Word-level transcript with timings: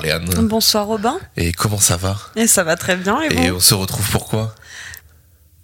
Léane. 0.00 0.46
Bonsoir 0.48 0.86
Robin. 0.86 1.18
Et 1.36 1.52
comment 1.52 1.78
ça 1.78 1.96
va 1.96 2.16
Et 2.36 2.46
ça 2.46 2.64
va 2.64 2.76
très 2.76 2.96
bien. 2.96 3.20
Et, 3.22 3.26
Et 3.46 3.50
bon, 3.50 3.56
on 3.56 3.60
se 3.60 3.74
retrouve 3.74 4.08
pourquoi 4.10 4.54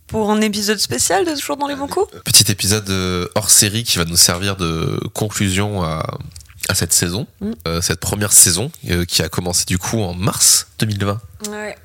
pour 0.06 0.30
un 0.30 0.40
épisode 0.40 0.78
spécial 0.78 1.26
de 1.26 1.32
Toujours 1.32 1.58
dans 1.58 1.66
les 1.66 1.76
bons 1.76 1.86
coups 1.86 2.10
Petit 2.24 2.50
épisode 2.50 2.88
euh, 2.88 3.28
hors 3.34 3.50
série 3.50 3.84
qui 3.84 3.98
va 3.98 4.06
nous 4.06 4.16
servir 4.16 4.56
de 4.56 4.98
conclusion 5.12 5.82
à, 5.82 6.18
à 6.68 6.74
cette 6.74 6.94
saison, 6.94 7.26
Mm. 7.40 7.50
Euh, 7.66 7.80
cette 7.82 8.00
première 8.00 8.32
saison 8.32 8.70
euh, 8.90 9.04
qui 9.04 9.22
a 9.22 9.28
commencé 9.28 9.64
du 9.66 9.76
coup 9.78 10.00
en 10.00 10.14
mars 10.14 10.66
2020. 10.78 11.20
Ouais. 11.50 11.76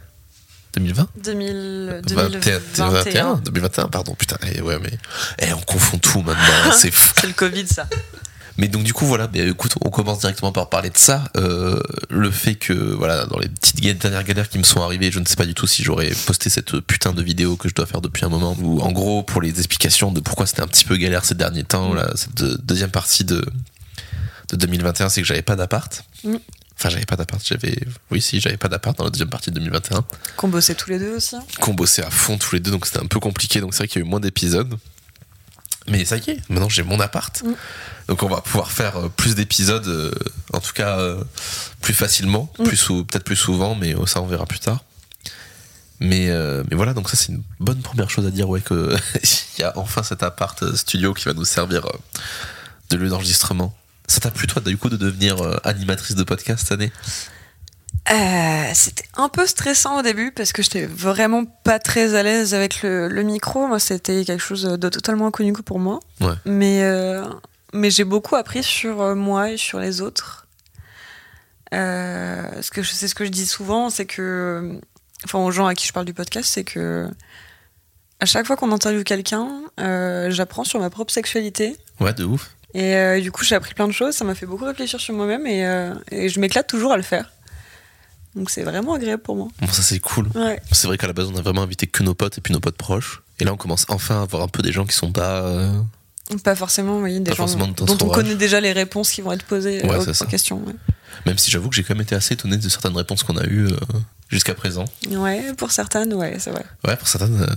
2020 0.76 1.08
2000, 1.18 2.02
21, 2.08 2.60
2021. 2.78 3.36
2021, 3.46 3.88
pardon, 3.90 4.16
putain, 4.16 4.38
eh, 4.56 4.62
ouais, 4.62 4.80
mais 4.82 4.98
eh, 5.40 5.54
on 5.54 5.62
confond 5.62 5.98
tout 6.00 6.22
maintenant, 6.22 6.72
c'est 6.76 6.92
fou. 6.92 7.14
C'est 7.20 7.28
le 7.28 7.34
Covid, 7.34 7.68
ça. 7.68 7.88
Mais 8.58 8.68
donc 8.68 8.84
du 8.84 8.94
coup 8.94 9.06
voilà, 9.08 9.28
mais 9.34 9.48
écoute, 9.50 9.74
on 9.82 9.90
commence 9.90 10.20
directement 10.20 10.52
par 10.52 10.70
parler 10.70 10.90
de 10.92 10.98
ça. 10.98 11.24
Euh, 11.38 11.80
le 12.10 12.30
fait 12.30 12.54
que 12.56 12.74
voilà, 12.74 13.26
dans 13.26 13.40
les 13.40 13.50
petites 13.50 13.80
dernières 14.00 14.24
galères 14.24 14.48
qui 14.50 14.60
me 14.60 14.64
sont 14.64 14.82
arrivées, 14.82 15.12
je 15.12 15.20
ne 15.20 15.26
sais 15.26 15.36
pas 15.36 15.46
du 15.48 15.56
tout 15.56 15.66
si 15.66 15.84
j'aurais 15.84 16.12
posté 16.28 16.50
cette 16.52 16.80
putain 16.82 17.14
de 17.14 17.24
vidéo 17.24 17.56
que 17.58 17.68
je 17.68 17.74
dois 17.74 17.88
faire 17.88 18.02
depuis 18.02 18.26
un 18.26 18.30
moment. 18.30 18.56
Où 18.60 18.80
en 18.82 18.92
gros, 18.92 19.24
pour 19.24 19.42
les 19.42 19.50
explications 19.58 20.12
de 20.12 20.20
pourquoi 20.20 20.46
c'était 20.46 20.62
un 20.62 20.68
petit 20.68 20.86
peu 20.86 20.98
galère 20.98 21.26
ces 21.26 21.34
derniers 21.36 21.64
temps, 21.64 21.94
là, 21.96 22.12
cette 22.16 22.36
deux- 22.36 22.58
deuxième 22.64 22.92
partie 22.92 23.24
de 23.24 23.44
de 24.50 24.56
2021, 24.58 25.10
c'est 25.10 25.22
que 25.22 25.28
j'avais 25.28 25.42
pas 25.42 25.56
d'appart. 25.56 26.04
Mm. 26.24 26.36
Enfin, 26.78 26.90
j'avais 26.90 27.06
pas 27.06 27.16
d'appart, 27.16 27.42
j'avais. 27.46 27.76
Oui, 28.12 28.22
si, 28.22 28.40
j'avais 28.40 28.58
pas 28.58 28.68
d'appart 28.68 28.96
dans 28.98 29.04
la 29.06 29.10
deuxième 29.10 29.30
partie 29.30 29.50
de 29.52 29.56
2021 29.56 30.04
Qu'on 30.38 30.48
bossait 30.50 30.76
tous 30.76 30.90
les 30.90 31.00
deux 31.00 31.16
aussi. 31.16 31.36
hein. 31.36 31.44
qu'on 31.60 31.74
bossait 31.74 32.04
à 32.04 32.10
fond 32.12 32.38
tous 32.38 32.54
les 32.56 32.60
deux, 32.60 32.72
donc 32.72 32.86
c'était 32.86 33.00
un 33.00 33.08
peu 33.08 33.20
compliqué. 33.20 33.62
Donc 33.62 33.74
c'est 33.74 33.80
vrai 33.80 33.88
qu'il 33.88 34.00
y 34.02 34.04
a 34.04 34.06
eu 34.06 34.10
moins 34.10 34.20
d'épisodes. 34.20 34.76
Mais 35.88 36.06
ça 36.06 36.18
y 36.18 36.30
est, 36.30 36.50
maintenant 36.50 36.70
j'ai 36.70 36.84
mon 36.84 37.00
appart. 37.00 37.42
Mm. 37.44 37.54
Donc 38.08 38.24
on 38.24 38.30
va 38.30 38.42
pouvoir 38.42 38.72
faire 38.72 38.98
euh, 38.98 39.10
plus 39.10 39.36
d'épisodes, 39.36 39.88
euh, 39.88 40.12
en 40.54 40.60
tout 40.60 40.74
cas 40.74 40.98
euh, 41.00 41.24
plus 41.82 41.94
facilement, 41.94 42.52
Mm. 42.60 42.64
plus 42.64 42.78
sou- 42.78 43.04
peut-être 43.06 43.24
plus 43.26 43.36
souvent, 43.36 43.76
mais 43.76 43.96
euh, 43.96 44.06
ça 44.06 44.22
on 44.22 44.28
verra 44.28 44.46
plus 44.46 44.60
tard. 44.60 44.84
Mais, 46.00 46.30
euh, 46.30 46.64
mais 46.70 46.76
voilà, 46.76 46.94
donc 46.94 47.10
ça 47.10 47.16
c'est 47.16 47.32
une 47.32 47.44
bonne 47.60 47.82
première 47.82 48.10
chose 48.10 48.26
à 48.26 48.32
dire, 48.32 48.50
ouais, 48.50 48.62
que 48.62 48.96
il 49.58 49.62
y 49.62 49.64
a 49.64 49.72
enfin 49.78 50.04
cet 50.04 50.24
appart 50.24 50.76
studio 50.76 51.14
qui 51.14 51.26
va 51.26 51.34
nous 51.34 51.46
servir 51.46 51.86
de 52.90 52.98
lieu 52.98 53.10
d'enregistrement. 53.10 53.76
Ça 54.08 54.20
t'a 54.20 54.32
plu 54.32 54.48
toi 54.48 54.62
du 54.62 54.78
coup 54.78 54.90
de 54.90 54.98
devenir 54.98 55.38
animatrice 55.66 56.16
de 56.16 56.24
podcast 56.24 56.64
cette 56.64 56.74
année? 56.74 56.92
Euh, 58.12 58.72
C'était 58.74 59.06
un 59.16 59.30
peu 59.30 59.48
stressant 59.48 60.00
au 60.00 60.02
début 60.02 60.32
parce 60.32 60.52
que 60.52 60.62
j'étais 60.62 60.86
vraiment 60.86 61.46
pas 61.46 61.80
très 61.80 62.16
à 62.16 62.24
l'aise 62.24 62.54
avec 62.54 62.82
le, 62.82 63.08
le 63.08 63.24
micro. 63.24 63.68
Moi, 63.68 63.80
c'était 63.80 64.26
quelque 64.26 64.42
chose 64.42 64.64
de 64.64 64.90
totalement 64.90 65.28
inconnu 65.28 65.54
pour 65.54 65.80
moi. 65.80 66.00
Ouais. 66.20 66.34
Mais, 66.46 66.84
euh, 66.84 67.24
mais 67.74 67.90
j'ai 67.90 68.04
beaucoup 68.04 68.36
appris 68.36 68.62
sur 68.64 69.02
euh, 69.02 69.16
moi 69.16 69.52
et 69.52 69.58
sur 69.58 69.80
les 69.80 70.02
autres. 70.02 70.48
Euh, 71.74 72.44
ce 72.62 72.70
que 72.72 72.84
je- 72.84 72.92
c'est 72.92 73.08
ce 73.08 73.16
que 73.16 73.26
je 73.26 73.30
dis 73.32 73.46
souvent, 73.48 73.90
c'est 73.90 74.06
que, 74.06 74.80
enfin, 75.26 75.40
aux 75.40 75.52
gens 75.52 75.66
à 75.66 75.74
qui 75.74 75.88
je 75.88 75.94
parle 75.94 76.06
du 76.06 76.14
podcast, 76.14 76.50
c'est 76.54 76.64
que 76.64 77.08
à 78.20 78.26
chaque 78.26 78.46
fois 78.46 78.56
qu'on 78.56 78.72
interviewe 78.72 79.04
quelqu'un, 79.04 79.50
j'apprends 80.30 80.64
sur 80.64 80.80
ma 80.80 80.90
propre 80.90 81.12
sexualité. 81.12 81.76
Ouais, 82.00 82.14
de 82.14 82.24
ouf. 82.26 82.52
Et 82.74 83.20
du 83.22 83.32
coup, 83.32 83.44
j'ai 83.44 83.56
appris 83.56 83.74
plein 83.74 83.88
de 83.88 83.92
choses. 83.92 84.16
Ça 84.16 84.24
m'a 84.24 84.34
fait 84.36 84.46
beaucoup 84.46 84.66
réfléchir 84.66 85.00
sur 85.00 85.14
moi-même 85.14 85.46
et, 85.48 85.62
et 86.12 86.30
je 86.30 86.40
m'éclate 86.40 86.68
toujours 86.68 86.94
à 86.94 86.98
le 86.98 87.04
faire. 87.04 87.32
Donc 88.36 88.50
c'est 88.50 88.64
vraiment 88.64 88.94
agréable 88.96 89.22
pour 89.22 89.36
moi. 89.36 89.48
Bon, 89.62 89.68
ça 89.68 89.82
c'est 89.84 90.00
cool. 90.00 90.28
Ouais. 90.36 90.62
C'est 90.72 90.88
vrai 90.88 90.98
qu'à 90.98 91.08
la 91.08 91.14
base, 91.14 91.28
on 91.34 91.38
a 91.38 91.42
vraiment 91.42 91.62
invité 91.64 91.86
que 91.88 92.02
nos 92.04 92.14
potes 92.16 92.38
et 92.38 92.42
puis 92.42 92.54
nos 92.54 92.60
potes 92.60 92.78
proches. 92.78 93.22
Et 93.40 93.44
là, 93.46 93.54
on 93.54 93.58
commence 93.58 93.86
enfin 93.90 94.20
à 94.20 94.24
avoir 94.24 94.42
un 94.44 94.48
peu 94.48 94.62
des 94.64 94.72
gens 94.72 94.86
qui 94.86 94.96
sont 94.96 95.12
pas. 95.12 95.42
euh, 95.44 95.72
Pas 96.44 96.56
forcément, 96.56 97.00
oui, 97.00 97.20
des 97.20 97.32
Pas 97.32 97.36
gens 97.36 97.48
forcément 97.48 97.68
dont 97.68 97.98
on 98.02 98.10
connaît 98.10 98.36
déjà 98.36 98.60
les 98.60 98.72
réponses 98.72 99.12
qui 99.12 99.22
vont 99.22 99.32
être 99.34 99.46
posées 99.46 99.84
Ouais, 99.86 100.08
euh, 100.08 100.14
aux 100.20 100.26
questions. 100.26 100.64
Ouais. 100.66 100.74
Même 101.26 101.38
si 101.38 101.52
j'avoue 101.52 101.70
que 101.70 101.76
j'ai 101.76 101.84
quand 101.84 101.94
même 101.94 102.02
été 102.02 102.16
assez 102.16 102.34
étonné 102.34 102.58
de 102.58 102.70
certaines 102.70 102.96
réponses 102.98 103.24
qu'on 103.24 103.38
a 103.38 103.46
eues 103.46 103.68
euh, 103.68 103.78
jusqu'à 104.30 104.54
présent. 104.56 104.86
Ouais, 105.12 105.54
pour 105.54 105.72
certaines, 105.72 106.14
ouais, 106.14 106.38
c'est 106.40 106.52
vrai. 106.52 106.66
Ouais, 106.88 106.96
pour 106.96 107.08
certaines. 107.08 107.42
euh, 107.42 107.48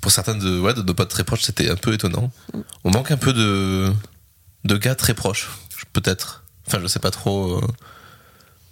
Pour 0.00 0.12
certaines 0.12 0.38
de, 0.38 0.60
ouais, 0.60 0.74
de 0.74 0.82
nos 0.82 0.94
potes 0.94 1.10
très 1.10 1.24
proches, 1.24 1.42
c'était 1.42 1.68
un 1.70 1.76
peu 1.76 1.92
étonnant. 1.92 2.30
Mm. 2.54 2.58
On 2.84 2.90
manque 2.90 3.10
un 3.10 3.16
peu 3.16 3.32
de, 3.32 3.92
de 4.64 4.76
gars 4.76 4.94
très 4.94 5.14
proches, 5.14 5.48
peut-être. 5.92 6.44
Enfin, 6.66 6.78
je 6.80 6.86
sais 6.86 7.00
pas 7.00 7.10
trop. 7.10 7.60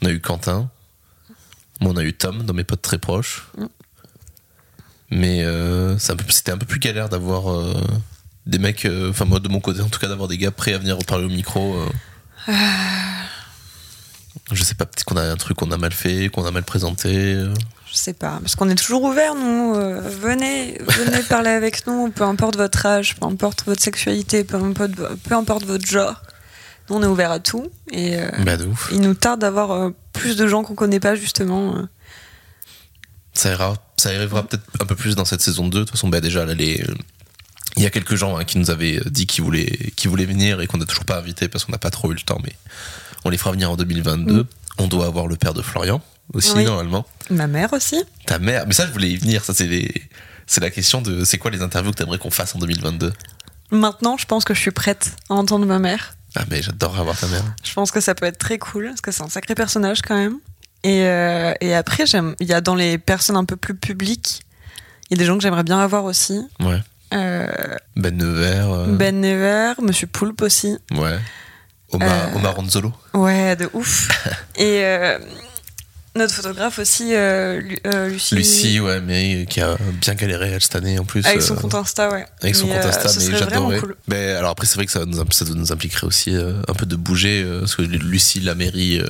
On 0.03 0.07
a 0.07 0.11
eu 0.11 0.21
Quentin. 0.21 0.71
Moi, 1.81 1.93
on 1.93 1.97
a 1.97 2.03
eu 2.03 2.13
Tom 2.13 2.45
dans 2.45 2.55
mes 2.55 2.65
potes 2.65 2.83
très 2.83 2.99
proches. 2.99 3.47
Mm. 3.57 3.67
Mais 5.11 5.45
euh, 5.45 5.99
c'était 5.99 6.53
un 6.53 6.59
peu 6.59 6.67
plus 6.67 6.81
galère 6.81 7.09
d'avoir 7.09 7.51
euh, 7.51 7.73
des 8.47 8.59
mecs, 8.59 8.85
euh, 8.85 9.11
enfin 9.11 9.25
moi 9.25 9.41
de 9.41 9.49
mon 9.49 9.59
côté 9.59 9.81
en 9.81 9.89
tout 9.89 9.99
cas, 9.99 10.09
d'avoir 10.09 10.29
des 10.29 10.37
gars 10.37 10.51
prêts 10.51 10.75
à 10.75 10.79
venir 10.79 10.99
parler 11.07 11.25
au 11.25 11.31
micro. 11.31 11.77
Je 14.53 14.63
sais 14.65 14.75
pas, 14.75 14.87
peut-être 14.87 15.05
qu'on 15.05 15.17
a 15.17 15.23
un 15.23 15.37
truc 15.37 15.57
qu'on 15.57 15.71
a 15.71 15.79
mal 15.79 15.93
fait, 15.93 16.29
qu'on 16.29 16.45
a 16.45 16.51
mal 16.51 16.63
présenté. 16.63 17.43
Je 17.91 17.95
sais 17.97 18.13
pas, 18.13 18.39
parce 18.41 18.55
qu'on 18.55 18.69
est 18.69 18.75
toujours 18.75 19.03
ouvert, 19.03 19.35
nous. 19.35 19.75
euh, 19.75 20.01
venez, 20.01 20.79
venez 20.87 21.23
parler 21.29 21.51
avec 21.51 21.87
nous, 21.87 22.11
peu 22.11 22.25
importe 22.25 22.57
votre 22.57 22.85
âge, 22.85 23.17
peu 23.17 23.27
importe 23.27 23.65
votre 23.65 23.83
sexualité, 23.83 24.45
peu 24.45 24.57
importe, 24.57 24.93
peu 24.93 25.35
importe 25.35 25.65
votre 25.65 25.87
genre. 25.87 26.21
Nous, 26.89 26.97
on 26.97 27.03
est 27.03 27.07
ouvert 27.07 27.31
à 27.31 27.41
tout. 27.41 27.67
Et 27.91 28.17
euh, 28.19 28.31
Bah 28.45 28.57
de 28.57 28.67
ouf. 28.67 28.89
il 28.93 29.01
nous 29.01 29.15
tarde 29.15 29.41
d'avoir 29.41 29.71
euh, 29.73 29.91
plus 30.13 30.37
de 30.37 30.47
gens 30.47 30.63
qu'on 30.63 30.75
connaît 30.75 31.01
pas, 31.01 31.15
justement. 31.15 31.77
euh. 31.77 31.83
Ça 33.35 33.51
ira, 33.53 33.75
ça 33.97 34.09
arrivera 34.11 34.43
peut-être 34.47 34.65
un 34.81 34.87
peu 34.87 34.97
plus 34.97 35.15
dans 35.15 35.25
cette 35.25 35.41
saison 35.41 35.69
2. 35.69 35.79
De 35.81 35.85
toute 35.85 35.91
façon, 35.93 36.09
bah 36.09 36.21
déjà, 36.21 36.45
là, 36.45 36.55
les- 36.55 36.85
il 37.77 37.83
y 37.83 37.87
a 37.87 37.91
quelques 37.91 38.17
gens 38.17 38.37
hein, 38.37 38.45
qui 38.45 38.59
nous 38.59 38.71
avaient 38.71 39.01
dit 39.07 39.27
qu'ils 39.27 39.45
voulaient, 39.45 39.79
qu'ils 39.95 40.11
voulaient 40.11 40.25
venir 40.27 40.61
et 40.61 40.67
qu'on 40.67 40.79
n'a 40.79 40.87
toujours 40.87 41.05
pas 41.05 41.19
invité 41.19 41.49
parce 41.49 41.65
qu'on 41.65 41.73
n'a 41.73 41.79
pas 41.79 41.91
trop 41.91 42.11
eu 42.11 42.15
le 42.15 42.21
temps, 42.21 42.39
mais 42.43 42.53
on 43.25 43.31
les 43.31 43.39
fera 43.39 43.53
venir 43.53 43.71
en 43.71 43.77
2022. 43.77 44.43
Mm. 44.43 44.47
On 44.79 44.87
doit 44.89 45.07
avoir 45.07 45.27
le 45.29 45.37
père 45.37 45.55
de 45.55 45.63
Florian 45.63 46.01
aussi, 46.35 46.53
Oui. 46.57 46.65
normalement. 46.65 47.07
Ma 47.31 47.47
mère 47.47 47.73
aussi. 47.73 48.03
Ta 48.27 48.39
mère, 48.39 48.65
mais 48.67 48.75
ça, 48.75 48.87
je 48.87 48.93
voulais 48.93 49.11
y 49.11 49.17
venir. 49.17 49.45
Ça, 49.45 49.55
c'est 49.55 49.67
les- 49.67 50.03
c'est 50.47 50.61
la 50.61 50.71
question 50.71 51.01
de 51.03 51.25
c'est 51.25 51.39
quoi 51.39 51.51
les 51.53 51.63
interviews 51.63 51.93
que 51.93 51.97
t'aimerais 51.99 52.19
qu'on 52.19 52.31
fasse 52.31 52.55
en 52.57 52.59
2022 52.59 53.13
Maintenant, 53.71 54.17
je 54.17 54.25
pense 54.25 54.45
que 54.45 54.55
je 54.55 54.61
suis 54.61 54.71
prête 54.71 55.13
à 55.29 55.35
entendre 55.35 55.67
ma 55.67 55.79
mère. 55.79 56.15
Ah, 56.37 56.45
mais 56.51 56.63
j'adorerais 56.63 57.01
avoir 57.01 57.19
ta 57.19 57.27
mère. 57.29 57.43
Je 57.65 57.73
pense 57.73 57.91
que 57.91 58.01
ça 58.01 58.15
peut 58.15 58.27
être 58.27 58.39
très 58.39 58.59
cool, 58.59 58.87
parce 58.89 59.01
que 59.01 59.11
c'est 59.11 59.23
un 59.23 59.29
sacré 59.29 59.55
personnage 59.55 60.03
quand 60.03 60.17
même. 60.17 60.39
Et, 60.85 61.03
euh, 61.05 61.53
et 61.61 61.75
après, 61.75 62.05
il 62.05 62.47
y 62.47 62.53
a 62.53 62.61
dans 62.61 62.75
les 62.75 62.99
personnes 62.99 63.37
un 63.37 63.45
peu 63.45 63.57
plus 63.57 63.75
publiques, 63.75 64.43
il 65.11 65.17
y 65.17 65.19
a 65.19 65.23
des 65.23 65.25
gens 65.27 65.37
que 65.37 65.43
j'aimerais 65.43 65.65
bien 65.65 65.81
avoir 65.81 66.05
aussi. 66.05 66.41
Ouais. 66.61 66.81
Euh, 67.15 67.49
Ben 67.97 68.17
Nevers. 68.17 68.71
euh, 68.71 68.87
Ben 68.89 69.21
Never, 69.21 69.73
Monsieur 69.83 70.07
Poulpe 70.07 70.43
aussi. 70.43 70.77
Ouais. 70.93 71.19
Omar, 71.91 72.37
Omar 72.37 72.55
Ronzolo. 72.55 72.93
Ouais, 73.15 73.57
de 73.57 73.71
ouf. 73.73 74.09
et 74.57 74.83
notre 76.19 76.35
photographe 76.35 76.79
aussi, 76.79 77.15
euh, 77.15 77.61
Lu- 77.61 77.79
euh, 77.87 78.09
Lucie. 78.09 78.35
Lucie, 78.35 78.81
ouais, 78.81 79.01
mais 79.01 79.47
qui 79.49 79.61
a 79.61 79.77
bien 80.01 80.15
galéré 80.15 80.51
elle, 80.51 80.63
cette 80.63 80.77
année 80.77 80.99
en 80.99 81.05
plus. 81.05 81.25
Avec 81.25 81.41
son 81.41 81.55
euh, 81.57 81.61
compte 81.61 81.75
Insta, 81.75 82.11
ouais. 82.11 82.27
Avec 82.43 82.55
son 82.55 82.67
Mais, 82.67 82.75
compte 82.75 82.85
Insta, 82.85 83.11
mais 83.31 83.39
j'adorais. 83.39 83.79
cool. 83.81 83.97
Mais 84.09 84.33
alors 84.33 84.51
après, 84.51 84.67
c'est 84.67 84.75
vrai 84.75 84.85
que 84.87 84.93
ça 84.93 85.05
nous, 85.07 85.25
ça 85.31 85.45
nous 85.47 85.73
impliquerait 85.73 86.07
aussi 86.07 86.35
un 86.35 86.75
peu 86.75 86.85
de 86.87 86.97
bouger, 86.97 87.47
parce 87.61 87.75
que 87.77 87.83
Lucie, 87.83 88.41
la 88.41 88.55
mairie, 88.55 89.01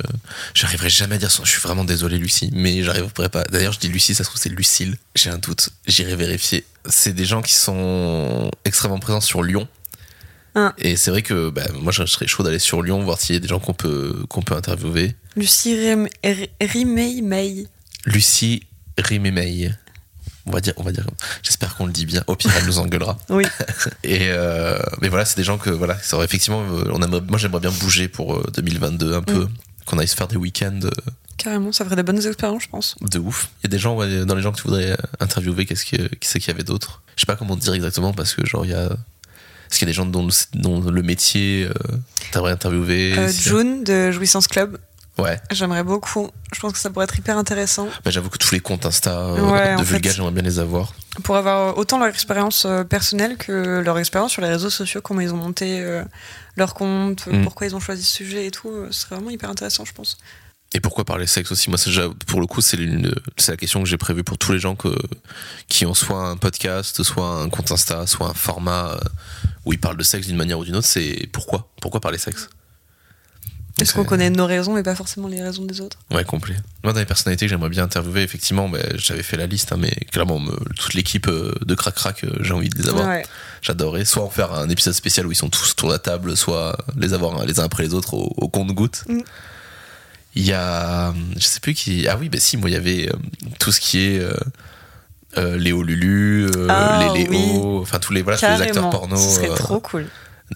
j'arriverai 0.54 0.90
jamais 0.90 1.16
à 1.16 1.18
dire 1.18 1.30
son. 1.30 1.44
Je 1.44 1.50
suis 1.50 1.60
vraiment 1.60 1.84
désolé, 1.84 2.18
Lucie, 2.18 2.50
mais 2.52 2.82
j'arriverai 2.82 3.28
pas. 3.28 3.44
D'ailleurs, 3.44 3.72
je 3.72 3.78
dis 3.80 3.88
Lucie, 3.88 4.14
ça 4.14 4.22
se 4.24 4.28
trouve 4.28 4.40
c'est 4.40 4.48
Lucille. 4.50 4.96
J'ai 5.14 5.30
un 5.30 5.38
doute. 5.38 5.70
J'irai 5.86 6.14
vérifier. 6.16 6.64
C'est 6.88 7.12
des 7.12 7.24
gens 7.24 7.42
qui 7.42 7.54
sont 7.54 8.50
extrêmement 8.64 8.98
présents 8.98 9.20
sur 9.20 9.42
Lyon. 9.42 9.66
Ah. 10.54 10.74
Et 10.78 10.96
c'est 10.96 11.10
vrai 11.10 11.22
que 11.22 11.50
bah, 11.50 11.62
moi, 11.80 11.92
je 11.92 12.04
serais 12.06 12.26
chaud 12.26 12.42
d'aller 12.42 12.58
sur 12.58 12.82
Lyon, 12.82 13.02
voir 13.04 13.20
s'il 13.20 13.34
y 13.34 13.38
a 13.38 13.40
des 13.40 13.48
gens 13.48 13.60
qu'on 13.60 13.74
peut, 13.74 14.24
qu'on 14.28 14.42
peut 14.42 14.54
interviewer. 14.54 15.14
Lucie 15.36 15.74
Rim- 15.78 16.08
R- 16.24 16.48
Rimei 16.60 17.22
May. 17.22 17.66
Lucie 18.06 18.62
Rimemey. 18.98 19.70
On 20.46 20.50
va 20.50 20.60
dire, 20.60 20.72
on 20.78 20.82
va 20.82 20.92
dire. 20.92 21.04
J'espère 21.42 21.76
qu'on 21.76 21.86
le 21.86 21.92
dit 21.92 22.06
bien. 22.06 22.24
Au 22.26 22.34
pire, 22.34 22.50
elle 22.58 22.64
nous 22.66 22.78
engueulera. 22.78 23.18
Oui. 23.28 23.44
Et 24.02 24.28
euh, 24.30 24.78
mais 25.02 25.08
voilà, 25.08 25.24
c'est 25.24 25.36
des 25.36 25.44
gens 25.44 25.58
que 25.58 25.68
voilà, 25.70 25.98
ça 26.00 26.16
aurait 26.16 26.24
effectivement. 26.24 26.62
euh, 26.62 26.90
On 26.92 27.02
aimerait, 27.02 27.20
moi, 27.28 27.38
j'aimerais 27.38 27.60
bien 27.60 27.70
bouger 27.70 28.08
pour 28.08 28.36
euh, 28.36 28.42
2022 28.56 29.14
un 29.14 29.22
peu, 29.22 29.46
qu'on 29.84 29.98
aille 29.98 30.08
se 30.08 30.16
faire 30.16 30.28
des 30.28 30.36
week-ends 30.36 30.80
euh, 30.84 30.90
Carrément, 31.36 31.70
ça 31.70 31.84
ferait 31.84 31.94
des 31.96 32.02
bonnes 32.02 32.24
expériences, 32.26 32.64
je 32.64 32.68
pense. 32.68 32.96
de 33.00 33.18
ouf. 33.20 33.50
Il 33.62 33.64
y 33.64 33.66
a 33.66 33.70
des 33.70 33.78
gens, 33.78 33.94
ouais, 33.96 34.24
dans 34.24 34.34
les 34.34 34.42
gens 34.42 34.50
que 34.50 34.56
tu 34.56 34.64
voudrais 34.64 34.90
euh, 34.92 34.96
interviewer, 35.20 35.66
qu'est-ce 35.66 35.84
que, 35.84 36.08
qui 36.16 36.26
c'est 36.28 36.40
qu'il 36.40 36.48
y 36.48 36.54
avait 36.54 36.64
d'autres 36.64 37.02
Je 37.14 37.20
sais 37.20 37.26
pas 37.26 37.36
comment 37.36 37.54
te 37.56 37.60
dire 37.60 37.74
exactement 37.74 38.12
parce 38.12 38.34
que 38.34 38.44
genre 38.46 38.64
il 38.64 38.70
y 38.72 38.74
a. 38.74 38.88
Est-ce 39.70 39.78
qu'il 39.78 39.86
y 39.86 39.90
a 39.90 39.92
des 39.92 39.96
gens 39.96 40.06
dont 40.06 40.26
le, 40.26 40.32
dont 40.54 40.80
le 40.80 41.02
métier 41.02 41.64
euh, 41.68 41.72
t'aimerais 42.32 42.52
interviewer 42.52 43.14
Euh, 43.18 43.28
June 43.28 43.84
de 43.84 44.10
Jouissance 44.10 44.46
Club, 44.48 44.78
Ouais. 45.18 45.40
j'aimerais 45.50 45.82
beaucoup. 45.82 46.30
Je 46.54 46.60
pense 46.60 46.72
que 46.72 46.78
ça 46.78 46.90
pourrait 46.90 47.04
être 47.04 47.18
hyper 47.18 47.36
intéressant 47.36 47.88
Bah, 48.04 48.10
j'avoue 48.12 48.28
que 48.30 48.38
tous 48.38 48.52
les 48.52 48.60
comptes 48.60 48.86
Insta 48.86 49.18
euh, 49.18 49.40
Ouais, 49.50 49.76
de 49.76 49.82
Vulga, 49.82 50.10
j'aimerais 50.12 50.30
bien 50.30 50.42
les 50.44 50.58
avoir. 50.60 50.92
pour 51.24 51.36
avoir 51.36 51.76
autant 51.76 51.98
leur 51.98 52.06
expérience 52.08 52.66
personnelle 52.88 53.36
que 53.36 53.80
leur 53.80 53.98
expérience 53.98 54.30
sur 54.32 54.42
les 54.42 54.48
réseaux 54.48 54.70
sociaux, 54.70 55.00
comment 55.02 55.20
ils 55.20 55.34
ont 55.34 55.36
monté 55.38 55.84
leur 56.56 56.74
compte, 56.74 57.26
Mm. 57.26 57.42
pourquoi 57.42 57.66
ils 57.66 57.74
ont 57.74 57.80
choisi 57.80 58.04
ce 58.04 58.14
sujet 58.14 58.46
et 58.46 58.50
tout. 58.52 58.70
Ce 58.92 59.00
serait 59.00 59.16
vraiment 59.16 59.30
hyper 59.30 59.50
intéressant, 59.50 59.84
je 59.84 59.92
pense. 59.92 60.18
Et 60.74 60.80
pourquoi 60.80 61.04
parler 61.06 61.26
sexe 61.26 61.50
aussi? 61.50 61.70
Moi, 61.70 61.78
pour 62.26 62.40
le 62.40 62.46
coup, 62.46 62.60
c'est 62.60 62.76
la 62.76 63.56
question 63.56 63.82
que 63.82 63.88
j'ai 63.88 63.96
prévue 63.96 64.22
pour 64.22 64.36
tous 64.36 64.52
les 64.52 64.58
gens 64.58 64.74
que, 64.76 64.94
qui 65.66 65.86
ont 65.86 65.94
soit 65.94 66.28
un 66.28 66.36
podcast, 66.36 67.02
soit 67.02 67.26
un 67.40 67.48
compte 67.48 67.72
Insta, 67.72 68.06
soit 68.06 68.28
un 68.28 68.34
format 68.34 68.92
euh, 68.92 68.98
où 69.64 69.72
ils 69.72 69.80
parlent 69.80 69.96
de 69.96 70.02
sexe 70.02 70.26
d'une 70.26 70.36
manière 70.36 70.58
ou 70.58 70.64
d'une 70.66 70.76
autre. 70.76 70.86
C'est 70.86 71.26
pourquoi? 71.32 71.70
Pourquoi 71.80 72.00
parler 72.00 72.18
sexe? 72.18 72.50
Est-ce 73.80 73.94
qu'on 73.94 74.04
connaît 74.04 74.28
nos 74.28 74.44
raisons 74.44 74.76
et 74.76 74.82
pas 74.82 74.96
forcément 74.96 75.28
les 75.28 75.40
raisons 75.40 75.64
des 75.64 75.80
autres? 75.80 75.98
Ouais, 76.10 76.24
complet. 76.24 76.56
Moi, 76.82 76.92
dans 76.92 76.98
les 76.98 77.06
personnalités 77.06 77.46
que 77.46 77.50
j'aimerais 77.50 77.68
bien 77.70 77.84
interviewer, 77.84 78.22
effectivement, 78.22 78.68
ben, 78.68 78.82
j'avais 78.96 79.22
fait 79.22 79.36
la 79.36 79.46
liste, 79.46 79.70
hein, 79.72 79.76
mais 79.78 79.92
clairement, 80.10 80.40
me- 80.40 80.58
toute 80.74 80.94
l'équipe 80.94 81.28
euh, 81.28 81.54
de 81.64 81.74
Crac 81.76 81.94
Crac, 81.94 82.24
euh, 82.24 82.30
j'ai 82.40 82.52
envie 82.52 82.68
de 82.70 82.76
les 82.76 82.88
avoir. 82.88 83.06
Ouais. 83.06 83.24
J'adorais. 83.62 84.04
Soit 84.04 84.24
en 84.24 84.30
faire 84.30 84.52
un 84.52 84.68
épisode 84.68 84.94
spécial 84.94 85.26
où 85.28 85.32
ils 85.32 85.36
sont 85.36 85.48
tous 85.48 85.70
autour 85.70 85.88
de 85.90 85.94
la 85.94 85.98
table, 86.00 86.36
soit 86.36 86.76
les 86.96 87.12
avoir 87.14 87.46
les 87.46 87.60
uns 87.60 87.64
après 87.64 87.84
les 87.84 87.94
autres 87.94 88.14
au, 88.14 88.34
au 88.36 88.48
compte-goutte. 88.48 89.04
Mm. 89.08 89.20
Il 90.34 90.44
y 90.46 90.52
a. 90.52 91.12
Je 91.36 91.42
sais 91.46 91.60
plus 91.60 91.74
qui. 91.74 92.06
Ah 92.08 92.16
oui, 92.18 92.28
ben 92.28 92.40
si, 92.40 92.56
moi, 92.56 92.70
il 92.70 92.74
y 92.74 92.76
avait 92.76 93.08
euh, 93.08 93.16
tout 93.58 93.72
ce 93.72 93.80
qui 93.80 94.00
est. 94.00 94.18
euh, 94.20 94.32
euh, 95.36 95.56
Léo 95.58 95.82
Lulu, 95.82 96.48
Ah, 96.68 97.12
les 97.14 97.24
Léo, 97.24 97.30
oui. 97.30 97.78
enfin 97.82 97.98
tous 97.98 98.12
les, 98.12 98.22
voilà, 98.22 98.38
tous 98.38 98.46
les 98.46 98.62
acteurs 98.62 98.88
porno. 98.90 99.16
Ce 99.16 99.36
serait 99.36 99.48
trop 99.54 99.78
cool. 99.80 100.06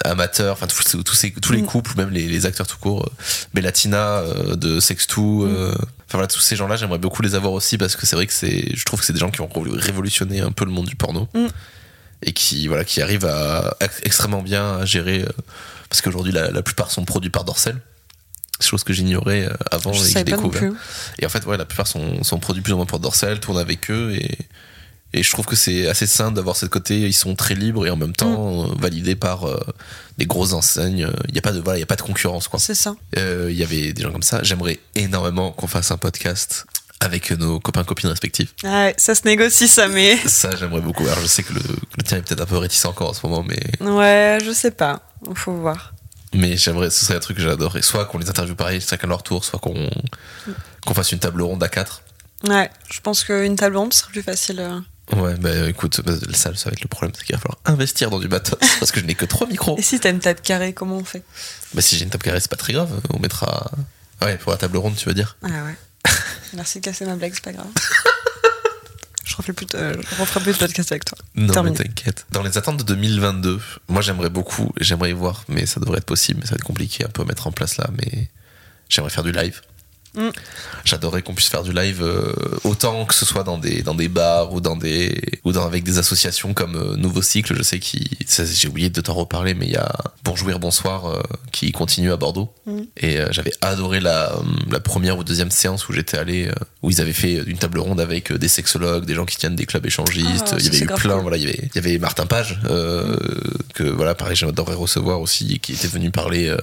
amateurs, 0.04 0.54
enfin 0.54 0.66
tous, 0.66 0.96
tous, 1.04 1.12
ces- 1.14 1.32
tous 1.32 1.52
les 1.52 1.60
Mm. 1.60 1.66
couples, 1.66 1.92
même 1.98 2.08
les, 2.08 2.26
les 2.26 2.46
acteurs 2.46 2.66
tout 2.66 2.78
court, 2.78 3.10
Bellatina 3.52 4.22
de 4.54 4.80
Sextou, 4.80 5.44
Mm. 5.44 5.72
enfin 5.74 5.78
voilà, 6.12 6.26
tous 6.26 6.40
ces 6.40 6.56
gens-là, 6.56 6.76
j'aimerais 6.76 6.96
beaucoup 6.98 7.20
les 7.20 7.34
avoir 7.34 7.52
aussi 7.52 7.76
parce 7.76 7.94
que 7.96 8.06
c'est 8.06 8.16
vrai 8.16 8.26
que 8.26 8.32
c'est, 8.32 8.74
je 8.74 8.84
trouve 8.86 9.00
que 9.00 9.04
c'est 9.06 9.12
des 9.12 9.18
gens 9.18 9.30
qui 9.30 9.42
ont 9.42 9.48
révolu- 9.48 9.78
révolutionné 9.78 10.40
un 10.40 10.50
peu 10.50 10.64
le 10.64 10.70
monde 10.70 10.86
du 10.86 10.96
porno 10.96 11.28
Mm. 11.34 11.46
et 12.22 12.32
qui 12.32 12.66
voilà, 12.68 12.84
qui 12.84 13.02
arrivent 13.02 13.26
à 13.26 13.76
ex- 13.80 14.00
extrêmement 14.04 14.40
bien 14.42 14.78
à 14.78 14.86
gérer, 14.86 15.24
euh, 15.24 15.28
parce 15.90 16.00
qu'aujourd'hui 16.00 16.32
la, 16.32 16.50
la 16.50 16.62
plupart 16.62 16.90
sont 16.90 17.04
produits 17.04 17.28
par 17.30 17.44
Dorsel. 17.44 17.76
Chose 18.62 18.84
que 18.84 18.92
j'ignorais 18.92 19.46
euh, 19.46 19.52
avant 19.70 19.92
Je 19.92 20.08
et 20.08 20.12
que 20.14 20.18
découvert. 20.20 20.72
Et 21.18 21.26
en 21.26 21.28
fait, 21.28 21.44
ouais, 21.46 21.56
la 21.56 21.64
plupart 21.64 21.86
sont, 21.86 22.22
sont 22.22 22.38
produits 22.38 22.62
plus 22.62 22.72
ou 22.72 22.76
moins 22.76 22.86
pour 22.86 23.00
Dorsel, 23.00 23.40
tournent 23.40 23.58
avec 23.58 23.90
eux 23.90 24.12
et, 24.14 24.38
et 25.14 25.22
je 25.22 25.30
trouve 25.30 25.44
que 25.44 25.56
c'est 25.56 25.88
assez 25.88 26.06
sain 26.06 26.30
d'avoir 26.32 26.56
cette 26.56 26.70
côté. 26.70 27.00
Ils 27.00 27.12
sont 27.12 27.34
très 27.34 27.54
libres 27.54 27.86
et 27.86 27.90
en 27.90 27.96
même 27.96 28.14
temps 28.14 28.64
euh, 28.64 28.74
validés 28.78 29.14
par 29.16 29.46
euh, 29.46 29.60
des 30.18 30.24
grosses 30.26 30.54
enseignes. 30.54 31.06
Il 31.28 31.32
n'y 31.32 31.38
a 31.38 31.42
pas 31.42 31.52
de 31.52 31.60
voilà, 31.60 31.78
il 31.78 31.80
y 31.80 31.84
a 31.84 31.86
pas 31.86 31.96
de 31.96 32.02
concurrence 32.02 32.48
quoi. 32.48 32.58
C'est 32.58 32.74
ça. 32.74 32.94
Euh, 33.18 33.48
Il 33.50 33.56
y 33.56 33.62
avait 33.62 33.92
des 33.92 34.02
gens 34.02 34.12
comme 34.12 34.22
ça. 34.22 34.42
J'aimerais 34.42 34.78
énormément 34.94 35.52
qu'on 35.52 35.66
fasse 35.66 35.90
un 35.90 35.98
podcast 35.98 36.64
avec 37.00 37.32
nos 37.32 37.58
copains 37.60 37.82
copines 37.84 38.08
respectifs. 38.08 38.54
Ah 38.64 38.90
ça 38.96 39.14
se 39.16 39.22
négocie, 39.26 39.66
ça, 39.68 39.88
mais. 39.88 40.16
Ça, 40.26 40.50
j'aimerais 40.56 40.80
beaucoup. 40.80 41.02
Alors, 41.04 41.20
je 41.20 41.26
sais 41.26 41.42
que 41.42 41.52
le, 41.52 41.60
le 41.98 42.02
tien 42.04 42.18
est 42.18 42.22
peut-être 42.22 42.42
un 42.42 42.46
peu 42.46 42.56
réticent 42.58 42.84
encore 42.86 43.10
en 43.10 43.12
ce 43.12 43.26
moment, 43.26 43.42
mais 43.42 43.58
Ouais, 43.84 44.38
je 44.44 44.52
sais 44.52 44.70
pas. 44.70 45.02
Faut 45.34 45.52
voir. 45.52 45.94
Mais 46.34 46.56
j'aimerais. 46.56 46.90
Ce 46.90 47.04
serait 47.04 47.16
un 47.16 47.20
truc 47.20 47.36
que 47.36 47.42
j'adorerais. 47.42 47.82
Soit 47.82 48.04
qu'on 48.06 48.18
les 48.18 48.28
interviewe 48.28 48.54
pareil, 48.54 48.80
chacun 48.80 49.06
leur 49.08 49.22
tour, 49.22 49.44
soit 49.44 49.58
qu'on 49.58 49.90
qu'on 50.86 50.94
fasse 50.94 51.12
une 51.12 51.18
table 51.18 51.42
ronde 51.42 51.62
à 51.62 51.68
quatre. 51.68 52.02
Ouais, 52.48 52.70
je 52.90 53.00
pense 53.00 53.22
qu'une 53.24 53.56
table 53.56 53.76
ronde 53.76 53.92
serait 53.94 54.10
plus 54.12 54.22
facile. 54.22 54.60
euh. 54.60 54.80
Ouais, 55.16 55.34
bah 55.36 55.68
écoute, 55.68 56.00
bah, 56.04 56.12
ça, 56.32 56.54
ça 56.54 56.70
va 56.70 56.72
être 56.72 56.80
le 56.80 56.88
problème, 56.88 57.12
c'est 57.16 57.24
qu'il 57.24 57.34
va 57.34 57.40
falloir 57.40 57.58
investir 57.66 58.08
dans 58.08 58.18
du 58.18 58.28
matos 58.28 58.58
parce 58.78 58.90
que 58.92 59.00
je 59.00 59.04
n'ai 59.04 59.14
que 59.14 59.24
trois 59.26 59.46
micros. 59.46 59.76
Et 59.78 59.82
si 59.82 60.00
t'as 60.00 60.10
une 60.10 60.20
table 60.20 60.40
carrée, 60.40 60.72
comment 60.72 60.96
on 60.96 61.04
fait? 61.04 61.22
Bah 61.74 61.82
si 61.82 61.96
j'ai 61.96 62.04
une 62.04 62.10
table 62.10 62.24
carrée, 62.24 62.40
c'est 62.40 62.50
pas 62.50 62.56
très 62.56 62.72
grave, 62.72 62.88
on 63.12 63.18
mettra. 63.18 63.70
Ouais, 64.22 64.36
pour 64.38 64.52
la 64.52 64.58
table 64.58 64.76
ronde, 64.78 64.94
tu 64.96 65.06
veux 65.08 65.14
dire? 65.14 65.36
Ah 65.42 65.48
ouais. 65.64 66.12
Merci 66.54 66.80
de 66.80 66.84
casser 66.84 67.04
ma 67.04 67.16
blague, 67.16 67.32
c'est 67.34 67.44
pas 67.44 67.52
grave. 67.52 67.66
je, 69.24 69.52
plus 69.52 69.66
euh, 69.74 69.94
je 70.10 70.20
referai 70.20 70.40
plus 70.40 70.52
de 70.52 70.58
podcast 70.58 70.92
avec 70.92 71.04
toi. 71.04 71.18
Non, 71.34 71.52
Terminé. 71.52 71.76
mais 71.78 71.84
t'inquiète. 71.84 72.26
Dans 72.30 72.42
les 72.42 72.58
attentes 72.58 72.78
de 72.78 72.82
2022, 72.84 73.60
moi 73.88 74.02
j'aimerais 74.02 74.30
beaucoup, 74.30 74.72
j'aimerais 74.80 75.10
y 75.10 75.14
voir, 75.14 75.44
mais 75.48 75.66
ça 75.66 75.80
devrait 75.80 75.98
être 75.98 76.06
possible, 76.06 76.40
mais 76.40 76.46
ça 76.46 76.52
va 76.52 76.56
être 76.56 76.64
compliqué 76.64 77.04
un 77.04 77.08
peu 77.08 77.22
à 77.22 77.24
mettre 77.24 77.46
en 77.46 77.52
place 77.52 77.76
là, 77.76 77.88
mais 77.96 78.28
j'aimerais 78.88 79.10
faire 79.10 79.24
du 79.24 79.32
live. 79.32 79.60
Mm. 80.14 80.28
J'adorerais 80.84 81.22
qu'on 81.22 81.34
puisse 81.34 81.48
faire 81.48 81.62
du 81.62 81.72
live 81.72 82.02
euh, 82.02 82.32
autant 82.64 83.06
que 83.06 83.14
ce 83.14 83.24
soit 83.24 83.44
dans 83.44 83.56
des 83.56 83.82
dans 83.82 83.94
des 83.94 84.08
bars 84.08 84.52
ou 84.52 84.60
dans 84.60 84.76
des 84.76 85.18
ou 85.44 85.52
dans 85.52 85.64
avec 85.64 85.84
des 85.84 85.96
associations 85.96 86.52
comme 86.52 86.76
euh, 86.76 86.96
Nouveau 86.96 87.22
Cycle, 87.22 87.54
je 87.56 87.62
sais 87.62 87.78
qui 87.78 88.10
j'ai 88.28 88.68
oublié 88.68 88.90
de 88.90 89.00
t'en 89.00 89.14
reparler 89.14 89.54
mais 89.54 89.66
il 89.66 89.72
y 89.72 89.76
a 89.76 89.90
Pour 90.22 90.36
jouer 90.36 90.52
bonsoir 90.58 91.06
euh, 91.06 91.22
qui 91.50 91.72
continue 91.72 92.12
à 92.12 92.16
Bordeaux 92.16 92.52
Mm. 92.66 92.80
et 92.98 93.18
j'avais 93.30 93.52
adoré 93.60 93.98
la, 93.98 94.32
la 94.70 94.78
première 94.78 95.18
ou 95.18 95.24
deuxième 95.24 95.50
séance 95.50 95.88
où 95.88 95.92
j'étais 95.92 96.16
allé 96.18 96.48
où 96.82 96.90
ils 96.90 97.00
avaient 97.00 97.12
fait 97.12 97.42
une 97.46 97.58
table 97.58 97.78
ronde 97.80 98.00
avec 98.00 98.32
des 98.32 98.48
sexologues, 98.48 99.04
des 99.04 99.14
gens 99.14 99.24
qui 99.24 99.36
tiennent 99.36 99.56
des 99.56 99.66
clubs 99.66 99.84
échangistes, 99.84 100.50
Ah, 100.52 100.56
il 100.60 100.64
y 100.66 100.68
avait 100.68 100.78
eu 100.80 100.86
plein 100.86 101.14
cool. 101.14 101.22
voilà, 101.22 101.36
il 101.38 101.42
y 101.44 101.46
avait 101.48 101.58
il 101.62 101.74
y 101.74 101.78
avait 101.78 101.98
Martin 101.98 102.26
Page 102.26 102.60
que 103.74 103.82
voilà 103.84 104.14
pareil 104.14 104.36
j'adorerais 104.36 104.76
recevoir 104.76 105.20
aussi 105.20 105.58
qui 105.58 105.72
était 105.72 105.88
venu 105.88 106.10
parler 106.10 106.54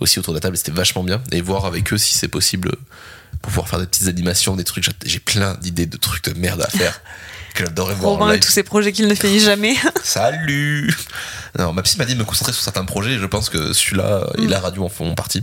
aussi 0.00 0.18
autour 0.18 0.32
de 0.34 0.38
la 0.38 0.40
table, 0.40 0.56
c'était 0.56 0.72
vachement 0.72 1.04
bien. 1.04 1.22
Et 1.32 1.40
voir 1.40 1.64
avec 1.66 1.92
eux 1.92 1.98
si 1.98 2.14
c'est 2.14 2.28
possible 2.28 2.72
pour 3.42 3.50
pouvoir 3.52 3.68
faire 3.68 3.78
des 3.78 3.86
petites 3.86 4.08
animations, 4.08 4.56
des 4.56 4.64
trucs. 4.64 4.88
J'ai- 5.04 5.20
plein 5.20 5.54
d'idées 5.54 5.86
de 5.86 5.96
trucs 5.96 6.24
de 6.24 6.38
merde 6.38 6.62
à 6.62 6.68
faire 6.68 7.00
que 7.54 7.64
j'adorerais 7.64 7.94
voir 7.94 8.12
Robin 8.12 8.32
et 8.32 8.40
tous 8.40 8.50
ces 8.50 8.62
projets 8.62 8.92
qu'il 8.92 9.06
ne 9.08 9.14
finit 9.14 9.40
jamais. 9.50 9.76
Salut 10.02 10.94
Non, 11.58 11.72
ma 11.72 11.82
psy 11.82 11.96
m'a 11.98 12.04
dit 12.04 12.14
de 12.14 12.18
me 12.18 12.24
concentrer 12.24 12.52
sur 12.52 12.62
certains 12.62 12.84
projets 12.84 13.12
et 13.12 13.18
je 13.18 13.26
pense 13.26 13.48
que 13.50 13.72
celui-là 13.72 14.26
et 14.38 14.42
Mm. 14.42 14.48
la 14.50 14.60
radio 14.60 14.84
en 14.84 14.88
font 14.88 15.14
partie. 15.14 15.42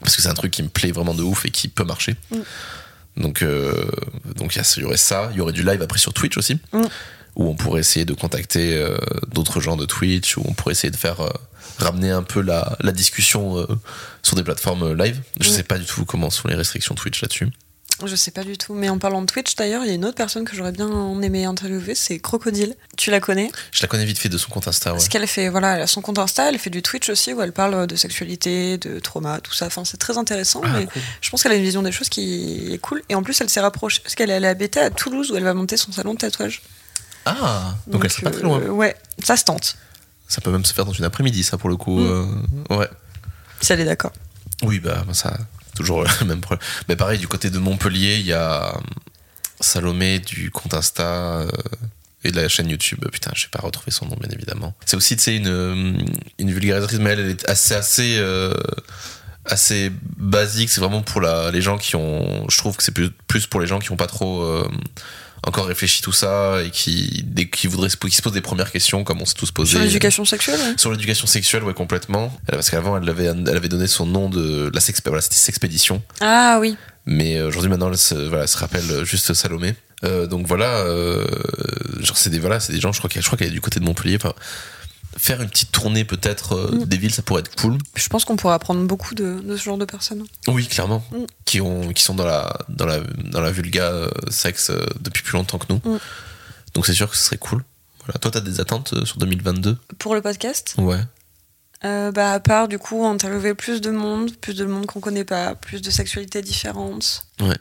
Parce 0.00 0.14
que 0.16 0.22
c'est 0.22 0.28
un 0.28 0.34
truc 0.34 0.50
qui 0.52 0.62
me 0.62 0.68
plaît 0.68 0.92
vraiment 0.92 1.14
de 1.14 1.22
ouf 1.22 1.46
et 1.46 1.50
qui 1.50 1.68
peut 1.68 1.84
marcher. 1.84 2.16
Mm. 2.30 2.40
Donc, 3.22 3.42
euh, 3.42 3.72
donc 4.36 4.54
il 4.56 4.80
y 4.82 4.84
aurait 4.84 4.96
ça. 4.98 5.30
Il 5.32 5.38
y 5.38 5.40
aurait 5.40 5.54
du 5.54 5.62
live 5.62 5.80
après 5.82 5.98
sur 5.98 6.12
Twitch 6.12 6.36
aussi. 6.36 6.58
Mm. 6.72 6.82
Où 7.36 7.48
on 7.50 7.54
pourrait 7.54 7.80
essayer 7.80 8.04
de 8.06 8.14
contacter 8.14 8.74
euh, 8.76 8.96
d'autres 9.28 9.60
gens 9.60 9.76
de 9.76 9.84
Twitch, 9.86 10.36
où 10.38 10.42
on 10.46 10.52
pourrait 10.54 10.72
essayer 10.72 10.90
de 10.90 10.96
faire 10.96 11.20
euh, 11.20 11.30
ramener 11.78 12.10
un 12.10 12.22
peu 12.22 12.40
la, 12.40 12.76
la 12.80 12.92
discussion 12.92 13.58
euh, 13.58 13.66
sur 14.22 14.36
des 14.36 14.42
plateformes 14.42 14.82
euh, 14.82 14.94
live. 14.94 15.20
Je 15.40 15.48
Mm. 15.48 15.52
sais 15.52 15.62
pas 15.62 15.78
du 15.78 15.84
tout 15.86 16.04
comment 16.04 16.30
sont 16.30 16.48
les 16.48 16.54
restrictions 16.54 16.94
Twitch 16.94 17.20
là-dessus. 17.22 17.48
Je 18.04 18.14
sais 18.14 18.30
pas 18.30 18.44
du 18.44 18.58
tout. 18.58 18.74
Mais 18.74 18.90
en 18.90 18.98
parlant 18.98 19.22
de 19.22 19.26
Twitch, 19.26 19.56
d'ailleurs, 19.56 19.82
il 19.82 19.88
y 19.88 19.90
a 19.90 19.94
une 19.94 20.04
autre 20.04 20.16
personne 20.16 20.44
que 20.44 20.54
j'aurais 20.54 20.72
bien 20.72 20.86
aimé 21.22 21.46
interviewer, 21.46 21.94
c'est 21.94 22.18
Crocodile. 22.18 22.74
Tu 22.98 23.10
la 23.10 23.20
connais? 23.20 23.50
Je 23.72 23.80
la 23.80 23.88
connais 23.88 24.04
vite 24.04 24.18
fait 24.18 24.28
de 24.28 24.36
son 24.36 24.50
compte 24.50 24.68
Insta. 24.68 24.90
Ouais. 24.90 24.96
Parce 24.98 25.08
qu'elle 25.08 25.26
fait, 25.26 25.48
voilà, 25.48 25.76
elle 25.76 25.82
a 25.82 25.86
son 25.86 26.02
compte 26.02 26.18
Insta, 26.18 26.50
elle 26.50 26.58
fait 26.58 26.68
du 26.68 26.82
Twitch 26.82 27.08
aussi, 27.08 27.32
où 27.32 27.40
elle 27.40 27.52
parle 27.52 27.86
de 27.86 27.96
sexualité, 27.96 28.76
de 28.76 28.98
trauma, 29.00 29.40
tout 29.40 29.54
ça. 29.54 29.64
Enfin, 29.66 29.86
c'est 29.86 29.96
très 29.96 30.18
intéressant. 30.18 30.60
Ah, 30.62 30.68
mais 30.76 30.84
cool. 30.84 31.00
je 31.22 31.30
pense 31.30 31.42
qu'elle 31.42 31.52
a 31.52 31.54
une 31.54 31.62
vision 31.62 31.82
des 31.82 31.92
choses 31.92 32.10
qui 32.10 32.74
est 32.74 32.78
cool. 32.78 33.02
Et 33.08 33.14
en 33.14 33.22
plus, 33.22 33.40
elle 33.40 33.48
s'est 33.48 33.60
rapprochée, 33.60 34.00
parce 34.02 34.14
qu'elle 34.14 34.28
est 34.28 34.34
allée 34.34 34.48
à 34.48 34.54
Beta 34.54 34.82
à 34.84 34.90
Toulouse, 34.90 35.30
où 35.30 35.36
elle 35.38 35.44
va 35.44 35.54
monter 35.54 35.78
son 35.78 35.90
salon 35.90 36.12
de 36.12 36.18
tatouage. 36.18 36.60
Ah, 37.24 37.76
donc, 37.86 38.04
elle 38.04 38.10
serait 38.10 38.24
pas 38.24 38.30
très 38.30 38.42
loin. 38.42 38.60
euh, 38.60 38.68
ouais, 38.68 38.94
ça 39.24 39.38
se 39.38 39.44
tente, 39.44 39.76
Ça 40.28 40.40
peut 40.40 40.50
même 40.50 40.64
se 40.64 40.72
faire 40.74 40.84
dans 40.84 40.92
une 40.92 41.04
après-midi, 41.04 41.42
ça 41.42 41.58
pour 41.58 41.68
le 41.68 41.76
coup. 41.76 41.98
Mm. 41.98 42.46
euh, 42.70 42.76
ouais. 42.76 42.88
si 43.60 43.72
elle 43.72 43.80
est 43.80 43.84
d'accord. 43.84 44.12
Oui, 44.62 44.80
bah 44.80 45.04
ça, 45.12 45.36
toujours 45.74 46.02
le 46.02 46.24
même 46.26 46.40
problème. 46.40 46.66
Mais 46.88 46.96
pareil, 46.96 47.18
du 47.18 47.28
côté 47.28 47.50
de 47.50 47.58
Montpellier, 47.58 48.16
il 48.18 48.26
y 48.26 48.32
a 48.32 48.74
euh, 48.74 48.78
Salomé 49.60 50.18
du 50.18 50.50
compte 50.50 50.74
Insta 50.74 51.40
euh, 51.40 51.50
et 52.24 52.32
de 52.32 52.40
la 52.40 52.48
chaîne 52.48 52.68
YouTube. 52.68 53.04
Putain, 53.12 53.30
je 53.34 53.44
vais 53.44 53.50
pas 53.50 53.60
retrouver 53.60 53.92
son 53.92 54.06
nom, 54.06 54.16
bien 54.18 54.30
évidemment. 54.30 54.74
C'est 54.84 54.96
aussi, 54.96 55.16
tu 55.16 55.22
sais, 55.22 55.36
une, 55.36 56.04
une 56.38 56.50
vulgarisatrice, 56.50 56.98
mais 56.98 57.10
elle, 57.10 57.20
elle 57.20 57.30
est 57.30 57.48
assez, 57.48 57.74
assez, 57.74 58.16
euh, 58.18 58.54
assez 59.44 59.92
basique. 60.16 60.70
C'est 60.70 60.80
vraiment 60.80 61.02
pour 61.02 61.20
la, 61.20 61.50
les 61.50 61.62
gens 61.62 61.78
qui 61.78 61.94
ont. 61.94 62.48
Je 62.48 62.58
trouve 62.58 62.76
que 62.76 62.82
c'est 62.82 62.92
plus, 62.92 63.10
plus 63.28 63.46
pour 63.46 63.60
les 63.60 63.66
gens 63.66 63.78
qui 63.78 63.92
ont 63.92 63.96
pas 63.96 64.08
trop. 64.08 64.44
Euh, 65.44 65.48
encore 65.48 65.66
réfléchi 65.66 66.02
tout 66.02 66.12
ça 66.12 66.62
et 66.64 66.70
qui, 66.70 67.22
des, 67.26 67.48
qui 67.48 67.66
voudraient 67.66 67.88
se, 67.88 67.96
qui 67.96 68.10
se 68.10 68.22
posent 68.22 68.32
des 68.32 68.40
premières 68.40 68.72
questions 68.72 69.04
comme 69.04 69.20
on 69.22 69.26
s'est 69.26 69.34
tous 69.34 69.50
posé 69.50 69.72
Sur 69.72 69.80
l'éducation 69.80 70.24
sexuelle, 70.24 70.58
ouais. 70.60 70.74
sur 70.76 70.90
l'éducation 70.90 71.26
sexuelle, 71.26 71.62
ouais, 71.64 71.74
complètement. 71.74 72.32
Euh, 72.50 72.52
Parce 72.52 72.70
qu'avant, 72.70 72.96
elle 72.96 73.08
avait, 73.08 73.24
elle 73.26 73.56
avait 73.56 73.68
donné 73.68 73.86
son 73.86 74.06
nom 74.06 74.28
de 74.28 74.70
la 74.72 74.80
sex, 74.80 75.00
voilà, 75.04 75.20
Sexpédition. 75.20 76.02
Ah 76.20 76.58
oui. 76.60 76.76
Mais 77.06 77.36
euh, 77.36 77.48
aujourd'hui, 77.48 77.70
maintenant, 77.70 77.90
elle 77.90 77.98
se, 77.98 78.14
voilà, 78.14 78.42
elle 78.42 78.48
se 78.48 78.58
rappelle 78.58 79.04
juste 79.04 79.32
Salomé. 79.34 79.74
Euh, 80.04 80.26
donc 80.26 80.46
voilà, 80.46 80.78
euh, 80.80 81.24
genre 82.00 82.18
c'est 82.18 82.30
des, 82.30 82.38
voilà, 82.38 82.60
c'est 82.60 82.72
des 82.72 82.80
gens, 82.80 82.92
je 82.92 82.98
crois 82.98 83.08
qu'elle, 83.08 83.22
je 83.22 83.26
crois 83.26 83.38
qu'elle 83.38 83.48
est 83.48 83.52
du 83.52 83.60
côté 83.60 83.80
de 83.80 83.84
Montpellier. 83.84 84.16
Enfin, 84.16 84.34
faire 85.16 85.40
une 85.42 85.48
petite 85.48 85.72
tournée 85.72 86.04
peut-être 86.04 86.52
euh, 86.54 86.70
Mm. 86.72 86.84
des 86.84 86.96
villes, 86.96 87.14
ça 87.14 87.22
pourrait 87.22 87.40
être 87.40 87.54
cool. 87.56 87.78
Je 87.94 88.08
pense 88.08 88.24
qu'on 88.24 88.36
pourrait 88.36 88.54
apprendre 88.54 88.84
beaucoup 88.86 89.14
de, 89.14 89.40
de 89.40 89.56
ce 89.56 89.62
genre 89.64 89.78
de 89.78 89.84
personnes. 89.84 90.24
Oui, 90.48 90.66
clairement. 90.66 91.02
Mm. 91.12 91.16
Qui 91.44 91.60
ont, 91.60 91.92
qui 91.92 92.02
sont 92.02 92.14
dans 92.14 92.26
la, 92.26 92.56
dans 92.68 92.86
la, 92.86 93.00
dans 93.00 93.40
la 93.40 93.50
vulga 93.50 93.84
euh, 93.90 94.10
sexe 94.30 94.70
euh, 94.70 94.84
depuis 95.00 95.22
plus 95.22 95.32
longtemps 95.34 95.58
que 95.58 95.66
nous. 95.70 95.80
Mm. 95.84 95.98
Donc 96.74 96.86
c'est 96.86 96.94
sûr 96.94 97.10
que 97.10 97.16
ce 97.16 97.22
serait 97.24 97.38
cool. 97.38 97.64
Voilà. 98.04 98.18
Toi, 98.18 98.30
t'as 98.30 98.40
des 98.40 98.60
attentes 98.60 99.04
sur 99.04 99.18
2022 99.18 99.76
Pour 99.98 100.14
le 100.14 100.22
podcast? 100.22 100.74
Ouais. 100.78 101.00
Euh, 101.84 102.10
bah, 102.10 102.32
à 102.32 102.40
part 102.40 102.68
du 102.68 102.78
coup 102.78 103.04
interviewer 103.04 103.54
plus 103.54 103.80
de 103.82 103.90
monde, 103.90 104.34
plus 104.36 104.54
de 104.54 104.64
monde 104.64 104.86
qu'on 104.86 105.00
connaît 105.00 105.24
pas, 105.24 105.54
plus 105.54 105.82
de 105.82 105.90
sexualités 105.90 106.40
différentes. 106.40 107.26
Ouais. 107.40 107.56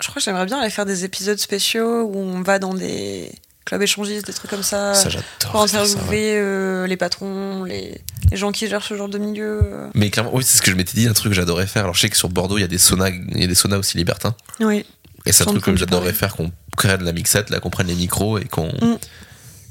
Je 0.00 0.08
crois 0.08 0.16
que 0.20 0.24
j'aimerais 0.24 0.46
bien 0.46 0.58
aller 0.58 0.70
faire 0.70 0.86
des 0.86 1.04
épisodes 1.04 1.38
spéciaux 1.38 2.02
où 2.02 2.16
on 2.18 2.42
va 2.42 2.58
dans 2.58 2.74
des 2.74 3.32
clubs 3.64 3.80
échangistes, 3.82 4.26
des 4.26 4.32
trucs 4.32 4.50
comme 4.50 4.62
ça, 4.62 4.94
Ça, 4.94 5.08
j'adore. 5.08 5.26
pour 5.52 5.68
ça, 5.68 5.82
ouais. 5.82 5.90
interviewer 5.90 6.36
euh, 6.38 6.86
les 6.86 6.96
patrons, 6.96 7.64
les, 7.64 8.00
les 8.30 8.36
gens 8.36 8.52
qui 8.52 8.68
gèrent 8.68 8.82
ce 8.84 8.94
genre 8.96 9.08
de 9.08 9.18
milieu. 9.18 9.60
euh. 9.64 9.88
Mais 9.94 10.10
clairement, 10.10 10.30
oui, 10.34 10.44
c'est 10.44 10.58
ce 10.58 10.62
que 10.62 10.70
je 10.70 10.76
m'étais 10.76 10.94
dit, 10.94 11.06
un 11.08 11.12
truc 11.14 11.30
que 11.32 11.36
j'adorais 11.36 11.66
faire. 11.66 11.84
Alors, 11.84 11.94
je 11.94 12.00
sais 12.00 12.10
que 12.10 12.16
sur 12.16 12.28
Bordeaux, 12.28 12.58
il 12.58 12.62
y 12.62 12.64
a 12.64 12.68
des 12.68 12.78
saunas, 12.78 13.08
il 13.10 13.40
y 13.40 13.44
a 13.44 13.46
des 13.46 13.54
saunas 13.54 13.78
aussi 13.78 13.96
libertins. 13.96 14.34
Oui. 14.60 14.84
Et 15.26 15.32
c'est 15.32 15.44
un 15.44 15.46
truc 15.46 15.64
que 15.64 15.74
j'adorerais 15.76 16.12
faire, 16.12 16.36
qu'on 16.36 16.52
crée 16.76 16.98
de 16.98 17.04
la 17.04 17.12
mixette, 17.12 17.48
là, 17.48 17.58
qu'on 17.60 17.70
prenne 17.70 17.86
les 17.86 17.94
micros 17.94 18.38
et 18.38 18.44
qu'on 18.44 18.68
Mm. 18.68 18.98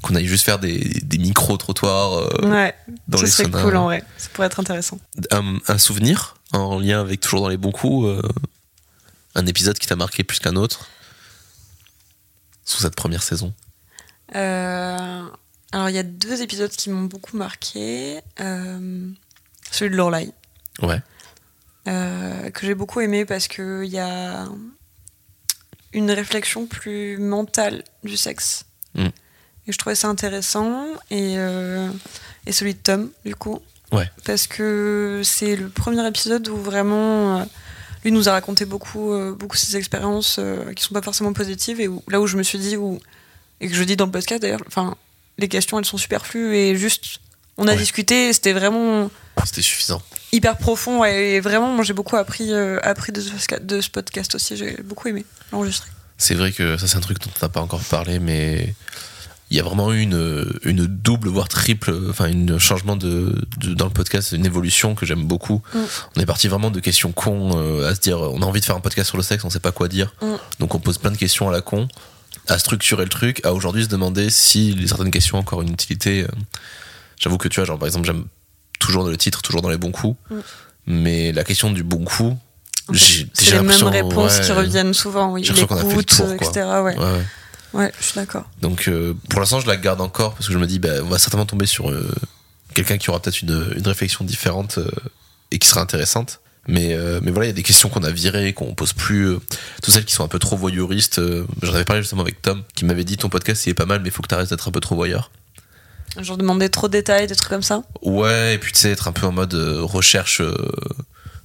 qu'on 0.02 0.14
aille 0.16 0.26
juste 0.26 0.44
faire 0.44 0.58
des, 0.58 0.78
des 1.04 1.18
micro-trottoirs 1.18 2.12
euh, 2.18 2.48
ouais, 2.48 2.74
dans 3.08 3.18
ce 3.18 3.24
les 3.24 3.30
serait 3.30 3.44
saunas. 3.44 3.62
cool 3.62 3.76
en 3.76 3.84
vrai. 3.84 4.02
Ça 4.18 4.28
pourrait 4.32 4.48
être 4.48 4.58
intéressant. 4.60 4.98
Un, 5.30 5.56
un 5.68 5.78
souvenir 5.78 6.34
en 6.52 6.78
lien 6.80 7.00
avec 7.00 7.20
toujours 7.20 7.40
dans 7.42 7.48
les 7.48 7.56
bons 7.56 7.70
coups, 7.72 8.08
un 9.36 9.46
épisode 9.46 9.78
qui 9.78 9.86
t'a 9.86 9.96
marqué 9.96 10.24
plus 10.24 10.40
qu'un 10.40 10.56
autre 10.56 10.88
sous 12.64 12.80
cette 12.82 12.96
première 12.96 13.22
saison. 13.22 13.52
Euh, 14.34 15.22
alors, 15.72 15.88
il 15.88 15.94
y 15.94 15.98
a 15.98 16.02
deux 16.02 16.42
épisodes 16.42 16.70
qui 16.70 16.90
m'ont 16.90 17.04
beaucoup 17.04 17.36
marqué. 17.36 18.20
Euh, 18.40 19.08
celui 19.70 19.90
de 19.90 19.96
Lorelai. 19.96 20.30
Ouais. 20.82 21.00
euh, 21.88 22.50
que 22.50 22.66
j'ai 22.66 22.74
beaucoup 22.74 23.00
aimé 23.00 23.24
parce 23.24 23.46
qu'il 23.48 23.84
y 23.84 23.98
a 23.98 24.46
une 25.92 26.10
réflexion 26.10 26.66
plus 26.66 27.18
mentale 27.18 27.84
du 28.02 28.16
sexe. 28.16 28.64
Mm. 28.94 29.06
Et 29.66 29.72
je 29.72 29.78
trouvais 29.78 29.94
ça 29.94 30.08
intéressant. 30.08 30.86
Et, 31.10 31.34
euh, 31.38 31.88
et 32.46 32.52
celui 32.52 32.74
de 32.74 32.78
Tom, 32.78 33.10
du 33.24 33.34
coup. 33.34 33.60
Ouais. 33.92 34.10
Parce 34.24 34.46
que 34.46 35.20
c'est 35.24 35.56
le 35.56 35.68
premier 35.68 36.06
épisode 36.06 36.48
où 36.48 36.56
vraiment. 36.56 37.40
euh, 37.40 37.44
lui 38.04 38.12
nous 38.12 38.28
a 38.28 38.32
raconté 38.32 38.66
beaucoup, 38.66 39.12
euh, 39.12 39.32
beaucoup 39.32 39.56
ses 39.56 39.76
expériences 39.78 40.38
qui 40.76 40.82
sont 40.82 40.92
pas 40.92 41.00
forcément 41.00 41.32
positives. 41.32 41.80
Et 41.80 41.88
où, 41.88 42.02
là 42.08 42.20
où 42.20 42.26
je 42.26 42.36
me 42.36 42.42
suis 42.42 42.58
dit, 42.58 42.76
où, 42.76 43.00
et 43.64 43.68
que 43.68 43.74
je 43.74 43.82
dis 43.84 43.96
dans 43.96 44.06
le 44.06 44.10
podcast 44.12 44.42
d'ailleurs, 44.42 44.60
enfin, 44.66 44.94
les 45.38 45.48
questions 45.48 45.78
elles 45.78 45.84
sont 45.84 45.96
superflues 45.98 46.54
et 46.56 46.76
juste. 46.76 47.18
On 47.56 47.66
a 47.68 47.72
Ouais. 47.72 47.76
discuté, 47.76 48.32
c'était 48.32 48.52
vraiment 48.52 49.10
C'était 49.44 49.62
suffisant. 49.62 50.02
hyper 50.32 50.56
profond 50.56 51.00
ouais, 51.00 51.34
et 51.34 51.40
vraiment 51.40 51.68
moi 51.72 51.84
j'ai 51.84 51.92
beaucoup 51.92 52.16
appris, 52.16 52.52
euh, 52.52 52.78
appris 52.82 53.12
de, 53.12 53.20
ce, 53.20 53.30
de 53.60 53.80
ce 53.80 53.90
podcast 53.90 54.34
aussi 54.34 54.56
j'ai 54.56 54.76
beaucoup 54.82 55.06
aimé 55.08 55.24
l'enregistrer 55.52 55.88
C'est 56.18 56.34
vrai 56.34 56.50
que 56.52 56.76
ça, 56.76 56.86
c'est 56.88 56.96
un 56.96 57.00
truc 57.00 57.20
dont 57.20 57.30
on 57.40 57.44
n'a 57.44 57.48
pas 57.48 57.60
encore 57.60 57.80
parlé, 57.84 58.18
mais 58.18 58.74
il 59.50 59.56
y 59.56 59.60
a 59.60 59.62
vraiment 59.62 59.92
eu 59.92 60.00
une, 60.00 60.52
une 60.64 60.86
double, 60.86 61.28
voire 61.28 61.46
triple, 61.48 61.94
enfin, 62.10 62.24
un 62.32 62.58
changement 62.58 62.96
de, 62.96 63.46
de- 63.58 63.74
dans 63.74 63.84
le 63.84 63.92
podcast, 63.92 64.32
une 64.32 64.46
évolution 64.46 64.94
que 64.96 65.06
j'aime 65.06 65.24
beaucoup. 65.24 65.62
Mm. 65.74 65.78
On 66.16 66.20
est 66.20 66.26
parti 66.26 66.48
vraiment 66.48 66.70
de 66.72 66.80
questions 66.80 67.12
cons 67.12 67.52
euh, 67.56 67.88
à 67.88 67.94
se 67.94 68.00
dire, 68.00 68.18
on 68.20 68.42
a 68.42 68.46
envie 68.46 68.60
de 68.60 68.64
faire 68.64 68.74
un 68.74 68.80
podcast 68.80 69.08
sur 69.10 69.16
le 69.16 69.22
sexe, 69.22 69.44
on 69.44 69.50
sait 69.50 69.60
pas 69.60 69.70
quoi 69.70 69.86
dire. 69.86 70.12
Mm. 70.22 70.34
Donc 70.60 70.74
on 70.74 70.80
pose 70.80 70.98
plein 70.98 71.12
de 71.12 71.16
questions 71.18 71.48
à 71.48 71.52
la 71.52 71.60
con, 71.60 71.86
à 72.48 72.58
structurer 72.58 73.04
le 73.04 73.08
truc, 73.08 73.40
à 73.44 73.52
aujourd'hui 73.54 73.84
se 73.84 73.88
demander 73.88 74.30
si 74.30 74.76
certaines 74.86 75.10
questions 75.10 75.38
ont 75.38 75.40
encore 75.40 75.62
une 75.62 75.72
utilité. 75.72 76.22
euh. 76.24 76.28
J'avoue 77.18 77.38
que 77.38 77.48
tu 77.48 77.60
vois, 77.60 77.64
genre 77.66 77.78
par 77.78 77.86
exemple, 77.86 78.06
j'aime 78.06 78.24
toujours 78.80 79.06
le 79.06 79.16
titre, 79.16 79.40
toujours 79.42 79.62
dans 79.62 79.70
les 79.70 79.78
bons 79.78 79.92
coups, 79.92 80.16
Mm. 80.30 80.36
mais 80.86 81.32
la 81.32 81.44
question 81.44 81.70
du 81.70 81.82
bon 81.82 82.04
coup, 82.04 82.36
j'ai 82.92 83.26
c'est 83.32 83.44
j'ai 83.46 83.52
les 83.56 83.62
mêmes 83.62 83.82
réponses 83.84 84.40
qui 84.40 84.52
reviennent 84.52 84.92
souvent 84.92 85.32
oui 85.32 85.42
j'ai 85.44 85.54
qu'on 85.66 85.74
a 85.74 85.78
fait 85.78 85.84
le 85.84 85.88
l'écoute 85.90 86.06
tour, 86.16 86.26
euh, 86.26 86.36
quoi. 86.36 86.48
etc 86.48 86.66
ouais. 86.66 86.98
ouais, 86.98 86.98
ouais. 86.98 87.24
ouais 87.84 87.92
je 87.98 88.04
suis 88.04 88.14
d'accord 88.16 88.44
Donc 88.60 88.88
euh, 88.88 89.14
pour 89.30 89.40
l'instant, 89.40 89.60
je 89.60 89.66
la 89.66 89.76
garde 89.78 90.02
encore 90.02 90.34
parce 90.34 90.46
que 90.48 90.52
je 90.52 90.58
me 90.58 90.66
dis, 90.66 90.78
bah, 90.78 90.90
on 91.02 91.06
va 91.08 91.18
certainement 91.18 91.46
tomber 91.46 91.64
sur 91.66 91.88
euh, 91.90 92.12
quelqu'un 92.74 92.98
qui 92.98 93.08
aura 93.08 93.20
peut-être 93.20 93.40
une, 93.40 93.72
une 93.76 93.86
réflexion 93.88 94.22
différente 94.24 94.76
euh, 94.78 94.90
et 95.50 95.58
qui 95.58 95.66
sera 95.68 95.80
intéressante. 95.80 96.40
Mais, 96.66 96.94
euh, 96.94 97.20
mais 97.22 97.30
voilà, 97.30 97.46
il 97.46 97.48
y 97.48 97.52
a 97.52 97.54
des 97.54 97.62
questions 97.62 97.88
qu'on 97.90 98.02
a 98.04 98.10
virées, 98.10 98.52
qu'on 98.54 98.74
pose 98.74 98.92
plus. 98.92 99.26
euh, 99.28 99.38
toutes 99.82 99.92
celles 99.94 100.04
qui 100.04 100.14
sont 100.14 100.24
un 100.24 100.28
peu 100.28 100.38
trop 100.38 100.56
voyeuristes. 100.56 101.18
euh, 101.18 101.44
J'en 101.62 101.74
avais 101.74 101.84
parlé 101.84 102.02
justement 102.02 102.22
avec 102.22 102.40
Tom, 102.42 102.62
qui 102.74 102.84
m'avait 102.84 103.04
dit 103.04 103.16
ton 103.18 103.28
podcast 103.28 103.66
il 103.66 103.70
est 103.70 103.74
pas 103.74 103.86
mal, 103.86 104.00
mais 104.00 104.08
il 104.08 104.12
faut 104.12 104.22
que 104.22 104.28
tu 104.28 104.34
arrêtes 104.34 104.48
d'être 104.50 104.68
un 104.68 104.72
peu 104.72 104.80
trop 104.80 104.94
voyeur. 104.94 105.30
genre 106.20 106.36
demander 106.38 106.68
trop 106.70 106.88
de 106.88 106.92
détails 106.92 107.26
des 107.26 107.34
trucs 107.36 107.50
comme 107.50 107.62
ça? 107.62 107.82
Ouais, 108.02 108.54
et 108.54 108.58
puis 108.58 108.72
tu 108.72 108.78
sais, 108.78 108.90
être 108.92 109.08
un 109.08 109.12
peu 109.12 109.26
en 109.26 109.32
mode 109.32 109.54
euh, 109.54 109.82
recherche. 109.82 110.40
euh, 110.40 110.54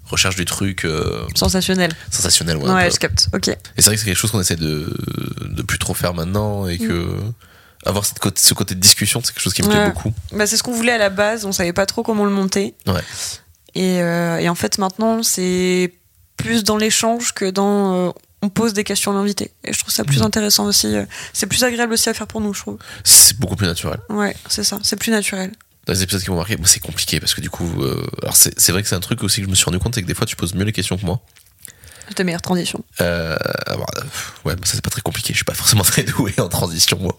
recherche 0.05 0.35
du 0.38 0.45
truc 0.45 0.88
sensationnel 1.35 1.91
sensationnel 2.09 2.57
ouais, 2.57 2.71
ouais 2.73 2.89
je 2.89 2.97
capte 2.97 3.27
ok 3.31 3.49
et 3.49 3.55
c'est 3.77 3.83
vrai 3.83 3.93
que 3.93 3.99
c'est 3.99 4.07
quelque 4.07 4.17
chose 4.17 4.31
qu'on 4.31 4.39
essaie 4.41 4.55
de, 4.55 4.91
de 5.45 5.61
plus 5.61 5.77
trop 5.77 5.93
faire 5.93 6.15
maintenant 6.15 6.67
et 6.67 6.79
que 6.79 7.09
avoir 7.85 8.03
cette 8.05 8.17
côté, 8.17 8.41
ce 8.41 8.55
côté 8.55 8.73
de 8.73 8.79
discussion 8.79 9.21
c'est 9.23 9.33
quelque 9.33 9.43
chose 9.43 9.53
qui 9.53 9.61
me 9.61 9.67
plaît 9.67 9.77
Ouais. 9.77 9.85
beaucoup 9.85 10.11
bah, 10.31 10.47
c'est 10.47 10.57
ce 10.57 10.63
qu'on 10.63 10.73
voulait 10.73 10.93
à 10.93 10.97
la 10.97 11.11
base 11.11 11.45
on 11.45 11.51
savait 11.51 11.73
pas 11.73 11.85
trop 11.85 12.01
comment 12.01 12.25
le 12.25 12.31
monter 12.31 12.73
Ouais. 12.88 13.01
Et, 13.75 14.01
euh, 14.01 14.38
et 14.39 14.49
en 14.49 14.55
fait 14.55 14.77
maintenant 14.77 15.23
c'est 15.23 15.93
plus 16.38 16.63
dans 16.63 16.77
l'échange 16.77 17.33
que 17.33 17.49
dans 17.49 18.07
euh, 18.07 18.11
on 18.41 18.47
pose 18.49 18.73
des 18.73 18.83
questions 18.85 19.11
à 19.11 19.15
l'invité. 19.15 19.51
Et 19.65 19.73
je 19.73 19.79
trouve 19.79 19.93
ça 19.93 20.03
plus 20.05 20.19
Mhm. 20.19 20.25
intéressant 20.27 20.65
aussi 20.65 20.88
euh, 20.95 21.05
c'est 21.33 21.47
plus 21.47 21.63
agréable 21.63 21.93
aussi 21.93 22.07
à 22.09 22.13
faire 22.13 22.27
pour 22.27 22.39
nous 22.41 22.53
je 22.53 22.61
trouve. 22.61 22.77
C'est 23.03 23.38
beaucoup 23.39 23.55
plus 23.55 23.67
naturel. 23.67 23.99
Ouais 24.09 24.35
c'est 24.47 24.63
ça 24.63 24.79
c'est 24.83 24.95
plus 24.95 25.11
naturel. 25.11 25.51
Dans 25.85 25.93
les 25.93 26.03
épisodes 26.03 26.21
qui 26.21 26.29
m'ont 26.29 26.38
marqué 26.38 26.55
moi, 26.57 26.67
c'est 26.67 26.79
compliqué 26.81 27.19
parce 27.19 27.33
que 27.33 27.41
du 27.41 27.49
coup 27.49 27.69
euh, 27.81 28.05
alors 28.21 28.35
c'est 28.35 28.71
vrai 28.71 28.81
que 28.83 28.88
c'est 28.88 28.95
un 28.95 28.99
truc 28.99 29.23
aussi 29.23 29.41
que 29.41 29.45
je 29.45 29.49
me 29.49 29.55
suis 29.55 29.65
rendu 29.65 29.79
compte 29.79 29.95
c'est 29.95 30.01
que 30.03 30.07
des 30.07 30.13
fois 30.13 30.25
tu 30.25 30.35
poses 30.35 30.53
mieux 30.53 30.63
les 30.65 30.71
questions 30.71 30.97
que 30.97 31.05
moi. 31.05 31.19
De 32.15 32.23
meilleure 32.23 32.41
transition 32.41 32.83
euh, 33.01 33.38
ouais 34.43 34.55
mais 34.59 34.65
ça 34.65 34.73
c'est 34.73 34.81
pas 34.83 34.89
très 34.89 35.01
compliqué 35.01 35.31
je 35.33 35.38
suis 35.38 35.45
pas 35.45 35.53
forcément 35.53 35.83
très 35.83 36.03
doué 36.03 36.33
en 36.39 36.47
transition 36.49 36.97
moi. 36.99 37.15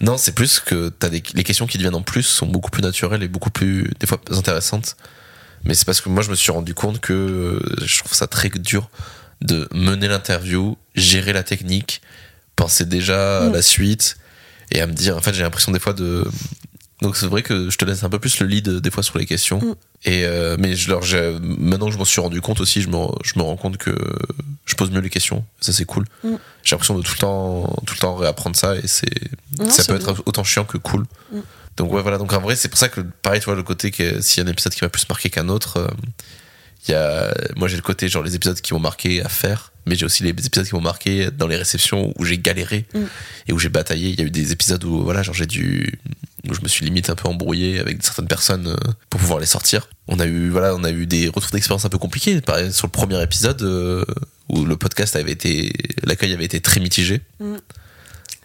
Non 0.00 0.18
c'est 0.18 0.32
plus 0.32 0.60
que 0.60 0.90
t'as 0.90 1.08
des, 1.08 1.22
les 1.34 1.44
questions 1.44 1.66
qui 1.66 1.78
deviennent 1.78 1.94
en 1.94 2.02
plus 2.02 2.24
sont 2.24 2.46
beaucoup 2.46 2.70
plus 2.70 2.82
naturelles 2.82 3.22
et 3.22 3.28
beaucoup 3.28 3.50
plus 3.50 3.90
des 4.00 4.06
fois 4.06 4.20
intéressantes 4.32 4.96
mais 5.64 5.74
c'est 5.74 5.84
parce 5.84 6.00
que 6.00 6.08
moi 6.08 6.22
je 6.22 6.30
me 6.30 6.34
suis 6.34 6.50
rendu 6.52 6.74
compte 6.74 7.00
que 7.00 7.12
euh, 7.12 7.60
je 7.84 7.98
trouve 8.00 8.14
ça 8.14 8.26
très 8.26 8.48
dur 8.50 8.90
de 9.40 9.68
mener 9.72 10.08
l'interview 10.08 10.76
gérer 10.94 11.32
la 11.32 11.42
technique 11.42 12.00
penser 12.56 12.84
déjà 12.84 13.38
à 13.38 13.48
Mm. 13.48 13.52
la 13.52 13.62
suite 13.62 14.16
et 14.70 14.80
à 14.80 14.86
me 14.86 14.92
dire 14.92 15.16
en 15.16 15.20
fait 15.20 15.34
j'ai 15.34 15.42
l'impression 15.42 15.72
des 15.72 15.80
fois 15.80 15.92
de 15.92 16.24
donc 17.02 17.16
c'est 17.16 17.26
vrai 17.26 17.42
que 17.42 17.68
je 17.70 17.76
te 17.76 17.84
laisse 17.84 18.04
un 18.04 18.08
peu 18.08 18.18
plus 18.20 18.38
le 18.40 18.46
lead 18.46 18.68
euh, 18.68 18.80
des 18.80 18.90
fois 18.90 19.02
sur 19.02 19.18
les 19.18 19.26
questions 19.26 19.58
Mm. 19.58 19.74
et 20.04 20.24
euh, 20.24 20.56
mais 20.58 20.76
je 20.76 20.88
leur 20.90 21.02
maintenant 21.42 21.86
que 21.86 21.92
je 21.92 21.98
m'en 21.98 22.04
suis 22.04 22.20
rendu 22.20 22.40
compte 22.40 22.60
aussi 22.60 22.80
je 22.80 22.88
me, 22.88 22.96
je 23.24 23.32
me 23.36 23.42
rends 23.42 23.56
compte 23.56 23.76
que 23.76 23.94
je 24.66 24.74
pose 24.76 24.90
mieux 24.90 25.00
les 25.00 25.10
questions 25.10 25.44
ça 25.60 25.72
c'est 25.72 25.84
cool 25.84 26.04
Mm. 26.22 26.34
j'ai 26.62 26.74
l'impression 26.76 26.96
de 26.96 27.02
tout 27.02 27.12
le 27.14 27.18
temps 27.18 27.76
tout 27.86 27.94
le 27.94 28.00
temps 28.00 28.14
réapprendre 28.16 28.56
ça 28.56 28.76
et 28.76 28.86
c'est 28.86 29.10
ça 29.68 29.84
peut 29.84 29.98
bien. 29.98 30.08
être 30.10 30.22
autant 30.26 30.44
chiant 30.44 30.64
que 30.64 30.78
cool. 30.78 31.04
Donc 31.76 31.92
ouais 31.92 32.02
voilà. 32.02 32.18
Donc 32.18 32.32
en 32.32 32.40
vrai 32.40 32.56
c'est 32.56 32.68
pour 32.68 32.78
ça 32.78 32.88
que 32.88 33.00
pareil 33.00 33.40
tu 33.40 33.46
vois 33.46 33.56
le 33.56 33.62
côté 33.62 33.90
que 33.90 34.20
s'il 34.20 34.42
y 34.42 34.46
a 34.46 34.48
un 34.48 34.52
épisode 34.52 34.72
qui 34.74 34.84
m'a 34.84 34.88
plus 34.88 35.08
marqué 35.08 35.30
qu'un 35.30 35.48
autre 35.48 35.78
euh, 35.78 35.88
il 36.86 36.92
y 36.92 36.94
a 36.94 37.34
moi 37.56 37.66
j'ai 37.68 37.76
le 37.76 37.82
côté 37.82 38.08
genre 38.08 38.22
les 38.22 38.34
épisodes 38.34 38.60
qui 38.60 38.74
m'ont 38.74 38.80
marqué 38.80 39.22
à 39.22 39.28
faire 39.28 39.72
mais 39.86 39.94
j'ai 39.96 40.06
aussi 40.06 40.22
les 40.22 40.30
épisodes 40.30 40.66
qui 40.66 40.74
m'ont 40.74 40.80
marqué 40.80 41.30
dans 41.30 41.46
les 41.46 41.56
réceptions 41.56 42.12
où 42.16 42.24
j'ai 42.24 42.38
galéré 42.38 42.86
Mm. 42.94 42.98
et 43.48 43.52
où 43.52 43.58
j'ai 43.58 43.68
bataillé. 43.68 44.10
Il 44.10 44.18
y 44.18 44.22
a 44.22 44.26
eu 44.26 44.30
des 44.30 44.52
épisodes 44.52 44.82
où 44.84 45.02
voilà 45.02 45.22
genre 45.22 45.34
j'ai 45.34 45.46
dû 45.46 45.98
où 46.48 46.54
je 46.54 46.60
me 46.60 46.68
suis 46.68 46.84
limite 46.84 47.08
un 47.10 47.14
peu 47.14 47.28
embrouillé 47.28 47.80
avec 47.80 48.02
certaines 48.02 48.28
personnes 48.28 48.68
euh, 48.68 48.76
pour 49.10 49.20
pouvoir 49.20 49.40
les 49.40 49.46
sortir. 49.46 49.88
On 50.08 50.20
a 50.20 50.26
eu 50.26 50.48
voilà 50.50 50.74
on 50.74 50.84
a 50.84 50.90
eu 50.90 51.06
des 51.06 51.28
retours 51.28 51.50
d'expérience 51.52 51.84
un 51.84 51.88
peu 51.90 51.98
compliqués. 51.98 52.40
Par 52.40 52.58
exemple 52.58 52.74
sur 52.76 52.86
le 52.86 52.92
premier 52.92 53.22
épisode 53.22 53.62
euh, 53.62 54.04
où 54.48 54.64
le 54.64 54.76
podcast 54.76 55.16
avait 55.16 55.32
été 55.32 55.72
l'accueil 56.02 56.32
avait 56.32 56.44
été 56.44 56.60
très 56.60 56.80
mitigé. 56.80 57.20
Mm. 57.40 57.56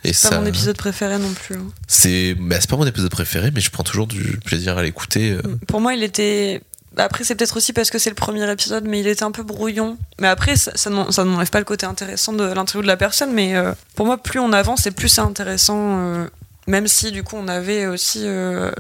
Et 0.04 0.14
C'est 0.14 0.30
pas 0.30 0.40
mon 0.40 0.46
épisode 0.46 0.78
préféré 0.78 1.18
non 1.18 1.32
plus. 1.34 1.56
hein. 1.58 1.68
c'est 1.88 2.36
bah, 2.40 2.58
c'est 2.60 2.70
pas 2.70 2.78
mon 2.78 2.86
épisode 2.88 3.12
préféré 3.12 3.52
mais 3.54 3.62
je 3.62 3.70
prends 3.70 3.84
toujours 3.84 4.08
du 4.08 4.38
plaisir 4.46 4.78
à 4.78 4.84
l'écouter 4.84 5.32
euh. 5.32 5.42
Pour 5.68 5.82
moi, 5.82 5.94
il 5.94 6.04
était. 6.04 6.62
bah, 6.94 7.04
Après, 7.04 7.24
c'est 7.24 7.36
peut-être 7.36 7.58
aussi 7.58 7.74
parce 7.74 7.90
que 7.90 8.00
c'est 8.00 8.10
le 8.10 8.16
premier 8.16 8.50
épisode, 8.52 8.86
mais 8.86 9.00
il 9.02 9.08
était 9.08 9.24
un 9.24 9.32
peu 9.32 9.44
brouillon. 9.44 9.98
Mais 10.22 10.28
après, 10.28 10.56
ça, 10.56 10.72
ça 10.76 10.90
n'en- 10.90 11.12
ça 11.12 11.24
n'enlève 11.26 11.50
pas 11.50 11.60
le 11.60 11.66
côté 11.66 11.86
intéressant 11.86 12.34
de 12.34 12.44
l'interview 12.44 12.82
de 12.82 12.88
la 12.88 12.98
personne. 12.98 13.34
Mais 13.34 13.56
euh, 13.56 13.74
pour 13.96 14.06
moi, 14.06 14.18
plus 14.18 14.40
on 14.40 14.54
avance, 14.54 14.88
et 14.88 14.92
plus 14.92 15.10
c'est 15.10 15.22
intéressant. 15.22 16.00
euh, 16.00 16.28
même 16.68 16.88
si, 16.88 17.12
du 17.12 17.24
coup, 17.24 17.36
on 17.36 17.48
avait 17.48 17.86
aussi 17.88 18.22
euh, 18.24 18.72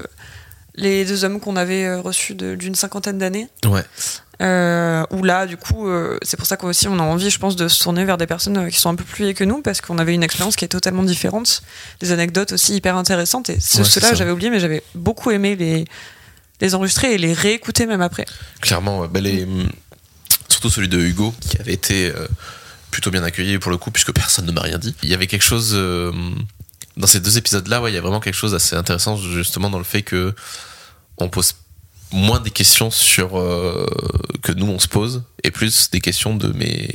les 0.75 1.03
deux 1.05 1.23
hommes 1.25 1.39
qu'on 1.39 1.55
avait 1.57 1.95
reçus 1.95 2.35
de- 2.35 2.55
d'une 2.55 2.75
cinquantaine 2.75 3.17
d'années. 3.17 3.47
ouais 3.65 3.83
Euh, 4.41 5.03
où 5.11 5.23
là, 5.23 5.45
du 5.45 5.57
coup, 5.57 5.89
euh, 5.89 6.17
c'est 6.21 6.37
pour 6.37 6.45
ça 6.47 6.55
qu'aussi 6.55 6.87
on 6.87 6.97
a 6.97 7.03
envie, 7.03 7.29
je 7.29 7.39
pense, 7.39 7.57
de 7.57 7.67
se 7.67 7.83
tourner 7.83 8.05
vers 8.05 8.17
des 8.17 8.25
personnes 8.27 8.57
euh, 8.57 8.69
qui 8.69 8.79
sont 8.79 8.89
un 8.89 8.95
peu 8.95 9.03
plus 9.03 9.23
vieilles 9.25 9.33
que 9.35 9.43
nous, 9.43 9.61
parce 9.61 9.81
qu'on 9.81 9.97
avait 9.97 10.13
une 10.13 10.23
expérience 10.23 10.55
qui 10.55 10.63
est 10.63 10.69
totalement 10.69 11.03
différente, 11.03 11.61
des 11.99 12.13
anecdotes 12.13 12.53
aussi 12.53 12.73
hyper 12.75 12.95
intéressantes. 12.95 13.49
Et 13.49 13.59
ce- 13.59 13.79
Ouais, 13.79 13.83
ça. 13.83 14.13
j'avais 14.13 14.31
oublié, 14.31 14.49
mais 14.49 14.61
j'avais 14.61 14.81
beaucoup 14.95 15.31
aimé 15.31 15.57
les, 15.57 15.83
les 16.61 16.73
enregistrer 16.75 17.13
et 17.13 17.17
les 17.17 17.33
réécouter 17.33 17.85
même 17.85 18.01
après. 18.01 18.25
Clairement. 18.61 19.07
Bah, 19.07 19.19
les- 19.19 19.45
surtout 20.47 20.69
celui 20.69 20.87
de 20.87 20.99
Hugo, 20.99 21.33
qui 21.41 21.57
avait 21.59 21.73
été 21.73 22.07
euh, 22.15 22.25
plutôt 22.91 23.11
bien 23.11 23.23
accueilli 23.23 23.59
pour 23.59 23.71
le 23.71 23.77
coup, 23.77 23.91
puisque 23.91 24.13
personne 24.13 24.45
ne 24.45 24.51
m'a 24.53 24.61
rien 24.61 24.77
dit. 24.77 24.95
Il 25.03 25.09
y 25.09 25.13
avait 25.13 25.27
quelque 25.27 25.43
chose. 25.43 25.73
dans 26.97 27.07
ces 27.07 27.19
deux 27.19 27.37
épisodes-là, 27.37 27.81
ouais, 27.81 27.91
il 27.91 27.95
y 27.95 27.97
a 27.97 28.01
vraiment 28.01 28.19
quelque 28.21 28.35
chose 28.35 28.53
d'assez 28.53 28.75
intéressant, 28.77 29.17
justement, 29.17 29.69
dans 29.69 29.77
le 29.77 29.83
fait 29.83 30.01
que 30.01 30.33
on 31.17 31.27
pose 31.29 31.55
moins 32.11 32.39
des 32.39 32.51
questions 32.51 32.91
sur 32.91 33.37
euh, 33.39 33.85
que 34.41 34.51
nous 34.51 34.67
on 34.67 34.79
se 34.79 34.87
pose, 34.87 35.23
et 35.43 35.51
plus 35.51 35.89
des 35.91 36.01
questions 36.01 36.35
de 36.35 36.51
mais 36.55 36.89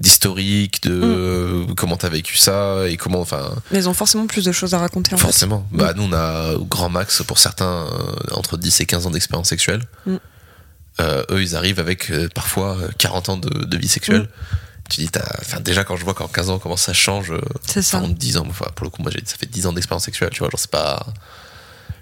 d'historique, 0.00 0.82
de 0.84 0.94
Mm. 0.94 1.02
euh, 1.04 1.66
comment 1.76 1.96
t'as 1.96 2.08
vécu 2.08 2.36
ça 2.36 2.86
et 2.88 2.96
comment, 2.96 3.20
enfin, 3.20 3.52
Mais 3.72 3.78
ils 3.78 3.88
ont 3.88 3.94
forcément 3.94 4.26
plus 4.28 4.44
de 4.44 4.52
choses 4.52 4.72
à 4.74 4.78
raconter 4.78 5.12
en 5.14 5.18
fait. 5.18 5.24
forcément. 5.24 5.66
Bah, 5.72 5.92
nous, 5.96 6.04
on 6.04 6.12
a 6.12 6.54
au 6.54 6.64
grand 6.64 6.88
max 6.88 7.22
pour 7.24 7.38
certains 7.38 7.86
euh, 7.86 8.12
entre 8.34 8.56
10 8.56 8.80
et 8.80 8.86
15 8.86 9.06
ans 9.06 9.10
d'expérience 9.10 9.48
sexuelle. 9.48 9.82
Mm. 10.06 10.16
Euh, 11.00 11.24
eux, 11.30 11.42
ils 11.42 11.56
arrivent 11.56 11.80
avec 11.80 12.12
parfois 12.34 12.76
euh, 12.78 12.88
40 12.98 13.28
ans 13.28 13.36
de, 13.38 13.48
de 13.64 13.76
vie 13.76 13.88
sexuelle. 13.88 14.22
Mm. 14.22 14.56
Tu 14.88 15.00
dis, 15.02 15.08
t'as- 15.08 15.36
enfin, 15.40 15.58
déjà, 15.60 15.82
quand 15.84 15.96
je 15.96 16.04
vois 16.04 16.14
qu'en 16.14 16.28
15 16.28 16.48
ans, 16.50 16.58
comment 16.60 16.76
ça 16.76 16.92
change, 16.92 17.32
C'est 17.66 17.82
ça. 17.82 17.98
enfin, 17.98 18.06
en 18.06 18.08
10 18.08 18.36
ans, 18.38 18.46
enfin, 18.48 18.66
pour 18.76 18.84
le 18.84 18.90
coup, 18.90 19.02
moi, 19.02 19.10
j'ai, 19.12 19.20
ça 19.26 19.36
fait 19.36 19.46
10 19.50 19.66
ans 19.66 19.72
d'expérience 19.72 20.04
sexuelle, 20.04 20.30
tu 20.32 20.38
vois, 20.38 20.48
genre, 20.48 20.60
c'est 20.60 20.70
pas. 20.70 21.04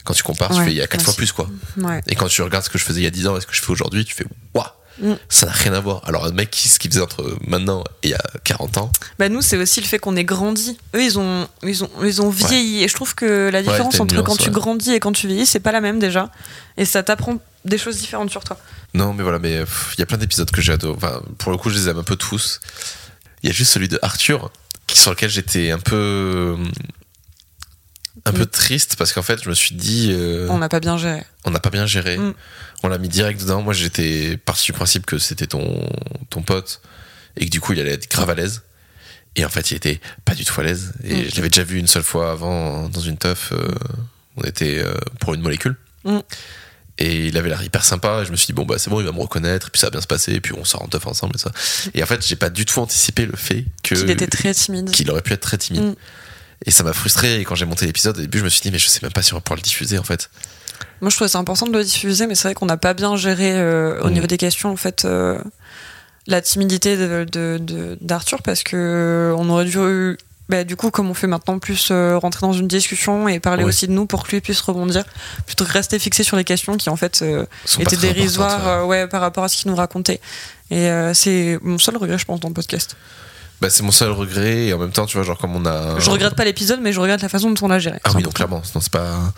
Quand 0.07 0.15
tu 0.15 0.23
compares, 0.23 0.51
tu 0.55 0.63
fais, 0.63 0.71
il 0.71 0.77
y 0.77 0.81
a 0.83 0.87
4 0.87 1.01
ouais, 1.01 1.05
fois 1.05 1.15
plus, 1.15 1.33
quoi. 1.33 1.49
Ouais. 1.79 2.01
Et 2.07 2.15
quand 2.15 2.29
tu 2.29 2.41
regardes 2.43 2.65
ce 2.65 2.71
que 2.71 2.79
je 2.79 2.85
faisais 2.85 3.01
il 3.01 3.05
y 3.05 3.07
a 3.07 3.11
10 3.11 3.27
ans 3.27 3.37
et 3.37 3.41
ce 3.41 3.47
que 3.47 3.55
je 3.55 3.61
fais 3.63 3.71
aujourd'hui, 3.71 4.05
tu 4.05 4.15
fais, 4.15 4.25
waouh, 4.55 4.65
Mm. 4.99 5.13
ça 5.29 5.45
n'a 5.45 5.53
rien 5.53 5.75
à 5.75 5.81
voir. 5.81 6.01
Alors, 6.07 6.25
un 6.25 6.31
mec, 6.33 6.51
qui- 6.51 6.71
ce 6.71 6.79
qu'il 6.79 6.91
faisait 6.91 7.03
entre 7.03 7.37
maintenant 7.47 7.85
et 8.03 8.09
il 8.09 8.11
y 8.13 8.15
a 8.15 8.23
40 8.45 8.79
ans, 8.79 8.91
Bah 9.19 9.29
nous, 9.29 9.43
c'est 9.43 9.59
aussi 9.59 9.83
le 9.83 9.87
fait 9.87 9.99
qu'on 9.99 10.17
ait 10.17 10.25
grandi. 10.25 10.79
Eux, 10.95 11.03
ils 11.03 11.19
ont, 11.19 11.47
ils 11.63 11.85
ont, 11.85 11.91
ils 12.03 12.23
ont 12.23 12.31
vieilli. 12.31 12.83
Et 12.83 12.89
je 12.89 12.95
trouve 12.95 13.15
que 13.15 13.51
la 13.53 13.61
différence 13.63 14.01
entre 14.01 14.15
nuance, 14.15 14.25
quand 14.27 14.37
tu 14.37 14.51
grandis 14.51 14.93
et 14.95 15.01
quand 15.01 15.13
tu 15.13 15.27
vieillis, 15.27 15.45
c'est 15.45 15.61
pas 15.61 15.73
la 15.73 15.83
même 15.83 15.99
déjà. 15.99 16.31
Et 16.79 16.87
ça 16.87 17.03
t'apprend 17.03 17.37
des 17.67 17.77
choses 17.77 17.99
différentes 17.99 18.31
sur 18.31 18.43
toi. 18.43 18.57
Non, 18.95 19.13
mais 19.13 19.23
voilà, 19.23 19.39
mais 19.39 19.57
il 19.57 19.99
y 19.99 20.03
a 20.03 20.07
plein 20.07 20.17
d'épisodes 20.17 20.51
que 20.51 20.63
j'ai 20.63 20.73
adoré. 20.73 20.95
Enfin, 20.97 21.21
pour 21.37 21.53
le 21.53 21.59
coup, 21.59 21.69
je 21.69 21.75
les 21.79 21.89
aime 21.91 21.99
un 21.99 22.03
peu 22.03 22.17
tous. 22.17 22.61
Il 23.43 23.49
y 23.51 23.53
a 23.53 23.55
juste 23.55 23.73
celui 23.73 23.89
de 23.89 23.99
Arthur, 24.01 24.51
qui, 24.87 24.99
sur 24.99 25.11
lequel 25.11 25.29
j'étais 25.29 25.73
un 25.73 25.79
peu. 25.79 26.57
Un 28.27 28.33
peu 28.33 28.43
Mm. 28.43 28.47
triste 28.47 28.97
parce 28.97 29.13
qu'en 29.13 29.23
fait, 29.23 29.43
je 29.43 29.49
me 29.49 29.55
suis 29.55 29.75
dit, 29.75 30.09
euh, 30.13 30.47
On 30.51 30.59
n'a 30.59 30.69
pas 30.69 30.81
bien 30.81 30.99
géré. 30.99 31.23
on 31.45 31.51
n'a 31.51 31.61
pas 31.61 31.71
bien 31.71 31.87
géré. 31.87 32.19
Mm. 32.19 32.35
On 32.83 32.89
l'a 32.89 32.99
mis 32.99 33.09
direct 33.09 33.41
dedans. 33.41 33.63
Moi, 33.63 33.73
j'étais 33.73 34.37
parti 34.37 34.67
du 34.67 34.73
principe 34.73 35.07
que 35.07 35.19
c'était 35.19 35.47
ton, 35.47 35.89
ton 36.29 36.43
pote 36.43 36.81
et 37.39 37.47
que 37.47 37.51
du 37.51 37.61
coup, 37.61 37.73
il 37.73 37.81
allait 37.81 37.93
être 37.93 38.11
grave 38.11 38.29
à 38.31 38.35
l'aise. 38.35 38.63
Et 39.37 39.45
en 39.45 39.49
fait, 39.49 39.71
il 39.71 39.77
était 39.77 40.01
pas 40.25 40.35
du 40.35 40.45
tout 40.45 40.61
à 40.61 40.65
l'aise. 40.65 40.93
Et 41.05 41.15
Mm. 41.15 41.25
je 41.31 41.37
l'avais 41.37 41.49
déjà 41.49 41.65
vu 41.65 41.79
une 41.79 41.87
seule 41.87 42.03
fois 42.03 42.31
avant 42.33 42.89
dans 42.89 43.01
une 43.01 43.17
teuf. 43.17 43.53
euh, 43.53 43.69
on 44.37 44.43
était 44.43 44.79
euh, 44.79 44.95
pour 45.21 45.33
une 45.35 45.41
molécule. 45.41 45.77
Mm. 46.05 46.19
Et 46.99 47.27
il 47.27 47.37
avait 47.37 47.51
l'air 47.51 47.63
hyper 47.63 47.85
sympa. 47.85 48.21
Et 48.23 48.25
je 48.27 48.31
me 48.31 48.37
suis 48.37 48.47
dit, 48.47 48.53
bon, 48.55 48.65
bah, 48.65 48.77
c'est 48.79 48.89
bon, 48.91 49.01
il 49.01 49.07
va 49.07 49.13
me 49.13 49.21
reconnaître. 49.21 49.69
Et 49.69 49.71
puis 49.71 49.79
ça 49.81 49.87
va 49.89 49.91
bien 49.93 50.01
se 50.01 50.07
passer. 50.07 50.33
Et 50.33 50.41
puis 50.41 50.55
on 50.55 50.65
sort 50.65 50.83
en 50.83 50.89
teuf 50.89 51.07
ensemble 51.07 51.37
et 51.37 51.39
ça. 51.39 51.53
Et 51.95 52.03
en 52.03 52.07
fait, 52.07 52.27
j'ai 52.27 52.37
pas 52.37 52.49
du 52.51 52.65
tout 52.65 52.81
anticipé 52.81 53.27
le 53.27 53.37
fait 53.37 53.65
que. 53.83 53.95
Qu'il 53.95 54.11
était 54.11 54.27
très 54.27 54.53
timide. 54.55 54.91
qu'il 54.91 55.11
aurait 55.11 55.23
pu 55.23 55.33
être 55.35 55.41
très 55.43 55.59
timide. 55.59 55.95
Et 56.65 56.71
ça 56.71 56.83
m'a 56.85 56.93
frustré. 56.93 57.41
Et 57.41 57.45
quand 57.45 57.55
j'ai 57.55 57.67
monté 57.67 57.87
l'épisode, 57.87 58.17
au 58.17 58.21
début, 58.21 58.39
je 58.39 58.45
me 58.45 58.49
suis 58.49 58.63
dit, 58.63 58.71
mais 58.71 58.79
je 58.79 58.89
sais 58.89 59.01
même 59.03 59.13
pas 59.13 59.23
si 59.23 59.33
on 59.35 59.37
va 59.37 59.41
pouvoir 59.41 59.57
le 59.57 59.63
diffuser 59.63 59.99
en 59.99 60.03
fait. 60.03 60.31
Moi, 61.01 61.11
je 61.11 61.17
trouvais 61.17 61.29
ça 61.29 61.39
important 61.39 61.67
de 61.67 61.77
le 61.77 61.85
diffuser, 61.85 62.27
mais 62.27 62.35
c'est 62.35 62.49
vrai 62.49 62.55
qu'on 62.55 62.67
n'a 62.67 62.79
pas 62.79 62.95
bien 62.95 63.17
géré 63.17 63.53
euh, 63.53 64.01
au 64.03 64.09
Mm. 64.09 64.13
niveau 64.13 64.27
des 64.27 64.39
questions, 64.39 64.71
en 64.73 64.77
fait, 64.77 65.05
euh, 65.05 65.39
la 66.27 66.41
timidité 66.41 66.97
d'Arthur 66.97 67.27
de, 67.27 67.59
de, 67.59 67.99
d'Arthur 68.01 68.43
parce 68.43 68.63
que 68.63 69.35
on 69.39 69.49
aurait 69.51 69.67
dû, 69.67 70.17
bah, 70.49 70.65
du 70.65 70.75
coup, 70.77 70.91
comme 70.91 71.09
on 71.11 71.15
fait 71.15 71.27
maintenant, 71.27 71.59
plus 71.59 71.89
euh, 71.91 72.17
rentrer 72.19 72.47
dans 72.47 72.53
une 72.53 72.67
discussion 72.69 73.29
et 73.29 73.41
parler 73.41 73.65
aussi 73.65 73.87
de 73.87 73.93
nous 73.93 74.07
pour 74.07 74.25
que 74.25 74.31
lui 74.33 74.41
puisse 74.41 74.61
rebondir, 74.61 75.05
plutôt 75.45 75.65
que 75.67 75.73
rester 75.73 75.99
fixé 75.99 76.23
sur 76.25 76.37
les 76.37 76.45
questions 76.45 76.77
qui, 76.77 76.89
en 76.89 76.97
fait, 76.97 77.21
euh, 77.23 77.45
étaient 77.79 77.97
dérisoires 77.97 78.65
ouais. 78.65 78.71
euh, 78.71 78.85
ouais, 79.05 79.07
par 79.09 79.21
rapport 79.21 79.45
à 79.45 79.49
ce 79.49 79.57
qu'il 79.57 79.71
nous 79.71 79.77
racontait. 79.77 80.21
Et 80.71 80.89
euh, 80.91 81.13
c'est 81.15 81.59
mon 81.63 81.79
seul 81.79 81.97
regret, 81.97 82.17
je 82.19 82.25
pense, 82.25 82.41
dans 82.41 82.49
le 82.49 82.55
podcast. 82.55 82.97
Bah, 83.61 83.71
c'est 83.71 83.83
mon 83.83 83.91
seul 83.93 84.11
regret. 84.11 84.67
Et 84.67 84.73
en 84.75 84.79
même 84.79 84.93
temps, 84.93 85.07
tu 85.07 85.17
vois, 85.17 85.25
genre, 85.25 85.39
comme 85.39 85.57
on 85.57 85.65
a. 85.67 85.99
Je 85.99 86.11
regrette 86.11 86.35
pas 86.35 86.45
l'épisode, 86.45 86.81
mais 86.83 86.93
je 86.93 87.01
regrette 87.01 87.23
la 87.23 87.29
façon 87.29 87.51
dont 87.51 87.65
on 87.65 87.69
l'a 87.69 87.79
géré. 87.79 87.99
Ah 88.05 88.11
oui, 88.15 88.23
donc 88.23 88.35
clairement, 88.35 88.63
sinon 88.65 88.81
c'est 88.81 88.93
pas. 88.93 89.33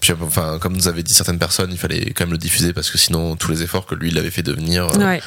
Puis 0.00 0.12
enfin, 0.22 0.58
comme 0.60 0.74
nous 0.76 0.86
avaient 0.88 1.02
dit 1.02 1.12
certaines 1.12 1.38
personnes, 1.40 1.70
il 1.72 1.78
fallait 1.78 2.12
quand 2.12 2.24
même 2.24 2.32
le 2.32 2.38
diffuser 2.38 2.72
parce 2.72 2.88
que 2.90 2.98
sinon 2.98 3.34
tous 3.36 3.50
les 3.50 3.62
efforts 3.64 3.84
que 3.84 3.94
lui 3.96 4.10
il 4.10 4.18
avait 4.18 4.30
fait 4.30 4.44
devenir. 4.44 4.84
euh, 4.86 4.96
Ouais. 4.98 5.20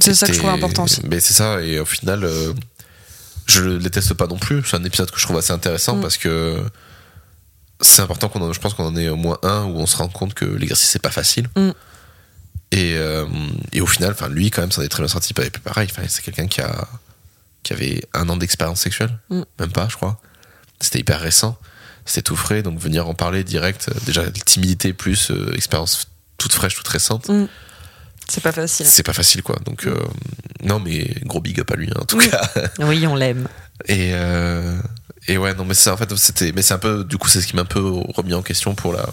C'est 0.00 0.14
ça 0.14 0.26
que 0.26 0.32
je 0.32 0.38
trouve 0.38 0.50
important 0.50 0.84
aussi. 0.84 1.00
Mais 1.04 1.18
c'est 1.20 1.34
ça, 1.34 1.60
et 1.60 1.78
au 1.80 1.84
final, 1.84 2.24
euh, 2.24 2.52
je 3.46 3.60
le 3.62 3.78
déteste 3.78 4.14
pas 4.14 4.26
non 4.26 4.38
plus. 4.38 4.62
C'est 4.64 4.76
un 4.76 4.84
épisode 4.84 5.10
que 5.10 5.18
je 5.18 5.24
trouve 5.24 5.36
assez 5.36 5.52
intéressant 5.52 5.96
Mm. 5.96 6.00
parce 6.00 6.16
que 6.16 6.62
c'est 7.80 8.00
important 8.00 8.28
qu'on 8.28 8.40
en, 8.42 8.52
je 8.52 8.60
pense 8.60 8.74
qu'on 8.74 8.86
en 8.86 8.96
ait 8.96 9.08
au 9.08 9.16
moins 9.16 9.38
un 9.42 9.64
où 9.64 9.76
on 9.76 9.86
se 9.86 9.96
rend 9.96 10.08
compte 10.08 10.32
que 10.34 10.44
l'exercice 10.44 10.88
c'est 10.88 11.02
pas 11.02 11.10
facile. 11.10 11.48
Mm. 11.56 11.70
Et, 12.70 12.94
euh, 12.96 13.26
et 13.72 13.80
au 13.82 13.86
final, 13.86 14.12
enfin 14.12 14.28
lui 14.28 14.50
quand 14.50 14.62
même, 14.62 14.70
ça 14.72 14.80
en 14.80 14.84
est 14.84 14.88
très 14.88 15.02
bien 15.02 15.08
sorti. 15.08 15.34
Et 15.42 15.50
puis 15.50 15.60
pareil, 15.60 15.88
c'est 16.08 16.22
quelqu'un 16.22 16.46
qui 16.46 16.60
a 16.62 16.88
qui 17.62 17.72
avait 17.72 18.02
un 18.14 18.28
an 18.28 18.36
d'expérience 18.36 18.80
sexuelle, 18.80 19.18
Mm. 19.30 19.42
même 19.60 19.72
pas, 19.72 19.88
je 19.88 19.96
crois. 19.96 20.20
C'était 20.80 20.98
hyper 21.00 21.20
récent, 21.20 21.56
c'était 22.04 22.22
tout 22.22 22.36
frais, 22.36 22.62
donc 22.62 22.78
venir 22.80 23.08
en 23.08 23.14
parler 23.14 23.44
direct, 23.44 23.88
euh, 23.88 23.98
déjà 24.04 24.28
timidité 24.30 24.92
plus 24.92 25.30
euh, 25.30 25.52
expérience 25.54 26.08
toute 26.38 26.52
fraîche, 26.52 26.74
toute 26.74 26.88
récente. 26.88 27.30
C'est 28.28 28.42
pas 28.42 28.52
facile. 28.52 28.86
C'est 28.86 29.02
pas 29.02 29.12
facile 29.12 29.42
quoi. 29.42 29.56
Donc 29.64 29.86
euh, 29.86 29.96
non 30.62 30.80
mais 30.80 31.14
gros 31.24 31.40
big 31.40 31.60
up 31.60 31.70
à 31.72 31.76
lui 31.76 31.88
hein, 31.90 31.98
en 32.00 32.04
tout 32.04 32.16
Oui. 32.18 32.28
cas. 32.30 32.50
Oui, 32.80 33.06
on 33.06 33.14
l'aime. 33.14 33.46
Et 33.86 34.10
euh, 34.14 34.76
et 35.28 35.38
ouais 35.38 35.54
non 35.54 35.64
mais 35.64 35.74
c'est 35.74 35.90
en 35.90 35.96
fait 35.96 36.14
c'était 36.16 36.52
mais 36.52 36.62
c'est 36.62 36.74
un 36.74 36.78
peu 36.78 37.04
du 37.04 37.16
coup 37.18 37.28
c'est 37.28 37.40
ce 37.40 37.46
qui 37.46 37.54
m'a 37.56 37.62
un 37.62 37.66
peu 37.66 37.80
remis 38.14 38.34
en 38.34 38.42
question 38.42 38.74
pour 38.74 38.92
la 38.92 39.08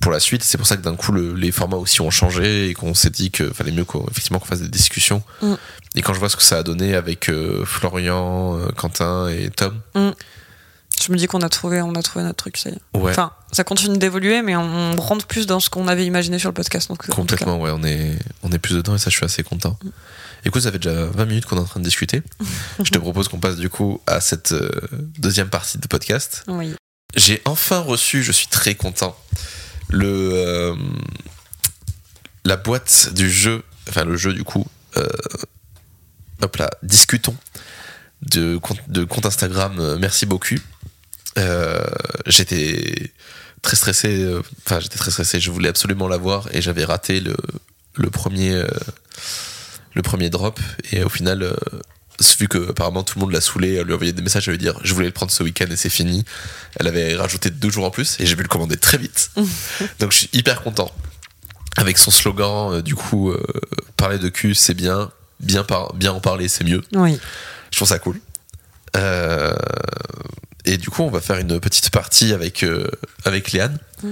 pour 0.00 0.10
la 0.12 0.20
suite. 0.20 0.42
C'est 0.42 0.58
pour 0.58 0.66
ça 0.66 0.76
que 0.76 0.82
d'un 0.82 0.96
coup 0.96 1.12
le- 1.12 1.34
les 1.34 1.52
formats 1.52 1.76
aussi 1.76 2.00
ont 2.00 2.10
changé 2.10 2.68
et 2.70 2.74
qu'on 2.74 2.94
s'est 2.94 3.10
dit 3.10 3.30
que 3.30 3.52
fallait 3.52 3.72
mieux 3.72 3.84
qu'on 3.84 4.06
effectivement 4.10 4.38
qu'on 4.38 4.46
fasse 4.46 4.60
des 4.62 4.68
discussions. 4.68 5.22
Mm. 5.42 5.54
Et 5.96 6.02
quand 6.02 6.14
je 6.14 6.18
vois 6.18 6.28
ce 6.28 6.36
que 6.36 6.42
ça 6.42 6.58
a 6.58 6.62
donné 6.62 6.94
avec 6.94 7.28
euh, 7.28 7.64
Florian, 7.64 8.58
euh, 8.58 8.68
Quentin 8.76 9.28
et 9.28 9.50
Tom, 9.50 9.80
Je 9.94 11.12
me 11.12 11.16
dis 11.16 11.26
qu'on 11.26 11.40
a 11.40 11.48
trouvé, 11.48 11.80
on 11.82 11.94
a 11.94 12.02
trouvé 12.02 12.24
notre 12.24 12.36
truc, 12.36 12.56
ça 12.58 12.68
y 12.70 12.72
est. 12.74 12.98
ouais. 12.98 13.10
Enfin, 13.10 13.32
ça 13.52 13.64
continue 13.64 13.96
d'évoluer, 13.98 14.42
mais 14.42 14.54
on 14.54 14.96
rentre 14.96 15.26
plus 15.26 15.46
dans 15.46 15.58
ce 15.58 15.70
qu'on 15.70 15.88
avait 15.88 16.04
imaginé 16.06 16.38
sur 16.38 16.50
le 16.50 16.54
podcast. 16.54 16.88
Donc. 16.88 17.06
Complètement, 17.08 17.58
ouais, 17.58 17.70
on 17.72 17.82
est, 17.84 18.18
on 18.42 18.52
est 18.52 18.58
plus 18.58 18.74
dedans 18.76 18.94
et 18.94 18.98
ça, 18.98 19.08
je 19.10 19.16
suis 19.16 19.24
assez 19.24 19.42
content. 19.42 19.78
Écoute, 20.44 20.62
ça 20.62 20.70
fait 20.72 20.78
déjà 20.78 21.06
20 21.06 21.24
minutes 21.26 21.46
qu'on 21.46 21.56
est 21.56 21.60
en 21.60 21.64
train 21.64 21.80
de 21.80 21.84
discuter. 21.84 22.22
je 22.84 22.90
te 22.90 22.98
propose 22.98 23.28
qu'on 23.28 23.38
passe 23.40 23.56
du 23.56 23.68
coup 23.70 24.00
à 24.06 24.20
cette 24.20 24.52
euh, 24.52 24.70
deuxième 25.18 25.48
partie 25.48 25.78
de 25.78 25.86
podcast. 25.86 26.44
Oui. 26.48 26.74
J'ai 27.16 27.40
enfin 27.44 27.78
reçu, 27.80 28.22
je 28.22 28.30
suis 28.32 28.46
très 28.46 28.74
content, 28.74 29.16
le, 29.90 30.30
euh, 30.34 30.74
la 32.44 32.56
boîte 32.56 33.10
du 33.14 33.30
jeu, 33.30 33.62
enfin 33.88 34.04
le 34.04 34.16
jeu 34.16 34.32
du 34.32 34.44
coup, 34.44 34.66
euh, 34.96 35.06
hop 36.42 36.56
là, 36.56 36.70
discutons 36.82 37.36
de, 38.22 38.56
compte- 38.58 38.88
de 38.88 39.04
compte 39.04 39.26
Instagram 39.26 39.76
euh, 39.78 39.98
Merci 39.98 40.26
beaucoup. 40.26 40.56
J'étais 42.26 43.12
très 43.62 43.76
stressé, 43.76 44.26
enfin 44.66 44.80
j'étais 44.80 44.98
très 44.98 45.10
stressé, 45.10 45.40
je 45.40 45.50
voulais 45.50 45.68
absolument 45.68 46.08
l'avoir 46.08 46.48
et 46.54 46.60
j'avais 46.62 46.84
raté 46.84 47.20
le, 47.20 47.36
le 47.96 48.10
premier 48.10 48.62
le 49.94 50.02
premier 50.02 50.30
drop 50.30 50.60
et 50.92 51.02
au 51.02 51.08
final 51.08 51.56
vu 52.38 52.48
que 52.48 52.70
apparemment 52.70 53.02
tout 53.02 53.18
le 53.18 53.24
monde 53.24 53.32
l'a 53.32 53.40
saoulé, 53.40 53.74
elle 53.74 53.86
lui 53.86 53.94
envoyait 53.94 54.12
des 54.12 54.22
messages, 54.22 54.46
elle 54.48 54.54
lui 54.54 54.58
dire 54.58 54.78
je 54.82 54.92
voulais 54.94 55.06
le 55.06 55.12
prendre 55.12 55.32
ce 55.32 55.42
week-end 55.42 55.66
et 55.70 55.76
c'est 55.76 55.90
fini. 55.90 56.24
Elle 56.76 56.86
avait 56.86 57.16
rajouté 57.16 57.50
deux 57.50 57.70
jours 57.70 57.84
en 57.84 57.90
plus 57.90 58.16
et 58.20 58.26
j'ai 58.26 58.36
pu 58.36 58.42
le 58.42 58.48
commander 58.48 58.76
très 58.76 58.98
vite. 58.98 59.30
Donc 60.00 60.12
je 60.12 60.18
suis 60.18 60.30
hyper 60.32 60.62
content. 60.62 60.90
Avec 61.76 61.98
son 61.98 62.10
slogan, 62.10 62.72
euh, 62.74 62.82
du 62.82 62.94
coup, 62.94 63.30
euh, 63.30 63.42
parler 63.96 64.18
de 64.18 64.28
cul 64.28 64.54
c'est 64.54 64.74
bien, 64.74 65.10
bien, 65.40 65.62
par- 65.64 65.94
bien 65.94 66.12
en 66.12 66.20
parler 66.20 66.48
c'est 66.48 66.64
mieux. 66.64 66.82
Oui. 66.94 67.18
Je 67.70 67.76
trouve 67.76 67.88
ça 67.88 67.98
cool. 67.98 68.20
Euh, 68.96 69.54
et 70.64 70.76
du 70.76 70.90
coup, 70.90 71.02
on 71.02 71.10
va 71.10 71.20
faire 71.20 71.38
une 71.38 71.58
petite 71.60 71.90
partie 71.90 72.32
avec, 72.32 72.62
euh, 72.62 72.86
avec 73.24 73.52
Léane. 73.52 73.78
Mm. 74.02 74.08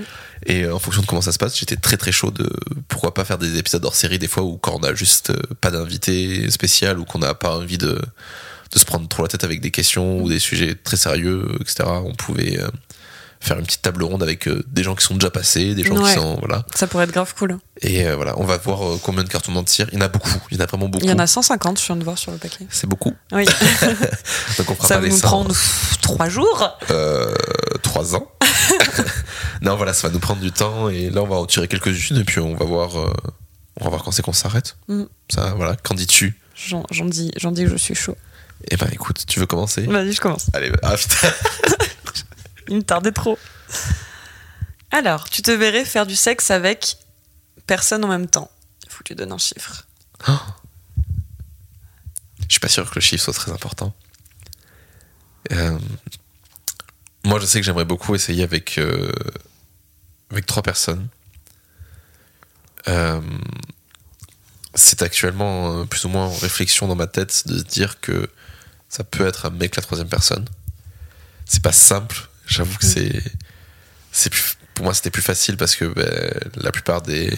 Et 0.46 0.62
euh, 0.64 0.74
en 0.74 0.78
fonction 0.78 1.02
de 1.02 1.06
comment 1.06 1.20
ça 1.20 1.32
se 1.32 1.38
passe, 1.38 1.58
j'étais 1.58 1.76
très 1.76 1.96
très 1.96 2.12
chaud 2.12 2.30
de 2.30 2.48
pourquoi 2.88 3.12
pas 3.14 3.24
faire 3.24 3.38
des 3.38 3.58
épisodes 3.58 3.84
hors 3.84 3.94
série 3.94 4.18
des 4.18 4.28
fois 4.28 4.42
où 4.42 4.56
quand 4.56 4.78
on 4.80 4.82
a 4.82 4.94
juste 4.94 5.30
euh, 5.30 5.40
pas 5.60 5.70
d'invité 5.70 6.50
spécial 6.50 6.98
ou 6.98 7.04
qu'on 7.04 7.18
n'a 7.18 7.34
pas 7.34 7.56
envie 7.56 7.78
de, 7.78 8.00
de 8.72 8.78
se 8.78 8.84
prendre 8.84 9.08
trop 9.08 9.22
la 9.22 9.28
tête 9.28 9.44
avec 9.44 9.60
des 9.60 9.70
questions 9.70 10.20
ou 10.20 10.28
des 10.28 10.38
sujets 10.38 10.74
très 10.74 10.96
sérieux, 10.96 11.46
etc. 11.60 11.84
On 11.86 12.14
pouvait 12.14 12.60
euh, 12.60 12.68
faire 13.40 13.58
une 13.58 13.64
petite 13.66 13.82
table 13.82 14.02
ronde 14.02 14.22
avec 14.22 14.48
euh, 14.48 14.64
des 14.68 14.82
gens 14.82 14.94
qui 14.94 15.04
sont 15.04 15.14
déjà 15.14 15.30
passés, 15.30 15.74
des 15.74 15.84
gens 15.84 15.96
Ouais. 15.96 16.08
qui 16.08 16.14
sont 16.18 16.36
voilà. 16.40 16.64
Ça 16.74 16.86
pourrait 16.86 17.04
être 17.04 17.12
grave 17.12 17.32
cool. 17.38 17.58
Et 17.82 18.06
euh, 18.06 18.16
voilà, 18.16 18.38
on 18.38 18.44
va 18.44 18.56
voir 18.58 18.84
euh, 18.86 18.98
combien 19.02 19.22
de 19.22 19.28
cartons 19.28 19.52
on 19.52 19.56
en 19.56 19.64
tire. 19.64 19.86
Il 19.92 19.98
y 19.98 20.02
en 20.02 20.04
a 20.04 20.08
beaucoup, 20.08 20.28
il 20.50 20.56
y 20.56 20.60
en 20.60 20.64
a 20.64 20.66
vraiment 20.66 20.88
beaucoup. 20.88 21.04
Il 21.04 21.10
y 21.10 21.12
en 21.12 21.18
a 21.18 21.26
150, 21.26 21.80
je 21.80 21.86
viens 21.86 21.96
de 21.96 22.04
voir 22.04 22.18
sur 22.18 22.32
le 22.32 22.38
paquet. 22.38 22.66
C'est 22.70 22.86
beaucoup. 22.88 23.14
Oui. 23.32 23.44
Donc 24.58 24.70
on 24.70 24.74
fera 24.74 24.88
ça 24.88 24.98
va 24.98 25.06
nous 25.08 25.16
100. 25.16 25.20
prendre 25.26 25.48
pff, 25.48 25.98
trois 26.02 26.28
jours. 26.28 26.76
euh, 26.90 27.32
trois 27.82 28.14
ans. 28.16 28.30
non, 29.62 29.76
voilà, 29.76 29.92
ça 29.92 30.08
va 30.08 30.12
nous 30.14 30.20
prendre 30.20 30.40
du 30.40 30.52
temps 30.52 30.88
et 30.88 31.10
là 31.10 31.22
on 31.22 31.26
va 31.26 31.36
en 31.36 31.46
tirer 31.46 31.68
quelques-unes 31.68 32.18
et 32.18 32.24
puis 32.24 32.40
on 32.40 32.54
va 32.54 32.64
voir, 32.64 32.98
euh, 32.98 33.12
on 33.80 33.84
va 33.84 33.90
voir 33.90 34.02
quand 34.04 34.10
c'est 34.10 34.22
qu'on 34.22 34.32
s'arrête. 34.32 34.76
Mm. 34.88 35.04
Ça, 35.30 35.54
voilà, 35.56 35.76
qu'en 35.76 35.94
dis-tu? 35.94 36.38
J'en 36.56 36.82
j'en 36.90 37.04
dis, 37.04 37.30
j'en 37.36 37.52
dis 37.52 37.62
que 37.64 37.70
je 37.70 37.76
suis 37.76 37.94
chaud. 37.94 38.16
Eh 38.70 38.76
ben 38.76 38.88
écoute, 38.92 39.22
tu 39.28 39.38
veux 39.38 39.46
commencer? 39.46 39.82
Vas-y, 39.82 40.12
je 40.12 40.20
commence. 40.20 40.46
Allez, 40.52 40.72
ah 40.82 40.96
putain. 40.96 41.28
Il 42.68 42.76
me 42.76 42.82
tardait 42.82 43.12
trop. 43.12 43.38
Alors, 44.90 45.28
tu 45.28 45.42
te 45.42 45.50
verrais 45.50 45.84
faire 45.84 46.06
du 46.06 46.16
sexe 46.16 46.50
avec 46.50 46.98
personne 47.66 48.04
en 48.04 48.08
même 48.08 48.28
temps. 48.28 48.50
Il 48.84 48.90
faut 48.90 48.98
que 48.98 49.08
tu 49.08 49.14
donnes 49.14 49.32
un 49.32 49.38
chiffre. 49.38 49.86
Je 52.48 52.54
suis 52.54 52.60
pas 52.60 52.68
sûr 52.68 52.88
que 52.88 52.94
le 52.94 53.00
chiffre 53.00 53.24
soit 53.24 53.34
très 53.34 53.52
important. 53.52 53.94
Euh, 55.52 55.78
moi, 57.24 57.38
je 57.40 57.46
sais 57.46 57.60
que 57.60 57.66
j'aimerais 57.66 57.84
beaucoup 57.84 58.14
essayer 58.14 58.42
avec, 58.42 58.78
euh, 58.78 59.12
avec 60.30 60.46
trois 60.46 60.62
personnes. 60.62 61.08
Euh, 62.88 63.20
c'est 64.74 65.02
actuellement 65.02 65.86
plus 65.86 66.04
ou 66.04 66.08
moins 66.08 66.26
en 66.26 66.34
réflexion 66.34 66.86
dans 66.86 66.94
ma 66.94 67.06
tête 67.06 67.46
de 67.46 67.58
se 67.58 67.64
dire 67.64 68.00
que 68.00 68.30
ça 68.88 69.04
peut 69.04 69.26
être 69.26 69.46
un 69.46 69.50
mec 69.50 69.76
la 69.76 69.82
troisième 69.82 70.08
personne. 70.08 70.46
C'est 71.44 71.62
pas 71.62 71.72
simple, 71.72 72.28
j'avoue 72.48 72.76
que 72.78 72.86
Mm. 72.86 72.88
c'est. 72.88 73.22
c'est 74.12 74.32
Pour 74.74 74.84
moi, 74.84 74.94
c'était 74.94 75.10
plus 75.10 75.22
facile 75.22 75.56
parce 75.56 75.76
que 75.76 75.84
ben, 75.86 76.32
la 76.56 76.70
plupart 76.72 77.02
des, 77.02 77.30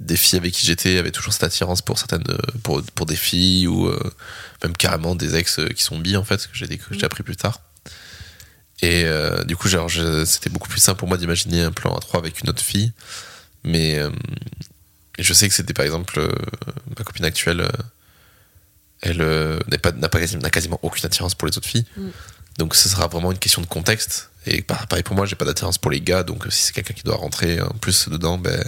des 0.00 0.16
filles 0.16 0.38
avec 0.38 0.52
qui 0.54 0.64
j'étais 0.66 0.96
avaient 0.98 1.10
toujours 1.10 1.32
cette 1.32 1.42
attirance 1.44 1.82
pour 1.82 1.98
certaines. 1.98 2.24
euh, 2.30 2.38
pour, 2.62 2.82
pour 2.94 3.06
des 3.06 3.16
filles 3.16 3.66
ou 3.66 3.86
euh, 3.88 3.98
même 4.62 4.76
carrément 4.76 5.14
des 5.16 5.34
ex 5.36 5.58
euh, 5.58 5.68
qui 5.68 5.82
sont 5.82 5.98
bi 5.98 6.16
en 6.16 6.24
fait, 6.24 6.46
que 6.46 6.54
j'ai 6.54 6.66
j'ai 6.90 7.04
appris 7.04 7.22
plus 7.24 7.36
tard. 7.36 7.60
Et 8.80 9.04
euh, 9.04 9.42
du 9.44 9.56
coup, 9.56 9.68
genre, 9.68 9.90
c'était 10.24 10.50
beaucoup 10.50 10.68
plus 10.68 10.78
simple 10.80 11.00
pour 11.00 11.08
moi 11.08 11.16
d'imaginer 11.18 11.62
un 11.62 11.72
plan 11.72 11.92
à 11.96 12.00
trois 12.00 12.20
avec 12.20 12.40
une 12.40 12.48
autre 12.48 12.62
fille. 12.62 12.92
Mais 13.64 13.98
euh, 13.98 14.10
je 15.18 15.32
sais 15.34 15.48
que 15.48 15.54
c'était 15.54 15.74
par 15.74 15.84
exemple 15.84 16.20
ma 16.96 17.04
copine 17.04 17.24
actuelle, 17.24 17.68
elle 19.00 19.18
pas, 19.82 19.90
n'a, 19.90 20.08
pas 20.08 20.20
n'a 20.20 20.50
quasiment 20.50 20.78
aucune 20.82 21.04
attirance 21.06 21.34
pour 21.34 21.48
les 21.48 21.58
autres 21.58 21.66
filles. 21.68 21.86
Mm. 21.96 22.08
Donc 22.58 22.74
ce 22.74 22.88
sera 22.88 23.06
vraiment 23.06 23.32
une 23.32 23.38
question 23.38 23.62
de 23.62 23.66
contexte. 23.66 24.30
Et 24.46 24.62
par- 24.62 24.86
pareil 24.88 25.02
pour 25.02 25.14
moi, 25.16 25.26
j'ai 25.26 25.36
pas 25.36 25.44
d'attirance 25.44 25.78
pour 25.78 25.90
les 25.90 26.00
gars. 26.00 26.22
Donc 26.24 26.46
si 26.50 26.62
c'est 26.64 26.72
quelqu'un 26.72 26.94
qui 26.94 27.02
doit 27.04 27.16
rentrer 27.16 27.60
en 27.60 27.70
plus 27.70 28.08
dedans, 28.08 28.36
ben, 28.38 28.62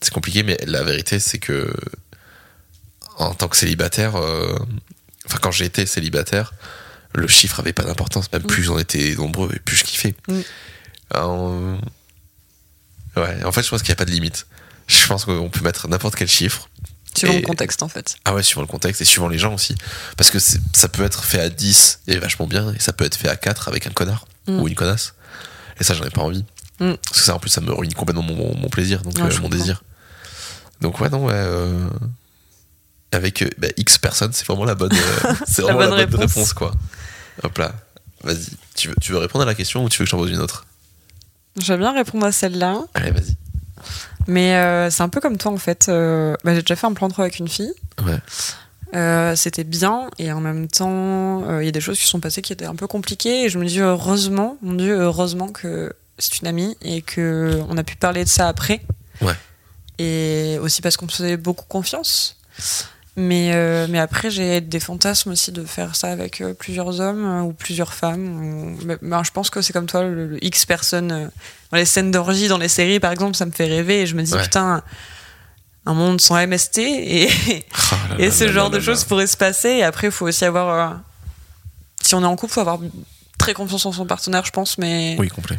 c'est 0.00 0.12
compliqué. 0.12 0.42
Mais 0.42 0.58
la 0.66 0.82
vérité, 0.82 1.18
c'est 1.20 1.38
que 1.38 1.72
en 3.16 3.32
tant 3.34 3.48
que 3.48 3.56
célibataire, 3.56 4.16
euh, 4.16 4.58
enfin 5.26 5.38
quand 5.40 5.52
j'ai 5.52 5.64
été 5.66 5.86
célibataire, 5.86 6.52
le 7.14 7.28
chiffre 7.28 7.60
avait 7.60 7.72
pas 7.72 7.84
d'importance. 7.84 8.30
Même 8.32 8.42
plus 8.42 8.68
on 8.70 8.78
était 8.78 9.14
nombreux 9.14 9.50
et 9.54 9.60
plus 9.60 9.76
je 9.76 9.84
kiffais. 9.84 10.14
Alors, 11.10 11.52
Ouais, 13.16 13.44
en 13.44 13.52
fait, 13.52 13.62
je 13.62 13.70
pense 13.70 13.82
qu'il 13.82 13.90
n'y 13.90 13.92
a 13.92 13.96
pas 13.96 14.04
de 14.06 14.10
limite. 14.10 14.48
Je 14.88 15.06
pense 15.06 15.24
qu'on 15.24 15.48
peut 15.48 15.60
mettre 15.62 15.86
n'importe 15.86 16.16
quel 16.16 16.26
chiffre. 16.26 16.68
Suivant 17.16 17.32
Et- 17.34 17.40
le 17.40 17.46
contexte, 17.46 17.82
en 17.82 17.88
fait. 17.88 18.16
Ah 18.24 18.34
ouais, 18.34 18.42
suivant 18.42 18.60
le 18.62 18.66
contexte 18.66 19.00
et 19.00 19.04
suivant 19.04 19.28
les 19.28 19.38
gens 19.38 19.54
aussi. 19.54 19.74
Parce 20.16 20.30
que 20.30 20.38
ça 20.38 20.88
peut 20.88 21.04
être 21.04 21.24
fait 21.24 21.40
à 21.40 21.48
10 21.48 22.00
et 22.08 22.18
vachement 22.18 22.46
bien, 22.46 22.72
et 22.74 22.80
ça 22.80 22.92
peut 22.92 23.04
être 23.04 23.14
fait 23.16 23.28
à 23.28 23.36
4 23.36 23.68
avec 23.68 23.86
un 23.86 23.90
connard 23.90 24.26
Mm. 24.48 24.60
ou 24.60 24.68
une 24.68 24.74
connasse. 24.74 25.14
Et 25.80 25.84
ça, 25.84 25.94
j'en 25.94 26.04
ai 26.04 26.10
pas 26.10 26.22
envie. 26.22 26.44
Mm. 26.80 26.94
Parce 27.08 27.20
que 27.20 27.24
ça, 27.24 27.34
en 27.34 27.38
plus, 27.38 27.50
ça 27.50 27.60
me 27.60 27.72
ruine 27.72 27.94
complètement 27.94 28.22
mon, 28.22 28.56
mon- 28.56 28.68
plaisir, 28.68 29.02
donc 29.02 29.14
Ouais, 29.16 29.22
euh, 29.34 29.40
mon 29.40 29.48
désir. 29.48 29.82
Donc 30.80 31.00
ouais, 31.00 31.08
non, 31.08 31.24
ouais. 31.26 31.32
euh, 31.34 31.88
Avec 33.12 33.42
euh, 33.42 33.48
bah, 33.58 33.68
X 33.76 33.96
personnes, 33.98 34.32
c'est 34.32 34.44
vraiment 34.46 34.64
la 34.64 34.74
bonne, 34.74 34.92
euh, 34.92 35.32
c'est 35.46 35.62
La 35.62 35.72
vraiment 35.72 35.94
la 35.94 36.04
bonne 36.04 36.10
bonne 36.10 36.20
réponse. 36.22 36.34
réponse. 36.36 36.52
quoi. 36.52 36.72
Hop 37.44 37.56
là. 37.58 37.72
Vas-y. 38.24 38.46
Tu 38.74 38.88
veux, 38.88 38.94
tu 39.00 39.12
veux 39.12 39.18
répondre 39.18 39.42
à 39.42 39.46
la 39.46 39.54
question 39.54 39.84
ou 39.84 39.88
tu 39.88 39.98
veux 39.98 40.04
que 40.04 40.10
j'en 40.10 40.16
pose 40.18 40.30
une 40.32 40.40
autre? 40.40 40.66
J'aime 41.60 41.78
bien 41.78 41.92
répondre 41.92 42.26
à 42.26 42.32
celle-là. 42.32 42.80
Allez, 42.94 43.12
vas-y. 43.12 43.36
Mais 44.26 44.54
euh, 44.54 44.90
c'est 44.90 45.02
un 45.02 45.08
peu 45.08 45.20
comme 45.20 45.36
toi, 45.38 45.52
en 45.52 45.56
fait. 45.58 45.86
Euh, 45.88 46.36
bah, 46.44 46.54
j'ai 46.54 46.60
déjà 46.62 46.76
fait 46.76 46.86
un 46.86 46.92
plan 46.92 47.08
de 47.08 47.14
avec 47.18 47.38
une 47.38 47.48
fille. 47.48 47.72
Ouais. 48.04 48.18
Euh, 48.94 49.34
c'était 49.34 49.64
bien 49.64 50.08
et 50.20 50.30
en 50.30 50.38
même 50.40 50.68
temps 50.68 51.58
il 51.58 51.64
y 51.64 51.68
a 51.68 51.72
des 51.72 51.80
choses 51.80 51.98
qui 51.98 52.06
sont 52.06 52.20
passées 52.20 52.42
qui 52.42 52.52
étaient 52.52 52.64
un 52.66 52.76
peu 52.76 52.86
compliquées 52.86 53.44
et 53.44 53.48
je 53.48 53.58
me 53.58 53.64
dis 53.66 53.80
heureusement 53.80 54.56
mon 54.62 54.74
dieu 54.74 54.96
heureusement 54.96 55.48
que 55.48 55.92
c'est 56.18 56.38
une 56.38 56.46
amie 56.46 56.76
et 56.80 57.02
que 57.02 57.60
on 57.68 57.76
a 57.76 57.82
pu 57.82 57.96
parler 57.96 58.22
de 58.22 58.28
ça 58.28 58.46
après 58.46 58.82
Ouais. 59.20 59.34
et 59.98 60.58
aussi 60.60 60.80
parce 60.80 60.96
qu'on 60.96 61.06
me 61.06 61.10
faisait 61.10 61.36
beaucoup 61.36 61.64
confiance 61.66 62.36
mais 63.16 63.52
euh, 63.54 63.86
mais 63.88 63.98
après 64.00 64.28
j'ai 64.30 64.60
des 64.60 64.80
fantasmes 64.80 65.30
aussi 65.32 65.52
de 65.52 65.64
faire 65.64 65.94
ça 65.94 66.08
avec 66.10 66.40
euh, 66.40 66.52
plusieurs 66.52 67.00
hommes 67.00 67.24
euh, 67.24 67.42
ou 67.42 67.52
plusieurs 67.52 67.94
femmes 67.94 68.74
ou- 68.76 68.84
mais- 68.84 68.98
mais 69.02 69.16
je 69.24 69.30
pense 69.30 69.50
que 69.50 69.62
c'est 69.62 69.72
comme 69.72 69.86
toi 69.86 70.02
le, 70.02 70.26
le 70.26 70.44
X 70.44 70.66
personnes 70.66 71.30
dans 71.70 71.76
les 71.76 71.84
scènes 71.84 72.10
d'orgie 72.10 72.48
dans 72.48 72.58
les 72.58 72.68
séries 72.68 72.98
par 72.98 73.12
exemple 73.12 73.36
ça 73.36 73.46
me 73.46 73.52
fait 73.52 73.66
rêver 73.66 74.00
et 74.02 74.06
je 74.06 74.16
me 74.16 74.22
dis 74.22 74.32
Ouais. 74.34 74.42
putain 74.42 74.82
un 75.86 75.94
monde 75.94 76.20
sans 76.20 76.36
MST 76.44 76.78
et 76.78 77.28
Oh 77.92 77.94
là 78.10 78.16
et 78.18 78.24
là 78.26 78.30
ce 78.32 78.44
là 78.44 78.52
genre 78.52 78.70
de 78.70 78.80
choses 78.80 79.04
pourrait 79.04 79.26
se 79.26 79.36
passer. 79.36 79.68
Et 79.68 79.82
après, 79.84 80.06
il 80.06 80.12
faut 80.12 80.26
aussi 80.26 80.44
avoir. 80.46 80.98
si 82.00 82.14
on 82.14 82.22
est 82.22 82.26
en 82.26 82.36
couple, 82.36 82.52
il 82.52 82.54
faut 82.54 82.60
avoir 82.62 82.78
très 83.38 83.52
confiance 83.52 83.84
en 83.84 83.92
son 83.92 84.06
partenaire, 84.06 84.46
je 84.46 84.50
pense. 84.50 84.78
Mais 84.78 85.14
Oui, 85.18 85.28
complet. 85.28 85.58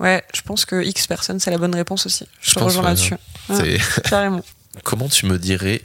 ouais, 0.00 0.24
je 0.34 0.42
pense 0.42 0.64
que 0.64 0.82
X 0.82 1.06
personne, 1.06 1.38
c'est 1.38 1.52
la 1.52 1.58
bonne 1.58 1.74
réponse 1.76 2.04
aussi. 2.06 2.26
Je, 2.40 2.50
Je 2.50 2.54
te 2.56 2.64
rejoins 2.64 2.82
là-dessus. 2.82 3.14
Ouais. 3.48 3.78
Carrément. 4.08 4.42
Comment 4.82 5.08
tu 5.08 5.26
me 5.26 5.38
dirais 5.38 5.82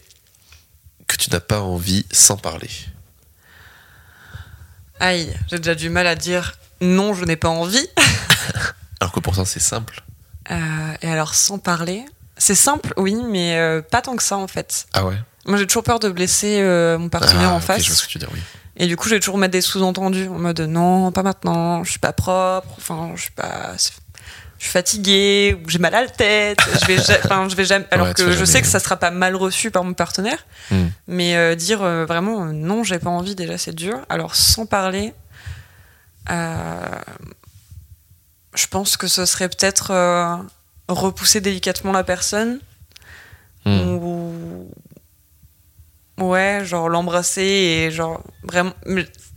que 1.08 1.16
tu 1.16 1.30
n'as 1.30 1.40
pas 1.40 1.62
envie 1.62 2.06
sans 2.12 2.38
parler 2.38 2.70
Aïe, 5.00 5.34
j'ai 5.50 5.58
déjà 5.58 5.76
du 5.76 5.90
mal 5.90 6.08
à 6.08 6.16
dire 6.16 6.58
non, 6.82 7.14
je 7.14 7.26
n'ai 7.26 7.36
pas 7.36 7.50
envie. 7.50 7.88
Alors 9.00 9.12
que 9.12 9.20
pourtant 9.20 9.46
c'est 9.46 9.60
simple. 9.60 10.04
Euh, 10.52 10.94
et 11.02 11.10
alors, 11.10 11.36
sans 11.36 11.58
parler. 11.58 12.06
C'est 12.38 12.56
simple, 12.56 12.94
oui, 12.98 13.16
mais 13.16 13.58
euh, 13.58 13.82
pas 13.82 14.02
tant 14.02 14.16
que 14.16 14.24
ça 14.24 14.38
en 14.38 14.48
fait. 14.48 14.88
Ah 14.94 15.06
ouais? 15.06 15.16
Moi, 15.46 15.58
j'ai 15.58 15.68
toujours 15.68 15.84
peur 15.84 16.00
de 16.00 16.10
blesser 16.10 16.60
euh, 16.60 16.98
mon 16.98 17.10
partenaire 17.10 17.50
ah, 17.52 17.56
en 17.56 17.60
face. 17.60 17.84
je 17.84 17.88
vois 17.88 17.96
ce 17.96 18.06
que 18.06 18.10
tu 18.10 18.18
dire, 18.18 18.30
oui. 18.34 18.40
Et 18.78 18.88
du 18.88 18.98
coup, 18.98 19.08
je 19.08 19.16
vais 19.16 19.20
toujours 19.20 19.38
mettre 19.38 19.54
des 19.54 19.62
sous-entendus 19.62 20.28
en 20.28 20.38
mode 20.38 20.60
non, 20.62 21.12
pas 21.12 21.24
maintenant, 21.24 21.84
je 21.84 21.92
suis 21.92 22.00
pas 22.00 22.12
propre, 22.12 22.68
enfin, 22.78 23.12
je 23.16 23.22
suis 23.22 23.32
pas. 23.32 23.76
Je 24.58 24.64
suis 24.64 24.72
fatiguée, 24.72 25.58
ou 25.66 25.70
j'ai 25.70 25.80
mal 25.80 25.94
à 25.94 26.02
la 26.02 26.08
tête, 26.10 26.58
je 26.82 26.86
vais, 26.86 26.98
enfin, 27.26 27.48
je 27.50 27.56
vais 27.56 27.66
jamais. 27.66 27.86
Alors 27.92 28.08
Ouais, 28.08 28.14
que 28.14 28.32
je 28.32 28.46
sais 28.46 28.62
que 28.62 28.68
ça 28.68 28.80
sera 28.80 28.96
pas 28.96 29.12
mal 29.12 29.36
reçu 29.36 29.70
par 29.72 29.84
mon 29.84 29.94
partenaire, 29.94 30.46
Hmm. 30.72 30.88
mais 31.08 31.36
euh, 31.36 31.56
dire 31.56 31.84
euh, 31.84 32.06
vraiment 32.06 32.46
euh, 32.46 32.52
non, 32.54 32.84
j'ai 32.84 32.98
pas 33.00 33.10
envie, 33.10 33.36
déjà 33.36 33.58
c'est 33.58 33.76
dur. 33.76 34.00
Alors 34.10 34.34
sans 34.36 34.66
parler, 34.66 35.14
euh, 36.32 36.80
je 38.56 38.68
pense 38.68 38.96
que 38.98 39.08
ce 39.08 39.26
serait 39.26 39.50
peut-être 39.50 39.92
repousser 40.88 41.42
délicatement 41.42 41.92
la 41.92 42.04
personne 42.04 42.60
Hmm. 43.68 43.96
ou 43.98 44.70
ouais 46.20 46.62
genre 46.64 46.88
l'embrasser 46.88 47.42
et 47.42 47.90
genre 47.92 48.22
vraiment 48.44 48.74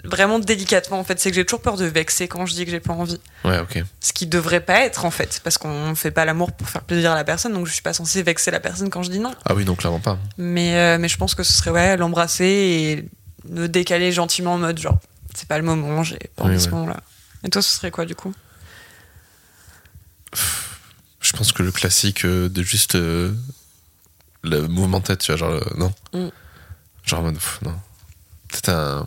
vraiment 0.05 0.39
délicatement 0.39 0.99
en 1.01 1.05
fait 1.05 1.19
c'est 1.19 1.31
que 1.31 1.35
j'ai 1.35 1.45
toujours 1.45 1.61
peur 1.63 1.77
de 1.77 1.85
vexer 1.85 2.29
quand 2.29 2.47
je 2.47 2.55
dis 2.55 2.65
que 2.65 2.71
j'ai 2.71 2.79
pas 2.81 2.93
envie 2.93 3.21
Ouais, 3.45 3.59
ok. 3.59 3.83
ce 4.01 4.13
qui 4.13 4.27
devrait 4.27 4.61
pas 4.61 4.81
être 4.85 5.05
en 5.05 5.11
fait 5.11 5.41
parce 5.43 5.59
qu'on 5.59 5.95
fait 5.97 6.11
pas 6.13 6.25
l'amour 6.25 6.53
pour 6.53 6.69
faire 6.69 6.83
plaisir 6.83 7.11
à 7.13 7.15
la 7.17 7.25
personne 7.25 7.53
donc 7.53 7.67
je 7.67 7.73
suis 7.73 7.83
pas 7.83 7.93
censée 7.93 8.23
vexer 8.23 8.51
la 8.53 8.61
personne 8.61 8.91
quand 8.91 9.03
je 9.03 9.11
dis 9.11 9.19
non 9.19 9.35
Ah 9.45 9.55
oui, 9.55 9.65
non, 9.65 9.75
clairement 9.75 9.99
pas. 10.01 10.19
mais 10.39 10.77
euh, 10.77 10.99
mais 10.99 11.09
je 11.09 11.17
pense 11.17 11.35
que 11.35 11.43
ce 11.43 11.53
serait 11.53 11.71
ouais 11.73 11.97
l'embrasser 11.97 12.45
et 12.45 13.09
le 13.53 13.69
décaler 13.69 14.13
gentiment 14.13 14.55
en 14.55 14.59
mode 14.59 14.79
genre 14.79 14.99
c'est 15.35 15.49
pas 15.49 15.59
le 15.59 15.65
moment 15.65 16.03
j'ai 16.05 16.19
pas 16.37 16.45
Oui, 16.45 16.51
envie 16.51 16.61
ce 16.61 16.67
ouais. 16.67 16.73
moment 16.75 16.87
là 16.87 17.01
et 17.45 17.49
toi 17.51 17.61
ce 17.63 17.71
serait 17.71 17.91
quoi 17.91 18.05
du 18.05 18.15
coup? 18.15 18.33
Je 21.21 21.33
pense 21.33 21.53
que 21.53 21.63
le 21.63 21.73
classique 21.73 22.25
euh, 22.25 22.49
de 22.49 22.63
juste 22.63 22.95
euh, 22.95 23.33
le 24.43 24.67
mouvement 24.69 25.01
de 25.01 25.05
tête, 25.05 25.21
tu 25.21 25.33
vois, 25.33 25.37
genre, 25.37 25.51
euh, 25.53 25.61
non. 25.77 25.93
Mm. 26.13 26.29
Genre 27.05 27.21
en 27.21 27.23
mode, 27.25 27.35
pff, 27.35 27.59
non. 27.63 27.75
C'est 28.53 28.69
un. 28.71 29.05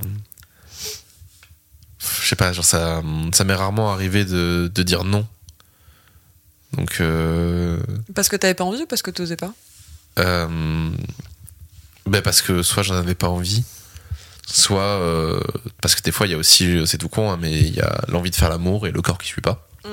Je 2.21 2.27
sais 2.27 2.35
pas, 2.35 2.51
genre 2.53 2.65
ça, 2.65 3.01
ça 3.33 3.43
m'est 3.43 3.53
rarement 3.53 3.91
arrivé 3.93 4.25
de, 4.25 4.71
de 4.73 4.83
dire 4.83 5.03
non. 5.03 5.27
Donc, 6.73 6.97
euh, 7.01 7.77
parce 8.15 8.29
que 8.29 8.35
t'avais 8.35 8.53
pas 8.53 8.63
envie 8.63 8.83
ou 8.83 8.85
parce 8.87 9.01
que 9.01 9.11
t'osais 9.11 9.35
pas? 9.35 9.53
Euh, 10.19 10.89
ben 12.05 12.21
parce 12.21 12.41
que 12.41 12.63
soit 12.63 12.83
j'en 12.83 12.95
avais 12.95 13.15
pas 13.15 13.27
envie, 13.29 13.63
soit 14.45 14.81
euh, 14.81 15.39
parce 15.81 15.95
que 15.95 16.01
des 16.01 16.11
fois 16.11 16.27
il 16.27 16.31
y 16.31 16.33
a 16.33 16.37
aussi, 16.37 16.81
c'est 16.85 16.97
tout 16.97 17.09
con, 17.09 17.31
hein, 17.31 17.37
mais 17.39 17.51
il 17.59 17.75
y 17.75 17.81
a 17.81 18.01
l'envie 18.07 18.31
de 18.31 18.35
faire 18.35 18.49
l'amour 18.49 18.87
et 18.87 18.91
le 18.91 19.01
corps 19.01 19.17
qui 19.17 19.27
suit 19.27 19.41
pas. 19.41 19.67
Mm. 19.85 19.89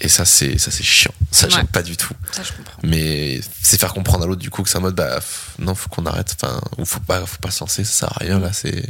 Et 0.00 0.08
ça 0.08 0.24
c'est 0.24 0.58
ça 0.58 0.70
c'est 0.70 0.82
chiant, 0.82 1.14
ça 1.30 1.46
Ouais. 1.46 1.52
j'aime 1.52 1.68
pas 1.68 1.82
du 1.82 1.96
tout. 1.96 2.14
ça 2.32 2.42
je 2.42 2.52
comprends 2.52 2.80
Mais 2.82 3.40
c'est 3.62 3.78
faire 3.78 3.94
comprendre 3.94 4.24
à 4.24 4.26
l'autre 4.26 4.40
du 4.42 4.50
coup 4.50 4.62
que 4.62 4.68
c'est 4.68 4.78
en 4.78 4.82
mode 4.82 4.96
bah 4.96 5.20
non 5.60 5.74
faut 5.74 5.88
qu'on 5.88 6.06
arrête, 6.06 6.34
enfin 6.40 6.60
ou 6.78 6.84
faut 6.84 7.00
pas 7.00 7.24
faut 7.26 7.38
pas 7.38 7.50
se 7.52 7.60
lancer, 7.60 7.84
ça 7.84 7.92
sert 8.06 8.12
à 8.12 8.18
rien 8.20 8.38
là 8.40 8.52
c'est. 8.52 8.84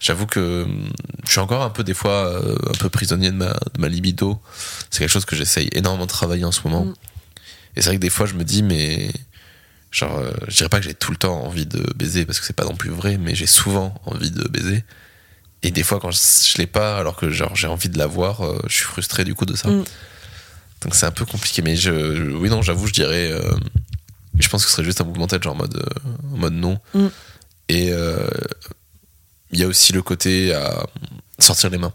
J'avoue 0.00 0.26
que 0.26 0.62
hum, 0.64 0.88
je 1.24 1.30
suis 1.30 1.40
encore 1.40 1.62
un 1.62 1.70
peu 1.70 1.84
des 1.84 1.94
fois 1.94 2.26
euh, 2.26 2.56
un 2.68 2.78
peu 2.78 2.88
prisonnier 2.88 3.30
de 3.30 3.36
ma, 3.36 3.52
de 3.52 3.80
ma 3.80 3.88
libido. 3.88 4.40
C'est 4.90 5.00
quelque 5.00 5.12
chose 5.12 5.26
que 5.26 5.36
j'essaye 5.36 5.68
énormément 5.72 6.06
de 6.06 6.10
travailler 6.10 6.44
en 6.44 6.52
ce 6.52 6.62
moment. 6.64 6.86
Mm. 6.86 6.94
Et 7.76 7.82
c'est 7.82 7.90
vrai 7.90 7.96
que 7.96 8.00
des 8.00 8.10
fois 8.10 8.26
je 8.26 8.34
me 8.34 8.42
dis 8.42 8.62
mais 8.62 9.10
genre 9.90 10.18
euh, 10.18 10.32
je 10.48 10.56
dirais 10.56 10.70
pas 10.70 10.78
que 10.78 10.86
j'ai 10.86 10.94
tout 10.94 11.10
le 11.10 11.18
temps 11.18 11.44
envie 11.44 11.66
de 11.66 11.80
baiser 11.94 12.24
parce 12.24 12.40
que 12.40 12.46
c'est 12.46 12.56
pas 12.56 12.64
non 12.64 12.74
plus 12.74 12.90
vrai, 12.90 13.18
mais 13.18 13.34
j'ai 13.34 13.46
souvent 13.46 13.94
envie 14.06 14.30
de 14.30 14.48
baiser. 14.48 14.84
Et 15.62 15.70
des 15.70 15.82
fois 15.82 16.00
quand 16.00 16.10
je, 16.10 16.18
je 16.18 16.56
l'ai 16.56 16.66
pas 16.66 16.96
alors 16.96 17.16
que 17.16 17.28
genre 17.28 17.54
j'ai 17.54 17.66
envie 17.66 17.90
de 17.90 17.98
l'avoir, 17.98 18.40
euh, 18.40 18.58
je 18.68 18.74
suis 18.76 18.84
frustré 18.84 19.24
du 19.24 19.34
coup 19.34 19.44
de 19.44 19.54
ça. 19.54 19.68
Mm. 19.68 19.84
Donc 20.80 20.94
c'est 20.94 21.04
un 21.04 21.10
peu 21.10 21.26
compliqué, 21.26 21.60
mais 21.60 21.76
je, 21.76 22.32
oui 22.36 22.48
non 22.48 22.62
j'avoue 22.62 22.86
je 22.86 22.94
dirais, 22.94 23.30
euh, 23.30 23.52
je 24.38 24.48
pense 24.48 24.62
que 24.64 24.70
ce 24.70 24.76
serait 24.76 24.84
juste 24.84 25.02
un 25.02 25.04
mouvement 25.04 25.26
de 25.26 25.32
tête 25.32 25.42
genre 25.42 25.52
en 25.52 25.58
mode 25.58 25.84
en 26.32 26.38
mode 26.38 26.54
non. 26.54 26.80
Mm. 26.94 27.06
Et 27.68 27.92
euh, 27.92 28.26
il 29.52 29.60
y 29.60 29.64
a 29.64 29.66
aussi 29.66 29.92
le 29.92 30.02
côté 30.02 30.54
à 30.54 30.86
sortir 31.38 31.70
les 31.70 31.78
mains. 31.78 31.92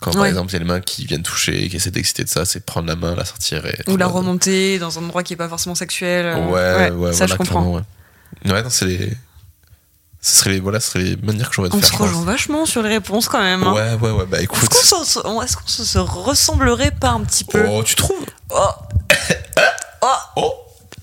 Quand 0.00 0.12
par 0.12 0.22
Ouais. 0.22 0.28
exemple 0.30 0.50
il 0.50 0.52
y 0.54 0.56
a 0.56 0.58
les 0.60 0.64
mains 0.64 0.80
qui 0.80 1.04
viennent 1.04 1.22
toucher, 1.22 1.68
qui 1.68 1.76
essaient 1.76 1.90
d'exciter 1.90 2.24
de 2.24 2.28
ça, 2.30 2.44
c'est 2.46 2.64
prendre 2.64 2.88
la 2.88 2.96
main, 2.96 3.14
la 3.14 3.24
sortir 3.26 3.66
et 3.66 3.78
ou 3.86 3.96
la 3.98 4.06
remonter 4.06 4.78
dans 4.78 4.98
un 4.98 5.02
endroit 5.04 5.22
qui 5.22 5.34
est 5.34 5.36
pas 5.36 5.48
forcément 5.48 5.74
sexuel 5.74 6.24
euh, 6.24 6.46
Ouais, 6.46 6.90
ouais, 6.90 7.12
ça 7.12 7.26
voilà, 7.26 7.32
je 7.34 7.36
comprends 7.36 7.66
ouais. 7.74 7.82
Ouais, 8.46 8.62
non, 8.62 8.70
c'est 8.70 8.86
les. 8.86 9.12
Ce 10.22 10.36
serait 10.40 10.50
les, 10.50 10.60
voilà, 10.60 10.80
ce 10.80 10.90
serait 10.92 11.02
les 11.04 11.16
manières 11.16 11.48
que 11.48 11.54
j'aurais 11.54 11.68
de 11.70 11.74
On 11.74 11.78
faire. 11.80 11.88
se 11.88 11.92
je 11.94 11.98
pense. 11.98 12.08
rejoint 12.08 12.24
vachement 12.24 12.66
sur 12.66 12.82
les 12.82 12.90
réponses 12.90 13.28
quand 13.28 13.40
même. 13.42 13.62
hein. 13.62 13.72
Ouais, 13.72 13.94
ouais, 13.94 14.10
ouais, 14.10 14.26
bah 14.26 14.36
Est-ce 14.38 14.44
écoute. 14.44 14.68
qu'on 14.68 15.04
se, 15.04 15.12
se- 15.12 15.44
est-ce 15.44 15.56
qu'on 15.56 15.66
se, 15.66 15.84
se 15.84 15.98
ressemblerait 15.98 16.90
pas 16.92 17.10
un 17.10 17.20
petit 17.22 17.44
peu? 17.44 17.66
Oh, 17.68 17.82
tu 17.82 17.94
trouves? 17.94 18.24
Oh. 18.50 18.68
oh, 20.02 20.06
Oh 20.36 20.54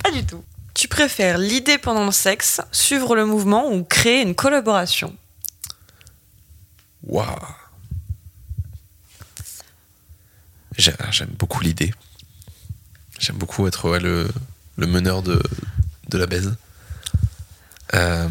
Pas 0.04 0.12
du 0.12 0.24
tout. 0.26 0.44
préfères 0.90 1.38
l'idée 1.40 1.78
pendant 1.80 2.06
le 2.06 2.12
sexe, 2.12 2.62
suivre 2.72 3.16
le 3.16 3.26
mouvement 3.26 3.72
ou 3.72 3.84
créer 3.84 4.22
une 4.22 4.36
collaboration? 4.36 5.14
Waouh 7.08 7.40
J'ai- 10.78 10.94
J'aime 11.12 11.30
beaucoup 11.38 11.62
l'idée. 11.62 11.94
J'aime 13.20 13.38
beaucoup 13.38 13.68
être 13.68 13.90
ouais, 13.90 14.00
le, 14.00 14.30
le 14.78 14.88
meneur 14.88 15.24
de, 15.24 15.42
de 16.10 16.18
la 16.18 16.28
baise. 16.28 16.56
Euh, 17.96 18.30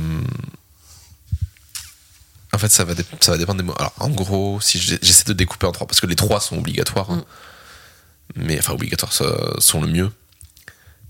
en 2.53 2.59
fait, 2.59 2.69
ça 2.69 2.85
va, 2.85 2.95
ça 3.21 3.33
va 3.33 3.39
dépendre 3.39 3.59
des 3.59 3.65
mots. 3.67 3.75
Alors, 3.79 3.93
en 3.99 4.11
gros, 4.11 4.61
si 4.61 4.79
j'essaie 4.79 5.25
de 5.25 5.33
découper 5.33 5.67
en 5.67 5.73
trois, 5.73 5.87
parce 5.87 6.01
que 6.01 6.07
les 6.07 6.15
trois 6.17 6.41
sont 6.41 6.57
obligatoires, 6.59 7.11
hein. 7.11 7.25
mais 8.37 8.59
enfin, 8.59 8.73
obligatoires 8.75 9.13
ça- 9.13 9.55
sont 9.59 9.81
le 9.83 9.89
mieux. 9.89 10.13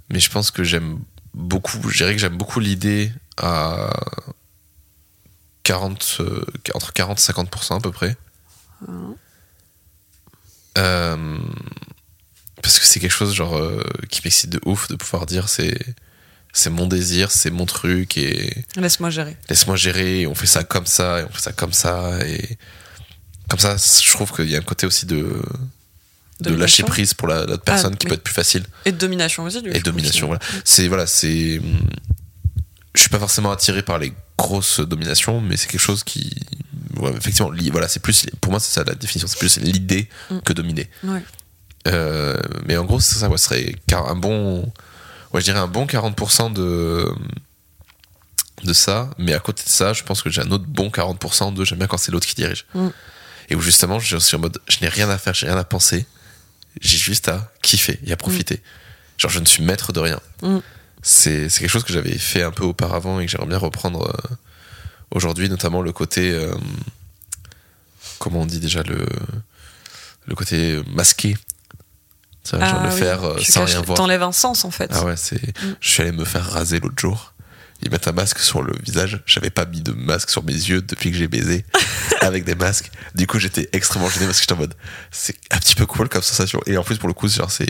Mais 0.08 0.20
je 0.20 0.30
pense 0.30 0.50
que 0.50 0.64
j'aime 0.64 1.00
beaucoup, 1.34 1.88
je 1.90 1.98
dirais 1.98 2.14
que 2.14 2.20
j'aime 2.20 2.36
beaucoup 2.38 2.60
l'idée 2.60 3.12
à 3.36 3.90
40, 5.66 6.18
euh, 6.20 6.44
entre 6.74 6.92
40 6.92 7.18
et 7.18 7.32
50% 7.32 7.76
à 7.76 7.80
peu 7.80 7.90
près. 7.90 8.16
Euh, 10.78 11.38
parce 12.62 12.78
que 12.78 12.84
c'est 12.86 13.00
quelque 13.00 13.10
chose 13.12 13.34
genre 13.34 13.56
euh, 13.56 13.82
qui 14.10 14.20
m'excite 14.24 14.50
de 14.50 14.60
ouf 14.64 14.88
de 14.88 14.96
pouvoir 14.96 15.26
dire 15.26 15.48
c'est 15.48 15.78
c'est 16.52 16.70
mon 16.70 16.86
désir, 16.86 17.30
c'est 17.30 17.50
mon 17.50 17.66
truc 17.66 18.16
et 18.16 18.64
Laisse-moi 18.76 19.10
gérer. 19.10 19.36
laisse-moi 19.50 19.76
gérer, 19.76 20.20
et 20.22 20.26
on 20.26 20.34
fait 20.34 20.46
ça 20.46 20.64
comme 20.64 20.86
ça, 20.86 21.20
et 21.20 21.24
on 21.24 21.28
fait 21.32 21.40
ça 21.42 21.52
comme 21.52 21.72
ça, 21.74 22.18
et 22.26 22.56
comme 23.48 23.58
ça, 23.58 23.76
je 23.76 24.10
trouve 24.12 24.32
qu'il 24.32 24.48
y 24.48 24.56
a 24.56 24.58
un 24.58 24.62
côté 24.62 24.86
aussi 24.86 25.04
de, 25.04 25.42
de 26.40 26.54
lâcher 26.54 26.82
prise 26.82 27.12
pour 27.12 27.28
la- 27.28 27.44
l'autre 27.44 27.62
personne 27.62 27.92
Ah, 27.92 27.96
qui 27.96 28.06
oui. 28.06 28.08
peut 28.10 28.14
être 28.14 28.22
plus 28.22 28.32
facile. 28.34 28.64
Et 28.86 28.92
de 28.92 28.96
domination 28.96 29.44
aussi, 29.44 29.60
du 29.60 29.70
Et 29.70 29.80
domination, 29.80 30.28
voilà. 30.28 30.40
C'est, 30.64 30.88
voilà, 30.88 31.06
c'est. 31.06 31.60
Je 32.94 33.00
suis 33.00 33.10
pas 33.10 33.18
forcément 33.18 33.50
attiré 33.52 33.82
par 33.82 33.98
les 33.98 34.14
grosses 34.38 34.80
dominations, 34.80 35.40
mais 35.40 35.56
c'est 35.56 35.66
quelque 35.68 35.80
chose 35.80 36.04
qui. 36.04 36.30
ouais, 36.96 37.12
effectivement, 37.16 37.50
voilà, 37.72 37.88
c'est 37.88 38.00
plus. 38.00 38.26
Pour 38.40 38.50
moi, 38.52 38.60
c'est 38.60 38.72
ça 38.72 38.84
la 38.84 38.94
définition, 38.94 39.26
c'est 39.28 39.38
plus 39.38 39.58
l'idée 39.58 40.08
Mm. 40.30 40.38
que 40.40 40.52
dominer. 40.52 40.88
Ouais. 41.04 41.22
Euh, 41.88 42.36
mais 42.66 42.76
en 42.76 42.84
gros, 42.84 43.00
c'est 43.00 43.14
ça, 43.16 43.28
ouais, 43.28 43.38
ce 43.38 43.44
serait 43.46 43.76
car- 43.86 44.08
un 44.08 44.16
bon. 44.16 44.60
Ouais, 45.32 45.40
je 45.40 45.44
dirais 45.44 45.58
un 45.58 45.68
bon 45.68 45.86
40% 45.86 46.50
de. 46.52 47.08
de 48.64 48.72
ça, 48.72 49.10
mais 49.18 49.34
à 49.34 49.38
côté 49.38 49.62
de 49.64 49.68
ça, 49.68 49.92
je 49.92 50.02
pense 50.02 50.22
que 50.22 50.30
j'ai 50.30 50.40
un 50.42 50.50
autre 50.50 50.64
bon 50.66 50.88
40% 50.88 51.52
de 51.54 51.64
j'aime 51.64 51.78
bien 51.78 51.86
quand 51.86 51.98
c'est 51.98 52.10
l'autre 52.10 52.26
qui 52.26 52.34
dirige. 52.34 52.66
Mm. 52.74 52.88
Et 53.50 53.54
où 53.54 53.60
justement, 53.60 53.98
je 54.00 54.16
suis 54.16 54.36
en 54.36 54.40
mode, 54.40 54.58
je 54.68 54.78
n'ai 54.80 54.88
rien 54.88 55.08
à 55.10 55.18
faire, 55.18 55.34
j'ai 55.34 55.46
rien 55.46 55.56
à 55.58 55.62
penser, 55.64 56.06
j'ai 56.80 56.96
juste 56.98 57.28
à 57.28 57.52
kiffer 57.62 58.00
et 58.04 58.12
à 58.12 58.16
profiter. 58.16 58.60
Genre, 59.18 59.30
je 59.30 59.38
ne 59.40 59.44
suis 59.46 59.62
maître 59.62 59.92
de 59.92 60.00
rien. 60.00 60.20
Mm. 61.06 61.48
C'est 61.48 61.48
quelque 61.60 61.68
chose 61.68 61.84
que 61.84 61.92
j'avais 61.92 62.18
fait 62.18 62.42
un 62.42 62.50
peu 62.50 62.64
auparavant 62.64 63.20
et 63.20 63.26
que 63.26 63.30
j'aimerais 63.30 63.48
bien 63.48 63.58
reprendre 63.58 64.08
euh, 64.10 64.34
aujourd'hui, 65.12 65.48
notamment 65.48 65.82
le 65.82 65.92
côté. 65.92 66.32
euh, 66.32 66.54
comment 68.18 68.40
on 68.42 68.46
dit 68.46 68.60
déjà 68.60 68.82
le, 68.82 69.06
le 70.26 70.34
côté 70.34 70.82
masqué. 70.94 71.36
Ça, 72.44 72.58
genre 72.60 72.78
Ah 72.80 72.86
le 72.86 72.92
oui, 72.92 72.98
faire 72.98 73.24
euh, 73.24 73.38
sans 73.40 73.64
rien 73.64 73.80
voir. 73.82 73.96
T'enlèves 73.96 74.22
un 74.22 74.32
sens, 74.32 74.64
en 74.64 74.70
fait. 74.70 74.90
Ah 74.94 75.04
ouais, 75.04 75.16
c'est. 75.16 75.40
Je 75.80 75.88
suis 75.90 76.02
allé 76.02 76.12
me 76.12 76.24
faire 76.24 76.44
raser 76.48 76.78
l'autre 76.80 76.98
jour. 76.98 77.32
Ils 77.82 77.90
mettent 77.90 78.08
un 78.08 78.12
masque 78.12 78.38
sur 78.38 78.62
le 78.62 78.72
visage. 78.82 79.22
J'avais 79.26 79.50
pas 79.50 79.66
mis 79.66 79.82
de 79.82 79.92
masque 79.92 80.30
sur 80.30 80.42
mes 80.44 80.52
yeux 80.54 80.80
depuis 80.80 81.10
que 81.10 81.16
j'ai 81.16 81.28
baisé 81.28 81.64
avec 82.20 82.44
des 82.44 82.54
masques. 82.54 82.90
Du 83.14 83.26
coup, 83.26 83.38
j'étais 83.38 83.68
extrêmement 83.72 84.08
gêné 84.08 84.26
parce 84.26 84.38
que 84.38 84.42
j'étais 84.44 84.54
en 84.54 84.58
mode. 84.58 84.74
C'est 85.10 85.36
un 85.50 85.58
petit 85.58 85.74
peu 85.74 85.84
cool 85.86 86.08
comme 86.08 86.22
sensation. 86.22 86.60
Et 86.66 86.76
en 86.78 86.84
plus, 86.84 86.96
pour 86.98 87.08
le 87.08 87.14
coup, 87.14 87.28
genre, 87.28 87.50
c'est. 87.50 87.68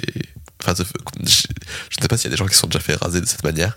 Enfin, 0.62 0.74
je, 0.76 0.82
ne 1.22 1.28
sais 1.28 2.08
pas 2.08 2.16
s'il 2.16 2.24
y 2.24 2.28
a 2.28 2.30
des 2.30 2.36
gens 2.36 2.46
qui 2.46 2.54
sont 2.54 2.66
déjà 2.66 2.80
fait 2.80 2.94
raser 2.94 3.20
de 3.20 3.26
cette 3.26 3.44
manière. 3.44 3.76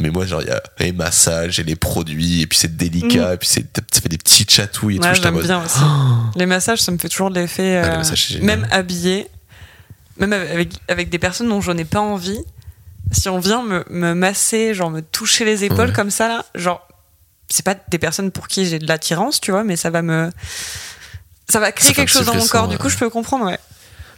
Mais 0.00 0.10
moi, 0.10 0.26
genre, 0.26 0.42
il 0.42 0.48
y 0.48 0.50
a 0.50 0.60
les 0.80 0.92
massages 0.92 1.60
et 1.60 1.62
les 1.62 1.76
produits. 1.76 2.42
Et 2.42 2.46
puis, 2.46 2.58
c'est 2.58 2.76
délicat. 2.76 3.34
Et 3.34 3.36
puis, 3.36 3.48
ça 3.48 3.60
fait 4.00 4.08
des 4.08 4.18
petits 4.18 4.44
chatouilles 4.48 4.96
et 4.96 4.98
Mm. 4.98 5.02
Ouais, 5.02 5.14
tout. 5.14 5.22
J'aime 5.22 5.40
bien 5.40 5.62
aussi. 5.64 5.78
Les 6.36 6.46
massages, 6.46 6.80
ça 6.80 6.90
me 6.90 6.98
fait 6.98 7.08
toujours 7.08 7.30
de 7.30 7.38
l'effet. 7.38 7.76
Ah, 7.76 8.00
euh, 8.00 8.40
même 8.42 8.66
habillé, 8.72 9.28
même 10.16 10.32
avec, 10.32 10.70
avec 10.88 11.10
des 11.10 11.18
personnes 11.18 11.48
dont 11.48 11.60
je 11.60 11.70
n'ai 11.70 11.84
pas 11.84 12.00
envie. 12.00 12.40
Si 13.12 13.28
on 13.28 13.38
vient 13.38 13.62
me, 13.62 13.84
me 13.90 14.14
masser, 14.14 14.74
genre 14.74 14.90
me 14.90 15.00
toucher 15.02 15.44
les 15.44 15.62
épaules 15.64 15.88
Ouais. 15.90 15.92
comme 15.92 16.10
ça, 16.10 16.26
là, 16.26 16.44
genre, 16.56 16.88
c'est 17.48 17.64
pas 17.64 17.76
des 17.88 17.98
personnes 17.98 18.32
pour 18.32 18.48
qui 18.48 18.66
j'ai 18.66 18.78
de 18.80 18.88
l'attirance, 18.88 19.40
tu 19.40 19.52
vois, 19.52 19.62
mais 19.62 19.76
ça 19.76 19.90
va 19.90 20.02
me. 20.02 20.30
Ça 21.48 21.60
va 21.60 21.70
créer 21.70 21.92
quelque 21.92 22.10
chose 22.10 22.24
dans 22.26 22.34
mon 22.34 22.46
corps, 22.46 22.66
du 22.68 22.78
coup, 22.78 22.88
je 22.88 22.96
peux 22.96 23.10
comprendre, 23.10 23.44
ouais. 23.44 23.58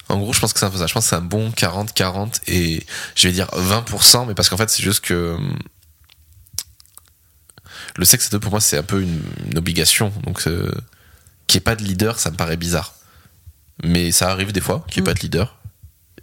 En 0.09 0.19
gros, 0.19 0.33
je 0.33 0.41
pense 0.41 0.53
que 0.53 0.61
c'est 0.61 0.67
un 0.67 0.71
peu 0.71 0.79
ça. 0.79 0.87
Je 0.87 0.93
pense 0.95 1.05
que 1.05 1.11
c'est 1.11 1.17
un 1.17 1.21
bon 1.21 1.51
40-40 1.51 2.41
et 2.47 2.87
je 3.17 3.27
vais 3.29 3.33
dire 3.35 3.49
20%, 3.49 4.27
mais 4.27 4.35
parce 4.35 4.49
qu'en 4.49 4.57
fait, 4.57 4.71
c'est 4.71 4.83
juste 4.83 5.01
que 5.05 5.37
le 7.97 8.05
sexe 8.05 8.27
à 8.27 8.31
deux, 8.31 8.41
pour 8.41 8.51
moi, 8.53 8.61
c'est 8.61 8.79
un 8.79 8.83
peu 8.83 9.03
une, 9.03 9.23
une 9.51 9.59
obligation. 9.59 10.13
Donc, 10.25 10.47
euh, 10.47 10.71
qu'il 11.47 11.59
n'y 11.59 11.63
ait 11.63 11.65
pas 11.65 11.77
de 11.77 11.83
leader, 11.83 12.19
ça 12.19 12.31
me 12.31 12.37
paraît 12.37 12.57
bizarre. 12.57 12.95
Mais 13.85 14.13
ça 14.13 14.31
arrive 14.31 14.53
des 14.53 14.61
fois 14.61 14.85
qu'il 14.89 15.03
n'y 15.03 15.09
ait 15.09 15.11
Mm. 15.11 15.15
pas 15.15 15.19
de 15.19 15.23
leader. 15.23 15.59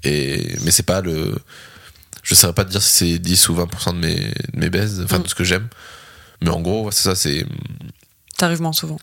Et, 0.04 0.56
mais 0.64 0.72
c'est 0.72 0.84
pas 0.84 1.02
le. 1.02 1.38
Je 2.24 2.34
ne 2.34 2.38
saurais 2.38 2.54
pas 2.54 2.64
te 2.66 2.70
dire 2.72 2.82
si 2.82 2.92
c'est 3.14 3.20
10 3.20 3.50
ou 3.50 3.56
20% 3.56 3.94
de 3.94 3.98
mes, 4.00 4.16
de 4.30 4.60
mes 4.60 4.70
baises, 4.70 5.02
enfin 5.04 5.20
Mm. 5.20 5.24
de 5.24 5.28
ce 5.28 5.36
que 5.36 5.44
j'aime. 5.44 5.68
Mais 6.42 6.50
en 6.50 6.62
gros, 6.62 6.86
ouais, 6.86 6.92
c'est 6.92 7.04
ça, 7.04 7.16
c'est. 7.16 7.46
T'arrives 8.38 8.62
moins 8.62 8.74
souvent. 8.74 9.00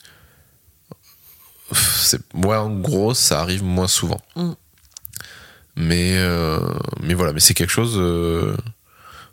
moi 2.35 2.61
en 2.61 2.71
gros 2.71 3.14
ça 3.14 3.40
arrive 3.40 3.62
moins 3.62 3.87
souvent 3.87 4.21
Mm. 4.35 4.53
Mais 5.81 6.14
euh, 6.16 6.59
mais 7.03 7.14
voilà 7.14 7.33
mais 7.33 7.40
c'est 7.40 7.55
quelque 7.55 7.71
chose 7.71 7.95
euh, 7.97 8.57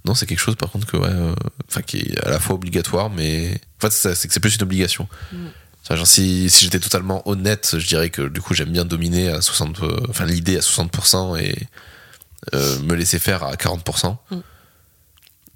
non 0.05 0.15
c'est 0.15 0.25
quelque 0.25 0.39
chose 0.39 0.55
par 0.55 0.69
contre 0.71 0.87
que 0.87 0.97
ouais 0.97 1.09
euh, 1.09 1.33
enfin 1.67 1.81
qui 1.81 1.97
est 1.97 2.25
à 2.25 2.29
la 2.29 2.39
fois 2.39 2.55
obligatoire 2.55 3.09
mais 3.09 3.59
en 3.77 3.81
fait 3.81 3.91
c'est 3.91 4.15
c'est 4.15 4.27
que 4.27 4.33
c'est 4.33 4.39
plus 4.39 4.55
une 4.55 4.63
obligation 4.63 5.07
Mm. 5.31 5.47
Enfin, 5.89 5.95
genre 5.95 6.07
si, 6.07 6.49
si 6.49 6.65
j'étais 6.65 6.79
totalement 6.81 7.25
honnête 7.29 7.75
je 7.79 7.87
dirais 7.87 8.09
que 8.09 8.21
du 8.27 8.41
coup 8.41 8.53
j'aime 8.53 8.71
bien 8.71 8.83
dominer 8.83 9.29
à 9.29 9.41
60 9.41 9.83
euh, 9.83 9.97
enfin 10.09 10.25
l'idée 10.25 10.57
à 10.57 10.59
60% 10.59 11.39
et 11.41 11.55
euh, 12.53 12.79
me 12.79 12.93
laisser 12.93 13.19
faire 13.19 13.43
à 13.43 13.55
40% 13.55 14.17
Mm. 14.31 14.37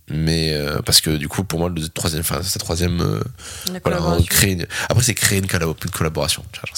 mais 0.10 0.54
euh, 0.54 0.82
parce 0.82 1.00
que 1.02 1.10
du 1.18 1.28
coup 1.28 1.44
pour 1.44 1.60
moi 1.60 1.70
le 1.70 1.88
troisième 1.90 2.22
enfin 2.22 2.40
c'est 2.44 2.60
la 2.60 2.64
troisième 2.64 3.02
euh, 3.02 3.22
voilà, 3.66 3.80
collaboration. 3.82 4.26
créer 4.30 4.52
une- 4.54 4.68
Après, 4.90 5.04
c'est 5.04 5.14
créer 5.14 5.40
une, 5.40 5.46
collabo- 5.48 5.76
une 5.84 5.92
collaboration. 5.92 6.44
genre. 6.54 6.74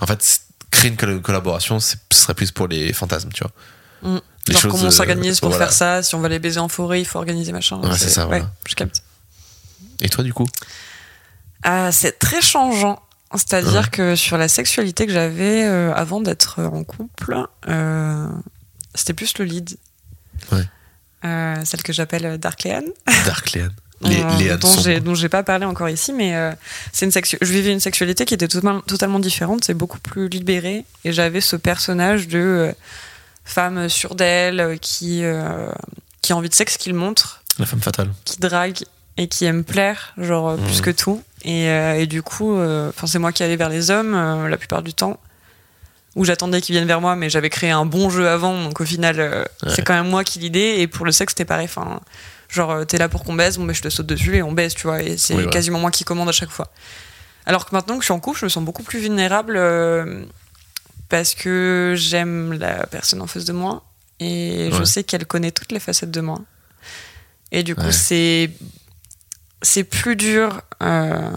En 0.00 0.06
fait, 0.06 0.22
c'est- 0.22 0.40
créer 0.76 0.90
une 0.90 0.96
colla- 0.96 1.18
collaboration, 1.20 1.80
ce 1.80 1.96
serait 2.12 2.34
plus 2.34 2.50
pour 2.52 2.68
les 2.68 2.92
fantasmes, 2.92 3.30
tu 3.32 3.42
vois. 3.44 3.52
Mm. 4.14 4.20
Les 4.48 4.52
Genre 4.52 4.62
choses, 4.62 4.70
comment 4.72 4.84
on 4.84 4.86
euh, 4.86 4.90
s'organise 4.90 5.40
pour 5.40 5.48
voilà. 5.50 5.66
faire 5.66 5.72
ça, 5.74 6.02
si 6.02 6.14
on 6.14 6.20
va 6.20 6.28
les 6.28 6.38
baiser 6.38 6.60
en 6.60 6.68
forêt, 6.68 7.00
il 7.00 7.04
faut 7.04 7.18
organiser 7.18 7.50
machin. 7.52 7.80
Ouais, 7.80 7.96
c'est 7.98 8.08
ça, 8.08 8.22
Ouais, 8.22 8.38
voilà. 8.38 8.50
je 8.68 8.74
capte. 8.74 9.02
Et 10.00 10.08
toi, 10.08 10.22
du 10.22 10.32
coup? 10.32 10.46
Ah, 11.62 11.90
c'est 11.90 12.18
très 12.18 12.40
changeant. 12.40 13.02
C'est-à-dire 13.34 13.80
Ouais. 13.82 13.88
que 13.90 14.14
sur 14.14 14.38
la 14.38 14.46
sexualité 14.46 15.04
que 15.06 15.12
j'avais 15.12 15.64
euh, 15.64 15.92
avant 15.94 16.20
d'être 16.20 16.62
en 16.62 16.84
couple, 16.84 17.36
euh, 17.68 18.28
c'était 18.94 19.14
plus 19.14 19.36
le 19.38 19.44
lead. 19.46 19.76
Ouais. 20.52 20.62
Euh, 21.24 21.56
celle 21.64 21.82
que 21.82 21.92
j'appelle 21.92 22.38
Dark 22.38 22.62
Léane, 22.62 22.84
Les, 24.02 24.50
euh, 24.50 24.56
dont 24.58 24.78
j'ai 24.78 25.00
dont 25.00 25.14
j'ai 25.14 25.28
pas 25.30 25.42
parlé 25.42 25.64
encore 25.64 25.88
ici, 25.88 26.12
mais 26.12 26.34
euh, 26.36 26.52
c'est 26.92 27.06
une 27.06 27.12
sexu- 27.12 27.38
je 27.40 27.50
vivais 27.50 27.72
une 27.72 27.80
sexualité 27.80 28.26
qui 28.26 28.34
était 28.34 28.46
totalement, 28.48 28.80
totalement 28.82 29.18
différente, 29.18 29.64
c'est 29.64 29.72
beaucoup 29.74 29.98
plus 30.00 30.28
libéré, 30.28 30.84
et 31.04 31.12
j'avais 31.12 31.40
ce 31.40 31.56
personnage 31.56 32.28
de 32.28 32.38
euh, 32.38 32.72
femme 33.44 33.88
sûre 33.88 34.14
d'elle 34.14 34.78
qui 34.80 35.22
qui 36.22 36.32
a 36.32 36.36
envie 36.36 36.48
de 36.50 36.54
sexe, 36.54 36.76
qui 36.76 36.90
le 36.90 36.96
montre, 36.96 37.42
La 37.58 37.64
femme 37.66 37.80
fatale. 37.80 38.10
qui 38.24 38.38
drague 38.38 38.78
et 39.16 39.28
qui 39.28 39.44
aime 39.46 39.64
plaire, 39.64 40.12
genre 40.18 40.56
plus 40.56 40.76
Mhm. 40.78 40.82
que 40.82 40.90
tout. 40.90 41.22
Et, 41.42 41.66
et 41.66 42.06
du 42.06 42.22
coup, 42.22 42.58
c'est 43.06 43.18
moi 43.20 43.32
qui 43.32 43.42
allais 43.44 43.56
vers 43.56 43.68
les 43.70 43.90
hommes 43.90 44.46
la 44.48 44.56
plupart 44.58 44.82
du 44.82 44.92
temps, 44.92 45.18
où 46.16 46.24
j'attendais 46.24 46.60
qu'ils 46.60 46.74
viennent 46.74 46.88
vers 46.88 47.00
moi, 47.00 47.14
mais 47.16 47.30
j'avais 47.30 47.48
créé 47.50 47.70
un 47.70 47.86
bon 47.86 48.10
jeu 48.10 48.28
avant, 48.28 48.62
donc 48.64 48.80
au 48.80 48.84
final, 48.84 49.18
Ouais. 49.62 49.70
c'est 49.74 49.82
quand 49.86 49.94
même 49.94 50.08
moi 50.08 50.22
qui 50.24 50.38
l'idée. 50.40 50.76
Et 50.78 50.86
pour 50.86 51.06
le 51.06 51.12
sexe, 51.12 51.30
c'était 51.32 51.44
pareil. 51.46 51.64
Enfin, 51.66 52.00
genre, 52.48 52.70
euh, 52.70 52.84
t'es 52.84 52.98
là 52.98 53.08
pour 53.08 53.24
qu'on 53.24 53.34
baise, 53.34 53.58
bon, 53.58 53.64
mais 53.64 53.74
je 53.74 53.82
te 53.82 53.88
saute 53.88 54.06
dessus 54.06 54.36
et 54.36 54.42
on 54.42 54.52
baise, 54.52 54.74
tu 54.74 54.86
vois. 54.86 55.02
Et 55.02 55.16
c'est 55.16 55.34
Oui, 55.34 55.48
quasiment 55.50 55.78
moi 55.78 55.90
qui 55.90 56.04
commande 56.04 56.28
à 56.28 56.32
chaque 56.32 56.50
fois. 56.50 56.70
Alors 57.44 57.66
que 57.66 57.74
maintenant 57.74 57.94
que 57.96 58.00
je 58.02 58.06
suis 58.06 58.12
en 58.14 58.20
couple, 58.20 58.38
je 58.40 58.44
me 58.46 58.48
sens 58.50 58.64
beaucoup 58.64 58.82
plus 58.82 58.98
vulnérable 58.98 59.56
euh, 59.56 60.24
parce 61.08 61.34
que 61.34 61.94
j'aime 61.96 62.52
la 62.54 62.86
personne 62.86 63.20
en 63.22 63.26
face 63.26 63.44
de 63.44 63.52
moi 63.52 63.84
et 64.18 64.70
je 64.72 64.82
sais 64.84 65.04
qu'elle 65.04 65.26
connaît 65.26 65.52
toutes 65.52 65.70
les 65.72 65.78
facettes 65.80 66.10
de 66.10 66.20
moi. 66.20 66.40
Et 67.52 67.62
du 67.62 67.74
coup, 67.76 67.82
Ouais. 67.82 67.92
c'est 67.92 68.50
c'est 69.62 69.84
plus 69.84 70.16
dur 70.16 70.60
euh, 70.82 71.30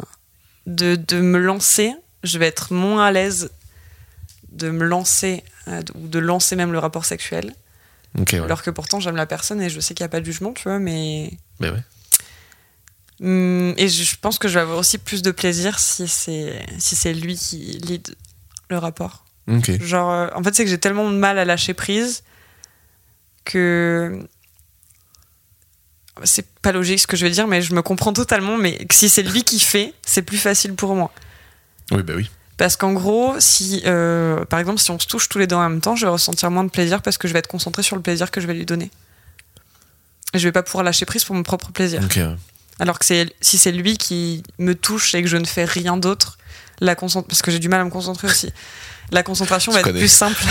de, 0.66 0.96
de 0.96 1.22
me 1.22 1.38
lancer. 1.38 1.94
Je 2.24 2.38
vais 2.40 2.48
être 2.48 2.74
moins 2.74 3.06
à 3.06 3.12
l'aise 3.12 3.52
de 4.52 4.72
me 4.72 4.84
lancer 4.86 5.44
ou 5.96 6.08
de 6.08 6.18
lancer 6.20 6.56
même 6.56 6.72
le 6.72 6.80
rapport 6.80 7.06
sexuel. 7.06 7.54
Ouais. 8.18 8.40
Alors 8.40 8.64
que 8.64 8.70
pourtant, 8.72 9.00
j'aime 9.00 9.16
la 9.16 9.26
personne 9.26 9.62
et 9.62 9.70
je 9.70 9.80
sais 9.80 9.94
qu'il 9.94 10.04
n'y 10.04 10.08
a 10.08 10.10
pas 10.10 10.20
de 10.20 10.26
jugement, 10.26 10.54
tu 10.54 10.64
vois, 10.64 10.80
mais. 10.80 11.32
Mais 11.60 11.70
ouais. 11.70 11.84
Hum, 13.22 13.74
Et 13.78 13.90
je 13.90 14.16
pense 14.20 14.40
que 14.40 14.48
je 14.48 14.54
vais 14.56 14.62
avoir 14.62 14.78
aussi 14.78 14.98
plus 14.98 15.22
de 15.22 15.32
plaisir 15.32 15.78
si 15.80 16.08
c'est 16.08 16.66
si 16.78 16.96
c'est 16.96 17.14
lui 17.14 17.36
qui 17.36 17.58
lead 17.84 18.16
le 18.70 18.78
rapport. 18.78 19.26
Genre, 19.82 20.12
euh, 20.12 20.28
en 20.36 20.44
fait, 20.44 20.56
c'est 20.56 20.64
que 20.64 20.70
j'ai 20.70 20.78
tellement 20.78 21.10
de 21.10 21.16
mal 21.18 21.38
à 21.40 21.46
lâcher 21.46 21.74
prise 21.74 22.24
que 23.46 24.20
c'est 26.24 26.46
pas 26.62 26.72
logique 26.72 27.00
ce 27.00 27.08
que 27.08 27.18
je 27.18 27.26
vais 27.26 27.32
dire, 27.32 27.48
mais 27.48 27.62
je 27.62 27.74
me 27.74 27.82
comprends 27.82 28.14
totalement. 28.14 28.58
Mais 28.58 28.78
si 28.92 29.10
c'est 29.10 29.24
lui 29.24 29.44
qui 29.44 29.60
fait, 29.60 29.94
c'est 30.06 30.22
plus 30.22 30.38
facile 30.38 30.76
pour 30.76 30.96
moi. 30.96 31.12
Oui, 31.92 32.04
bah 32.04 32.14
oui. 32.16 32.30
Parce 32.60 32.76
qu'en 32.76 32.92
gros, 32.92 33.36
si, 33.40 33.82
euh, 33.86 34.44
par 34.44 34.60
exemple, 34.60 34.82
si 34.82 34.92
on 34.92 35.00
se 35.00 35.08
touche 35.08 35.30
tous 35.30 35.40
les 35.40 35.48
deux 35.48 35.56
en 35.56 35.62
même 35.62 35.80
temps, 35.80 35.96
je 35.96 36.06
vais 36.06 36.12
ressentir 36.12 36.52
moins 36.52 36.66
de 36.66 36.70
plaisir 36.70 37.02
parce 37.02 37.18
que 37.18 37.26
je 37.30 37.32
vais 37.32 37.40
être 37.40 37.48
concentré 37.48 37.84
sur 37.84 37.96
le 37.96 38.02
plaisir 38.02 38.32
que 38.32 38.42
je 38.42 38.48
vais 38.48 38.54
lui 38.54 38.66
donner. 38.66 38.92
Et 40.34 40.40
je 40.40 40.44
vais 40.46 40.52
pas 40.52 40.62
pouvoir 40.62 40.84
lâcher 40.84 41.06
prise 41.06 41.24
pour 41.24 41.36
mon 41.36 41.44
propre 41.44 41.72
plaisir. 41.72 42.02
Alors 42.78 43.00
que 43.00 43.06
si 43.06 43.58
c'est 43.58 43.72
lui 43.72 43.98
qui 43.98 44.44
me 44.58 44.76
touche 44.76 45.16
et 45.16 45.22
que 45.22 45.30
je 45.30 45.38
ne 45.38 45.46
fais 45.46 45.64
rien 45.64 45.96
d'autre, 45.96 46.38
la 46.82 46.96
parce 46.98 47.42
que 47.42 47.50
j'ai 47.50 47.60
du 47.60 47.70
mal 47.70 47.80
à 47.80 47.86
me 47.86 47.90
concentrer 47.90 48.28
aussi, 48.28 48.52
la 49.12 49.24
concentration 49.24 49.72
va 49.72 49.80
être 49.80 49.86
connais. 49.86 50.00
plus 50.00 50.12
simple. 50.12 50.44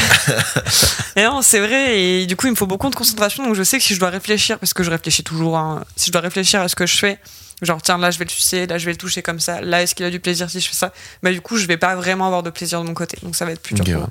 et 1.16 1.24
non, 1.24 1.42
c'est 1.42 1.60
vrai. 1.60 2.00
Et 2.00 2.26
du 2.26 2.36
coup, 2.36 2.46
il 2.46 2.52
me 2.52 2.56
faut 2.56 2.66
beaucoup 2.66 2.88
de 2.88 2.94
concentration. 2.94 3.44
Donc 3.44 3.54
je 3.54 3.62
sais 3.62 3.76
que 3.76 3.84
si 3.84 3.94
je 3.94 4.00
dois 4.00 4.08
réfléchir, 4.08 4.58
parce 4.58 4.72
que 4.72 4.82
je 4.82 4.88
réfléchis 4.88 5.24
toujours, 5.24 5.58
hein, 5.58 5.84
si 5.94 6.06
je 6.06 6.12
dois 6.12 6.22
réfléchir 6.22 6.62
à 6.62 6.68
ce 6.68 6.74
que 6.74 6.86
je 6.86 6.96
fais, 6.96 7.20
genre 7.62 7.80
tiens, 7.82 7.98
là 7.98 8.10
je 8.10 8.18
vais 8.18 8.24
le 8.24 8.30
sucer, 8.30 8.66
là 8.66 8.78
je 8.78 8.84
vais 8.86 8.92
le 8.92 8.98
toucher 8.98 9.22
comme 9.22 9.40
ça, 9.40 9.60
là 9.60 9.82
est-ce 9.82 9.94
qu'il 9.94 10.04
a 10.06 10.10
du 10.10 10.20
plaisir 10.20 10.48
si 10.50 10.60
je 10.60 10.68
fais 10.68 10.76
ça? 10.76 10.92
Bah 11.22 11.32
du 11.32 11.40
coup, 11.40 11.56
je 11.56 11.66
vais 11.66 11.76
pas 11.76 11.96
vraiment 11.96 12.26
avoir 12.26 12.42
de 12.42 12.50
plaisir 12.50 12.80
de 12.82 12.86
mon 12.86 12.94
côté. 12.94 13.18
Donc 13.22 13.34
ça 13.36 13.44
va 13.44 13.52
être 13.52 13.62
plus 13.62 13.74
dur 13.74 13.98
ouais. 14.00 14.04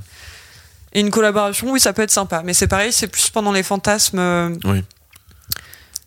Et 0.93 0.99
une 1.01 1.11
collaboration, 1.11 1.69
oui, 1.71 1.79
ça 1.79 1.93
peut 1.93 2.01
être 2.01 2.11
sympa. 2.11 2.41
Mais 2.45 2.53
c'est 2.53 2.67
pareil, 2.67 2.91
c'est 2.93 3.07
plus 3.07 3.29
pendant 3.29 3.51
les 3.51 3.61
fantasmes. 3.63 4.19
euh, 4.19 4.49
Oui. 4.63 4.83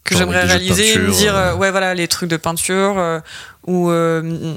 que 0.04 0.16
j'aimerais 0.16 0.44
réaliser 0.44 0.94
et 0.94 0.98
me 0.98 1.12
dire 1.12 1.36
euh. 1.36 1.52
euh, 1.52 1.56
ouais 1.56 1.70
voilà 1.70 1.94
les 1.94 2.08
trucs 2.08 2.30
de 2.30 2.36
peinture 2.38 2.98
euh, 2.98 3.20
ou 3.66 3.90
euh, 3.90 4.54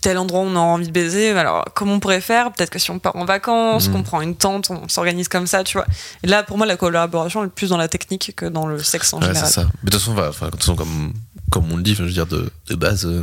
tel 0.00 0.16
endroit 0.16 0.40
où 0.40 0.44
on 0.44 0.56
a 0.56 0.60
envie 0.60 0.86
de 0.86 0.92
baiser 0.92 1.30
alors 1.32 1.64
comment 1.74 1.94
on 1.94 2.00
pourrait 2.00 2.20
faire? 2.22 2.52
Peut-être 2.52 2.70
que 2.70 2.78
si 2.78 2.90
on 2.90 2.98
part 2.98 3.16
en 3.16 3.24
vacances 3.26 3.88
Mhm. 3.88 3.92
qu'on 3.92 4.02
prend 4.04 4.20
une 4.22 4.36
tente 4.36 4.70
on 4.70 4.88
s'organise 4.88 5.28
comme 5.28 5.46
ça 5.46 5.64
tu 5.64 5.76
vois 5.76 5.86
et 6.22 6.28
là 6.28 6.44
pour 6.44 6.56
moi 6.56 6.66
la 6.66 6.76
collaboration 6.76 7.44
est 7.44 7.48
plus 7.48 7.68
dans 7.70 7.76
la 7.76 7.88
technique 7.88 8.32
que 8.36 8.46
dans 8.46 8.66
le 8.66 8.82
sexe 8.82 9.12
en 9.12 9.18
Ouais, 9.18 9.24
c'est 9.26 9.28
général 9.34 9.50
ça. 9.52 9.62
Mais 9.82 9.90
de 9.90 9.96
toute 9.96 10.00
façon, 10.00 10.14
va- 10.14 10.28
de 10.30 10.50
toute 10.52 10.60
façon, 10.60 10.76
comme, 10.76 11.12
comme 11.50 11.70
on 11.72 11.76
le 11.76 11.82
dit, 11.82 11.94
je 11.94 12.02
veux 12.04 12.10
dire, 12.10 12.26
de, 12.26 12.50
de 12.68 12.74
base, 12.74 13.06
euh, 13.06 13.22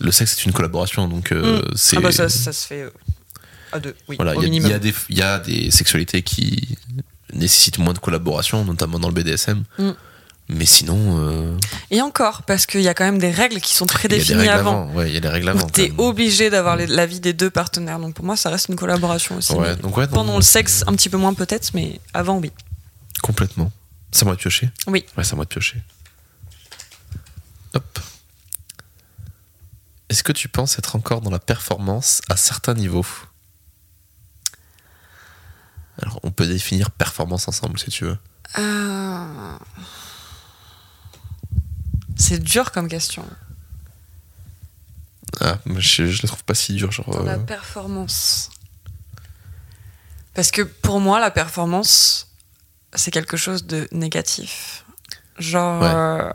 le 0.00 0.10
sexe 0.12 0.36
c'est 0.36 0.44
une 0.46 0.52
collaboration. 0.52 1.08
Donc, 1.08 1.32
euh, 1.32 1.60
Mm. 1.62 1.72
c'est. 1.76 1.96
ah 1.98 2.00
bah 2.00 2.12
ça, 2.12 2.28
ça 2.28 2.52
se 2.52 2.66
fait 2.66 2.82
euh, 2.82 2.90
à 3.72 3.80
deux 3.80 3.94
oui 4.08 4.16
Voilà, 4.16 4.36
au 4.36 4.42
il 4.42 4.54
y, 4.54 4.58
y 4.68 4.72
a 4.72 4.78
des- 4.78 4.94
il 5.08 5.18
y 5.18 5.22
a 5.22 5.38
des 5.38 5.70
sexualités 5.70 6.22
qui 6.22 6.76
nécessitent 7.32 7.78
moins 7.78 7.92
de 7.92 7.98
collaboration, 7.98 8.64
notamment 8.64 8.98
dans 8.98 9.08
le 9.08 9.14
BDSM. 9.14 9.64
Mm. 9.78 9.90
Mais 10.50 10.64
sinon, 10.64 10.96
euh, 11.28 11.58
et 11.90 12.00
encore 12.00 12.44
parce 12.44 12.64
qu'il 12.64 12.80
y 12.80 12.88
a 12.88 12.94
quand 12.94 13.04
même 13.04 13.18
des 13.18 13.30
règles 13.30 13.60
qui 13.60 13.74
sont 13.74 13.84
prédéfinies 13.98 14.48
avant 14.48 14.90
il 15.04 15.12
y 15.12 15.16
a 15.18 15.20
des 15.20 15.28
règles 15.28 15.50
avant. 15.50 15.66
t'es 15.66 15.92
obligé 15.98 16.48
d'avoir 16.48 16.74
les- 16.76 16.86
l'avis 16.86 17.20
des 17.20 17.34
deux 17.34 17.50
partenaires 17.50 17.98
donc 17.98 18.14
pour 18.14 18.24
moi 18.24 18.34
ça 18.34 18.48
reste 18.48 18.70
une 18.70 18.76
collaboration 18.76 19.36
aussi 19.36 19.52
Ouais, 19.52 19.74
Mais 19.74 19.82
donc 19.82 19.94
ouais, 19.98 20.06
non, 20.06 20.12
pendant 20.14 20.36
le 20.36 20.42
sexe 20.42 20.84
un 20.86 20.94
petit 20.94 21.10
peu 21.10 21.18
moins 21.18 21.34
peut-être 21.34 21.72
mais 21.74 22.00
avant 22.14 22.38
oui 22.38 22.50
Complètement. 23.20 23.70
C'est 24.10 24.22
à 24.22 24.24
moi 24.24 24.36
de 24.36 24.40
piocher 24.40 24.70
Oui. 24.86 25.04
Ouais, 25.18 25.24
c'est 25.24 25.36
moi 25.36 25.44
de 25.44 25.50
piocher. 25.50 25.82
Hop. 27.78 28.00
Est-ce 30.08 30.24
que 30.24 30.32
tu 30.32 30.48
penses 30.48 30.78
être 30.80 30.96
encore 30.96 31.20
dans 31.20 31.30
la 31.30 31.38
performance 31.38 32.22
à 32.28 32.36
certains 32.36 32.74
niveaux? 32.74 33.06
Alors, 36.02 36.18
on 36.24 36.32
peut 36.32 36.46
définir 36.46 36.90
performance 36.90 37.46
ensemble 37.46 37.78
si 37.78 37.90
tu 37.90 38.04
veux. 38.04 38.18
Euh, 38.58 39.58
C'est 42.16 42.42
dur 42.42 42.72
comme 42.72 42.88
question. 42.88 43.24
Ah, 45.40 45.58
je, 45.76 46.06
je 46.06 46.22
la 46.22 46.26
trouve 46.26 46.42
pas 46.42 46.54
si 46.54 46.74
dure. 46.74 46.90
Genre, 46.90 47.08
Dans 47.10 47.22
la 47.22 47.34
euh, 47.34 47.38
performance. 47.38 48.50
Parce 50.34 50.50
que 50.50 50.62
pour 50.62 50.98
moi, 50.98 51.20
la 51.20 51.30
performance, 51.30 52.28
c'est 52.94 53.12
quelque 53.12 53.36
chose 53.36 53.66
de 53.66 53.86
négatif. 53.92 54.84
Genre. 55.38 55.80
Ouais. 55.82 56.32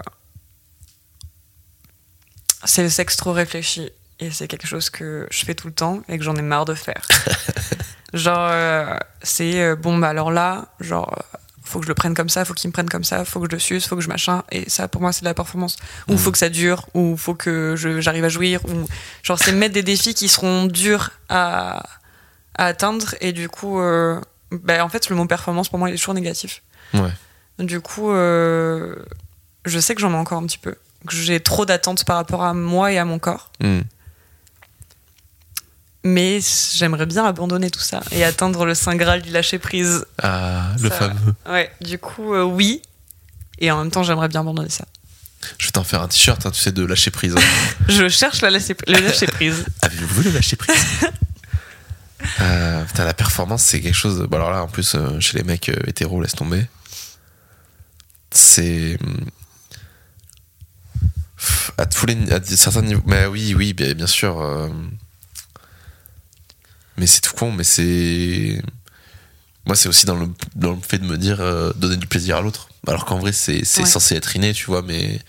C'est 2.65 2.83
le 2.83 2.89
sexe 2.89 3.15
trop 3.17 3.31
réfléchi. 3.33 3.89
Et 4.19 4.31
c'est 4.31 4.47
quelque 4.47 4.67
chose 4.67 4.89
que 4.89 5.27
je 5.31 5.43
fais 5.43 5.55
tout 5.55 5.67
le 5.67 5.73
temps 5.73 6.01
et 6.07 6.17
que 6.17 6.23
j'en 6.23 6.35
ai 6.35 6.41
marre 6.41 6.65
de 6.65 6.75
faire. 6.75 7.05
genre, 8.13 8.47
euh, 8.51 8.95
c'est 9.21 9.59
euh, 9.61 9.75
bon, 9.75 9.97
bah 9.97 10.09
alors 10.09 10.31
là, 10.31 10.67
genre. 10.79 11.13
euh, 11.17 11.37
faut 11.65 11.79
que 11.79 11.85
je 11.85 11.89
le 11.89 11.95
prenne 11.95 12.13
comme 12.13 12.29
ça, 12.29 12.45
faut 12.45 12.53
qu'il 12.53 12.67
me 12.67 12.73
prenne 12.73 12.89
comme 12.89 13.03
ça, 13.05 13.25
faut 13.25 13.39
que 13.39 13.47
je 13.49 13.51
le 13.55 13.59
suce, 13.59 13.87
faut 13.87 13.95
que 13.95 14.01
je 14.01 14.07
machin. 14.09 14.43
Et 14.51 14.69
ça, 14.69 14.87
pour 14.87 15.01
moi, 15.01 15.11
c'est 15.11 15.21
de 15.21 15.25
la 15.25 15.33
performance. 15.33 15.77
Ou 16.07 16.11
Mhm. 16.11 16.17
faut 16.19 16.31
que 16.31 16.37
ça 16.37 16.49
dure, 16.49 16.87
ou 16.93 17.17
faut 17.17 17.33
que 17.33 17.75
j'arrive 17.77 18.23
à 18.25 18.29
jouir. 18.29 18.59
Ou... 18.65 18.85
Genre, 19.23 19.39
c'est 19.39 19.53
mettre 19.53 19.73
des 19.73 19.81
défis 19.81 20.13
qui 20.13 20.29
seront 20.29 20.65
durs 20.67 21.11
à, 21.29 21.83
à 22.55 22.65
atteindre. 22.67 23.15
Et 23.21 23.31
du 23.31 23.49
coup, 23.49 23.79
euh, 23.79 24.21
bah, 24.51 24.85
en 24.85 24.89
fait, 24.89 25.09
le 25.09 25.15
mot 25.15 25.25
performance, 25.25 25.67
pour 25.69 25.79
moi, 25.79 25.89
il 25.89 25.95
est 25.95 25.97
toujours 25.97 26.13
négatif. 26.13 26.61
Ouais. 26.93 27.09
Du 27.59 27.79
coup, 27.81 28.11
je 28.13 29.79
sais 29.79 29.95
que 29.95 30.01
j'en 30.01 30.11
ai 30.11 30.17
encore 30.17 30.37
un 30.37 30.45
petit 30.45 30.57
peu. 30.59 30.75
Que 31.07 31.15
j'ai 31.15 31.39
trop 31.39 31.65
d'attentes 31.65 32.05
par 32.05 32.15
rapport 32.15 32.43
à 32.43 32.53
moi 32.53 32.91
et 32.91 32.97
à 32.97 33.05
mon 33.05 33.19
corps. 33.19 33.51
hmm. 33.61 33.81
Mais 36.05 36.39
j'aimerais 36.75 37.05
bien 37.05 37.25
abandonner 37.25 37.71
tout 37.71 37.79
ça 37.79 38.01
et 38.11 38.25
atteindre 38.25 38.65
le 38.65 38.75
saint 38.75 38.95
graal 38.97 39.21
du 39.21 39.31
lâcher 39.31 39.57
prise. 39.57 40.05
Ah, 40.21 40.71
le 40.81 40.89
fameux. 40.89 41.33
Ouais, 41.49 41.71
du 41.79 41.97
coup, 41.97 42.33
euh, 42.33 42.43
oui. 42.43 42.81
Et 43.59 43.71
en 43.71 43.77
même 43.77 43.89
temps, 43.89 44.03
j'aimerais 44.03 44.27
bien 44.27 44.41
abandonner 44.41 44.69
ça. 44.69 44.83
Je 45.57 45.67
vais 45.67 45.71
t'en 45.71 45.85
faire 45.85 46.01
un 46.01 46.09
t-shirt, 46.09 46.45
hein, 46.45 46.51
tu 46.51 46.59
sais, 46.59 46.73
de 46.73 46.83
lâcher 46.85 47.09
prise. 47.09 47.35
Je 47.87 48.09
cherche 48.09 48.41
la 48.41 48.49
lâcher, 48.49 48.75
le 48.85 48.99
lâcher 48.99 49.27
prise. 49.27 49.65
Avez-vous 49.81 50.21
vu 50.21 50.29
le 50.29 50.35
lâcher 50.35 50.55
prise 50.57 50.75
Euh, 52.39 52.83
Putain, 52.85 53.03
la 53.03 53.13
performance, 53.13 53.63
c'est 53.63 53.81
quelque 53.81 53.95
chose. 53.95 54.25
Bon, 54.29 54.37
alors 54.37 54.51
là, 54.51 54.63
en 54.63 54.67
plus, 54.67 54.95
euh, 54.95 55.19
chez 55.19 55.37
les 55.37 55.43
mecs 55.43 55.67
euh, 55.69 55.75
hétéros, 55.87 56.21
laisse 56.21 56.33
tomber. 56.33 56.65
C'est. 58.31 58.97
À, 61.77 61.85
tous 61.85 62.05
les, 62.05 62.31
à 62.31 62.39
certains 62.43 62.81
niveaux. 62.81 63.01
Mais 63.05 63.25
oui, 63.25 63.53
oui, 63.55 63.73
bien, 63.73 63.93
bien 63.93 64.07
sûr. 64.07 64.39
euh, 64.41 64.69
Mais 66.97 67.07
c'est 67.07 67.21
tout 67.21 67.33
con, 67.33 67.51
mais 67.51 67.63
c'est. 67.63 68.61
Moi, 69.65 69.75
c'est 69.75 69.87
aussi 69.89 70.05
dans 70.05 70.15
le, 70.15 70.27
dans 70.55 70.71
le 70.71 70.79
fait 70.81 70.97
de 70.99 71.05
me 71.05 71.17
dire 71.17 71.37
euh, 71.39 71.71
donner 71.73 71.95
du 71.97 72.05
plaisir 72.07 72.37
à 72.37 72.41
l'autre. 72.41 72.67
Alors 72.87 73.05
qu'en 73.05 73.17
vrai, 73.17 73.31
c'est 73.31 73.63
c'est 73.65 73.81
Ouais. 73.81 73.87
censé 73.87 74.15
être 74.15 74.35
inné, 74.35 74.53
tu 74.53 74.65
vois, 74.65 74.81
mais. 74.81 75.19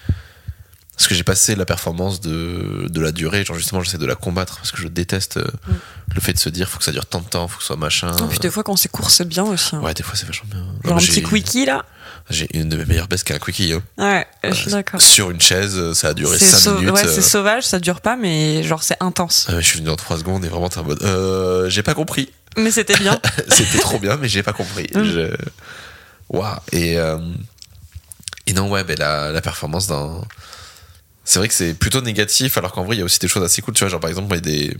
Parce 0.96 1.09
que 1.09 1.14
j'ai 1.16 1.24
passé 1.24 1.57
la 1.57 1.64
performance 1.64 2.20
de, 2.20 2.87
de 2.88 3.00
la 3.00 3.11
durée, 3.11 3.44
genre 3.44 3.57
justement, 3.57 3.83
j'essaie 3.83 3.98
de 3.98 4.07
la 4.07 4.14
combattre 4.14 4.59
parce 4.59 4.70
que 4.70 4.81
je 4.81 4.87
déteste 4.87 5.38
euh, 5.38 5.44
Mm. 5.66 5.72
le 6.14 6.20
fait 6.20 6.33
de 6.35 6.38
se 6.38 6.48
dire 6.48 6.68
faut 6.68 6.79
que 6.79 6.85
ça 6.85 6.92
dure 6.92 7.07
tant 7.07 7.20
de 7.20 7.27
temps, 7.29 7.48
faut 7.48 7.57
que 7.57 7.62
ce 7.64 7.68
soit 7.68 7.77
machin. 7.77 8.12
Et 8.16 8.29
puis 8.29 8.38
des 8.38 8.48
fois, 8.50 8.62
quand 8.62 8.77
c'est 8.77 8.88
court, 8.90 9.11
c'est 9.11 9.24
bien 9.27 9.42
aussi. 9.42 9.74
hein. 9.74 9.81
Ouais, 9.81 9.92
des 9.92 10.05
fois 10.05 10.14
c'est 10.14 10.27
vachement 10.27 10.48
bien. 10.50 10.61
Genre 10.61 10.77
Non, 10.85 10.96
un 10.96 10.98
petit 10.98 11.22
quickie 11.24 11.66
là. 11.66 11.85
J'ai 12.30 12.48
une 12.56 12.70
de 12.70 12.76
mes 12.78 12.87
meilleures 12.87 13.06
baisses 13.08 13.22
qui 13.22 13.32
est 13.32 13.37
un 13.37 13.38
quickie. 13.38 13.74
hein. 13.74 13.82
Ouais, 13.98 14.26
je 14.44 14.54
suis 14.54 14.70
d'accord. 14.70 15.00
Sur 15.00 15.30
une 15.30 15.40
chaise, 15.40 15.92
ça 15.92 16.08
a 16.08 16.14
duré 16.14 16.38
C'est 16.38 16.46
5 16.46 16.58
sau- 16.58 16.74
minutes. 16.78 16.90
ouais, 16.94 17.04
euh, 17.06 17.12
c'est 17.14 17.20
sauvage, 17.20 17.64
ça 17.64 17.78
dure 17.78 18.00
pas, 18.00 18.16
mais 18.16 18.62
genre 18.62 18.82
c'est 18.82 18.96
intense. 19.00 19.46
euh, 19.50 19.60
je 19.60 19.66
suis 19.66 19.78
venu 19.80 19.90
en 19.90 19.96
3 19.96 20.18
secondes 20.18 20.42
et 20.44 20.48
vraiment 20.48 20.70
t'es 20.70 20.78
en 20.78 20.84
mode 20.84 21.02
euh, 21.02 21.68
j'ai 21.68 21.82
pas 21.82 21.92
compris. 21.94 22.32
Mais 22.56 22.70
c'était 22.70 22.96
bien. 22.96 23.20
C'était 23.48 23.78
trop 23.78 23.98
bien, 23.98 24.16
mais 24.16 24.28
j'ai 24.28 24.42
pas 24.44 24.52
compris. 24.52 24.87
Mm. 24.94 25.04
Je... 25.04 25.37
Waouh. 26.30 26.56
Et, 26.72 26.96
euh, 26.98 27.18
et 28.46 28.52
non, 28.52 28.70
ouais, 28.70 28.84
ben, 28.84 28.96
la, 28.98 29.30
la 29.32 29.40
performance 29.42 29.87
dans. 29.88 30.24
C'est 31.24 31.38
vrai 31.40 31.48
que 31.48 31.54
c'est 31.54 31.74
plutôt 31.74 32.00
négatif, 32.00 32.56
alors 32.58 32.72
qu'en 32.72 32.84
vrai, 32.84 32.96
il 32.96 32.98
y 33.00 33.02
a 33.02 33.04
aussi 33.04 33.18
des 33.18 33.28
choses 33.28 33.42
assez 33.42 33.60
cool. 33.60 33.74
Tu 33.74 33.80
vois, 33.80 33.88
genre 33.88 34.00
par 34.00 34.08
exemple, 34.10 34.28
il 34.32 34.37
y 34.37 34.38
a 34.38 34.40
des. 34.68 34.76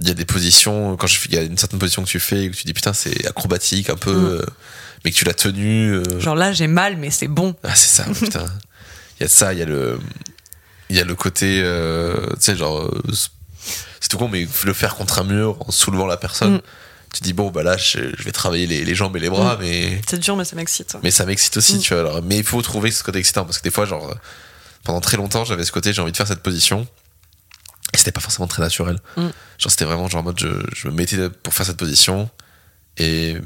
Il 0.00 0.06
y 0.06 0.10
a 0.10 0.14
des 0.14 0.24
positions, 0.24 0.96
quand 0.96 1.08
je 1.08 1.18
fais, 1.18 1.28
il 1.30 1.34
y 1.34 1.38
a 1.38 1.42
une 1.42 1.58
certaine 1.58 1.80
position 1.80 2.02
que 2.04 2.08
tu 2.08 2.20
fais, 2.20 2.44
et 2.44 2.50
que 2.50 2.56
tu 2.56 2.64
dis 2.64 2.72
putain, 2.74 2.92
c'est 2.92 3.26
acrobatique 3.26 3.90
un 3.90 3.96
peu, 3.96 4.14
Mm. 4.14 4.24
euh, 4.26 4.42
mais 5.04 5.10
que 5.10 5.16
tu 5.16 5.24
l'as 5.24 5.34
tenu. 5.34 5.92
euh, 5.94 6.20
Genre 6.20 6.36
là, 6.36 6.52
j'ai 6.52 6.68
mal, 6.68 6.96
mais 6.96 7.10
c'est 7.10 7.26
bon. 7.28 7.56
Ah, 7.64 7.74
c'est 7.74 7.88
ça, 8.02 8.04
putain. 8.18 8.46
Il 9.18 9.24
y 9.24 9.26
a 9.26 9.28
ça, 9.28 9.52
il 9.52 9.58
y 9.58 9.62
a 9.62 9.66
le. 9.66 9.98
Il 10.90 10.96
y 10.96 11.00
a 11.00 11.04
le 11.04 11.14
côté. 11.16 11.60
euh, 11.62 12.14
tu 12.34 12.40
sais, 12.40 12.56
genre. 12.56 12.78
euh, 12.82 13.02
c'est 14.00 14.08
tout 14.08 14.18
con, 14.18 14.28
mais 14.28 14.46
le 14.64 14.72
faire 14.72 14.94
contre 14.94 15.18
un 15.18 15.24
mur 15.24 15.56
en 15.66 15.72
soulevant 15.72 16.06
la 16.06 16.16
personne. 16.16 16.54
Mm. 16.56 16.60
Tu 17.14 17.22
dis, 17.22 17.32
bon, 17.32 17.50
bah 17.50 17.62
là, 17.62 17.76
je, 17.76 17.98
je 18.16 18.22
vais 18.22 18.32
travailler 18.32 18.66
les, 18.66 18.84
les 18.84 18.94
jambes 18.94 19.16
et 19.16 19.20
les 19.20 19.30
bras, 19.30 19.56
mais. 19.60 20.00
C'est 20.08 20.18
dur, 20.20 20.36
mais 20.36 20.44
ça 20.44 20.54
m'excite. 20.56 20.94
Mais 21.02 21.10
ça 21.10 21.24
m'excite 21.26 21.56
aussi, 21.56 21.76
Mm. 21.76 21.80
tu 21.80 21.94
vois. 21.94 22.02
Alors, 22.02 22.22
mais 22.22 22.36
il 22.36 22.44
faut 22.44 22.62
trouver 22.62 22.90
ce 22.92 23.02
côté 23.02 23.18
excitant, 23.18 23.44
parce 23.44 23.58
que 23.58 23.64
des 23.64 23.70
fois, 23.72 23.84
genre. 23.84 24.14
Pendant 24.84 25.00
très 25.00 25.16
longtemps, 25.16 25.44
j'avais 25.44 25.64
ce 25.64 25.72
côté, 25.72 25.92
j'ai 25.92 26.00
envie 26.00 26.12
de 26.12 26.16
faire 26.16 26.28
cette 26.28 26.42
position. 26.42 26.86
Et 27.98 28.00
c'était 28.00 28.12
pas 28.12 28.20
forcément 28.20 28.46
très 28.46 28.62
naturel. 28.62 29.00
Mm. 29.16 29.22
Genre, 29.58 29.70
c'était 29.70 29.84
vraiment 29.84 30.08
genre 30.08 30.20
en 30.20 30.24
mode, 30.24 30.38
je, 30.38 30.48
je 30.72 30.86
me 30.86 30.92
mettais 30.94 31.28
pour 31.42 31.52
faire 31.52 31.66
cette 31.66 31.76
position. 31.76 32.30
Et 32.96 33.34
euh, 33.34 33.40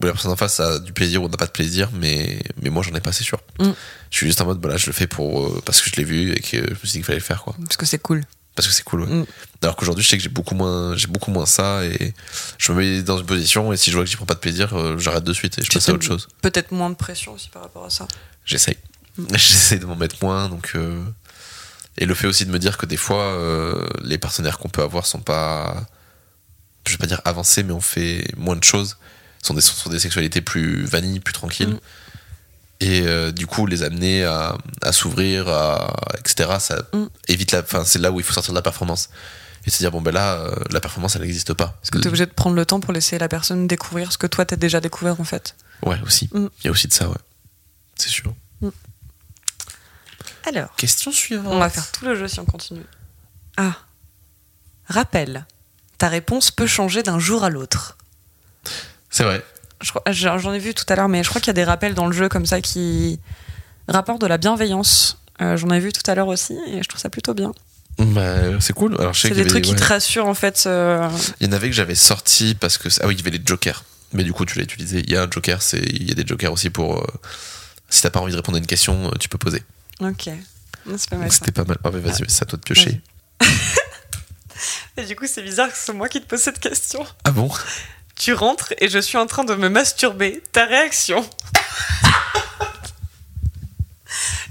la 0.00 0.12
personne 0.12 0.30
en 0.30 0.36
face 0.36 0.60
a 0.60 0.78
du 0.78 0.92
plaisir 0.92 1.22
ou 1.24 1.28
n'a 1.28 1.36
pas 1.36 1.46
de 1.46 1.50
plaisir, 1.50 1.90
mais, 1.92 2.40
mais 2.62 2.70
moi, 2.70 2.84
j'en 2.84 2.94
ai 2.94 3.00
pas, 3.00 3.10
c'est 3.10 3.24
sûr. 3.24 3.40
Mm. 3.58 3.70
Je 4.10 4.16
suis 4.16 4.26
juste 4.26 4.40
en 4.40 4.46
mode, 4.46 4.60
bah 4.60 4.68
là, 4.68 4.76
je 4.76 4.86
le 4.86 4.92
fais 4.92 5.08
pour, 5.08 5.44
euh, 5.44 5.60
parce 5.64 5.80
que 5.80 5.90
je 5.90 5.96
l'ai 5.96 6.04
vu 6.04 6.32
et 6.32 6.40
que 6.40 6.56
je 6.56 6.70
me 6.70 6.74
suis 6.76 6.86
dit 6.86 6.92
qu'il 6.98 7.04
fallait 7.04 7.18
le 7.18 7.24
faire, 7.24 7.42
quoi. 7.42 7.56
Parce 7.64 7.76
que 7.76 7.84
c'est 7.86 7.98
cool. 7.98 8.22
Parce 8.54 8.68
que 8.68 8.74
c'est 8.74 8.84
cool, 8.84 9.02
ouais. 9.02 9.08
Mm. 9.08 9.26
Alors 9.62 9.74
qu'aujourd'hui, 9.74 10.04
je 10.04 10.08
sais 10.08 10.16
que 10.16 10.22
j'ai 10.22 10.28
beaucoup 10.28 10.54
moins, 10.54 10.96
j'ai 10.96 11.08
beaucoup 11.08 11.32
moins 11.32 11.46
ça 11.46 11.84
et 11.84 12.14
je 12.58 12.70
me 12.72 12.78
mets 12.78 13.02
dans 13.02 13.18
une 13.18 13.26
position 13.26 13.72
et 13.72 13.76
si 13.76 13.90
je 13.90 13.96
vois 13.96 14.04
que 14.04 14.10
j'y 14.10 14.16
prends 14.16 14.26
pas 14.26 14.34
de 14.34 14.38
plaisir, 14.40 14.72
euh, 14.74 14.96
j'arrête 14.98 15.24
de 15.24 15.32
suite 15.32 15.58
et 15.58 15.62
je 15.64 15.70
passe 15.70 15.88
à 15.88 15.92
autre 15.92 16.06
chose. 16.06 16.28
Peut-être 16.42 16.70
moins 16.72 16.90
de 16.90 16.94
pression 16.94 17.34
aussi 17.34 17.48
par 17.48 17.62
rapport 17.62 17.84
à 17.84 17.90
ça. 17.90 18.06
J'essaye. 18.44 18.76
Mm. 19.18 19.24
J'essaye 19.32 19.78
de 19.80 19.86
m'en 19.86 19.96
mettre 19.96 20.16
moins, 20.22 20.48
donc. 20.48 20.72
euh, 20.76 21.02
Et 21.98 22.04
le 22.06 22.14
fait 22.14 22.26
aussi 22.26 22.44
de 22.44 22.50
me 22.50 22.58
dire 22.58 22.76
que 22.78 22.86
des 22.86 22.96
fois, 22.96 23.22
euh, 23.22 23.86
les 24.02 24.18
partenaires 24.18 24.58
qu'on 24.58 24.68
peut 24.68 24.82
avoir 24.82 25.06
sont 25.06 25.20
pas. 25.20 25.86
Je 26.86 26.92
vais 26.92 26.98
pas 26.98 27.06
dire 27.06 27.20
avancés, 27.24 27.62
mais 27.62 27.72
on 27.72 27.80
fait 27.80 28.26
moins 28.36 28.56
de 28.56 28.64
choses. 28.64 28.96
Sont 29.42 29.54
des, 29.54 29.60
sont 29.60 29.90
des 29.90 29.98
sexualités 29.98 30.40
plus 30.40 30.84
vanilles, 30.84 31.20
plus 31.20 31.32
tranquilles. 31.32 31.74
Mm. 31.74 31.80
Et 32.80 33.00
euh, 33.06 33.32
du 33.32 33.46
coup, 33.46 33.64
les 33.66 33.82
amener 33.82 34.24
à, 34.24 34.56
à 34.82 34.92
s'ouvrir, 34.92 35.48
à, 35.48 35.96
etc., 36.18 36.50
ça 36.60 36.82
Mm. 36.92 37.06
évite 37.28 37.52
la. 37.52 37.60
Enfin, 37.60 37.84
c'est 37.84 37.98
là 37.98 38.12
où 38.12 38.20
il 38.20 38.24
faut 38.24 38.34
sortir 38.34 38.52
de 38.52 38.58
la 38.58 38.62
performance. 38.62 39.08
Et 39.66 39.70
se 39.70 39.78
dire, 39.78 39.90
bon, 39.90 40.00
ben 40.00 40.12
là, 40.12 40.34
euh, 40.34 40.54
la 40.70 40.80
performance, 40.80 41.16
elle 41.16 41.22
n'existe 41.22 41.52
pas. 41.54 41.76
Parce 41.80 41.90
que 41.90 41.98
t'es 41.98 42.06
obligé 42.06 42.26
de 42.26 42.30
prendre 42.30 42.54
le 42.54 42.64
temps 42.66 42.78
pour 42.78 42.92
laisser 42.92 43.18
la 43.18 43.28
personne 43.28 43.66
découvrir 43.66 44.12
ce 44.12 44.18
que 44.18 44.28
toi 44.28 44.44
t'as 44.44 44.54
déjà 44.56 44.80
découvert 44.80 45.20
en 45.20 45.24
fait. 45.24 45.56
Ouais, 45.82 45.98
aussi. 46.04 46.28
Il 46.34 46.40
Mm. 46.42 46.50
y 46.64 46.68
a 46.68 46.70
aussi 46.70 46.86
de 46.88 46.92
ça, 46.92 47.08
ouais. 47.08 47.16
C'est 47.96 48.10
sûr. 48.10 48.32
Alors, 50.46 50.74
Question 50.76 51.10
suivante. 51.12 51.52
on 51.52 51.58
va 51.58 51.68
faire 51.70 51.90
tout 51.92 52.04
le 52.04 52.14
jeu 52.14 52.28
si 52.28 52.38
on 52.40 52.44
continue. 52.44 52.84
Ah. 53.56 53.74
Rappel. 54.88 55.46
Ta 55.98 56.08
réponse 56.08 56.50
peut 56.50 56.66
changer 56.66 57.02
d'un 57.02 57.18
jour 57.18 57.42
à 57.44 57.50
l'autre. 57.50 57.96
C'est 59.10 59.24
vrai. 59.24 59.44
J'en 60.10 60.52
ai 60.52 60.58
vu 60.58 60.72
tout 60.74 60.84
à 60.88 60.94
l'heure, 60.96 61.08
mais 61.08 61.22
je 61.24 61.28
crois 61.28 61.40
qu'il 61.40 61.48
y 61.48 61.50
a 61.50 61.54
des 61.54 61.64
rappels 61.64 61.94
dans 61.94 62.06
le 62.06 62.12
jeu 62.12 62.28
comme 62.28 62.46
ça 62.46 62.60
qui 62.60 63.18
rapportent 63.88 64.20
de 64.20 64.26
la 64.26 64.38
bienveillance. 64.38 65.18
Euh, 65.40 65.56
J'en 65.56 65.68
ai 65.70 65.80
vu 65.80 65.92
tout 65.92 66.08
à 66.10 66.14
l'heure 66.14 66.28
aussi 66.28 66.56
et 66.68 66.82
je 66.82 66.88
trouve 66.88 67.00
ça 67.00 67.10
plutôt 67.10 67.34
bien. 67.34 67.52
Bah, 67.98 68.60
c'est 68.60 68.72
cool. 68.72 68.96
C'est 69.14 69.30
des 69.30 69.46
trucs 69.46 69.64
qui 69.64 69.72
ouais. 69.72 69.76
te 69.78 69.84
rassurent 69.84 70.26
en 70.26 70.34
fait. 70.34 70.64
euh, 70.66 71.08
Il 71.40 71.46
y 71.46 71.50
en 71.50 71.52
avait 71.52 71.68
que 71.68 71.74
j'avais 71.74 71.94
sorti 71.94 72.54
parce 72.54 72.78
que. 72.78 72.88
Ah 73.02 73.06
oui, 73.06 73.14
il 73.14 73.18
y 73.18 73.20
avait 73.26 73.36
les 73.36 73.42
jokers. 73.44 73.84
Mais 74.12 74.22
du 74.22 74.32
coup, 74.32 74.44
tu 74.44 74.56
l'as 74.58 74.64
utilisé. 74.64 75.00
Il 75.00 75.10
y 75.10 75.16
a 75.16 75.22
un 75.22 75.30
joker, 75.30 75.58
il 75.72 76.08
y 76.08 76.12
a 76.12 76.14
des 76.14 76.26
jokers 76.26 76.52
aussi 76.52 76.70
pour. 76.70 76.98
euh, 76.98 77.06
si 77.88 78.02
t'as 78.02 78.10
pas 78.10 78.20
envie 78.20 78.32
de 78.32 78.36
répondre 78.36 78.56
à 78.56 78.58
une 78.60 78.66
question, 78.66 79.10
tu 79.18 79.28
peux 79.28 79.38
poser. 79.38 79.62
Ok. 80.00 80.28
C'est 80.96 81.10
pas 81.10 81.16
mal. 81.16 81.32
C'était 81.32 81.52
pas 81.52 81.64
mal. 81.64 81.78
Ah, 81.84 81.90
mais 81.92 82.00
vas-y, 82.00 82.24
c'est 82.28 82.42
à 82.42 82.46
toi 82.46 82.58
de 82.58 82.62
piocher. 82.62 83.00
Et 84.96 85.04
du 85.06 85.16
coup, 85.16 85.26
c'est 85.26 85.42
bizarre 85.42 85.68
que 85.70 85.76
ce 85.76 85.84
soit 85.86 85.94
moi 85.94 86.08
qui 86.08 86.20
te 86.20 86.26
pose 86.26 86.40
cette 86.40 86.60
question. 86.60 87.04
Ah 87.24 87.30
bon? 87.30 87.50
Tu 88.14 88.32
rentres 88.32 88.72
et 88.78 88.88
je 88.88 88.98
suis 88.98 89.18
en 89.18 89.26
train 89.26 89.44
de 89.44 89.54
me 89.54 89.68
masturber. 89.68 90.42
Ta 90.52 90.64
réaction 90.66 91.28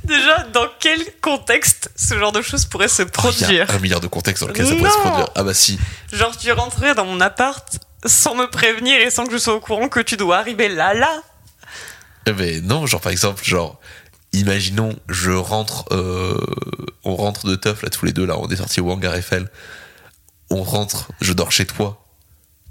Déjà, 0.04 0.44
dans 0.54 0.68
quel 0.80 1.00
contexte 1.22 1.90
ce 1.96 2.18
genre 2.20 2.32
de 2.32 2.42
choses 2.44 2.66
pourrait 2.66 2.88
se 2.88 3.02
y 3.02 3.06
produire? 3.06 3.70
a 3.72 3.74
un 3.74 3.80
milliard 3.80 4.02
de 4.02 4.08
contextes 4.08 4.44
dans 4.44 4.50
lequel 4.50 4.68
ça 4.68 4.76
pourrait 4.76 4.92
se 4.92 4.98
produire. 4.98 5.28
Ah 5.34 5.44
bah 5.44 5.54
si. 5.56 5.80
Genre, 6.14 6.38
tu 6.38 6.52
rentrais 6.52 6.94
dans 6.94 7.06
mon 7.06 7.20
appart 7.22 7.80
sans 8.06 8.36
me 8.36 8.46
prévenir 8.46 9.00
et 9.00 9.10
sans 9.10 9.26
que 9.26 9.32
je 9.32 9.38
sois 9.40 9.56
au 9.56 9.60
courant 9.60 9.90
que 9.90 10.00
tu 10.00 10.16
dois 10.16 10.38
arriver 10.38 10.68
là, 10.70 10.94
là. 10.94 11.24
Eh 12.28 12.34
ben 12.34 12.64
non, 12.66 12.86
genre 12.86 13.02
par 13.02 13.12
exemple, 13.12 13.44
genre. 13.44 13.80
Imaginons, 14.40 14.96
je 15.10 15.32
rentre, 15.32 15.86
euh, 15.92 16.38
on 17.04 17.16
rentre 17.16 17.48
de 17.48 17.56
teuf 17.56 17.82
là 17.84 17.90
tous 17.90 18.06
les 18.06 18.14
deux 18.14 18.26
là, 18.26 18.38
on 18.38 18.48
est 18.50 18.56
sortis 18.58 18.82
au 18.82 18.90
hangar 18.92 19.16
Eiffel. 19.16 19.50
On 20.50 20.64
rentre, 20.64 21.10
je 21.22 21.34
dors 21.34 21.52
chez 21.52 21.66
toi. 21.66 22.02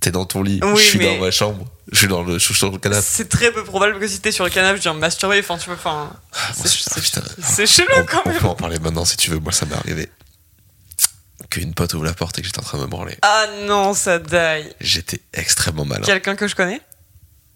T'es 0.00 0.10
dans 0.10 0.26
ton 0.26 0.42
lit, 0.42 0.60
Oui, 0.62 0.76
je 0.76 0.82
suis 0.82 0.98
dans 0.98 1.16
ma 1.18 1.30
chambre, 1.30 1.64
je 1.90 1.96
suis 1.98 2.08
dans 2.08 2.22
le, 2.22 2.34
je 2.38 2.44
suis 2.44 2.54
sur 2.54 2.70
le 2.70 2.76
canapé. 2.78 3.02
C'est 3.08 3.28
très 3.28 3.50
peu 3.50 3.64
probable 3.64 3.98
que 3.98 4.06
si 4.06 4.20
t'es 4.20 4.32
sur 4.32 4.44
le 4.44 4.50
canapé, 4.50 4.76
je 4.76 4.82
viens 4.82 4.92
me 4.94 4.98
masturber. 5.00 5.38
Enfin, 5.40 5.56
tu 5.56 5.66
peux. 5.66 5.72
Enfin, 5.72 6.12
Ah, 6.34 6.52
c'est- 6.54 7.66
chelou 7.66 7.88
on, 7.96 8.04
quand 8.04 8.20
on 8.26 8.28
même. 8.28 8.38
peut 8.38 8.46
en 8.48 8.54
parler 8.54 8.78
maintenant 8.78 9.04
si 9.06 9.16
tu 9.16 9.30
veux. 9.30 9.38
Moi, 9.38 9.52
ça 9.52 9.64
m'est 9.64 9.74
arrivé. 9.76 10.10
Qu'une 11.50 11.72
pote 11.74 11.94
ouvre 11.94 12.04
la 12.04 12.12
porte 12.14 12.38
et 12.38 12.42
que 12.42 12.46
j'étais 12.46 12.58
en 12.60 12.62
train 12.64 12.78
de 12.78 12.82
me 12.82 12.88
branler. 12.88 13.16
Ah 13.22 13.46
non, 13.66 13.94
ça 13.94 14.18
daille. 14.18 14.74
J'étais 14.80 15.20
extrêmement 15.32 15.84
malin. 15.84 16.04
Quelqu'un 16.04 16.36
que 16.36 16.48
je 16.48 16.54
connais? 16.54 16.80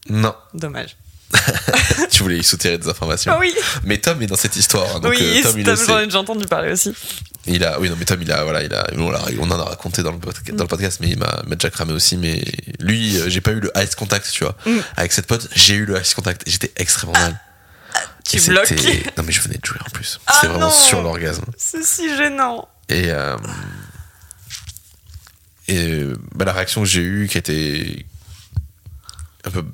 Non, 0.09 0.35
Dommage. 0.55 0.97
tu 2.11 2.23
voulais 2.23 2.39
y 2.39 2.45
soutirer 2.45 2.79
des 2.79 2.89
informations. 2.89 3.33
Ah 3.35 3.39
oui, 3.39 3.55
Mais 3.85 3.99
Tom 3.99 4.21
est 4.23 4.27
dans 4.27 4.37
cette 4.37 4.57
histoire. 4.57 4.97
hein, 4.97 5.01
donc, 5.01 5.13
oui, 5.13 5.39
euh, 5.39 5.43
Tom, 5.43 5.59
il 5.59 5.65
Tom, 5.65 5.77
j'en 5.87 5.99
ai 5.99 6.05
déjà 6.07 6.19
entendu 6.21 6.47
parler 6.47 6.73
aussi. 6.73 6.95
Il 7.47 7.65
a, 7.65 7.79
oui, 7.81 7.89
non, 7.91 7.97
mais 7.99 8.05
Tom, 8.05 8.21
il 8.23 8.31
a, 8.33 8.45
voilà, 8.45 8.63
il 8.63 8.73
a, 8.75 8.87
on, 8.97 9.09
en 9.51 9.51
a 9.61 9.65
raconté 9.65 10.03
dans 10.03 10.13
le, 10.13 10.19
podca- 10.19 10.55
dans 10.55 10.65
le 10.65 10.69
podcast, 10.69 10.99
mais 11.01 11.09
il 11.11 11.19
m'a 11.19 11.43
déjà 11.51 11.71
cramé 11.71 11.93
aussi. 11.93 12.17
Mais 12.17 12.43
lui, 12.81 13.19
euh, 13.19 13.29
j'ai 13.29 13.41
pas 13.41 13.53
eu 13.53 13.61
le 13.61 13.71
ice 13.77 13.95
contact, 13.95 14.31
tu 14.31 14.45
vois. 14.45 14.57
Mm. 14.67 14.79
Avec 14.97 15.13
cette 15.13 15.27
pote, 15.27 15.49
j'ai 15.55 15.75
eu 15.75 15.85
le 15.85 16.01
ice 16.01 16.15
contact 16.15 16.47
et 16.47 16.51
j'étais 16.51 16.73
extrêmement 16.77 17.13
mal. 17.19 17.39
Tu 18.25 18.37
Et 18.37 18.41
bloques. 18.49 18.73
Non, 19.17 19.25
mais 19.25 19.33
je 19.33 19.41
venais 19.41 19.57
de 19.59 19.65
jouer 19.65 19.79
en 19.87 19.91
plus. 19.91 20.21
Ah 20.27 20.33
C'était 20.35 20.49
vraiment 20.49 20.67
non. 20.67 20.73
sur 20.73 21.03
l'orgasme. 21.03 21.45
C'est 21.57 21.85
si 21.85 22.15
gênant. 22.17 22.69
Et, 22.91 23.11
euh, 23.11 23.37
et 25.69 26.05
bah, 26.35 26.45
la 26.45 26.53
réaction 26.53 26.83
que 26.83 26.87
j'ai 26.89 27.01
eue, 27.03 27.29
qui 27.31 27.39
était 27.39 28.05
un 29.45 29.51
peu 29.51 29.65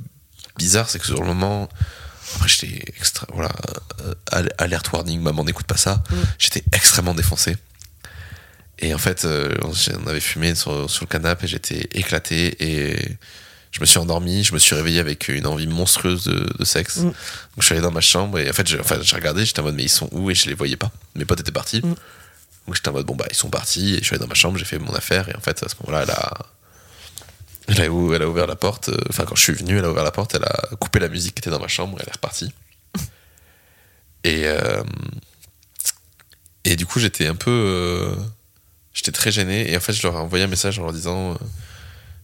bizarre, 0.56 0.88
c'est 0.88 0.98
que 0.98 1.06
sur 1.06 1.20
le 1.20 1.26
moment, 1.26 1.68
après 2.36 2.48
j'étais 2.48 2.82
extra, 2.96 3.26
voilà, 3.32 3.52
euh, 4.02 4.14
al- 4.32 4.52
alert 4.58 4.92
warning, 4.92 5.20
maman 5.20 5.44
n'écoute 5.44 5.66
pas 5.66 5.76
ça. 5.76 6.02
Mm. 6.10 6.14
J'étais 6.38 6.64
extrêmement 6.72 7.14
défoncé. 7.14 7.56
Et 8.80 8.92
en 8.92 8.98
fait, 8.98 9.24
euh, 9.24 9.54
on 9.62 10.06
avait 10.08 10.20
fumé 10.20 10.54
sur, 10.54 10.90
sur 10.90 11.04
le 11.04 11.08
canapé, 11.08 11.44
et 11.44 11.48
j'étais 11.48 11.88
éclaté 11.92 12.56
et 12.60 13.16
je 13.70 13.80
me 13.80 13.86
suis 13.86 13.98
endormi, 13.98 14.44
je 14.44 14.52
me 14.52 14.58
suis 14.58 14.74
réveillé 14.74 15.00
avec 15.00 15.28
une 15.28 15.46
envie 15.46 15.66
monstrueuse 15.66 16.24
de, 16.24 16.52
de 16.58 16.64
sexe. 16.64 16.98
Mm. 16.98 17.02
Donc 17.04 17.14
je 17.58 17.64
suis 17.64 17.72
allé 17.74 17.82
dans 17.82 17.90
ma 17.90 18.00
chambre 18.00 18.38
et 18.38 18.48
en 18.48 18.52
fait 18.52 18.66
j'ai 18.66 18.78
enfin, 18.80 18.98
regardé, 19.12 19.44
j'étais 19.44 19.60
en 19.60 19.64
mode 19.64 19.74
mais 19.74 19.84
ils 19.84 19.88
sont 19.88 20.08
où? 20.12 20.30
Et 20.30 20.34
je 20.34 20.46
les 20.48 20.54
voyais 20.54 20.76
pas. 20.76 20.90
Mes 21.16 21.24
potes 21.24 21.40
étaient 21.40 21.52
partis. 21.52 21.80
Mm. 21.84 21.94
Donc 22.66 22.76
j'étais 22.76 22.88
en 22.88 22.92
mode 22.92 23.06
bon 23.06 23.14
bah 23.14 23.26
ils 23.30 23.36
sont 23.36 23.50
partis 23.50 23.94
et 23.94 23.98
je 23.98 24.04
suis 24.04 24.14
allé 24.14 24.20
dans 24.20 24.28
ma 24.28 24.34
chambre, 24.34 24.58
j'ai 24.58 24.64
fait 24.64 24.78
mon 24.78 24.94
affaire 24.94 25.28
et 25.28 25.36
en 25.36 25.40
fait 25.40 25.62
à 25.62 25.68
ce 25.68 25.74
moment-là 25.80 26.04
elle 26.04 26.10
a 26.10 26.46
elle 27.68 27.80
a, 27.80 27.84
elle 27.84 28.22
a 28.22 28.28
ouvert 28.28 28.46
la 28.46 28.56
porte, 28.56 28.90
euh, 28.90 28.96
enfin 29.08 29.24
quand 29.24 29.34
je 29.36 29.42
suis 29.42 29.52
venu 29.52 29.78
elle 29.78 29.84
a 29.84 29.90
ouvert 29.90 30.04
la 30.04 30.12
porte, 30.12 30.34
elle 30.34 30.44
a 30.44 30.76
coupé 30.76 30.98
la 30.98 31.08
musique 31.08 31.34
qui 31.34 31.40
était 31.40 31.50
dans 31.50 31.60
ma 31.60 31.68
chambre 31.68 31.98
elle 32.00 32.08
est 32.08 32.12
repartie. 32.12 32.52
Et 34.24 34.44
euh, 34.46 34.82
et 36.64 36.76
du 36.76 36.86
coup 36.86 36.98
j'étais 36.98 37.26
un 37.26 37.34
peu 37.34 37.50
euh, 37.50 38.14
j'étais 38.94 39.12
très 39.12 39.30
gêné 39.30 39.70
et 39.70 39.76
en 39.76 39.80
fait 39.80 39.92
je 39.92 40.02
leur 40.02 40.14
ai 40.14 40.18
envoyé 40.18 40.44
un 40.44 40.48
message 40.48 40.78
en 40.78 40.82
leur 40.82 40.92
disant 40.92 41.36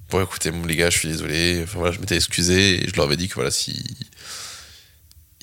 bon 0.08 0.22
écoutez 0.22 0.50
les 0.50 0.76
gars 0.76 0.88
je 0.88 0.98
suis 0.98 1.08
désolé 1.08 1.60
enfin 1.62 1.78
voilà 1.78 1.92
je 1.92 2.00
m'étais 2.00 2.16
excusé 2.16 2.82
et 2.82 2.88
je 2.88 2.96
leur 2.96 3.04
avais 3.04 3.18
dit 3.18 3.28
que 3.28 3.34
voilà 3.34 3.50
si 3.50 3.84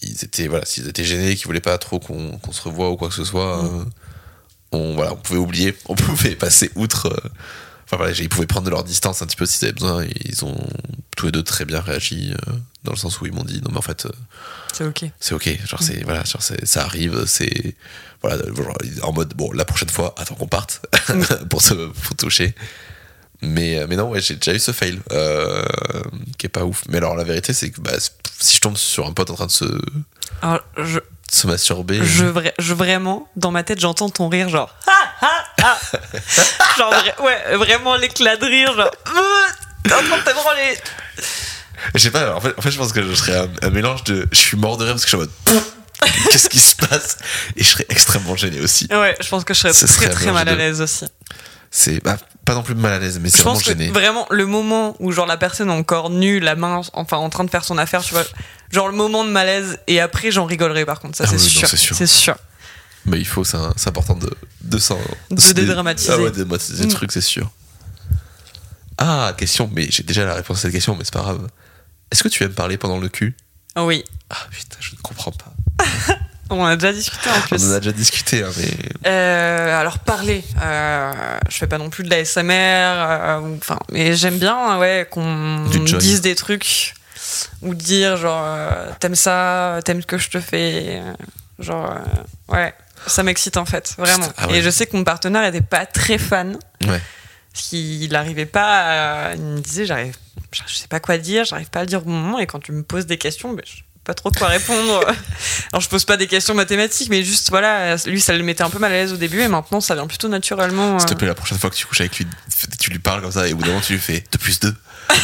ils 0.01 0.25
étaient 0.25 0.47
voilà 0.47 0.65
s'ils 0.65 0.87
étaient 0.87 1.03
gênés 1.03 1.35
qu'ils 1.35 1.45
voulaient 1.45 1.59
pas 1.59 1.77
trop 1.77 1.99
qu'on 1.99 2.39
qu'on 2.39 2.51
se 2.51 2.61
revoie 2.63 2.89
ou 2.89 2.97
quoi 2.97 3.09
que 3.09 3.15
ce 3.15 3.23
soit 3.23 3.61
Mm. 4.71 4.77
on 4.77 4.95
voilà 4.95 5.13
on 5.13 5.17
pouvait 5.17 5.39
oublier 5.39 5.75
on 5.87 5.95
pouvait 5.95 6.35
passer 6.35 6.71
outre 6.75 7.15
enfin 7.87 7.97
voilà 7.97 8.11
ils 8.13 8.29
pouvaient 8.29 8.45
prendre 8.47 8.65
de 8.65 8.69
leur 8.71 8.83
distance 8.83 9.21
un 9.21 9.25
petit 9.25 9.35
peu 9.37 9.45
s'ils 9.45 9.65
avaient 9.65 9.73
besoin 9.73 10.03
et 10.03 10.11
ils 10.25 10.43
ont 10.45 10.55
tous 11.15 11.25
les 11.27 11.31
deux 11.31 11.43
très 11.43 11.65
bien 11.65 11.79
réagi 11.81 12.33
euh, 12.33 12.51
dans 12.83 12.91
le 12.91 12.97
sens 12.97 13.19
où 13.21 13.25
ils 13.25 13.33
m'ont 13.33 13.43
dit 13.43 13.61
non 13.63 13.69
mais 13.71 13.77
en 13.77 13.81
fait 13.81 14.05
euh, 14.05 14.11
C'est 14.73 14.83
ok. 14.83 15.05
c'est 15.19 15.33
ok 15.33 15.59
genre 15.65 15.81
c'est 15.81 16.03
voilà 16.03 16.23
genre 16.23 16.41
ça 16.41 16.83
arrive 16.83 17.25
c'est 17.25 17.75
voilà 18.21 18.37
genre, 18.55 18.77
en 19.03 19.13
mode 19.13 19.33
bon 19.35 19.51
la 19.51 19.65
prochaine 19.65 19.89
fois 19.89 20.13
attends 20.17 20.35
qu'on 20.35 20.47
parte 20.47 20.85
pour 21.49 21.61
se 21.61 21.73
pour 21.73 22.15
toucher 22.15 22.53
mais 23.41 23.85
mais 23.87 23.95
non 23.95 24.09
ouais 24.09 24.19
j'ai 24.21 24.35
déjà 24.35 24.53
eu 24.53 24.59
ce 24.59 24.71
fail 24.71 24.99
euh, 25.11 25.63
qui 26.37 26.45
est 26.47 26.49
pas 26.49 26.65
ouf 26.65 26.83
mais 26.89 26.97
alors 26.97 27.15
la 27.15 27.23
vérité 27.23 27.53
c'est 27.53 27.69
que 27.71 27.79
bah, 27.81 27.91
si 28.39 28.55
je 28.55 28.61
tombe 28.61 28.77
sur 28.77 29.05
un 29.07 29.13
pote 29.13 29.29
en 29.31 29.35
train 29.35 29.45
de 29.47 29.51
se, 29.51 29.65
de 29.65 29.81
Alors, 30.41 30.59
je, 30.77 30.99
se 31.31 31.47
masturber 31.47 31.99
je, 32.03 32.25
vra- 32.25 32.51
je 32.59 32.73
vraiment, 32.75 33.27
dans 33.35 33.49
ma 33.51 33.63
tête, 33.63 33.79
j'entends 33.79 34.09
ton 34.09 34.29
rire, 34.29 34.49
genre. 34.49 34.73
Ah. 34.87 35.06
genre, 36.77 36.93
ouais, 37.23 37.55
vraiment 37.57 37.95
l'éclat 37.95 38.37
de 38.37 38.45
rire, 38.45 38.75
genre. 38.75 38.91
Euh, 39.15 39.21
T'es 39.83 39.93
en 39.93 40.03
train 40.03 40.17
de 40.17 40.23
te 40.23 40.33
branler. 40.33 40.77
je 41.95 41.99
sais 41.99 42.11
pas 42.11 42.35
en 42.35 42.41
fait, 42.41 42.53
en 42.57 42.61
fait 42.61 42.71
je 42.71 42.77
pense 42.77 42.91
que 42.91 43.01
je 43.01 43.13
serais 43.13 43.37
un, 43.37 43.47
un 43.61 43.69
mélange 43.69 44.03
de 44.03 44.27
je 44.31 44.37
suis 44.37 44.57
mort 44.57 44.75
de 44.77 44.83
rire 44.83 44.93
parce 44.93 45.05
que 45.05 45.09
je 45.11 45.15
suis 45.15 45.17
en 45.17 45.19
mode 45.21 45.63
qu'est-ce 46.31 46.49
qui 46.49 46.59
se 46.59 46.75
passe? 46.75 47.17
Et 47.55 47.63
je 47.63 47.69
serais 47.69 47.85
extrêmement 47.89 48.35
gêné 48.35 48.59
aussi 48.59 48.87
Ouais, 48.91 49.15
je 49.21 49.27
pense 49.29 49.43
que 49.45 49.53
je 49.53 49.59
serais 49.59 49.73
Ce 49.73 49.85
très 49.85 50.09
très 50.09 50.31
mal 50.31 50.49
à 50.49 50.55
l'aise 50.55 50.81
aussi. 50.81 51.05
c'est 51.71 52.03
bah, 52.03 52.17
pas 52.45 52.53
non 52.55 52.63
plus 52.63 52.75
mal 52.75 52.91
à 52.93 52.99
l'aise 52.99 53.17
mais 53.21 53.29
c'est 53.29 53.43
vraiment 53.43 53.59
gêné 53.59 53.89
vraiment 53.89 54.27
le 54.29 54.45
moment 54.45 54.95
où 54.99 55.11
genre 55.13 55.25
la 55.25 55.37
personne 55.37 55.69
encore 55.71 56.09
nue, 56.09 56.39
la 56.41 56.55
main 56.55 56.81
enfin 56.93 57.17
en 57.17 57.29
train 57.29 57.45
de 57.45 57.49
faire 57.49 57.63
son 57.63 57.77
affaire, 57.77 58.01
tu 58.03 58.13
vois, 58.13 58.23
genre 58.71 58.87
le 58.89 58.95
moment 58.95 59.23
de 59.23 59.29
malaise 59.29 59.79
et 59.87 60.01
après 60.01 60.31
j'en 60.31 60.45
rigolerai 60.45 60.85
par 60.85 60.99
contre, 60.99 61.17
ça 61.17 61.23
Ah 61.25 61.29
c'est 61.29 61.35
oui, 61.35 61.49
sûr. 61.49 61.69
c'est 61.69 62.07
sûr. 62.07 62.35
Mais 63.07 63.17
il 63.19 63.25
faut, 63.25 63.43
c'est 63.43 63.57
important 63.87 64.15
de, 64.15 64.29
de, 64.61 64.77
De 64.77 64.79
se 64.79 64.93
dé- 65.53 65.61
dédramatiser. 65.65 66.11
Ah 66.13 66.17
ouais, 66.19 66.31
dédramatiser 66.31 66.83
le 66.83 66.89
Mm. 66.89 66.93
truc, 66.93 67.11
c'est 67.11 67.21
sûr. 67.21 67.49
Ah, 68.97 69.33
question, 69.37 69.69
mais 69.73 69.87
j'ai 69.89 70.03
déjà 70.03 70.25
la 70.25 70.33
réponse 70.33 70.57
à 70.59 70.61
cette 70.63 70.71
question, 70.71 70.95
mais 70.95 71.03
c'est 71.03 71.13
pas 71.13 71.21
grave. 71.21 71.47
Est-ce 72.11 72.23
que 72.23 72.29
tu 72.29 72.43
aimes 72.43 72.53
parler 72.53 72.77
pendant 72.77 72.97
le 72.99 73.09
cul? 73.09 73.35
Oui, 73.77 74.03
Ah 74.29 74.35
putain, 74.49 74.77
je 74.79 74.91
ne 74.95 74.97
comprends 75.01 75.31
pas. 75.31 75.53
on 76.49 76.65
a 76.65 76.75
déjà 76.75 76.91
discuté 76.91 77.29
en 77.29 77.41
plus. 77.41 77.63
On 77.63 77.69
en 77.71 77.73
a 77.75 77.79
déjà 77.79 77.91
discuté, 77.91 78.43
hein, 78.43 78.49
mais. 78.57 78.71
Euh, 79.05 79.79
alors 79.79 79.99
parler, 79.99 80.43
euh, 80.61 81.13
je 81.49 81.57
fais 81.57 81.67
pas 81.67 81.77
non 81.77 81.89
plus 81.89 82.03
de 82.03 82.09
la 82.09 82.25
SMR, 82.25 82.51
euh, 82.51 83.55
enfin, 83.57 83.77
mais 83.91 84.15
j'aime 84.15 84.39
bien 84.39 84.77
ouais 84.79 85.07
qu'on 85.11 85.65
dise 85.99 86.21
des 86.21 86.35
trucs 86.35 86.95
ou 87.61 87.73
dire 87.75 88.17
genre 88.17 88.43
euh, 88.45 88.89
t'aimes 88.99 89.15
ça, 89.15 89.79
t'aimes 89.85 90.01
ce 90.01 90.07
que 90.07 90.17
je 90.17 90.29
te 90.29 90.39
fais, 90.39 91.01
euh, 91.01 91.13
genre 91.59 91.91
euh, 91.91 92.53
ouais, 92.53 92.73
ça 93.05 93.23
m'excite 93.23 93.57
en 93.57 93.65
fait 93.65 93.93
vraiment. 93.97 94.27
Ah 94.37 94.47
ouais. 94.47 94.57
Et 94.57 94.61
je 94.61 94.69
sais 94.69 94.85
que 94.87 94.95
mon 94.97 95.03
partenaire 95.03 95.43
était 95.45 95.61
pas 95.61 95.85
très 95.85 96.17
fan, 96.17 96.57
Ouais. 96.87 97.01
parce 97.53 97.67
qu'il 97.67 98.09
n'arrivait 98.11 98.45
pas, 98.45 99.29
à- 99.29 99.33
il 99.35 99.41
me 99.41 99.59
disait 99.59 99.85
j'arrive, 99.85 100.15
je 100.51 100.61
sais 100.73 100.87
pas 100.87 100.99
quoi 100.99 101.17
dire, 101.17 101.45
j'arrive 101.45 101.69
pas 101.69 101.79
à 101.79 101.83
le 101.83 101.87
dire 101.87 101.99
au 102.01 102.05
bon 102.05 102.11
moment 102.11 102.39
et 102.39 102.47
quand 102.47 102.59
tu 102.59 102.71
me 102.71 102.83
poses 102.83 103.05
des 103.05 103.17
questions, 103.17 103.53
ben, 103.53 103.63
je 103.65 103.77
sais 103.77 103.83
pas 104.03 104.13
trop 104.13 104.31
quoi 104.31 104.47
répondre. 104.47 105.01
Alors 105.73 105.81
je 105.81 105.89
pose 105.89 106.05
pas 106.05 106.15
des 106.17 106.27
questions 106.27 106.53
mathématiques, 106.53 107.09
mais 107.09 107.23
juste 107.23 107.49
voilà, 107.49 107.95
lui 108.05 108.21
ça 108.21 108.33
le 108.33 108.43
mettait 108.43 108.63
un 108.63 108.69
peu 108.69 108.79
mal 108.79 108.91
à 108.91 108.95
l'aise 108.95 109.11
au 109.13 109.17
début 109.17 109.41
et 109.41 109.47
maintenant 109.49 109.81
ça 109.81 109.95
vient 109.95 110.07
plutôt 110.07 110.29
naturellement. 110.29 110.97
S'il 110.99 111.09
te 111.09 111.13
euh. 111.13 111.17
plaît, 111.17 111.27
la 111.27 111.35
prochaine 111.35 111.57
fois 111.57 111.69
que 111.69 111.75
tu 111.75 111.85
couches 111.85 111.99
avec 112.01 112.17
lui, 112.17 112.25
tu 112.79 112.89
lui 112.89 112.99
parles 112.99 113.21
comme 113.21 113.31
ça, 113.33 113.47
et 113.47 113.53
au 113.53 113.57
bout 113.57 113.63
d'un 113.63 113.69
moment, 113.69 113.81
tu 113.81 113.93
lui 113.93 113.99
fais 113.99 114.23
2 114.31 114.37
plus 114.39 114.59
2. 114.61 114.73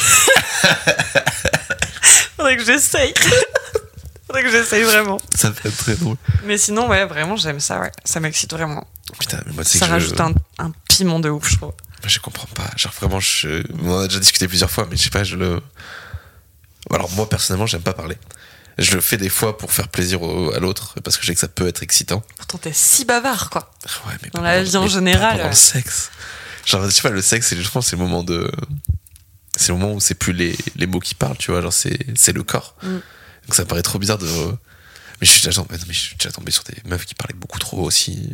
Faudrait 2.36 2.58
que 2.58 2.66
j'essaye. 2.66 3.14
Faudrait 4.34 4.44
que 4.44 4.52
j'essaye 4.52 4.84
vraiment. 4.84 5.20
Ça 5.36 5.52
peut 5.52 5.70
être 5.70 5.78
très 5.78 5.96
drôle. 5.96 6.18
Mais 6.46 6.58
sinon, 6.58 6.88
ouais, 6.90 7.06
vraiment, 7.06 7.36
j'aime 7.36 7.60
ça, 7.60 7.80
ouais. 7.80 7.92
Ça 8.04 8.20
m'excite 8.20 8.52
vraiment. 8.52 8.88
Putain, 9.20 9.40
mais 9.46 9.54
moi, 9.54 9.64
c'est 9.64 9.78
Ça 9.78 9.86
que 9.86 9.90
je- 9.92 9.94
rajoute 9.94 10.20
un, 10.22 10.34
un 10.58 10.72
piment 10.90 11.20
de 11.20 11.30
ouf, 11.30 11.48
je 11.50 11.58
trouve. 11.58 11.70
Moi, 12.02 12.08
je 12.08 12.20
comprends 12.20 12.48
pas. 12.48 12.70
Genre, 12.76 12.92
vraiment, 13.00 13.20
je... 13.20 13.64
on 13.84 13.92
en 13.92 14.00
a 14.00 14.08
déjà 14.08 14.20
discuté 14.20 14.48
plusieurs 14.48 14.72
fois, 14.72 14.88
mais 14.90 14.98
je 14.98 15.04
sais 15.04 15.10
pas, 15.12 15.24
je 15.24 15.36
le. 15.36 15.62
Alors, 16.92 17.12
moi, 17.12 17.30
personnellement, 17.30 17.68
j'aime 17.68 17.82
pas 17.84 17.94
parler. 17.94 18.18
Je 18.80 18.96
le 18.96 19.02
fais 19.02 19.18
des 19.18 19.30
fois 19.30 19.56
pour 19.58 19.72
faire 19.72 19.88
plaisir 19.88 20.22
au- 20.24 20.52
à 20.52 20.60
l'autre, 20.60 20.96
parce 21.04 21.16
que 21.18 21.22
je 21.24 21.28
sais 21.28 21.34
que 21.36 21.40
ça 21.40 21.48
peut 21.48 21.68
être 21.68 21.84
excitant. 21.84 22.24
Pourtant, 22.38 22.58
t'es 22.58 22.74
si 22.74 23.06
bavard, 23.06 23.50
quoi. 23.52 23.72
Ouais, 24.08 24.14
mais 24.24 24.30
Dans 24.34 24.42
pas 24.42 24.46
la 24.56 24.64
vie 24.64 24.76
en 24.78 24.88
général, 24.88 25.34
pendant 25.34 25.44
ouais. 25.44 25.50
le 25.50 25.56
sexe. 25.56 26.10
Genre, 26.66 26.84
je 26.86 26.90
sais 26.90 27.02
pas, 27.04 27.10
le 27.12 27.22
sexe, 27.22 27.48
c'est, 27.48 27.62
je 27.62 27.70
pense, 27.70 27.88
c'est 27.88 27.96
le 27.96 28.02
moment 28.02 28.24
de. 28.24 28.52
C'est 29.56 29.72
le 29.72 29.78
moment 29.78 29.94
où 29.94 30.00
c'est 30.00 30.16
plus 30.16 30.34
les, 30.34 30.58
les 30.76 30.88
mots 30.88 31.00
qui 31.00 31.14
parlent, 31.14 31.38
tu 31.38 31.52
vois, 31.52 31.62
genre, 31.62 31.72
c'est, 31.72 32.00
c'est 32.16 32.34
le 32.34 32.42
corps. 32.42 32.76
Mm. 32.82 32.98
Donc, 33.48 33.56
ça 33.56 33.66
paraît 33.66 33.82
trop 33.82 34.00
bizarre 34.00 34.18
de. 34.18 34.26
Mais 35.22 35.28
je 35.28 35.32
suis 35.32 35.41
déjà 35.41 35.54
tombé, 35.62 35.76
mais 35.88 35.94
je 35.94 36.00
suis 36.00 36.16
déjà 36.18 36.32
tombé 36.32 36.52
sur 36.52 36.64
des 36.64 36.76
meufs 36.86 37.06
qui 37.06 37.16
parlaient 37.16 37.36
beaucoup 37.36 37.60
trop 37.60 37.82
aussi. 37.84 38.30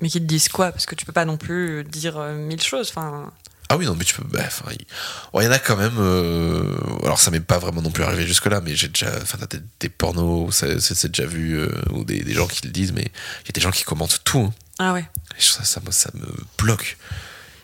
Mais 0.00 0.08
qui 0.08 0.20
te 0.20 0.24
disent 0.26 0.48
quoi? 0.48 0.72
Parce 0.72 0.86
que 0.86 0.94
tu 0.94 1.04
peux 1.06 1.12
pas 1.12 1.24
non 1.24 1.36
plus 1.36 1.84
dire 1.84 2.16
euh, 2.18 2.34
mille 2.34 2.60
choses. 2.62 2.88
Enfin, 2.90 3.32
Ah 3.68 3.76
oui, 3.76 3.86
non, 3.86 3.94
mais 3.94 4.04
tu 4.04 4.14
peux. 4.14 4.24
bah, 4.24 4.42
enfin, 4.46 4.64
il 4.72 4.84
bon, 5.32 5.40
y 5.42 5.46
en 5.46 5.52
a 5.52 5.58
quand 5.58 5.76
même. 5.76 5.96
euh, 5.98 6.76
Alors, 7.02 7.18
ça 7.20 7.30
m'est 7.30 7.40
pas 7.40 7.58
vraiment 7.58 7.82
non 7.82 7.90
plus 7.90 8.02
arrivé 8.04 8.26
jusque-là, 8.26 8.60
mais 8.60 8.74
j'ai 8.74 8.88
déjà. 8.88 9.10
Enfin, 9.22 9.38
t'as 9.38 9.58
des, 9.58 9.62
des 9.80 9.88
pornos, 9.88 10.50
c'est 10.54 11.08
déjà 11.08 11.26
vu, 11.26 11.58
euh, 11.58 11.68
ou 11.92 12.04
des, 12.04 12.22
des 12.22 12.34
gens 12.34 12.46
qui 12.46 12.64
le 12.64 12.70
disent, 12.72 12.92
mais 12.92 13.02
il 13.44 13.46
y 13.46 13.50
a 13.50 13.52
des 13.52 13.60
gens 13.60 13.70
qui 13.70 13.84
commentent 13.84 14.20
tout. 14.24 14.40
hein. 14.40 14.54
ah 14.78 14.92
ouais. 14.92 15.06
Et 15.38 15.42
ça, 15.42 15.62
ça, 15.64 15.80
me- 15.84 15.92
ça 15.92 16.10
me 16.14 16.26
bloque. 16.58 16.96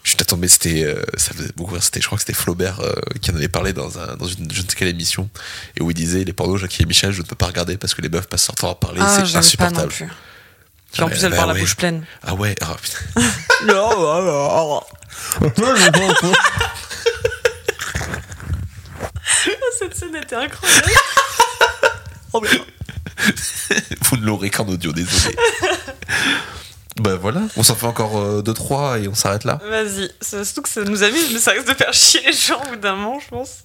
Je 0.04 0.10
suis 0.10 0.16
tombé, 0.16 0.48
c'était. 0.48 0.82
euh, 0.84 1.00
ça 1.16 1.32
faisait 1.32 1.52
beaucoup 1.56 1.74
rire, 1.74 1.82
c'était, 1.82 2.00
je 2.00 2.06
crois 2.06 2.16
que 2.18 2.22
c'était 2.22 2.32
Flaubert 2.32 2.80
euh, 2.80 2.92
qui 3.20 3.30
en 3.30 3.36
avait 3.36 3.46
parlé 3.48 3.72
dans, 3.72 3.98
un, 4.00 4.16
dans 4.16 4.26
une 4.26 4.52
je 4.52 4.62
ne 4.62 4.68
sais 4.68 4.74
quelle 4.76 4.88
émission, 4.88 5.28
et 5.76 5.82
où 5.82 5.90
il 5.90 5.94
disait 5.94 6.24
les 6.24 6.32
pornos 6.32 6.60
Jackie 6.60 6.82
et 6.82 6.86
Michel, 6.86 7.12
je 7.12 7.22
ne 7.22 7.26
peux 7.26 7.36
pas 7.36 7.46
regarder 7.46 7.76
parce 7.76 7.94
que 7.94 8.02
les 8.02 8.08
meufs 8.08 8.26
passent 8.28 8.48
leur 8.48 8.56
temps 8.56 8.70
à 8.72 8.74
parler, 8.74 8.98
Ah, 9.00 9.24
c'est 9.24 9.32
pas 9.56 9.70
non 9.70 9.78
insupportable. 9.80 9.92
plus. 9.92 10.08
Puis 10.92 11.02
en 11.02 11.06
Ah, 11.06 11.10
plus, 11.10 11.22
elle 11.24 11.30
bah, 11.30 11.36
parle 11.36 11.48
la 11.50 11.54
ouais. 11.54 11.60
bouche 11.60 11.76
pleine. 11.76 12.04
Ah 12.22 12.34
ouais, 12.34 12.54
ah, 12.62 12.76
putain. 12.82 12.98
Cette 19.78 19.96
scène 19.96 20.16
était 20.16 20.36
incroyable. 20.36 20.90
oh, 22.32 22.42
Vous 24.02 24.16
ne 24.16 24.26
l'aurez 24.26 24.50
qu'en 24.50 24.66
audio, 24.68 24.92
désolé. 24.92 25.36
bah 26.96 27.16
voilà, 27.16 27.42
on 27.56 27.62
s'en 27.62 27.74
fait 27.74 27.86
encore 27.86 28.42
2-3 28.42 29.02
et 29.02 29.08
on 29.08 29.14
s'arrête 29.14 29.44
là. 29.44 29.58
Vas-y, 29.68 30.10
c'est 30.20 30.44
surtout 30.44 30.62
que 30.62 30.68
ça 30.68 30.84
nous 30.84 31.02
amuse, 31.02 31.32
mais 31.32 31.38
ça 31.38 31.52
risque 31.52 31.68
de 31.68 31.74
faire 31.74 31.92
chier 31.94 32.20
les 32.26 32.32
gens 32.32 32.62
au 32.66 32.70
bout 32.70 32.76
d'un 32.76 32.96
moment, 32.96 33.18
je 33.20 33.28
pense. 33.28 33.64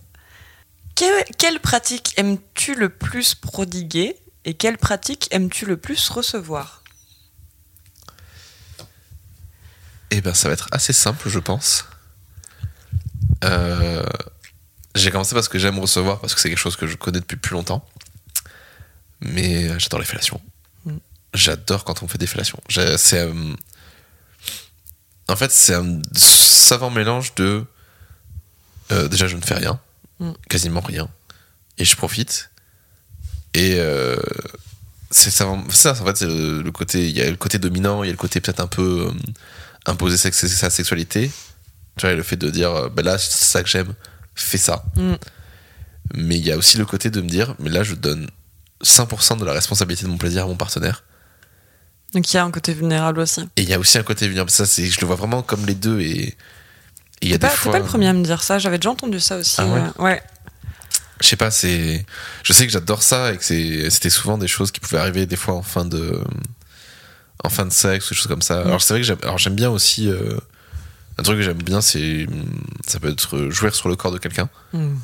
Quelle, 0.95 1.25
quelle 1.37 1.59
pratique 1.59 2.13
aimes-tu 2.17 2.73
le 2.75 2.89
plus 2.89 3.35
prodiguer 3.35 4.15
et 4.45 4.53
quelle 4.53 4.77
pratique 4.77 5.27
aimes-tu 5.31 5.65
le 5.65 5.77
plus 5.77 6.09
recevoir? 6.09 6.83
Eh 10.09 10.21
ben, 10.21 10.33
ça 10.33 10.47
va 10.47 10.53
être 10.53 10.67
assez 10.71 10.93
simple, 10.93 11.27
je 11.29 11.39
pense. 11.39 11.85
Euh, 13.43 14.05
J'ai 14.95 15.11
commencé 15.11 15.35
parce 15.35 15.49
que 15.49 15.59
j'aime 15.59 15.77
recevoir, 15.79 16.19
parce 16.19 16.33
que 16.33 16.39
c'est 16.39 16.49
quelque 16.49 16.57
chose 16.57 16.77
que 16.77 16.87
je 16.87 16.95
connais 16.95 17.19
depuis 17.19 17.35
plus 17.37 17.53
longtemps. 17.53 17.85
Mais 19.19 19.65
euh, 19.69 19.79
j'adore 19.79 19.99
les 19.99 20.05
fellations. 20.05 20.39
J'adore 21.33 21.83
quand 21.83 22.03
on 22.03 22.07
fait 22.07 22.17
des 22.17 22.27
fellations. 22.27 22.59
C'est 22.69 23.19
euh, 23.19 23.53
en 25.27 25.35
fait 25.35 25.51
c'est 25.51 25.75
un 25.75 26.01
savant 26.15 26.89
mélange 26.89 27.35
de 27.35 27.65
euh, 28.91 29.07
déjà 29.07 29.27
je 29.27 29.35
ne 29.35 29.41
fais 29.41 29.55
rien, 29.55 29.79
Mm. 30.19 30.31
quasiment 30.49 30.81
rien, 30.81 31.07
et 31.77 31.85
je 31.85 31.95
profite. 31.95 32.49
Et 33.53 33.75
euh, 33.77 34.17
c'est 35.11 35.29
ça, 35.29 35.45
ça, 35.69 35.91
en 35.91 36.05
fait, 36.05 36.17
c'est 36.17 36.25
le, 36.25 36.69
côté, 36.71 37.07
il 37.07 37.15
y 37.15 37.21
a 37.21 37.29
le 37.29 37.37
côté 37.37 37.59
dominant, 37.59 38.03
il 38.03 38.07
y 38.07 38.09
a 38.09 38.13
le 38.13 38.17
côté 38.17 38.41
peut-être 38.41 38.59
un 38.59 38.67
peu 38.67 39.07
euh, 39.07 39.11
imposer 39.85 40.17
sa, 40.17 40.31
sa 40.31 40.69
sexualité. 40.69 41.31
Tu 41.97 42.05
vois, 42.05 42.15
le 42.15 42.23
fait 42.23 42.35
de 42.35 42.49
dire, 42.49 42.89
ben 42.91 43.05
là, 43.05 43.17
c'est 43.17 43.45
ça 43.45 43.63
que 43.63 43.69
j'aime, 43.69 43.93
fais 44.35 44.57
ça. 44.57 44.83
Mm. 44.95 45.13
Mais 46.15 46.37
il 46.37 46.45
y 46.45 46.51
a 46.51 46.57
aussi 46.57 46.77
le 46.77 46.85
côté 46.85 47.09
de 47.09 47.21
me 47.21 47.29
dire, 47.29 47.55
mais 47.59 47.69
là, 47.69 47.83
je 47.83 47.93
donne 47.95 48.27
100% 48.83 49.39
de 49.39 49.45
la 49.45 49.53
responsabilité 49.53 50.05
de 50.05 50.09
mon 50.09 50.17
plaisir 50.17 50.43
à 50.43 50.47
mon 50.47 50.55
partenaire. 50.55 51.03
Donc 52.17 52.33
il 52.33 52.35
y 52.35 52.39
a 52.39 52.43
un 52.43 52.49
côté 52.49 52.73
vulnérable 52.73 53.19
aussi. 53.19 53.41
Et 53.57 53.61
il 53.61 53.69
y 53.69 53.75
a 53.75 53.79
aussi 53.79 53.99
un 53.99 54.03
côté 54.03 54.25
vulnérable. 54.25 54.49
Ça, 54.49 54.65
c'est, 54.65 54.87
je 54.87 54.99
le 54.99 55.05
vois 55.05 55.15
vraiment 55.15 55.43
comme 55.43 55.67
les 55.67 55.75
deux. 55.75 55.99
Et 56.01 56.35
il 57.21 57.29
y 57.29 57.33
a 57.33 57.37
des 57.37 57.39
pas, 57.39 57.49
t'es 57.49 57.55
fois. 57.55 57.71
pas 57.73 57.77
le 57.79 57.85
premier 57.85 58.07
à 58.07 58.13
me 58.13 58.23
dire 58.23 58.41
ça, 58.41 58.57
j'avais 58.57 58.79
déjà 58.79 58.89
entendu 58.89 59.19
ça 59.19 59.37
aussi. 59.37 59.53
Ah 59.59 59.67
ouais 59.67 59.81
euh, 59.99 60.03
ouais. 60.03 60.23
je 61.21 61.27
sais 61.27 61.35
pas, 61.35 61.51
c'est. 61.51 62.03
Je 62.41 62.53
sais 62.53 62.65
que 62.65 62.73
j'adore 62.73 63.03
ça 63.03 63.33
et 63.33 63.37
que 63.37 63.43
c'est- 63.45 63.91
c'était 63.91 64.09
souvent 64.09 64.39
des 64.39 64.47
choses 64.47 64.71
qui 64.71 64.79
pouvaient 64.79 64.97
arriver 64.97 65.27
des 65.27 65.35
fois 65.35 65.53
en 65.53 65.61
fin 65.61 65.85
de. 65.85 66.19
En 67.43 67.49
fin 67.49 67.67
de 67.67 67.71
sexe 67.71 68.07
ou 68.09 68.15
des 68.15 68.17
choses 68.17 68.25
comme 68.27 68.41
ça. 68.41 68.61
Alors 68.61 68.81
c'est 68.81 68.93
vrai 68.95 69.01
que 69.01 69.05
j'aime, 69.05 69.19
alors 69.21 69.37
j'aime 69.37 69.53
bien 69.55 69.69
aussi. 69.69 70.09
euh, 70.09 70.39
un 71.19 71.23
truc 71.23 71.37
que 71.37 71.43
j'aime 71.43 71.61
bien, 71.61 71.81
c'est. 71.81 72.25
Ça 72.87 72.99
peut 72.99 73.09
être 73.11 73.49
jouer 73.51 73.69
sur 73.69 73.89
le 73.89 73.95
corps 73.95 74.11
de 74.11 74.17
quelqu'un. 74.17 74.49
Mm. 74.73 74.95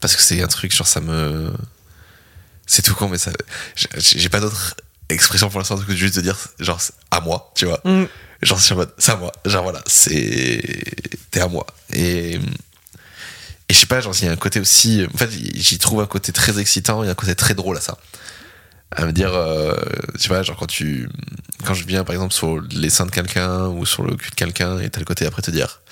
Parce 0.00 0.14
que 0.14 0.22
c'est 0.22 0.40
un 0.40 0.46
truc, 0.46 0.72
genre 0.72 0.86
ça 0.86 1.00
me. 1.00 1.52
C'est 2.64 2.82
tout 2.82 2.94
con, 2.94 3.08
mais 3.08 3.18
ça. 3.18 3.32
J'ai 3.74 3.88
j'ai 4.20 4.28
pas 4.28 4.38
d'autre 4.38 4.76
expression 5.14 5.48
pour 5.48 5.58
l'instant 5.58 5.76
que 5.78 5.94
juste 5.94 6.16
de 6.16 6.20
dire, 6.20 6.36
genre, 6.58 6.80
à 7.10 7.20
moi, 7.20 7.52
tu 7.54 7.66
vois. 7.66 7.80
Mm. 7.84 8.04
Genre, 8.42 8.60
c'est 8.60 8.72
en 8.72 8.76
mode, 8.76 8.92
c'est 8.98 9.12
à 9.12 9.16
moi. 9.16 9.32
Genre, 9.44 9.62
voilà, 9.62 9.82
c'est. 9.86 10.62
T'es 11.30 11.40
à 11.40 11.48
moi. 11.48 11.66
Et. 11.92 12.34
Et 13.68 13.72
je 13.72 13.78
sais 13.78 13.86
pas, 13.86 14.00
genre, 14.00 14.14
il 14.20 14.24
y 14.24 14.28
a 14.28 14.32
un 14.32 14.36
côté 14.36 14.58
aussi. 14.58 15.06
En 15.14 15.16
fait, 15.16 15.30
j'y 15.30 15.78
trouve 15.78 16.00
un 16.00 16.06
côté 16.06 16.32
très 16.32 16.58
excitant 16.58 17.04
et 17.04 17.08
un 17.08 17.14
côté 17.14 17.34
très 17.34 17.54
drôle 17.54 17.76
à 17.76 17.80
ça. 17.80 17.98
À 18.90 19.04
me 19.04 19.12
dire, 19.12 19.32
euh, 19.32 19.76
tu 20.18 20.28
vois, 20.28 20.42
genre, 20.42 20.56
quand 20.56 20.66
tu. 20.66 21.08
Quand 21.64 21.74
je 21.74 21.84
viens, 21.84 22.02
par 22.02 22.14
exemple, 22.14 22.32
sur 22.32 22.60
les 22.72 22.90
seins 22.90 23.06
de 23.06 23.10
quelqu'un 23.10 23.66
ou 23.66 23.86
sur 23.86 24.02
le 24.02 24.16
cul 24.16 24.30
de 24.30 24.34
quelqu'un 24.34 24.80
et 24.80 24.90
t'as 24.90 24.98
le 24.98 25.04
côté 25.04 25.26
après 25.26 25.42
te 25.42 25.50
dire. 25.50 25.82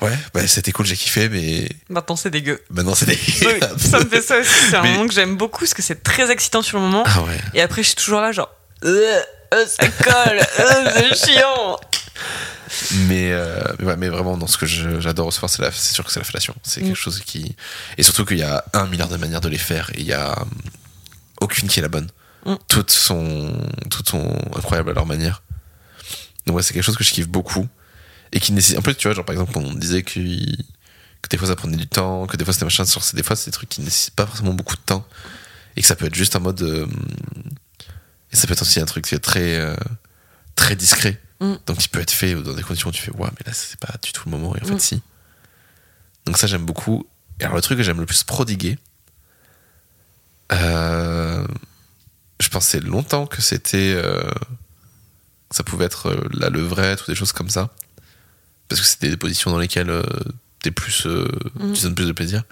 Ouais, 0.00 0.16
bah, 0.32 0.46
c'était 0.46 0.70
cool, 0.70 0.86
j'ai 0.86 0.96
kiffé, 0.96 1.28
mais 1.28 1.68
Maintenant 1.88 2.14
c'est 2.14 2.30
dégueu. 2.30 2.62
maintenant 2.70 2.94
c'est. 2.94 3.06
Oui, 3.08 3.60
ça 3.78 3.98
me 3.98 4.04
fait 4.08 4.22
ça 4.22 4.38
aussi, 4.38 4.50
c'est 4.70 4.76
un 4.76 4.82
Mais- 4.82 4.92
moment 4.92 5.08
que 5.08 5.14
j'aime 5.14 5.36
beaucoup 5.36 5.60
parce 5.60 5.74
que 5.74 5.82
c'est 5.82 6.02
très 6.04 6.30
excitant 6.30 6.62
sur 6.62 6.78
le 6.78 6.84
moment. 6.84 7.02
Ah 7.06 7.22
ouais. 7.22 7.36
Et 7.54 7.60
après 7.62 7.82
je 7.82 7.88
suis 7.88 7.96
toujours 7.96 8.20
là 8.20 8.30
genre... 8.30 8.48
Euh, 8.84 9.20
euh, 9.54 9.66
ça 9.66 9.88
colle, 9.88 10.38
euh, 10.60 10.90
c'est 11.16 11.26
chiant. 11.32 11.78
Mais, 13.08 13.32
euh, 13.32 13.60
mais, 13.80 13.84
ouais, 13.86 13.96
mais 13.96 14.08
vraiment, 14.08 14.36
dans 14.36 14.46
ce 14.46 14.56
que 14.58 14.66
j'adore 14.66 15.26
recevoir, 15.26 15.50
c'est 15.50 15.62
la- 15.62 15.72
c'est 15.72 15.94
sûr 15.94 16.04
que 16.04 16.12
c'est 16.12 16.20
la 16.20 16.24
fellation. 16.24 16.54
C'est 16.62 16.80
Mm. 16.82 16.84
quelque 16.88 16.96
chose 16.98 17.20
qui. 17.24 17.56
Et 17.96 18.02
surtout 18.02 18.24
qu'il 18.24 18.38
y 18.38 18.42
a 18.42 18.64
un 18.74 18.86
milliard 18.86 19.08
de 19.08 19.16
manières 19.16 19.40
de 19.40 19.48
les 19.48 19.58
faire 19.58 19.90
et 19.94 20.00
il 20.00 20.06
y 20.06 20.12
a 20.12 20.40
hum, 20.40 20.50
aucune 21.40 21.66
qui 21.68 21.78
est 21.80 21.82
la 21.82 21.88
bonne. 21.88 22.08
Mm. 22.46 22.54
Toutes 22.68 22.90
sont, 22.90 23.52
toutes 23.90 24.08
sont 24.10 24.36
incroyables 24.56 24.90
à 24.90 24.92
leur 24.92 25.06
manière. 25.06 25.42
Donc, 26.46 26.56
ouais, 26.56 26.62
c'est 26.62 26.72
quelque 26.74 26.84
chose 26.84 26.96
que 26.96 27.04
je 27.04 27.12
kiffe 27.12 27.28
beaucoup 27.28 27.66
et 28.32 28.40
qui 28.40 28.52
nécessite. 28.52 28.78
En 28.78 28.82
plus, 28.82 28.94
tu 28.94 29.08
vois, 29.08 29.14
genre 29.14 29.24
par 29.24 29.32
exemple, 29.34 29.56
on 29.58 29.72
disait 29.74 30.02
que, 30.02 30.12
que 31.22 31.28
des 31.30 31.36
fois 31.38 31.48
ça 31.48 31.56
prenait 31.56 31.76
du 31.76 31.86
temps, 31.86 32.26
que 32.26 32.36
des 32.36 32.44
fois 32.44 32.52
c'était 32.54 32.64
machin. 32.66 32.84
Sur, 32.84 33.02
des 33.14 33.22
fois, 33.22 33.36
c'est 33.36 33.46
des 33.50 33.54
trucs 33.54 33.68
qui 33.68 33.80
nécessitent 33.80 34.14
pas 34.14 34.26
forcément 34.26 34.54
beaucoup 34.54 34.76
de 34.76 34.80
temps 34.82 35.06
et 35.76 35.80
que 35.82 35.86
ça 35.86 35.96
peut 35.96 36.06
être 36.06 36.14
juste 36.14 36.36
en 36.36 36.40
mode. 36.40 36.60
euh, 36.62 36.86
et 38.32 38.36
ça 38.36 38.46
peut 38.46 38.52
être 38.52 38.62
aussi 38.62 38.78
un 38.80 38.84
truc 38.84 39.06
très, 39.22 39.56
euh, 39.58 39.74
très 40.54 40.76
discret. 40.76 41.20
Mm. 41.40 41.54
Donc 41.66 41.84
il 41.84 41.88
peut 41.88 42.00
être 42.00 42.10
fait 42.10 42.34
dans 42.34 42.52
des 42.52 42.62
conditions 42.62 42.90
où 42.90 42.92
tu 42.92 43.00
fais 43.00 43.12
ouais 43.12 43.28
mais 43.38 43.46
là 43.46 43.52
c'est 43.54 43.78
pas 43.78 43.94
du 44.02 44.12
tout 44.12 44.22
le 44.26 44.32
moment 44.36 44.54
et 44.56 44.60
en 44.62 44.66
Mm. 44.66 44.68
fait 44.72 44.80
si. 44.80 45.02
Donc 46.26 46.36
ça 46.36 46.46
j'aime 46.46 46.66
beaucoup. 46.66 47.06
Et 47.40 47.44
alors 47.44 47.56
le 47.56 47.62
truc 47.62 47.78
que 47.78 47.84
j'aime 47.84 48.00
le 48.00 48.06
plus 48.06 48.24
prodiguer, 48.24 48.76
euh, 50.52 51.46
je 52.40 52.48
pensais 52.48 52.80
longtemps 52.80 53.26
que 53.26 53.42
c'était 53.42 53.94
euh, 53.96 54.22
ça 55.50 55.62
pouvait 55.62 55.84
être 55.84 56.08
euh, 56.08 56.28
la 56.32 56.48
levrette 56.50 57.02
ou 57.02 57.10
des 57.10 57.14
choses 57.14 57.32
comme 57.32 57.50
ça 57.50 57.70
parce 58.68 58.80
que 58.80 58.86
c'était 58.86 59.08
des 59.10 59.16
positions 59.16 59.50
dans 59.50 59.58
lesquelles 59.58 59.90
euh, 59.90 60.02
t'es 60.62 60.70
plus 60.70 61.06
euh, 61.06 61.28
Mm. 61.58 61.72
tu 61.72 61.82
donnes 61.82 61.94
plus 61.94 62.06
de 62.06 62.12
plaisir. 62.12 62.42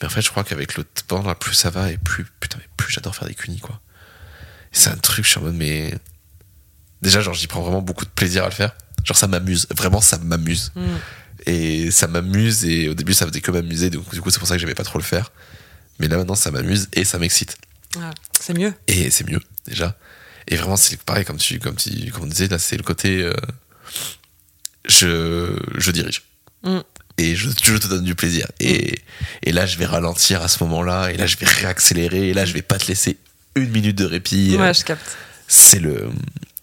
Mais 0.00 0.06
en 0.06 0.10
fait 0.10 0.22
je 0.22 0.30
crois 0.30 0.44
qu'avec 0.44 0.76
le 0.76 0.84
temps 1.06 1.22
là, 1.22 1.34
plus 1.34 1.54
ça 1.54 1.70
va 1.70 1.90
et 1.90 1.98
plus 1.98 2.26
putain 2.40 2.58
mais 2.58 2.68
plus 2.76 2.92
j'adore 2.92 3.14
faire 3.14 3.28
des 3.28 3.34
cunis 3.34 3.60
quoi. 3.60 3.80
C'est 4.72 4.90
un 4.90 4.96
truc 4.96 5.24
je 5.24 5.30
suis 5.30 5.38
en 5.38 5.42
mode 5.42 5.54
mais 5.54 5.94
déjà 7.02 7.20
genre 7.20 7.34
j'y 7.34 7.46
prends 7.46 7.62
vraiment 7.62 7.82
beaucoup 7.82 8.04
de 8.04 8.10
plaisir 8.10 8.44
à 8.44 8.48
le 8.48 8.54
faire. 8.54 8.72
Genre 9.04 9.16
ça 9.16 9.26
m'amuse, 9.26 9.66
vraiment 9.76 10.00
ça 10.00 10.18
m'amuse 10.18 10.72
Mm. 10.76 10.82
et 11.46 11.90
ça 11.90 12.06
m'amuse 12.06 12.64
et 12.64 12.88
au 12.88 12.94
début 12.94 13.14
ça 13.14 13.26
faisait 13.26 13.40
que 13.40 13.50
m'amuser 13.50 13.88
donc 13.90 14.10
du 14.14 14.20
coup 14.20 14.30
c'est 14.30 14.38
pour 14.38 14.46
ça 14.48 14.54
que 14.54 14.60
j'aimais 14.60 14.74
pas 14.74 14.84
trop 14.84 14.98
le 14.98 15.04
faire 15.04 15.32
mais 15.98 16.06
là 16.08 16.16
maintenant 16.18 16.34
ça 16.34 16.50
m'amuse 16.50 16.88
et 16.92 17.04
ça 17.04 17.18
m'excite 17.18 17.56
Ah, 17.98 18.10
c'est 18.38 18.52
mieux. 18.56 18.72
et 18.88 19.10
c'est 19.10 19.26
mieux 19.28 19.40
déjà 19.66 19.96
et 20.48 20.56
vraiment 20.56 20.76
c'est 20.76 21.00
pareil 21.02 21.24
comme 21.24 21.38
tu 21.38 21.58
comme 21.58 21.76
tu 21.76 22.10
comme 22.10 22.24
on 22.24 22.26
disait 22.26 22.48
là 22.48 22.58
c'est 22.58 22.76
le 22.76 22.82
côté 22.82 23.22
euh, 23.22 23.32
je 24.88 25.56
je 25.76 25.90
dirige. 25.90 26.22
Mm. 26.62 26.80
et 27.16 27.34
je, 27.36 27.48
je 27.62 27.76
te 27.78 27.86
donne 27.86 28.04
du 28.04 28.14
plaisir. 28.14 28.46
Et, 28.60 28.98
et 29.42 29.52
là 29.52 29.64
je 29.66 29.78
vais 29.78 29.86
ralentir 29.86 30.42
à 30.42 30.48
ce 30.48 30.62
moment 30.62 30.82
là 30.82 31.08
et 31.10 31.16
là 31.16 31.26
je 31.26 31.36
vais 31.36 31.46
réaccélérer. 31.46 32.28
Et 32.28 32.34
là 32.34 32.44
je 32.44 32.52
vais 32.52 32.62
pas 32.62 32.78
te 32.78 32.86
laisser 32.88 33.16
une 33.54 33.70
minute 33.70 33.96
de 33.96 34.04
répit. 34.04 34.56
Ouais, 34.58 34.74
je 34.74 34.84
capte. 34.84 35.16
c'est 35.48 35.78
le 35.80 36.10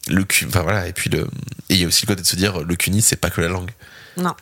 le 0.07 0.23
cul 0.23 0.45
enfin 0.47 0.61
voilà. 0.61 0.87
Et 0.87 0.93
puis 0.93 1.09
le 1.09 1.21
et 1.69 1.75
il 1.75 1.77
y 1.77 1.83
a 1.83 1.87
aussi 1.87 2.05
le 2.05 2.07
côté 2.07 2.21
de 2.21 2.27
se 2.27 2.35
dire 2.35 2.59
le 2.61 2.75
cuni 2.75 3.01
c'est 3.01 3.15
pas 3.15 3.29
que 3.29 3.41
la 3.41 3.47
langue. 3.47 3.71
Non. 4.17 4.33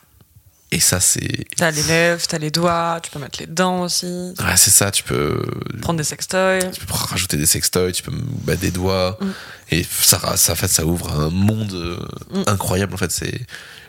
Et 0.75 0.79
ça, 0.81 0.99
c'est. 0.99 1.45
T'as 1.55 1.71
les 1.71 1.83
lèvres, 1.83 2.21
t'as 2.27 2.37
les 2.37 2.51
doigts, 2.51 2.99
tu 3.01 3.09
peux 3.09 3.17
mettre 3.19 3.39
les 3.39 3.45
dents 3.47 3.83
aussi. 3.83 4.33
Ouais, 4.39 4.57
c'est 4.57 4.71
ça, 4.71 4.91
tu 4.91 5.03
peux. 5.03 5.41
Prendre 5.81 5.97
des 5.97 6.03
sextoys. 6.03 6.69
Tu 6.73 6.85
peux 6.85 6.93
rajouter 6.93 7.37
des 7.37 7.45
sextoys, 7.45 7.93
tu 7.93 8.03
peux 8.03 8.11
mettre 8.45 8.59
des 8.59 8.71
doigts. 8.71 9.17
Mm. 9.21 9.25
Et 9.71 9.85
ça, 9.89 10.35
ça, 10.35 10.51
en 10.51 10.55
fait, 10.55 10.67
ça 10.67 10.85
ouvre 10.85 11.09
un 11.13 11.29
monde 11.29 11.71
euh, 11.73 11.97
Mm. 12.31 12.43
incroyable. 12.47 12.93
En 12.93 12.97
fait, 12.97 13.09
c'est. 13.09 13.39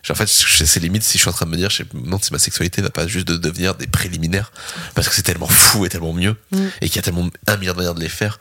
En 0.09 0.15
fait, 0.15 0.29
c'est 0.29 0.79
limite 0.79 1.03
si 1.03 1.19
je 1.19 1.23
suis 1.23 1.29
en 1.29 1.33
train 1.33 1.47
de 1.47 1.51
me 1.51 1.57
dire, 1.57 1.71
je 1.71 1.83
me 1.93 2.03
demande 2.05 2.25
si 2.25 2.33
ma 2.33 2.39
sexualité 2.39 2.81
va 2.83 2.91
pas 2.91 3.09
juste 3.09 3.27
de 3.27 3.37
devenir 3.37 3.75
des 3.75 3.89
préliminaires. 3.89 4.53
Parce 4.95 5.09
que 5.09 5.15
c'est 5.17 5.23
tellement 5.25 5.49
fou 5.49 5.85
et 5.87 5.89
tellement 5.89 6.13
mieux. 6.13 6.37
Mm. 6.53 6.67
Et 6.83 6.87
qu'il 6.89 6.97
y 6.97 6.99
a 7.01 7.03
tellement 7.03 7.29
un 7.49 7.57
milliard 7.57 7.75
de 7.75 7.81
manières 7.81 7.95
de 7.97 8.01
les 8.01 8.09
faire. 8.09 8.39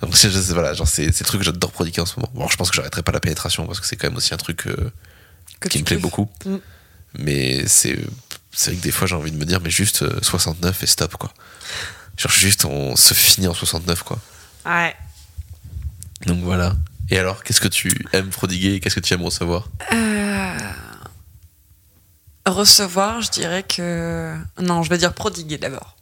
Donc, 0.00 0.14
voilà, 0.50 0.72
genre, 0.72 0.88
c'est 0.88 1.04
le 1.04 1.12
truc 1.12 1.40
que 1.40 1.44
j'adore 1.44 1.70
prodiguer 1.70 2.00
en 2.00 2.06
ce 2.06 2.18
moment. 2.18 2.32
Bon, 2.34 2.48
je 2.48 2.56
pense 2.56 2.70
que 2.70 2.76
j'arrêterai 2.76 3.02
pas 3.02 3.12
la 3.12 3.20
pénétration 3.20 3.66
parce 3.66 3.78
que 3.80 3.86
c'est 3.86 3.96
quand 3.96 4.08
même 4.08 4.16
aussi 4.16 4.32
un 4.32 4.38
truc. 4.38 4.66
euh, 4.68 4.90
Que 5.60 5.68
qui 5.68 5.80
me 5.80 5.84
plaît 5.84 5.98
beaucoup. 5.98 6.30
Mais 7.18 7.66
c'est 7.68 7.98
c'est 8.52 8.70
vrai 8.70 8.78
que 8.78 8.82
des 8.84 8.90
fois 8.92 9.06
j'ai 9.06 9.14
envie 9.16 9.32
de 9.32 9.36
me 9.36 9.44
dire 9.44 9.60
mais 9.60 9.70
juste 9.70 10.02
euh, 10.02 10.18
69 10.22 10.82
et 10.82 10.86
stop 10.86 11.16
quoi. 11.16 11.32
Genre 12.16 12.30
juste 12.32 12.64
on 12.64 12.94
se 12.96 13.14
finit 13.14 13.46
en 13.48 13.54
69 13.54 14.02
quoi. 14.02 14.18
Ouais. 14.66 14.94
Donc 16.26 16.42
voilà. 16.42 16.74
Et 17.10 17.18
alors 17.18 17.42
qu'est-ce 17.44 17.60
que 17.60 17.68
tu 17.68 17.90
aimes 18.12 18.30
prodiguer 18.30 18.74
et 18.74 18.80
qu'est-ce 18.80 18.94
que 18.94 19.00
tu 19.00 19.12
aimes 19.14 19.22
recevoir? 19.22 19.68
Euh, 19.92 20.58
Recevoir, 22.46 23.22
je 23.22 23.30
dirais 23.30 23.62
que. 23.62 24.36
Non, 24.60 24.82
je 24.82 24.90
vais 24.90 24.98
dire 24.98 25.14
prodiguer 25.14 25.56
d'abord. 25.56 25.96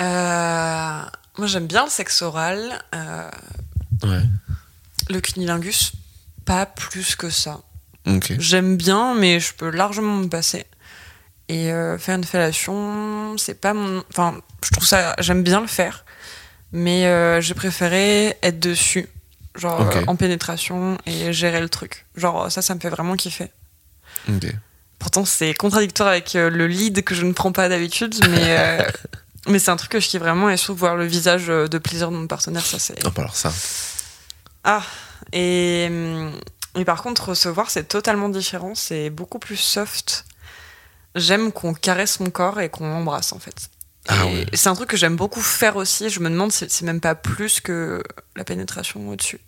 Euh, 0.00 1.02
Moi, 1.38 1.46
j'aime 1.46 1.66
bien 1.68 1.84
le 1.84 1.90
sexe 1.90 2.22
oral. 2.22 2.82
euh, 2.94 3.30
Ouais. 4.04 4.22
Le 5.08 5.20
cunilingus, 5.20 5.92
pas 6.44 6.66
plus 6.66 7.14
que 7.16 7.30
ça. 7.30 7.60
J'aime 8.38 8.76
bien, 8.76 9.14
mais 9.14 9.40
je 9.40 9.52
peux 9.54 9.70
largement 9.70 10.16
me 10.16 10.28
passer. 10.28 10.66
Et 11.48 11.72
euh, 11.72 11.96
faire 11.98 12.16
une 12.16 12.24
fellation, 12.24 13.36
c'est 13.38 13.58
pas 13.58 13.72
mon. 13.72 14.04
Enfin, 14.10 14.38
je 14.62 14.70
trouve 14.70 14.86
ça. 14.86 15.14
J'aime 15.18 15.42
bien 15.42 15.60
le 15.60 15.66
faire, 15.66 16.04
mais 16.72 17.06
euh, 17.06 17.40
j'ai 17.40 17.54
préféré 17.54 18.36
être 18.42 18.60
dessus, 18.60 19.08
genre 19.54 19.80
euh, 19.80 20.04
en 20.06 20.16
pénétration 20.16 20.98
et 21.06 21.32
gérer 21.32 21.60
le 21.60 21.70
truc. 21.70 22.04
Genre, 22.16 22.52
ça, 22.52 22.60
ça 22.60 22.74
me 22.74 22.80
fait 22.80 22.90
vraiment 22.90 23.16
kiffer. 23.16 23.50
Pourtant, 24.98 25.24
c'est 25.24 25.54
contradictoire 25.54 26.10
avec 26.10 26.34
le 26.34 26.66
lead 26.66 27.02
que 27.02 27.14
je 27.14 27.24
ne 27.24 27.32
prends 27.32 27.52
pas 27.52 27.70
d'habitude, 27.70 28.14
mais, 28.28 28.86
mais 29.48 29.58
c'est 29.58 29.70
un 29.70 29.76
truc 29.76 29.92
que 29.92 30.00
je 30.00 30.08
kiffe 30.08 30.20
vraiment. 30.20 30.50
Et 30.50 30.56
je 30.58 30.64
trouve 30.64 30.78
voir 30.78 30.96
le 30.96 31.06
visage 31.06 31.46
de 31.46 31.78
plaisir 31.78 32.10
de 32.10 32.16
mon 32.16 32.26
partenaire, 32.26 32.66
ça 32.66 32.78
c'est. 32.78 33.02
Non, 33.04 33.10
pas 33.10 33.22
alors 33.22 33.36
ça. 33.36 33.52
Ah 34.64 34.82
et, 35.32 35.86
hum, 35.88 36.32
et 36.78 36.84
par 36.84 37.02
contre, 37.02 37.30
recevoir, 37.30 37.70
c'est 37.70 37.84
totalement 37.84 38.28
différent. 38.28 38.74
C'est 38.74 39.10
beaucoup 39.10 39.38
plus 39.38 39.56
soft. 39.56 40.24
J'aime 41.14 41.52
qu'on 41.52 41.74
caresse 41.74 42.20
mon 42.20 42.30
corps 42.30 42.60
et 42.60 42.68
qu'on 42.68 42.86
m'embrasse 42.86 43.32
en 43.32 43.38
fait. 43.38 43.68
Ah 44.06 44.24
ouais. 44.26 44.46
C'est 44.54 44.68
un 44.68 44.74
truc 44.74 44.88
que 44.90 44.96
j'aime 44.96 45.16
beaucoup 45.16 45.40
faire 45.42 45.76
aussi. 45.76 46.08
Je 46.08 46.20
me 46.20 46.30
demande 46.30 46.52
si 46.52 46.66
c'est 46.68 46.84
même 46.84 47.00
pas 47.00 47.14
plus 47.14 47.60
que 47.60 48.02
la 48.36 48.44
pénétration 48.44 49.06
au-dessus. 49.08 49.40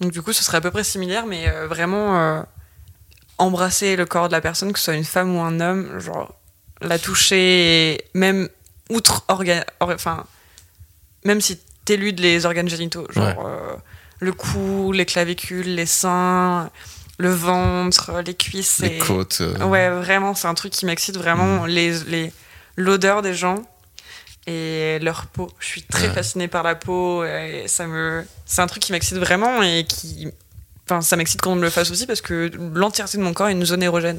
Donc 0.00 0.12
du 0.12 0.22
coup, 0.22 0.32
ce 0.32 0.44
serait 0.44 0.58
à 0.58 0.60
peu 0.60 0.70
près 0.70 0.84
similaire, 0.84 1.26
mais 1.26 1.48
euh, 1.48 1.66
vraiment 1.66 2.20
euh, 2.20 2.42
embrasser 3.38 3.96
le 3.96 4.06
corps 4.06 4.28
de 4.28 4.32
la 4.32 4.40
personne, 4.40 4.72
que 4.72 4.78
ce 4.78 4.86
soit 4.86 4.94
une 4.94 5.04
femme 5.04 5.34
ou 5.34 5.40
un 5.40 5.58
homme, 5.60 5.98
genre 5.98 6.34
la 6.80 6.98
toucher, 6.98 7.94
et 7.94 8.04
même 8.14 8.48
outre 8.90 9.24
orga- 9.28 9.64
or- 9.80 9.90
enfin 9.94 10.24
même 11.24 11.40
si 11.40 11.58
t'éludes 11.84 12.20
les 12.20 12.46
organes 12.46 12.68
génitaux, 12.68 13.06
genre 13.10 13.26
Ouais. 13.38 13.44
euh, 13.46 13.76
le 14.20 14.32
cou, 14.32 14.92
les 14.92 15.06
clavicules, 15.06 15.74
les 15.74 15.86
seins, 15.86 16.70
le 17.18 17.30
ventre, 17.32 18.20
les 18.24 18.34
cuisses, 18.34 18.78
Les 18.80 18.96
et- 18.96 18.98
côtes. 18.98 19.38
euh, 19.40 19.64
Ouais, 19.64 19.88
vraiment, 19.90 20.34
c'est 20.34 20.48
un 20.48 20.54
truc 20.54 20.72
qui 20.72 20.86
m'excite 20.86 21.16
vraiment. 21.16 21.66
Les, 21.66 21.98
les, 22.04 22.32
l'odeur 22.76 23.22
des 23.22 23.34
gens 23.34 23.56
et 24.46 24.98
leur 25.02 25.26
peau. 25.26 25.50
Je 25.58 25.66
suis 25.66 25.82
très 25.82 26.08
Ouais. 26.08 26.14
fascinée 26.14 26.48
par 26.48 26.62
la 26.62 26.74
peau 26.74 27.24
et 27.24 27.64
ça 27.66 27.86
me, 27.86 28.24
c'est 28.46 28.60
un 28.62 28.66
truc 28.66 28.82
qui 28.82 28.92
m'excite 28.92 29.18
vraiment 29.18 29.62
et 29.62 29.84
qui, 29.86 30.28
enfin, 30.88 31.00
ça 31.02 31.16
m'excite 31.16 31.40
quand 31.40 31.52
on 31.52 31.56
me 31.56 31.62
le 31.62 31.70
fasse 31.70 31.90
aussi 31.90 32.06
parce 32.06 32.20
que 32.22 32.50
l'entièreté 32.74 33.18
de 33.18 33.22
mon 33.22 33.34
corps 33.34 33.48
est 33.48 33.52
une 33.52 33.66
zone 33.66 33.82
érogène. 33.82 34.18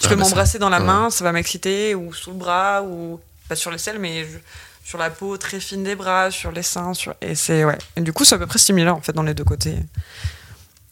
Je 0.00 0.06
Ah, 0.06 0.08
peux 0.10 0.14
bah 0.16 0.22
m'embrasser 0.22 0.58
dans 0.58 0.68
la 0.70 0.78
ouais. 0.80 0.84
main, 0.86 1.10
ça 1.10 1.24
va 1.24 1.32
m'exciter 1.32 1.94
ou 1.94 2.12
sous 2.12 2.30
le 2.30 2.36
bras 2.36 2.82
ou 2.84 3.20
pas 3.48 3.56
sur 3.56 3.70
l'aisselle, 3.70 3.98
mais 3.98 4.24
je- 4.24 4.38
sur 4.84 4.98
la 4.98 5.10
peau 5.10 5.36
très 5.36 5.58
fine 5.60 5.82
des 5.82 5.96
bras, 5.96 6.30
sur 6.30 6.52
les 6.52 6.62
seins, 6.62 6.94
sur 6.94 7.14
et 7.20 7.34
c'est 7.34 7.64
ouais. 7.64 7.78
Et 7.96 8.00
du 8.00 8.12
coup, 8.12 8.24
c'est 8.24 8.34
à 8.34 8.38
peu 8.38 8.46
près 8.46 8.58
similaire 8.58 8.94
en 8.94 9.00
fait 9.00 9.12
dans 9.12 9.22
les 9.22 9.34
deux 9.34 9.44
côtés. 9.44 9.76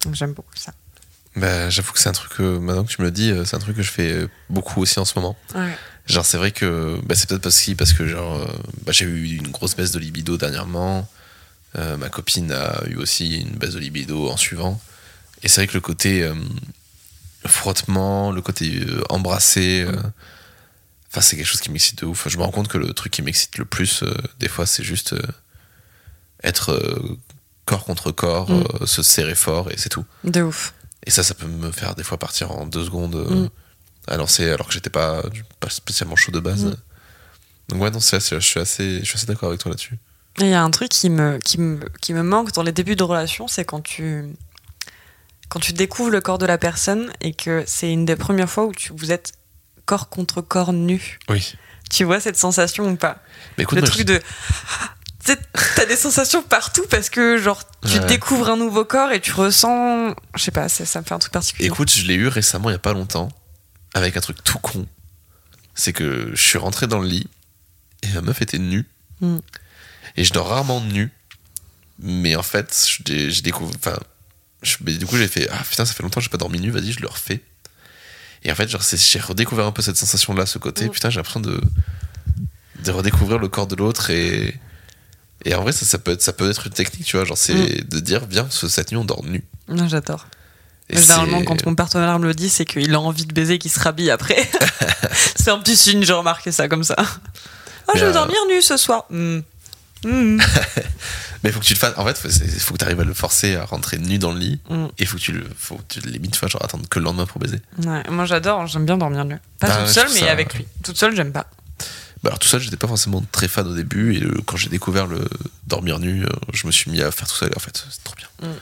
Donc 0.05 0.15
j'aime 0.15 0.33
beaucoup 0.33 0.57
ça. 0.57 0.73
Bah, 1.37 1.71
j'avoue 1.71 1.93
que 1.93 1.99
c'est 1.99 2.09
un 2.09 2.13
truc, 2.13 2.33
euh, 2.41 2.59
maintenant 2.59 2.85
que 2.85 2.91
tu 2.91 3.01
me 3.01 3.07
le 3.07 3.13
dis, 3.13 3.31
euh, 3.31 3.45
c'est 3.45 3.57
un 3.57 3.59
truc 3.59 3.77
que 3.77 3.83
je 3.83 3.91
fais 3.91 4.13
euh, 4.13 4.29
beaucoup 4.51 4.83
aussi 4.83 4.99
en 4.99 5.05
ce 5.05 5.19
moment. 5.19 5.37
Ouais. 5.55 5.75
Genre, 6.07 6.27
c'est 6.27 6.37
vrai 6.37 6.51
que 6.51 6.99
bah, 7.05 7.15
c'est 7.15 7.29
peut-être 7.29 7.43
parce 7.43 7.59
que, 7.61 7.73
parce 7.73 7.93
que 7.93 8.07
genre, 8.07 8.47
bah, 8.85 8.93
j'ai 8.93 9.05
eu 9.07 9.37
une 9.37 9.49
grosse 9.49 9.77
baisse 9.77 9.93
de 9.93 9.99
libido 9.99 10.37
dernièrement. 10.37 11.09
Euh, 11.79 11.97
ma 11.97 12.11
copine 12.11 12.53
a 12.53 12.83
eu 12.87 12.97
aussi 12.97 13.41
une 13.41 13.57
baisse 13.57 13.75
de 13.75 13.79
libido 13.79 14.29
en 14.29 14.37
suivant. 14.37 14.81
Et 15.43 15.49
c'est 15.49 15.63
vrai 15.63 15.67
que 15.67 15.75
le 15.75 15.81
côté 15.81 16.23
euh, 16.23 16.35
frottement, 17.47 18.31
le 18.31 18.43
côté 18.43 18.81
euh, 18.81 19.03
embrasser, 19.09 19.85
euh, 19.87 19.97
enfin, 21.13 21.21
c'est 21.21 21.37
quelque 21.37 21.47
chose 21.47 21.61
qui 21.61 21.71
m'excite 21.71 22.01
de 22.01 22.07
ouf. 22.07 22.29
Je 22.29 22.37
me 22.39 22.43
rends 22.43 22.51
compte 22.51 22.69
que 22.69 22.79
le 22.79 22.93
truc 22.93 23.13
qui 23.13 23.23
m'excite 23.23 23.59
le 23.59 23.65
plus, 23.65 24.03
euh, 24.03 24.13
des 24.41 24.49
fois, 24.49 24.67
c'est 24.67 24.83
juste 24.83 25.13
euh, 25.13 25.23
être 26.43 26.71
euh, 26.73 27.17
corps 27.67 27.85
contre 27.85 28.11
corps, 28.11 28.51
Mm. 28.51 28.87
se 28.87 29.03
serrer 29.03 29.35
fort 29.37 29.71
et 29.71 29.77
c'est 29.77 29.89
tout. 29.91 30.05
De 30.25 30.43
ouf. 30.43 30.75
Et 31.07 31.11
ça, 31.11 31.23
ça 31.23 31.35
peut 31.35 31.47
me 31.47 31.71
faire 31.71 31.95
des 31.95 32.03
fois 32.05 32.19
partir 32.19 32.51
en 32.53 32.67
deux 32.67 32.85
secondes 32.85 33.15
Mm. 33.31 33.49
à 34.09 34.17
lancer 34.17 34.51
alors 34.51 34.67
que 34.67 34.73
j'étais 34.73 34.91
pas, 34.91 35.23
pas 35.61 35.69
spécialement 35.71 36.17
chaud 36.17 36.33
de 36.33 36.41
base. 36.41 36.65
Mm. 36.65 36.77
Donc 37.69 37.83
ouais, 37.83 37.91
non, 37.91 38.01
c'est 38.01 38.19
je 38.21 38.39
suis 38.41 38.59
assez, 38.61 38.99
je 39.01 39.05
suis 39.05 39.15
assez 39.17 39.27
d'accord 39.27 39.49
avec 39.51 39.61
toi 39.61 39.71
là-dessus. 39.71 39.99
Il 40.39 40.49
y 40.49 40.55
a 40.55 40.63
un 40.63 40.71
truc 40.71 40.89
qui 40.89 41.11
me, 41.11 41.39
qui, 41.39 41.59
me, 41.61 41.79
qui 42.01 42.15
me 42.15 42.23
manque 42.23 42.53
dans 42.53 42.63
les 42.63 42.73
débuts 42.73 42.97
de 42.97 43.03
relation, 43.05 43.49
c'est 43.49 43.65
quand 43.67 43.83
tu, 43.83 44.25
quand 45.51 45.61
tu 45.61 45.73
découvres 45.75 46.11
le 46.11 46.21
corps 46.23 46.39
de 46.39 46.47
la 46.47 46.57
personne 46.59 47.13
et 47.21 47.35
que 47.35 47.63
c'est 47.67 47.93
une 47.93 48.07
des 48.07 48.17
premières 48.17 48.49
fois 48.49 48.65
où 48.65 48.73
tu, 48.73 48.93
vous 48.97 49.13
êtes 49.13 49.35
corps 49.87 50.09
contre 50.09 50.41
corps 50.41 50.73
nu. 50.73 51.19
Oui. 51.29 51.55
Tu 51.91 52.05
vois 52.05 52.21
cette 52.21 52.39
sensation 52.39 52.89
ou 52.91 52.97
pas? 52.97 53.19
Mais 53.59 53.65
écoute, 53.65 53.79
Le 53.81 53.87
truc 53.87 54.07
de. 54.07 54.19
Tu 54.19 55.33
sais, 55.33 55.39
T'as 55.77 55.85
des 55.87 55.97
sensations 55.97 56.43
partout 56.43 56.85
parce 56.91 57.09
que, 57.11 57.37
genre, 57.39 57.63
tu 57.87 57.99
Ouais. 57.99 58.07
découvres 58.07 58.49
un 58.51 58.57
nouveau 58.57 58.85
corps 58.85 59.13
et 59.13 59.21
tu 59.21 59.33
ressens. 59.33 60.15
Je 60.35 60.43
sais 60.43 60.51
pas, 60.51 60.69
ça, 60.69 60.85
ça 60.87 61.01
me 61.01 61.05
fait 61.05 61.15
un 61.15 61.19
truc 61.19 61.31
je- 61.33 61.39
particulier. 61.39 61.67
écoute, 61.69 61.93
je 61.93 62.05
l'ai 62.07 62.15
eu 62.15 62.27
récemment, 62.29 62.71
il 62.71 62.73
y 62.73 62.77
a 62.77 62.81
pas 62.81 62.93
longtemps, 62.93 63.29
avec 63.95 64.17
un 64.17 64.21
truc 64.21 64.43
tout 64.43 64.59
con. 64.59 64.87
C'est 65.75 65.93
que 65.93 66.31
je 66.35 66.43
suis 66.43 66.59
rentré 66.59 66.87
dans 66.87 66.99
le 66.99 67.07
lit 67.07 67.29
et 68.03 68.09
ma 68.15 68.21
meuf 68.21 68.43
était 68.43 68.59
nue. 68.59 68.87
Mm. 69.21 69.39
Et 70.17 70.25
je 70.25 70.33
dors 70.33 70.49
rarement 70.49 70.81
nu. 70.81 71.11
Mais 71.99 72.35
en 72.37 72.43
fait, 72.43 72.87
je, 72.91 73.03
dé- 73.05 73.31
je 73.31 73.43
découvre. 73.43 73.73
Enfin, 73.77 73.97
je- 74.63 74.77
mais 74.85 74.95
du 74.95 75.07
coup, 75.07 75.17
j'ai 75.17 75.29
fait 75.29 75.49
Ah 75.53 75.63
putain, 75.69 75.85
ça 75.85 75.95
fait 75.95 76.03
longtemps 76.03 76.21
que 76.21 76.25
j'ai 76.25 76.31
pas 76.31 76.37
dormi 76.39 76.59
nu, 76.59 76.71
vas-y, 76.71 76.91
je 76.93 77.01
le 77.01 77.07
refais. 77.09 77.43
Et 78.45 78.51
en 78.53 78.55
fait, 78.55 78.69
genre, 78.69 78.83
j'ai 78.83 79.19
redécouvert 79.21 79.67
un 79.67 79.73
peu 79.73 79.83
cette 79.83 79.97
sensation-là, 79.97 80.47
ce 80.47 80.59
côté. 80.59 80.87
Mm. 80.87 80.91
Putain, 80.91 81.11
j'ai 81.11 81.17
l'impression 81.17 81.41
de, 81.41 81.61
de 82.85 82.91
redécouvrir 82.91 83.39
le 83.39 83.49
corps 83.49 83.67
de 83.67 83.77
l'autre. 83.77 84.11
Et, 84.11 84.59
et 85.45 85.55
en 85.55 85.63
vrai, 85.63 85.73
ça, 85.73 85.87
ça, 85.87 85.99
peut 85.99 86.13
être, 86.13 86.23
ça 86.23 86.33
peut 86.33 86.51
être 86.51 86.67
une 86.67 86.73
technique, 86.73 87.05
tu 87.07 87.17
vois. 87.17 87.25
Genre, 87.25 87.39
c'est 87.39 87.55
Mm. 87.55 87.89
de 87.89 88.01
dire 88.01 88.27
Viens, 88.29 88.47
ce- 88.51 88.69
cette 88.69 88.91
nuit, 88.91 88.99
on 88.99 89.05
dort 89.05 89.25
nu. 89.25 89.45
Non, 89.69 89.89
J'adore. 89.89 90.27
Généralement, 90.91 91.43
quand 91.45 91.65
mon 91.65 91.75
partenaire 91.75 92.19
me 92.19 92.27
le 92.27 92.35
dit, 92.35 92.51
c'est 92.51 92.67
qu'il 92.67 92.93
a 92.95 93.01
envie 93.01 93.25
de 93.25 93.33
baiser 93.33 93.59
qu'il 93.59 93.71
se 93.71 93.81
rhabille 93.81 94.11
après. 94.11 94.37
c'est 95.37 95.49
un 95.51 95.59
petit 95.59 95.77
signe, 95.77 96.03
j'ai 96.03 96.13
remarqué 96.13 96.53
ça 96.53 96.69
comme 96.69 96.85
ça. 96.85 96.97
Ah, 96.99 97.93
je 97.95 98.01
vais 98.01 98.07
euh, 98.07 98.13
dormir 98.13 98.37
nu 98.49 98.61
ce 98.61 98.77
soir. 98.77 99.07
Hmm. 99.09 99.39
Hmm. 100.05 100.39
Mais 101.43 101.51
il 101.51 101.53
faut 101.53 101.61
que 101.61 101.65
tu 101.65 101.75
le 101.75 101.79
fasses. 101.79 101.95
En 101.97 102.05
fait, 102.07 102.21
il 102.25 102.61
faut 102.61 102.75
que 102.75 102.79
tu 102.79 102.85
arrives 102.85 103.01
à 103.01 103.05
le 103.05 103.15
forcer 103.15 103.57
à 103.57 103.65
rentrer 103.65 103.99
nu 103.99 104.19
dans 104.19 104.33
le 104.33 104.39
lit. 104.39 104.61
Mm. 104.71 104.85
Et 104.85 104.89
il 105.03 105.07
faut 105.07 105.17
que 105.17 105.23
tu 105.23 105.33
le, 105.33 105.45
faut 105.57 105.77
que 105.77 105.95
tu 105.95 106.01
le 106.01 106.11
limites, 106.11 106.33
tu 106.33 106.39
vois, 106.41 106.49
genre 106.49 106.65
attendre 106.65 106.89
que 106.89 106.99
le 106.99 107.05
lendemain 107.05 107.27
pour 107.27 107.41
baiser. 107.41 107.61
Ouais, 107.85 108.03
moi 108.11 108.25
j'adore, 108.27 108.67
j'aime 108.69 108.87
bien 108.87 108.97
dormir 108.97 109.25
nu. 109.25 109.37
Pas 109.59 109.69
Ah, 109.71 109.79
toute 109.85 109.89
seule, 109.93 110.09
mais 110.15 110.21
ça- 110.21 110.31
avec 110.31 110.55
lui. 110.55 110.67
Toute 110.85 110.97
seule, 110.99 111.17
j'aime 111.17 111.33
pas. 111.33 111.47
Bah 112.23 112.29
alors 112.31 112.39
tout 112.39 112.47
seul, 112.47 112.61
j'étais 112.61 112.77
pas 112.77 112.87
forcément 112.87 113.21
très 113.33 113.49
fan 113.49 113.67
au 113.67 113.75
début. 113.75 114.15
Et 114.17 114.23
euh, 114.23 114.41
quand 114.47 114.57
j'ai 114.57 114.69
découvert 114.69 115.07
le 115.09 115.29
dormir 115.67 115.99
nu, 115.99 116.23
euh, 116.25 116.29
je 116.55 116.69
me 116.69 116.73
suis 116.73 116.89
mis 116.91 117.03
à 117.03 117.11
faire 117.11 117.27
tout 117.27 117.35
seul. 117.35 117.51
Et 117.53 117.57
en 117.57 117.61
fait, 117.61 117.85
c'est 117.91 118.05
trop 118.05 118.15
bien. 118.15 118.29
Mm. 118.49 118.55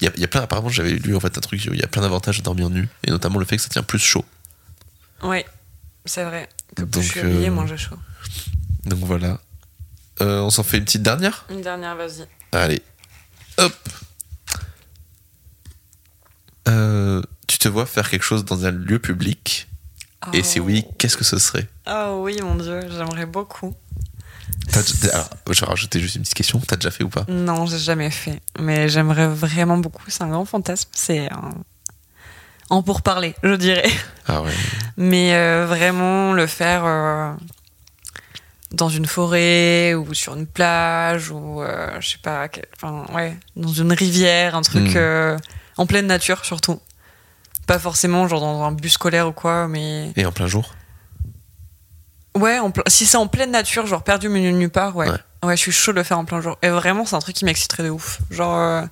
Il 0.00 0.04
y, 0.04 0.08
a, 0.08 0.12
il 0.16 0.20
y 0.20 0.24
a 0.24 0.28
plein, 0.28 0.42
apparemment, 0.42 0.68
j'avais 0.68 0.92
lu 0.92 1.14
en 1.16 1.20
fait 1.20 1.36
un 1.36 1.40
truc. 1.40 1.64
Il 1.64 1.74
y 1.78 1.82
a 1.82 1.86
plein 1.88 2.02
d'avantages 2.02 2.38
à 2.38 2.42
dormir 2.42 2.70
nu. 2.70 2.88
Et 3.04 3.10
notamment 3.10 3.38
le 3.40 3.44
fait 3.44 3.56
que 3.56 3.62
ça 3.62 3.68
tient 3.68 3.82
plus 3.82 3.98
chaud. 3.98 4.24
Ouais, 5.24 5.44
c'est 6.04 6.24
vrai. 6.24 6.48
Que 6.76 6.82
plus 6.84 6.90
Donc, 6.90 7.02
je 7.02 7.08
suis 7.08 7.20
habillée, 7.20 7.48
euh, 7.48 7.52
moins 7.52 7.66
j'ai 7.66 7.76
chaud. 7.76 7.96
Donc 8.84 9.00
voilà. 9.00 9.40
Euh, 10.22 10.40
on 10.40 10.50
s'en 10.50 10.62
fait 10.62 10.78
une 10.78 10.84
petite 10.84 11.02
dernière? 11.02 11.44
Une 11.50 11.62
dernière, 11.62 11.96
vas-y. 11.96 12.26
Allez. 12.52 12.82
Hop. 13.58 13.74
Euh, 16.68 17.22
tu 17.48 17.58
te 17.58 17.68
vois 17.68 17.86
faire 17.86 18.08
quelque 18.08 18.22
chose 18.22 18.44
dans 18.44 18.64
un 18.64 18.70
lieu 18.70 18.98
public? 18.98 19.68
Et 20.32 20.44
si 20.44 20.60
oui, 20.60 20.84
qu'est-ce 20.98 21.16
que 21.16 21.24
ce 21.24 21.38
serait? 21.38 21.66
Oh 21.90 22.20
oui, 22.22 22.38
mon 22.40 22.54
dieu, 22.54 22.80
j'aimerais 22.88 23.26
beaucoup. 23.26 23.74
Alors, 25.12 25.28
je 25.50 25.60
vais 25.60 25.66
rajouter 25.66 25.98
juste 25.98 26.14
une 26.14 26.22
petite 26.22 26.34
question. 26.34 26.60
T'as 26.60 26.76
déjà 26.76 26.92
fait 26.92 27.02
ou 27.02 27.08
pas? 27.08 27.24
Non, 27.28 27.66
j'ai 27.66 27.78
jamais 27.78 28.10
fait. 28.10 28.40
Mais 28.60 28.88
j'aimerais 28.88 29.26
vraiment 29.26 29.78
beaucoup. 29.78 30.04
C'est 30.06 30.22
un 30.22 30.28
grand 30.28 30.44
fantasme. 30.44 30.88
C'est 30.92 31.30
un... 31.32 31.54
en 32.70 32.82
pourparler, 32.84 33.34
je 33.42 33.54
dirais. 33.54 33.90
Ah 34.28 34.42
ouais. 34.42 34.52
Mais 34.96 35.34
euh, 35.34 35.66
vraiment 35.66 36.32
le 36.32 36.46
faire 36.46 36.84
dans 38.72 38.88
une 38.88 39.06
forêt 39.06 39.94
ou 39.94 40.14
sur 40.14 40.34
une 40.34 40.46
plage 40.46 41.30
ou 41.30 41.62
euh, 41.62 41.88
je 42.00 42.10
sais 42.10 42.18
pas, 42.22 42.48
quel- 42.48 42.66
enfin 42.76 43.04
ouais, 43.14 43.36
dans 43.56 43.72
une 43.72 43.92
rivière, 43.92 44.54
un 44.54 44.62
truc 44.62 44.94
Mm. 44.94 44.96
euh, 44.96 45.36
en 45.76 45.86
pleine 45.86 46.06
nature 46.06 46.44
surtout. 46.44 46.80
Pas 47.66 47.78
forcément 47.78 48.26
genre 48.28 48.40
dans 48.40 48.62
un 48.64 48.72
bus 48.72 48.94
scolaire 48.94 49.28
ou 49.28 49.32
quoi, 49.32 49.68
mais 49.68 50.12
Et 50.16 50.26
en 50.26 50.32
plein 50.32 50.46
jour? 50.46 50.74
Ouais, 52.36 52.58
en 52.58 52.72
si 52.86 53.06
c'est 53.06 53.18
en 53.18 53.26
pleine 53.26 53.50
nature, 53.50 53.86
genre 53.86 54.02
perdu 54.02 54.28
de 54.28 54.32
nulle 54.32 54.70
part, 54.70 54.96
ouais. 54.96 55.08
Ouais. 55.10 55.16
ouais. 55.44 55.56
je 55.56 55.60
suis 55.62 55.72
chaud 55.72 55.92
de 55.92 55.98
le 55.98 56.02
faire 56.02 56.18
en 56.18 56.24
plein 56.24 56.40
jour. 56.40 56.56
Et 56.62 56.68
vraiment, 56.70 57.04
c'est 57.04 57.14
un 57.14 57.18
truc 57.20 57.36
qui 57.36 57.44
m'exciterait 57.44 57.82
de 57.82 57.90
ouf. 57.90 58.20
Genre 58.30 58.56
euh, 58.58 58.82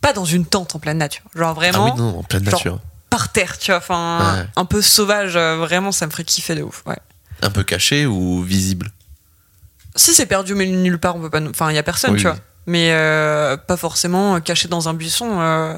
pas 0.00 0.12
dans 0.14 0.24
une 0.24 0.46
tente 0.46 0.74
en 0.74 0.78
pleine 0.78 0.96
nature, 0.98 1.24
genre 1.34 1.54
vraiment 1.54 1.88
Ah 1.88 1.92
oui, 1.94 2.00
non, 2.00 2.18
en 2.18 2.22
pleine 2.22 2.44
genre- 2.44 2.54
nature. 2.54 2.80
par 3.10 3.30
terre, 3.32 3.58
tu 3.58 3.70
vois, 3.70 3.78
enfin 3.78 4.34
Ouais. 4.38 4.46
un 4.56 4.64
peu 4.64 4.80
sauvage. 4.80 5.34
vraiment, 5.36 5.92
ça 5.92 6.06
me 6.06 6.10
ferait 6.10 6.24
kiffer 6.24 6.54
de 6.54 6.62
ouf. 6.62 6.82
Ouais. 6.86 6.96
Un 7.42 7.50
peu 7.50 7.62
caché 7.64 8.06
ou 8.06 8.42
visible? 8.42 8.90
Si 9.96 10.14
c'est 10.14 10.26
perdu 10.26 10.54
mais 10.54 10.66
nulle 10.66 10.98
part, 10.98 11.16
on 11.16 11.20
peut 11.20 11.30
pas. 11.30 11.40
Enfin, 11.42 11.70
il 11.70 11.74
y 11.74 11.78
a 11.78 11.82
personne, 11.82 12.12
Oui, 12.12 12.18
tu 12.18 12.26
vois. 12.26 12.36
Mais 12.66 12.92
euh, 12.92 13.56
pas 13.56 13.76
forcément 13.76 14.36
euh, 14.36 14.40
caché 14.40 14.68
dans 14.68 14.88
un 14.88 14.94
buisson. 14.94 15.40
euh, 15.40 15.76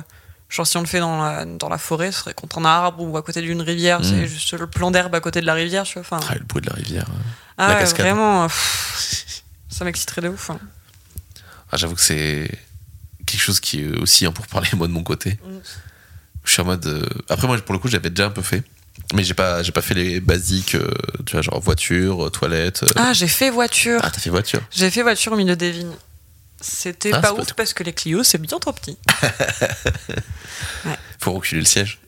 genre 0.51 0.67
si 0.67 0.77
on 0.77 0.81
le 0.81 0.87
fait 0.87 1.01
dans 1.01 1.23
la, 1.23 1.45
dans 1.47 1.69
la 1.71 1.79
forêt, 1.79 2.13
ce 2.13 2.21
serait 2.21 2.35
contre 2.35 2.59
un 2.59 2.65
arbre 2.67 3.03
ou 3.03 3.17
à 3.17 3.23
côté 3.23 3.41
d'une 3.41 3.63
rivière. 3.63 4.01
C'est 4.05 4.27
juste 4.27 4.53
le 4.53 4.67
plan 4.67 4.91
d'herbe 4.91 5.15
à 5.15 5.21
côté 5.21 5.41
de 5.41 5.47
la 5.47 5.55
rivière, 5.55 5.85
tu 5.85 5.95
vois. 5.95 6.03
Enfin, 6.03 6.21
Ah, 6.29 6.35
le 6.35 6.45
bruit 6.45 6.61
de 6.61 6.69
la 6.69 6.77
rivière. 6.77 7.07
ah 7.57 7.69
la 7.69 7.75
ouais, 7.75 7.81
cascade. 7.81 8.05
vraiment, 8.07 8.47
pff, 8.49 9.43
ça 9.71 9.85
m'exciterait 9.87 10.21
de 10.21 10.29
ouf. 10.29 10.51
hein. 10.51 10.59
Ah, 11.71 11.77
J'avoue 11.79 11.95
que 11.95 12.01
c'est 12.03 12.51
quelque 13.25 13.41
chose 13.41 13.61
qui 13.61 13.81
est 13.81 13.97
aussi 13.99 14.27
hein, 14.27 14.33
pour 14.33 14.47
parler 14.47 14.69
moi 14.77 14.87
de 14.89 14.93
mon 14.93 15.03
côté. 15.05 15.39
Mm. 15.43 15.59
Je 16.45 16.51
suis 16.53 16.61
en 16.61 16.67
mode. 16.67 16.85
euh, 16.87 17.07
Après, 17.31 17.47
moi, 17.47 17.57
pour 17.59 17.73
le 17.73 17.79
coup, 17.79 17.89
j'avais 17.89 18.11
déjà 18.11 18.27
un 18.27 18.31
peu 18.31 18.43
fait. 18.43 18.63
Mais 19.15 19.25
j'ai 19.25 19.35
pas, 19.35 19.63
j'ai 19.63 19.73
pas 19.73 19.83
fait 19.83 19.95
les 19.95 20.21
basiques, 20.21 20.75
euh, 20.75 20.89
tu 21.27 21.33
vois, 21.33 21.43
genre 21.43 21.61
voiture, 21.61 22.27
euh, 22.27 22.31
toilette. 22.31 22.83
euh. 22.85 22.89
Ah, 22.97 23.13
j'ai 23.13 23.29
fait 23.29 23.51
voiture. 23.51 24.01
Ah, 24.03 24.11
t'as 24.11 24.21
fait 24.21 24.31
voiture 24.31 24.61
J'ai 24.71 24.91
fait 24.91 25.03
voiture 25.03 25.33
au 25.33 25.37
milieu 25.37 25.57
des 25.57 25.71
vignes. 25.71 25.95
C'était 26.61 27.11
Ah, 27.13 27.21
pas 27.21 27.33
ouf 27.35 27.53
parce 27.55 27.75
que 27.75 27.83
les 27.83 27.93
Clio, 27.93 28.23
c'est 28.23 28.39
bien 28.39 28.59
trop 28.59 28.73
petit. 28.73 28.97
Faut 31.21 31.33
reculer 31.33 31.61
le 31.61 31.67
siège. 31.67 31.99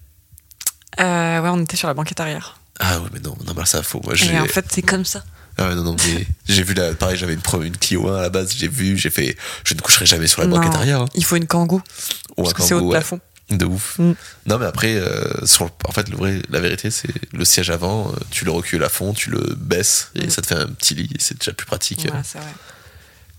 Euh, 1.00 1.40
ouais, 1.40 1.48
on 1.48 1.60
était 1.62 1.76
sur 1.76 1.88
la 1.88 1.94
banquette 1.94 2.20
arrière. 2.20 2.58
Ah 2.80 3.00
ouais, 3.00 3.08
mais 3.12 3.20
non, 3.20 3.36
non, 3.46 3.52
bah 3.52 3.64
ça, 3.66 3.82
faut. 3.82 4.00
Moi. 4.04 4.14
Et 4.16 4.38
en 4.38 4.46
fait, 4.46 4.66
c'est 4.70 4.82
comme 4.82 5.04
ça. 5.04 5.24
Ah 5.58 5.68
ouais, 5.68 5.74
non, 5.74 5.82
non, 5.84 5.96
mais 6.06 6.26
j'ai 6.48 6.62
vu 6.62 6.74
la. 6.74 6.94
Pareil, 6.94 7.16
j'avais 7.16 7.34
une, 7.34 7.76
Clio 7.76 8.08
1 8.08 8.16
à 8.18 8.22
la 8.22 8.30
base, 8.30 8.52
j'ai 8.56 8.68
vu, 8.68 8.96
j'ai 8.96 9.10
fait. 9.10 9.36
Je 9.64 9.74
ne 9.74 9.80
coucherai 9.80 10.06
jamais 10.06 10.26
sur 10.26 10.40
la 10.40 10.48
banquette 10.48 10.74
arrière. 10.74 11.02
hein. 11.02 11.08
Il 11.14 11.24
faut 11.24 11.36
une 11.36 11.46
kangou. 11.46 11.82
Ou 12.36 12.42
un 12.42 12.44
Parce 12.44 12.54
que 12.54 12.62
c'est 12.62 12.74
haut 12.74 12.78
Kangoo, 12.78 12.90
de 12.90 12.94
ouais. 12.94 12.98
plafond. 13.00 13.20
De 13.50 13.64
ouf. 13.66 13.98
Mm. 13.98 14.14
Non, 14.46 14.58
mais 14.58 14.66
après, 14.66 14.94
euh, 14.96 15.44
sur 15.44 15.70
en 15.86 15.92
fait, 15.92 16.08
le 16.08 16.16
vrai, 16.16 16.40
la 16.48 16.60
vérité, 16.60 16.90
c'est 16.90 17.08
le 17.32 17.44
siège 17.44 17.70
avant, 17.70 18.08
euh, 18.10 18.16
tu 18.30 18.44
le 18.44 18.50
recules 18.50 18.82
à 18.82 18.88
fond, 18.88 19.12
tu 19.12 19.30
le 19.30 19.54
baisses 19.56 20.10
et 20.14 20.26
Mm. 20.26 20.30
ça 20.30 20.42
te 20.42 20.46
fait 20.46 20.54
un 20.54 20.66
petit 20.68 20.94
lit 20.94 21.10
et 21.14 21.18
c'est 21.20 21.38
déjà 21.38 21.52
plus 21.52 21.66
pratique. 21.66 22.06
Ouais, 22.10 22.20
c'est 22.24 22.38
vrai. 22.38 22.48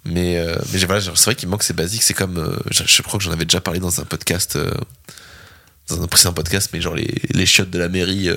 Mais, 0.05 0.37
euh, 0.37 0.55
mais 0.71 0.79
voilà, 0.85 1.01
c'est 1.01 1.23
vrai 1.25 1.33
qu'il 1.35 1.49
manque 1.49 1.63
ces 1.63 1.73
basiques. 1.73 2.03
C'est 2.03 2.13
comme. 2.13 2.37
euh, 2.37 2.55
je, 2.69 2.83
je 2.85 3.01
crois 3.01 3.17
que 3.17 3.23
j'en 3.25 3.31
avais 3.31 3.45
déjà 3.45 3.61
parlé 3.61 3.79
dans 3.79 3.99
un 3.99 4.05
podcast. 4.05 4.57
dans 5.87 6.01
un 6.01 6.07
précédent 6.07 6.33
podcast, 6.33 6.69
mais 6.73 6.81
genre 6.81 6.95
les, 6.95 7.13
les 7.31 7.45
chiottes 7.45 7.69
de 7.69 7.77
la 7.79 7.89
mairie 7.89 8.29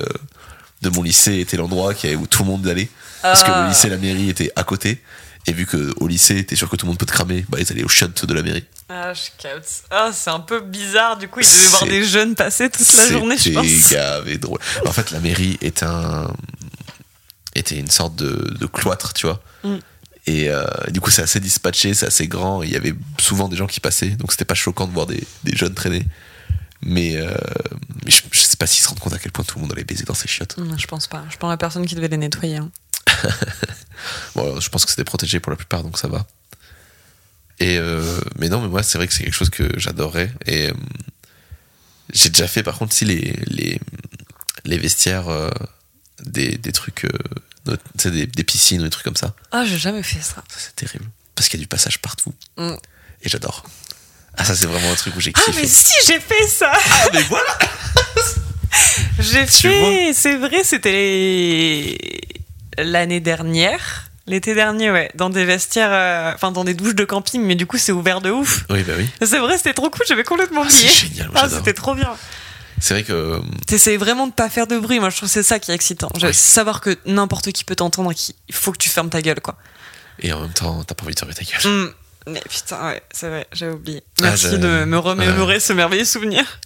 de 0.81 0.89
mon 0.89 1.01
lycée 1.03 1.39
étaient 1.39 1.57
l'endroit 1.57 1.93
qui- 1.93 2.15
où 2.15 2.25
tout 2.27 2.43
le 2.43 2.49
monde 2.49 2.65
allait. 2.67 2.89
Parce 3.21 3.43
que 3.43 3.49
Ah. 3.51 3.63
le 3.63 3.69
lycée 3.69 3.87
et 3.87 3.89
la 3.91 3.97
mairie 3.97 4.29
étaient 4.29 4.51
à 4.55 4.63
côté. 4.63 5.01
Et 5.49 5.53
vu 5.53 5.65
qu'au 5.65 6.07
lycée, 6.07 6.45
t'es 6.45 6.55
sûr 6.55 6.69
que 6.69 6.75
tout 6.75 6.85
le 6.85 6.89
monde 6.91 6.99
peut 6.99 7.05
te 7.07 7.11
cramer, 7.11 7.43
bah 7.49 7.57
ils 7.59 7.71
allaient 7.71 7.83
aux 7.83 7.89
chiottes 7.89 8.23
de 8.25 8.33
la 8.35 8.43
mairie. 8.43 8.65
Ah, 8.87 9.13
je 9.13 9.21
capte. 9.41 9.83
Ah, 9.89 10.11
c'est 10.13 10.29
un 10.29 10.39
peu 10.39 10.59
bizarre. 10.61 11.17
Du 11.17 11.27
coup, 11.27 11.39
il 11.39 11.45
devait 11.47 11.67
voir 11.69 11.83
des 11.85 12.03
jeunes 12.05 12.35
passer 12.35 12.69
toute 12.69 12.93
la 12.93 13.07
journée, 13.09 13.35
je 13.37 13.49
pense. 13.51 13.89
Gavé 13.91 14.37
drôle. 14.37 14.59
En 14.85 14.91
fait, 14.91 15.09
la 15.11 15.19
mairie 15.19 15.57
est 15.61 15.81
un 15.83 16.31
était 17.55 17.77
une 17.79 17.89
sorte 17.89 18.15
de, 18.15 18.55
de 18.59 18.65
cloître, 18.67 19.13
tu 19.13 19.25
vois. 19.25 19.41
Mm. 19.63 19.77
Et 20.27 20.49
euh, 20.49 20.65
du 20.89 21.01
coup, 21.01 21.09
c'est 21.09 21.23
assez 21.23 21.39
dispatché, 21.39 21.93
c'est 21.95 22.05
assez 22.05 22.27
grand. 22.27 22.61
et 22.61 22.67
Il 22.67 22.71
y 22.71 22.75
avait 22.75 22.93
souvent 23.19 23.47
des 23.49 23.57
gens 23.57 23.65
qui 23.67 23.79
passaient, 23.79 24.09
donc 24.09 24.31
c'était 24.31 24.45
pas 24.45 24.53
choquant 24.53 24.85
de 24.87 24.93
voir 24.93 25.07
des, 25.07 25.23
des 25.43 25.55
jeunes 25.55 25.73
traîner. 25.73 26.05
Mais, 26.81 27.17
euh, 27.17 27.33
mais 28.05 28.11
je, 28.11 28.21
je 28.31 28.39
sais 28.39 28.55
pas 28.55 28.67
s'ils 28.67 28.83
se 28.83 28.87
rendent 28.89 28.99
compte 28.99 29.13
à 29.13 29.19
quel 29.19 29.31
point 29.31 29.43
tout 29.43 29.55
le 29.57 29.63
monde 29.63 29.71
allait 29.73 29.83
baiser 29.83 30.03
dans 30.05 30.13
ces 30.13 30.27
chiottes. 30.27 30.55
Je 30.77 30.87
pense 30.87 31.07
pas. 31.07 31.25
Je 31.29 31.35
pense 31.37 31.49
à 31.49 31.53
la 31.53 31.57
personne 31.57 31.85
qui 31.85 31.95
devait 31.95 32.07
les 32.07 32.17
nettoyer. 32.17 32.57
hein. 32.57 32.69
Bon, 34.35 34.59
je 34.59 34.69
pense 34.69 34.85
que 34.85 34.91
c'était 34.91 35.03
protégé 35.03 35.39
pour 35.39 35.49
la 35.51 35.55
plupart, 35.57 35.83
donc 35.83 35.97
ça 35.97 36.07
va. 36.07 36.25
Et 37.59 37.77
euh, 37.77 38.19
mais 38.37 38.47
non, 38.47 38.61
mais 38.61 38.67
moi, 38.69 38.83
c'est 38.83 38.97
vrai 38.97 39.07
que 39.07 39.13
c'est 39.13 39.23
quelque 39.23 39.35
chose 39.35 39.49
que 39.49 39.77
j'adorerais. 39.77 40.31
Et 40.45 40.69
euh, 40.69 40.73
j'ai 42.13 42.29
déjà 42.29 42.47
fait, 42.47 42.63
par 42.63 42.77
contre, 42.77 42.93
si 42.93 43.05
les, 43.05 43.33
les, 43.47 43.79
les 44.65 44.77
vestiaires 44.77 45.27
euh, 45.29 45.49
des, 46.23 46.57
des 46.57 46.71
trucs, 46.71 47.05
des, 48.05 48.27
des 48.27 48.43
piscines 48.43 48.79
ou 48.81 48.83
des 48.85 48.89
trucs 48.89 49.03
comme 49.03 49.17
ça. 49.17 49.33
Ah, 49.51 49.65
j'ai 49.65 49.77
jamais 49.77 50.03
fait 50.03 50.21
ça. 50.21 50.35
Ça, 50.47 50.57
c'est 50.57 50.75
terrible. 50.75 51.05
Parce 51.35 51.49
qu'il 51.49 51.59
y 51.59 51.61
a 51.61 51.65
du 51.65 51.67
passage 51.67 51.99
partout. 51.99 52.33
Mm. 52.57 52.75
Et 53.23 53.29
j'adore. 53.29 53.65
Ah, 54.37 54.45
ça, 54.45 54.55
c'est 54.55 54.67
vraiment 54.67 54.91
un 54.91 54.95
truc 54.95 55.15
où 55.17 55.19
j'ai 55.19 55.33
Ah, 55.35 55.41
kiffé. 55.45 55.61
mais 55.61 55.67
si, 55.67 55.91
j'ai 56.07 56.19
fait 56.21 56.47
ça 56.47 56.71
Ah, 56.73 57.07
mais 57.13 57.23
voilà 57.23 57.59
J'ai 59.19 59.45
fait, 59.45 60.13
c'est 60.13 60.37
vrai, 60.37 60.63
c'était 60.63 61.97
l'année 62.77 63.19
dernière. 63.19 64.05
L'été 64.27 64.53
dernier, 64.53 64.91
ouais, 64.91 65.09
dans 65.15 65.31
des 65.31 65.43
vestiaires, 65.43 65.89
euh, 65.91 66.31
enfin 66.35 66.51
dans 66.51 66.63
des 66.63 66.75
douches 66.75 66.93
de 66.93 67.03
camping, 67.05 67.41
mais 67.43 67.55
du 67.55 67.65
coup 67.65 67.79
c'est 67.79 67.91
ouvert 67.91 68.21
de 68.21 68.29
ouf. 68.29 68.63
Oui, 68.69 68.83
bah 68.83 68.93
oui. 68.95 69.09
C'est 69.25 69.39
vrai, 69.39 69.57
c'était 69.57 69.73
trop 69.73 69.89
cool, 69.89 70.05
j'avais 70.07 70.23
complètement 70.23 70.61
Ah, 70.65 70.69
c'est 70.69 70.83
oublié. 70.83 70.91
génial, 70.93 71.31
Ah, 71.33 71.49
c'était 71.49 71.73
trop 71.73 71.95
bien. 71.95 72.11
C'est 72.79 72.93
vrai 72.93 73.03
que. 73.03 73.11
euh, 73.11 73.39
T'essayes 73.65 73.97
vraiment 73.97 74.27
de 74.27 74.31
pas 74.31 74.47
faire 74.49 74.67
de 74.67 74.77
bruit, 74.77 74.99
moi 74.99 75.09
je 75.09 75.17
trouve 75.17 75.27
que 75.29 75.33
c'est 75.33 75.41
ça 75.43 75.57
qui 75.57 75.71
est 75.71 75.73
excitant. 75.73 76.09
Savoir 76.31 76.79
que 76.79 76.95
n'importe 77.07 77.51
qui 77.51 77.63
peut 77.63 77.75
t'entendre 77.75 78.13
qu'il 78.13 78.35
faut 78.51 78.71
que 78.71 78.77
tu 78.77 78.89
fermes 78.89 79.09
ta 79.09 79.21
gueule, 79.23 79.41
quoi. 79.41 79.55
Et 80.19 80.31
en 80.31 80.41
même 80.41 80.53
temps, 80.53 80.83
t'as 80.83 80.93
pas 80.93 81.05
envie 81.05 81.15
de 81.15 81.19
fermer 81.19 81.33
ta 81.33 81.43
gueule. 81.43 81.59
Hum, 81.65 81.91
Mais 82.27 82.41
putain, 82.47 82.85
ouais, 82.87 83.01
c'est 83.11 83.29
vrai, 83.29 83.47
j'avais 83.51 83.71
oublié. 83.73 84.03
Ah, 84.19 84.23
Merci 84.25 84.49
j'ai- 84.51 84.57
de 84.59 84.85
me 84.85 84.97
remémorer 84.99 85.59
ce 85.59 85.73
merveilleux 85.73 86.05
souvenir. 86.05 86.59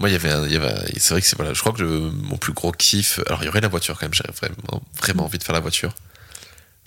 Moi, 0.00 0.08
il 0.08 0.12
y 0.12 0.16
avait, 0.16 0.30
un- 0.32 0.46
il 0.46 0.52
y 0.52 0.56
avait 0.56 0.74
c'est 0.98 1.10
vrai 1.14 1.20
que 1.20 1.26
c'est 1.26 1.36
voilà, 1.36 1.52
je 1.52 1.60
crois 1.60 1.72
que 1.72 1.82
le- 1.82 2.10
mon 2.10 2.36
plus 2.38 2.52
gros 2.54 2.72
kiff, 2.72 3.20
alors 3.26 3.42
il 3.42 3.46
y 3.46 3.48
aurait 3.48 3.60
la 3.60 3.68
voiture 3.68 3.98
quand 3.98 4.06
même, 4.06 4.14
j'aurais 4.14 4.32
vraiment, 4.32 4.82
vraiment 4.98 5.24
envie 5.26 5.38
de 5.38 5.44
faire 5.44 5.52
la 5.54 5.60
voiture, 5.60 5.94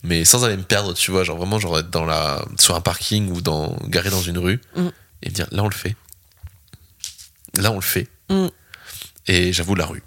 mais 0.03 0.25
sans 0.25 0.43
aller 0.43 0.57
me 0.57 0.63
perdre, 0.63 0.93
tu 0.95 1.11
vois, 1.11 1.23
genre 1.23 1.37
vraiment, 1.37 1.59
genre 1.59 1.77
être 1.79 1.91
dans 1.91 2.05
la, 2.05 2.43
sur 2.59 2.75
un 2.75 2.81
parking 2.81 3.29
ou 3.31 3.41
dans, 3.41 3.77
garé 3.87 4.09
dans 4.09 4.21
une 4.23 4.39
rue 4.39 4.59
Mm. 4.75 4.87
et 5.21 5.29
me 5.29 5.33
dire, 5.35 5.47
là 5.51 5.61
on 5.63 5.67
le 5.69 5.75
fait, 5.75 5.95
là 7.55 7.71
on 7.71 7.75
le 7.75 7.81
fait, 7.81 8.07
Mm. 8.29 8.47
et 9.27 9.53
j'avoue 9.53 9.75
la 9.75 9.85
rue, 9.85 10.01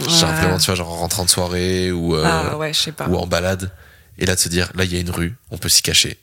Ouais. 0.00 0.06
vraiment, 0.08 0.58
tu 0.58 0.66
vois, 0.66 0.74
genre 0.74 0.90
en 0.90 0.96
rentrant 0.96 1.24
de 1.24 1.30
soirée 1.30 1.92
ou, 1.92 2.16
euh, 2.16 2.24
ah 2.26 2.56
ouais, 2.56 2.72
ou 3.08 3.16
en 3.16 3.26
balade, 3.28 3.70
et 4.18 4.26
là 4.26 4.34
de 4.34 4.40
se 4.40 4.48
dire, 4.48 4.70
là 4.74 4.82
il 4.84 4.92
y 4.92 4.96
a 4.96 5.00
une 5.00 5.10
rue, 5.10 5.36
on 5.52 5.58
peut 5.58 5.68
s'y 5.68 5.82
cacher, 5.82 6.18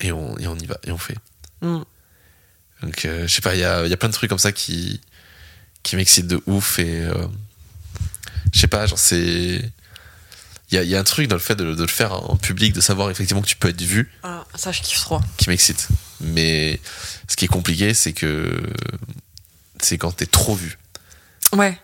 et 0.00 0.12
on, 0.12 0.38
et 0.38 0.46
on 0.46 0.56
y 0.56 0.66
va, 0.66 0.78
et 0.84 0.92
on 0.92 0.98
fait. 0.98 1.16
Hum. 1.62 1.84
Donc, 2.82 3.04
euh, 3.04 3.26
je 3.26 3.34
sais 3.34 3.40
pas, 3.40 3.54
il 3.54 3.60
y 3.60 3.64
a, 3.64 3.86
y 3.86 3.92
a 3.92 3.96
plein 3.96 4.08
de 4.08 4.14
trucs 4.14 4.30
comme 4.30 4.38
ça 4.38 4.52
qui, 4.52 5.00
qui 5.82 5.96
m'excitent 5.96 6.28
de 6.28 6.40
ouf. 6.46 6.78
Et 6.78 7.02
euh, 7.04 7.12
je 8.52 8.60
sais 8.60 8.66
pas, 8.68 8.86
genre, 8.86 8.98
c'est. 8.98 9.70
Il 10.70 10.74
y 10.74 10.78
a, 10.78 10.82
y 10.82 10.94
a 10.94 11.00
un 11.00 11.04
truc 11.04 11.28
dans 11.28 11.36
le 11.36 11.40
fait 11.40 11.56
de, 11.56 11.74
de 11.74 11.82
le 11.82 11.88
faire 11.88 12.12
en 12.30 12.36
public, 12.36 12.74
de 12.74 12.82
savoir 12.82 13.10
effectivement 13.10 13.40
que 13.40 13.46
tu 13.48 13.56
peux 13.56 13.68
être 13.70 13.80
vu, 13.80 14.12
Ah, 14.22 14.44
ça, 14.54 14.70
je 14.70 14.82
kiffe 14.82 15.00
trop. 15.00 15.18
qui 15.38 15.48
m'excite. 15.48 15.88
Mais 16.20 16.78
ce 17.26 17.36
qui 17.36 17.46
est 17.46 17.48
compliqué, 17.48 17.94
c'est 17.94 18.12
que. 18.12 18.60
C'est 19.80 19.96
quand 19.96 20.12
t'es 20.12 20.26
trop 20.26 20.54
vu. 20.54 20.76
Ouais. 21.52 21.78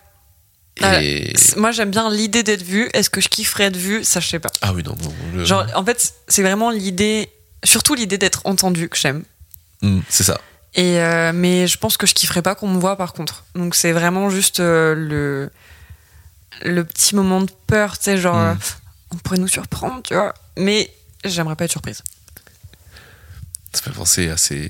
Ah, 0.81 1.01
Et. 1.01 1.33
Moi, 1.55 1.71
j'aime 1.71 1.89
bien 1.91 2.09
l'idée 2.11 2.43
d'être 2.43 2.61
vu. 2.61 2.89
Est-ce 2.93 3.09
que 3.09 3.21
je 3.21 3.29
kifferais 3.29 3.65
être 3.65 3.77
vu? 3.77 4.03
Ça, 4.03 4.19
je 4.19 4.27
sais 4.27 4.39
pas. 4.39 4.49
Ah 4.61 4.73
oui, 4.73 4.83
non, 4.83 4.95
non. 5.01 5.13
le- 5.33 5.45
Genre, 5.45 5.65
en 5.75 5.83
fait, 5.85 6.13
c'est 6.27 6.41
vraiment 6.43 6.69
l'idée, 6.69 7.29
surtout 7.63 7.95
l'idée 7.95 8.17
d'être 8.17 8.41
entendu 8.45 8.87
que 8.89 8.97
j'aime. 8.97 9.23
Hmm, 9.81 10.01
c'est 10.09 10.23
ça. 10.23 10.39
Et 10.75 10.99
euh, 10.99 11.31
mais 11.33 11.67
je 11.67 11.77
pense 11.77 11.95
que 11.97 12.05
je 12.05 12.13
kifferais 12.13 12.41
pas 12.41 12.53
qu'on 12.55 12.67
me 12.67 12.79
voit 12.79 12.97
par 12.97 13.13
contre. 13.13 13.45
Donc 13.55 13.75
c'est 13.75 13.91
vraiment 13.93 14.29
juste 14.29 14.59
euh, 14.59 14.93
le 14.95 15.51
le 16.63 16.83
petit 16.83 17.15
moment 17.15 17.41
de 17.41 17.51
peur, 17.67 17.97
tu 17.97 18.05
sais, 18.05 18.17
genre 18.17 18.35
Mm. 18.35 18.47
euh, 18.49 18.55
on 19.11 19.15
pourrait 19.17 19.37
nous 19.37 19.47
surprendre, 19.47 20.01
tu 20.03 20.13
vois. 20.13 20.33
Mais 20.57 20.91
j'aimerais 21.23 21.55
pas 21.55 21.65
être 21.65 21.71
surprise. 21.71 22.01
Ça 23.73 23.81
fait 23.81 23.91
penser 23.91 24.29
à 24.29 24.37
ces. 24.37 24.69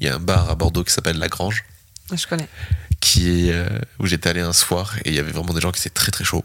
Il 0.00 0.06
y 0.06 0.08
a 0.10 0.14
un 0.14 0.20
bar 0.20 0.48
à 0.50 0.54
Bordeaux 0.54 0.82
qui 0.84 0.92
s'appelle 0.92 1.18
La 1.18 1.28
Grange. 1.28 1.64
Je 2.12 2.26
connais. 2.26 2.48
qui 3.00 3.48
est, 3.48 3.52
euh, 3.52 3.68
où 4.00 4.06
j'étais 4.06 4.28
allé 4.28 4.40
un 4.40 4.52
soir 4.52 4.96
et 5.04 5.10
il 5.10 5.14
y 5.14 5.18
avait 5.20 5.30
vraiment 5.32 5.54
des 5.54 5.60
gens 5.60 5.70
qui 5.72 5.80
étaient 5.80 5.90
très 5.90 6.10
très 6.10 6.24
chauds. 6.24 6.44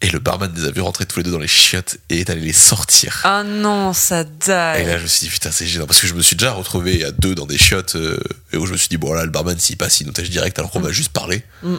Et 0.00 0.10
le 0.10 0.20
barman 0.20 0.52
les 0.54 0.64
a 0.64 0.70
vus 0.70 0.80
rentrer 0.80 1.06
tous 1.06 1.18
les 1.18 1.24
deux 1.24 1.32
dans 1.32 1.40
les 1.40 1.48
chiottes 1.48 1.98
et 2.08 2.20
est 2.20 2.30
allé 2.30 2.40
les 2.40 2.52
sortir. 2.52 3.20
Ah 3.24 3.42
non, 3.42 3.92
ça 3.92 4.20
Et 4.20 4.26
daille. 4.46 4.86
là, 4.86 4.96
je 4.98 5.02
me 5.02 5.08
suis 5.08 5.26
dit, 5.26 5.30
putain, 5.30 5.50
c'est 5.50 5.66
gênant. 5.66 5.86
Parce 5.86 6.00
que 6.00 6.06
je 6.06 6.14
me 6.14 6.22
suis 6.22 6.36
déjà 6.36 6.52
retrouvé 6.52 7.04
à 7.04 7.10
deux 7.10 7.34
dans 7.34 7.46
des 7.46 7.58
chiottes 7.58 7.96
euh, 7.96 8.16
et 8.52 8.56
où 8.56 8.64
je 8.66 8.72
me 8.72 8.76
suis 8.76 8.88
dit, 8.88 8.96
bon, 8.96 9.12
là, 9.12 9.24
le 9.24 9.30
barman, 9.30 9.58
s'il 9.58 9.76
passe, 9.76 10.00
il 10.00 10.06
nous 10.06 10.12
tèche 10.12 10.30
direct 10.30 10.56
alors 10.58 10.70
qu'on 10.70 10.80
va 10.80 10.92
juste 10.92 11.12
parler. 11.12 11.42
Mm. 11.64 11.76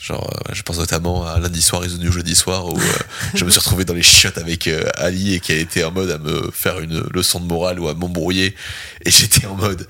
Genre, 0.00 0.30
euh, 0.48 0.54
je 0.54 0.62
pense 0.62 0.78
notamment 0.78 1.26
à 1.26 1.38
lundi 1.40 1.60
soir 1.60 1.82
the 1.82 1.98
new 1.98 2.12
jeudi 2.12 2.36
soir 2.36 2.66
où 2.68 2.78
euh, 2.78 2.82
je 3.34 3.44
me 3.44 3.50
suis 3.50 3.58
retrouvé 3.58 3.84
dans 3.84 3.94
les 3.94 4.02
chiottes 4.02 4.38
avec 4.38 4.68
euh, 4.68 4.88
Ali 4.94 5.34
et 5.34 5.40
qui 5.40 5.50
a 5.50 5.56
été 5.56 5.82
en 5.84 5.90
mode 5.90 6.10
à 6.10 6.18
me 6.18 6.50
faire 6.52 6.78
une 6.78 7.00
leçon 7.12 7.40
de 7.40 7.46
morale 7.46 7.80
ou 7.80 7.88
à 7.88 7.94
m'embrouiller. 7.94 8.54
Et 9.04 9.10
j'étais 9.10 9.46
en 9.46 9.56
mode, 9.56 9.88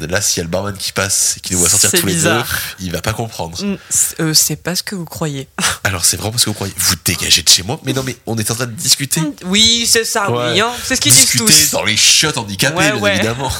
là, 0.00 0.20
s'il 0.20 0.38
y 0.38 0.40
a 0.42 0.44
le 0.44 0.50
barman 0.50 0.76
qui 0.76 0.92
passe 0.92 1.36
et 1.36 1.40
qui 1.40 1.52
nous 1.54 1.58
voit 1.60 1.68
sortir 1.68 1.90
tous 1.92 2.06
les 2.06 2.14
deux, 2.22 2.42
il 2.80 2.92
va 2.92 3.00
pas 3.00 3.12
comprendre. 3.12 3.62
Mm, 3.64 3.76
c'est- 3.90 4.20
euh, 4.20 4.34
c'est 4.34 4.56
pas 4.56 4.74
ce 4.76 4.82
que 4.82 4.94
vous 4.94 5.04
croyez. 5.04 5.48
Alors, 5.84 6.04
c'est 6.04 6.16
vraiment 6.16 6.32
parce 6.32 6.44
que 6.44 6.50
vous 6.50 6.54
croyez, 6.54 6.74
vous 6.76 6.94
dégagez 7.04 7.42
de 7.42 7.48
chez 7.48 7.62
moi. 7.62 7.80
Mais 7.84 7.92
non, 7.92 8.02
mais 8.02 8.16
on 8.26 8.36
est 8.38 8.50
en 8.50 8.54
train 8.54 8.66
de 8.66 8.72
discuter. 8.72 9.20
Oui, 9.44 9.86
c'est 9.88 10.04
ça, 10.04 10.30
Ouais. 10.30 10.52
oui. 10.52 10.60
hein. 10.60 10.72
C'est 10.84 10.96
ce 10.96 11.00
qu'ils 11.00 11.12
disent 11.12 11.22
discuter 11.22 11.44
tous. 11.52 11.70
dans 11.72 11.84
les 11.84 11.96
chiottes 11.96 12.36
handicapées, 12.38 12.76
Ouais, 12.76 12.92
bien 12.92 13.00
ouais. 13.00 13.14
évidemment. 13.16 13.52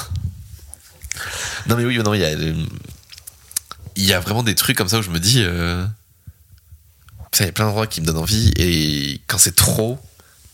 Non, 1.67 1.75
mais 1.75 1.85
oui, 1.85 1.97
non, 1.97 2.13
il 2.13 2.21
y 2.21 2.25
a. 2.25 2.29
euh, 2.29 2.53
Il 3.95 4.05
y 4.05 4.13
a 4.13 4.19
vraiment 4.19 4.43
des 4.43 4.55
trucs 4.55 4.77
comme 4.77 4.87
ça 4.87 4.99
où 4.99 5.01
je 5.01 5.09
me 5.09 5.19
dis. 5.19 5.41
euh, 5.43 5.85
Il 7.39 7.45
y 7.45 7.49
a 7.49 7.51
plein 7.51 7.65
d'endroits 7.65 7.87
qui 7.87 8.01
me 8.01 8.05
donnent 8.05 8.17
envie 8.17 8.51
et 8.57 9.21
quand 9.27 9.37
c'est 9.37 9.55
trop, 9.55 9.99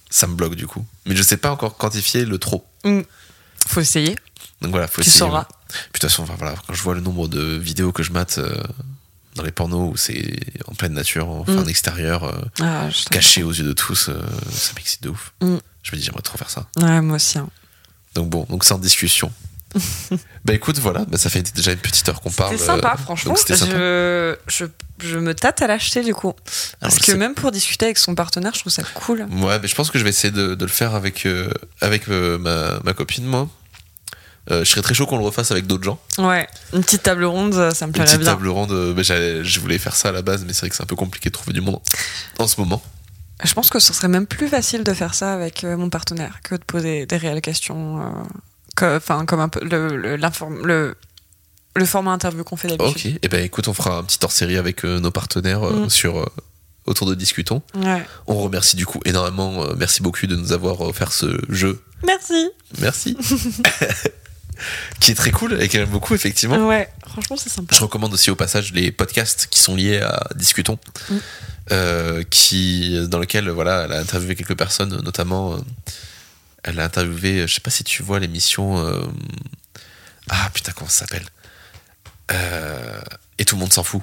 ça 0.09 0.27
me 0.27 0.33
bloque 0.36 0.55
du 0.55 0.65
coup. 0.67 0.86
Mais 1.05 1.15
je 1.15 1.21
sais 1.23 1.38
pas 1.38 1.51
encore 1.51 1.77
quantifier 1.77 2.25
le 2.25 2.38
trop. 2.38 2.65
Faut 3.67 3.81
essayer. 3.81 4.15
Donc 4.62 4.72
voilà, 4.72 4.88
faut 4.88 5.01
Tu 5.01 5.08
essayer. 5.10 5.20
sauras. 5.20 5.45
Puis 5.68 5.78
de 5.78 5.99
toute 5.99 6.10
façon, 6.10 6.24
enfin, 6.24 6.36
voilà, 6.38 6.56
quand 6.68 6.74
je 6.74 6.82
vois 6.82 6.95
le 6.95 7.01
nombre 7.01 7.28
de 7.28 7.41
vidéos 7.58 7.91
que 7.91 8.03
je 8.03 8.12
mate 8.12 8.38
euh, 8.38 8.62
dans 9.36 9.43
les 9.43 9.51
pornos 9.51 9.91
où 9.93 9.97
c'est 9.97 10.38
en 10.68 10.74
pleine 10.76 10.93
nature, 10.93 11.28
en 11.30 11.43
Mm. 11.47 11.58
en 11.60 11.66
extérieur, 11.66 12.24
euh, 12.24 12.32
Ah, 12.62 12.88
caché 13.12 13.43
aux 13.43 13.51
yeux 13.51 13.66
de 13.66 13.74
tous, 13.74 14.10
euh, 14.10 14.20
ça 14.51 14.72
m'excite 14.76 15.03
de 15.03 15.10
ouf. 15.10 15.34
Mm. 15.41 15.58
Je 15.84 15.91
me 15.91 15.97
dis, 15.97 16.03
j'aimerais 16.03 16.22
trop 16.22 16.38
faire 16.38 16.49
ça. 16.49 16.68
Ouais, 16.78 17.01
moi 17.01 17.18
aussi. 17.18 17.38
hein. 17.38 17.49
Donc 18.16 18.30
bon, 18.30 18.45
donc 18.49 18.64
c'est 18.64 18.74
en 18.74 18.78
discussion. 18.80 19.32
bah 20.45 20.53
écoute, 20.53 20.80
voilà, 20.80 21.03
bah, 21.06 21.18
ça 21.18 21.30
fait 21.30 21.53
déjà 21.53 21.74
une 21.74 21.80
petite 21.80 22.08
heure 22.08 22.22
qu'on 22.22 22.32
parle. 22.32 22.53
C'était 22.53 22.66
sympa, 22.66 22.93
euh, 22.97 23.01
franchement. 23.03 23.36
c'était 23.36 23.58
sympa. 23.58 23.74
Je, 23.76 24.36
je, 24.47 24.66
je 25.03 25.18
me 25.18 25.36
tâte 25.36 25.62
à 25.62 25.68
l'acheter 25.68 26.01
du 26.01 26.14
coup. 26.16 26.32
Parce 26.80 26.93
Alors, 26.95 27.06
que 27.06 27.12
même 27.12 27.34
pour 27.34 27.51
discuter 27.51 27.86
avec 27.86 27.97
son 27.97 28.16
partenaire, 28.16 28.53
je 28.56 28.62
trouve 28.62 28.72
ça 28.72 28.84
cool. 28.93 29.28
Ouais, 29.30 29.60
mais 29.60 29.68
je 29.68 29.76
pense 29.76 29.91
que 29.91 29.99
je 29.99 30.06
vais 30.06 30.12
essayer 30.12 30.32
de, 30.32 30.56
de 30.56 30.66
le 30.66 30.72
faire 30.72 30.95
avec, 30.95 31.28
avec 31.82 32.08
ma, 32.08 32.80
ma 32.86 32.93
copine, 32.93 33.26
moi. 33.26 33.49
Euh, 34.51 34.63
je 34.63 34.69
serais 34.69 34.81
très 34.83 34.93
chaud 34.93 35.05
qu'on 35.07 35.17
le 35.17 35.23
refasse 35.25 35.49
avec 35.51 35.65
d'autres 35.65 35.83
gens. 35.83 35.99
Ouais, 36.19 36.47
une 36.73 36.83
petite 36.83 37.01
table 37.03 37.23
ronde, 37.25 37.53
ça 37.73 37.85
me 37.85 37.89
Une 37.89 37.93
plairait 37.93 38.05
petite 38.07 38.19
bien. 38.21 38.31
table 38.31 38.47
ronde. 38.47 38.71
euh, 38.71 38.93
bah, 38.93 39.01
je 39.03 39.59
voulais 39.59 39.77
faire 39.79 39.95
ça 39.95 40.09
à 40.09 40.11
la 40.11 40.21
base, 40.21 40.43
mais 40.45 40.53
c'est 40.53 40.59
vrai 40.61 40.69
que 40.69 40.75
c'est 40.75 40.83
un 40.83 40.87
peu 40.87 40.95
compliqué 40.95 41.29
de 41.29 41.33
trouver 41.33 41.53
du 41.53 41.61
monde 41.61 41.79
en 42.37 42.47
ce 42.47 42.59
moment. 42.61 42.81
Je 43.43 43.53
pense 43.53 43.69
que 43.69 43.79
ce 43.79 43.91
serait 43.91 44.07
même 44.07 44.27
plus 44.27 44.47
facile 44.47 44.83
de 44.83 44.93
faire 44.93 45.13
ça 45.15 45.33
avec 45.33 45.63
euh, 45.63 45.75
mon 45.77 45.89
partenaire 45.89 46.39
que 46.43 46.55
de 46.55 46.63
poser 46.63 47.05
des 47.05 47.17
réelles 47.17 47.41
questions. 47.41 47.99
euh, 48.01 48.03
que- 48.75 48.97
Enfin, 48.97 49.25
comme 49.25 49.39
un 49.39 49.49
peu 49.49 49.61
le, 49.65 49.97
le, 49.97 50.15
l'inform- 50.15 50.63
le, 50.63 50.95
le 51.75 51.85
format 51.85 52.11
interview 52.11 52.43
qu'on 52.43 52.55
fait 52.55 52.67
d'habitude. 52.69 53.15
Ok, 53.15 53.19
et 53.23 53.27
ben 53.27 53.43
écoute, 53.43 53.67
on 53.67 53.73
fera 53.73 53.97
un 53.97 54.03
petit 54.03 54.19
hors-série 54.21 54.57
avec 54.57 54.85
euh, 54.85 54.99
nos 54.99 55.11
partenaires 55.11 55.61
Mm. 55.63 55.89
sur 55.89 56.29
autour 56.85 57.07
de 57.07 57.15
Discutons. 57.15 57.63
Ouais. 57.73 58.05
On 58.27 58.35
remercie 58.35 58.75
du 58.75 58.85
coup 58.85 59.01
énormément, 59.05 59.65
merci 59.75 60.03
beaucoup 60.03 60.27
de 60.27 60.35
nous 60.35 60.53
avoir 60.53 60.79
offert 60.81 61.11
ce 61.11 61.35
jeu. 61.49 61.81
Merci. 62.05 62.49
Merci. 62.79 63.17
qui 64.99 65.12
est 65.12 65.16
très 65.16 65.32
cool 65.32 65.62
et 65.62 65.68
que 65.68 65.78
j'aime 65.78 65.89
beaucoup, 65.89 66.14
effectivement. 66.16 66.68
Ouais, 66.68 66.89
franchement, 67.08 67.36
c'est 67.38 67.49
sympa. 67.49 67.76
Je 67.76 67.82
recommande 67.82 68.14
aussi 68.14 68.30
au 68.32 68.36
passage 68.36 68.72
les 68.74 68.91
podcasts 68.91 69.47
qui 69.49 69.60
sont 69.60 69.76
liés 69.76 70.01
à 70.01 70.28
Discutons, 70.36 70.78
Mm. 71.10 71.16
euh, 71.72 72.24
qui, 72.30 73.08
dans 73.08 73.20
lequel 73.20 73.49
voilà, 73.49 73.84
elle 73.86 73.91
a 73.93 73.99
interviewé 73.99 74.36
quelques 74.36 74.58
personnes, 74.58 75.01
notamment 75.03 75.56
euh, 75.56 75.58
elle 76.64 76.80
a 76.80 76.84
interviewé, 76.86 77.47
je 77.47 77.53
sais 77.53 77.60
pas 77.62 77.72
si 77.72 77.84
tu 77.84 78.01
vois 78.03 78.20
l'émission. 78.20 78.78
euh, 78.86 79.03
ah 80.30 80.49
putain, 80.53 80.72
comment 80.74 80.89
ça 80.89 81.06
s'appelle 81.06 81.26
Et 83.38 83.45
tout 83.45 83.56
le 83.56 83.60
monde 83.62 83.74
s'en 83.74 83.84
fout. 83.84 84.01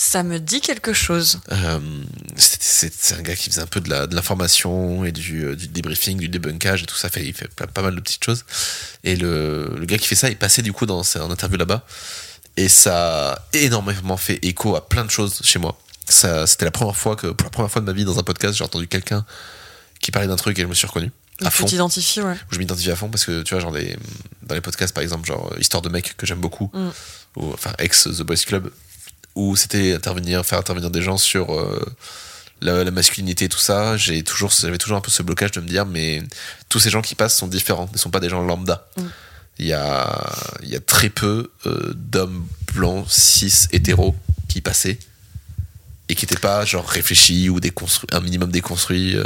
Ça 0.00 0.22
me 0.22 0.38
dit 0.38 0.60
quelque 0.60 0.92
chose. 0.92 1.40
Euh, 1.50 1.80
c'est- 2.36 3.14
un 3.18 3.22
gars 3.22 3.34
qui 3.34 3.50
faisait 3.50 3.62
un 3.62 3.66
peu 3.66 3.80
de 3.80 4.14
l'information 4.14 5.04
et 5.04 5.10
du, 5.10 5.44
euh, 5.44 5.56
du 5.56 5.66
débriefing, 5.66 6.18
du 6.18 6.28
débunkage 6.28 6.84
et 6.84 6.86
tout 6.86 6.94
ça. 6.94 7.08
Fait, 7.08 7.24
il 7.26 7.34
fait 7.34 7.48
pas, 7.48 7.82
mal 7.82 7.96
de 7.96 8.00
petites 8.00 8.22
choses. 8.24 8.44
Et 9.02 9.16
le, 9.16 9.74
le 9.76 9.86
gars 9.86 9.98
qui 9.98 10.06
fait 10.06 10.14
ça 10.14 10.30
est 10.30 10.36
passé 10.36 10.62
du 10.62 10.72
coup 10.72 10.86
dans 10.86 11.00
en 11.00 11.30
interview 11.32 11.58
là-bas. 11.58 11.84
Et 12.56 12.68
ça 12.68 13.32
a 13.32 13.44
énormément 13.54 14.16
fait 14.16 14.38
écho 14.42 14.76
à 14.76 14.88
plein 14.88 15.04
de 15.04 15.10
choses 15.10 15.40
chez 15.42 15.58
moi. 15.58 15.76
C'était 16.08 16.64
la 16.64 16.70
première 16.70 16.96
fois 16.96 17.16
que, 17.16 17.26
pour 17.26 17.46
la 17.46 17.50
première 17.50 17.70
fois 17.72 17.80
de 17.80 17.86
ma 17.86 17.92
vie, 17.92 18.04
dans 18.04 18.20
un 18.20 18.22
podcast, 18.22 18.56
j'ai 18.56 18.62
entendu 18.64 18.86
quelqu'un 18.86 19.26
qui 20.00 20.12
parlait 20.12 20.28
d'un 20.28 20.36
truc 20.36 20.56
et 20.60 20.62
je 20.62 20.66
me 20.68 20.74
suis 20.74 20.86
reconnu 20.86 21.10
à 21.44 21.50
fond. 21.50 21.66
t'identifier, 21.66 22.22
ouais. 22.22 22.36
Je 22.52 22.58
m'identifie 22.58 22.92
à 22.92 22.96
fond 22.96 23.08
parce 23.08 23.24
que 23.24 23.42
tu 23.42 23.54
vois, 23.54 23.60
genre 23.60 23.72
dans 24.42 24.54
les 24.54 24.60
podcasts 24.60 24.94
par 24.94 25.02
exemple, 25.02 25.26
genre 25.26 25.52
Histoire 25.58 25.82
de 25.82 25.88
mec 25.88 26.16
que 26.16 26.24
j'aime 26.24 26.38
beaucoup, 26.40 26.70
Mm. 26.72 26.88
ou 27.36 27.52
enfin 27.52 27.72
ex 27.78 28.04
The 28.04 28.22
Boys 28.22 28.36
Club, 28.46 28.70
où 29.38 29.54
c'était 29.56 29.94
intervenir, 29.94 30.44
faire 30.44 30.58
intervenir 30.58 30.90
des 30.90 31.00
gens 31.00 31.16
sur 31.16 31.54
euh, 31.54 31.80
la, 32.60 32.82
la 32.82 32.90
masculinité 32.90 33.44
et 33.44 33.48
tout 33.48 33.58
ça. 33.58 33.96
J'ai 33.96 34.22
toujours, 34.24 34.50
j'avais 34.50 34.78
toujours 34.78 34.96
un 34.98 35.00
peu 35.00 35.10
ce 35.12 35.22
blocage 35.22 35.52
de 35.52 35.60
me 35.60 35.68
dire, 35.68 35.86
mais 35.86 36.22
tous 36.68 36.80
ces 36.80 36.90
gens 36.90 37.02
qui 37.02 37.14
passent 37.14 37.36
sont 37.36 37.46
différents, 37.46 37.88
ne 37.92 37.98
sont 37.98 38.10
pas 38.10 38.20
des 38.20 38.28
gens 38.28 38.42
lambda. 38.42 38.88
Mm. 38.96 39.02
Il 39.60 39.66
y, 39.66 39.72
a, 39.72 40.32
il 40.62 40.68
y 40.68 40.76
a 40.76 40.80
très 40.80 41.08
peu 41.08 41.50
euh, 41.66 41.92
d'hommes 41.94 42.46
blancs, 42.74 43.06
cis, 43.08 43.66
hétéros 43.72 44.14
qui 44.48 44.60
passaient 44.60 44.98
et 46.08 46.14
qui 46.14 46.24
n'étaient 46.24 46.40
pas 46.40 46.64
genre 46.64 46.86
réfléchis 46.86 47.48
ou 47.48 47.60
déconstruits, 47.60 48.08
un 48.12 48.20
minimum 48.20 48.50
déconstruits. 48.50 49.16
euh. 49.16 49.24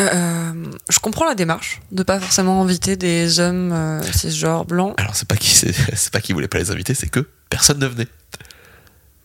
Euh, 0.00 0.52
je 0.88 0.98
comprends 0.98 1.26
la 1.26 1.34
démarche 1.34 1.80
de 1.92 2.02
pas 2.02 2.20
forcément 2.20 2.60
inviter 2.62 2.96
des 2.96 3.40
hommes 3.40 3.72
euh, 3.72 4.02
cisgenres 4.12 4.66
blancs. 4.66 4.94
Alors 4.98 5.14
c'est 5.14 5.28
pas 5.28 5.36
qui 5.36 5.50
c'est 5.50 5.72
c'est 5.94 6.12
pas 6.12 6.20
qu'ils 6.20 6.34
voulaient 6.34 6.48
pas 6.48 6.58
les 6.58 6.70
inviter, 6.70 6.94
c'est 6.94 7.08
que 7.08 7.26
personne 7.48 7.78
ne 7.78 7.86
venait. 7.86 8.08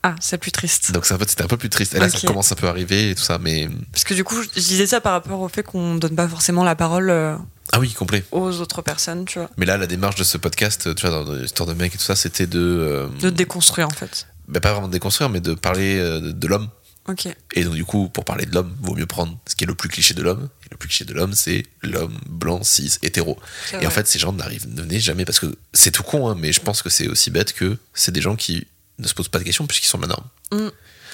Ah, 0.03 0.15
c'est 0.19 0.37
plus 0.39 0.51
triste. 0.51 0.91
Donc 0.93 1.05
un 1.11 1.17
peu- 1.17 1.25
c'était 1.27 1.43
un 1.43 1.47
peu 1.47 1.57
plus 1.57 1.69
triste. 1.69 1.93
Et 1.93 1.99
là 1.99 2.09
ça 2.09 2.25
commence 2.27 2.51
un 2.51 2.55
peu 2.55 2.67
à 2.67 2.71
arriver 2.71 3.11
et 3.11 3.15
tout 3.15 3.21
ça, 3.23 3.37
mais 3.37 3.69
Parce 3.91 4.03
que 4.03 4.13
du 4.15 4.23
coup, 4.23 4.41
je 4.41 4.49
disais 4.59 4.87
ça 4.87 4.99
par 4.99 5.13
rapport 5.13 5.39
au 5.41 5.47
fait 5.47 5.61
qu'on 5.63 5.95
donne 5.95 6.15
pas 6.15 6.27
forcément 6.27 6.63
la 6.63 6.75
parole 6.75 7.09
euh, 7.11 7.35
ah 7.71 7.79
oui 7.79 7.93
complet. 7.93 8.23
aux 8.31 8.59
autres 8.61 8.81
personnes, 8.81 9.25
tu 9.25 9.37
vois. 9.39 9.49
Mais 9.57 9.65
là 9.67 9.77
la 9.77 9.85
démarche 9.87 10.15
de 10.15 10.23
ce 10.23 10.37
podcast, 10.37 10.95
tu 10.95 11.07
vois, 11.07 11.23
dans 11.23 11.33
l'histoire 11.33 11.67
de 11.69 11.73
mec 11.73 11.93
et 11.93 11.97
tout 11.97 12.03
ça, 12.03 12.15
c'était 12.15 12.47
de, 12.47 12.59
euh, 12.59 13.07
De 13.19 13.29
déconstruire 13.29 13.87
en 13.87 13.91
fait. 13.91 14.27
bah, 14.47 14.59
pas 14.59 14.71
vraiment 14.71 14.87
de 14.87 14.93
déconstruire, 14.93 15.29
mais 15.29 15.39
de 15.39 15.53
parler 15.53 15.97
euh, 15.99 16.19
de, 16.19 16.31
de 16.31 16.47
l'homme. 16.47 16.67
Ok. 17.07 17.27
Et 17.53 17.63
donc 17.63 17.73
du 17.75 17.85
coup, 17.85 18.09
pour 18.09 18.25
parler 18.25 18.45
de 18.45 18.53
l'homme, 18.55 18.75
vaut 18.81 18.95
mieux 18.95 19.05
prendre 19.07 19.37
ce 19.47 19.55
qui 19.55 19.63
est 19.65 19.67
le 19.67 19.75
plus 19.75 19.89
cliché 19.89 20.13
de 20.15 20.21
l'homme. 20.23 20.49
Et 20.65 20.67
le 20.71 20.77
plus 20.77 20.87
cliché 20.87 21.05
de 21.05 21.13
l'homme, 21.13 21.33
c'est 21.33 21.63
l'homme 21.83 22.15
blanc, 22.27 22.61
cis, 22.63 22.97
hétéro. 23.03 23.37
Et 23.73 23.77
vrai. 23.77 23.85
en 23.85 23.89
fait, 23.91 24.07
ces 24.07 24.17
gens 24.19 24.33
n'arrivent, 24.33 24.67
ne 24.73 24.81
venaient 24.81 24.99
jamais 24.99 25.25
parce 25.25 25.39
que 25.39 25.55
c'est 25.73 25.91
tout 25.91 26.03
con, 26.03 26.29
hein, 26.29 26.35
mais 26.39 26.51
je 26.53 26.59
pense 26.61 26.81
que 26.81 26.89
c'est 26.89 27.07
aussi 27.07 27.29
bête 27.31 27.53
que 27.53 27.77
c'est 27.93 28.11
des 28.11 28.21
gens 28.21 28.35
qui 28.35 28.67
ne 29.01 29.07
se 29.07 29.13
posent 29.13 29.29
pas 29.29 29.39
de 29.39 29.43
questions 29.43 29.65
puisqu'ils 29.67 29.87
sont 29.87 29.99
la 29.99 30.07
norme. 30.07 30.71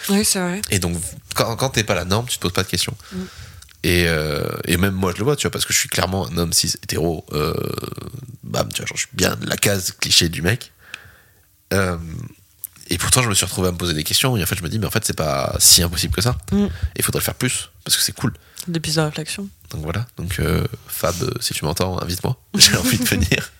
Oui, 0.09 0.23
c'est 0.23 0.39
vrai. 0.39 0.61
Et 0.69 0.79
donc, 0.79 0.97
quand, 1.35 1.55
quand 1.55 1.69
t'es 1.69 1.83
pas 1.83 1.95
la 1.95 2.05
norme, 2.05 2.27
tu 2.27 2.37
te 2.37 2.41
poses 2.41 2.53
pas 2.53 2.63
de 2.63 2.67
questions. 2.67 2.95
Mm. 3.11 3.17
Et, 3.83 4.05
euh, 4.07 4.43
et 4.65 4.77
même 4.77 4.93
moi, 4.93 5.11
je 5.13 5.19
le 5.19 5.23
vois, 5.23 5.35
tu 5.35 5.43
vois, 5.43 5.51
parce 5.51 5.65
que 5.65 5.73
je 5.73 5.79
suis 5.79 5.89
clairement 5.89 6.27
un 6.27 6.37
homme 6.37 6.53
cis 6.53 6.73
hétéro. 6.83 7.25
Euh, 7.33 7.53
bam, 8.43 8.71
tu 8.71 8.81
vois, 8.81 8.87
genre, 8.87 8.97
je 8.97 9.01
suis 9.01 9.09
bien 9.13 9.37
la 9.43 9.57
case 9.57 9.91
cliché 9.91 10.29
du 10.29 10.41
mec. 10.41 10.71
Euh, 11.73 11.97
et 12.89 12.97
pourtant, 12.97 13.21
je 13.21 13.29
me 13.29 13.33
suis 13.33 13.45
retrouvé 13.45 13.67
à 13.67 13.71
me 13.71 13.77
poser 13.77 13.93
des 13.93 14.03
questions. 14.03 14.37
Et 14.37 14.43
en 14.43 14.45
fait, 14.45 14.57
je 14.57 14.63
me 14.63 14.69
dis, 14.69 14.79
mais 14.79 14.87
en 14.87 14.91
fait, 14.91 15.03
c'est 15.05 15.15
pas 15.15 15.55
si 15.59 15.83
impossible 15.83 16.13
que 16.13 16.21
ça. 16.21 16.37
Mm. 16.51 16.65
Et 16.65 16.69
il 16.97 17.03
faudrait 17.03 17.19
le 17.19 17.25
faire 17.25 17.35
plus, 17.35 17.69
parce 17.83 17.97
que 17.97 18.03
c'est 18.03 18.13
cool. 18.13 18.33
Des 18.67 18.79
pistes 18.79 18.97
de 18.97 19.01
réflexion. 19.01 19.47
Donc 19.69 19.83
voilà. 19.83 20.05
Donc, 20.17 20.39
euh, 20.39 20.65
Fab, 20.87 21.15
si 21.41 21.53
tu 21.53 21.65
m'entends, 21.65 22.01
invite-moi. 22.01 22.37
J'ai 22.55 22.75
envie 22.77 22.97
de 22.97 23.05
venir. 23.05 23.51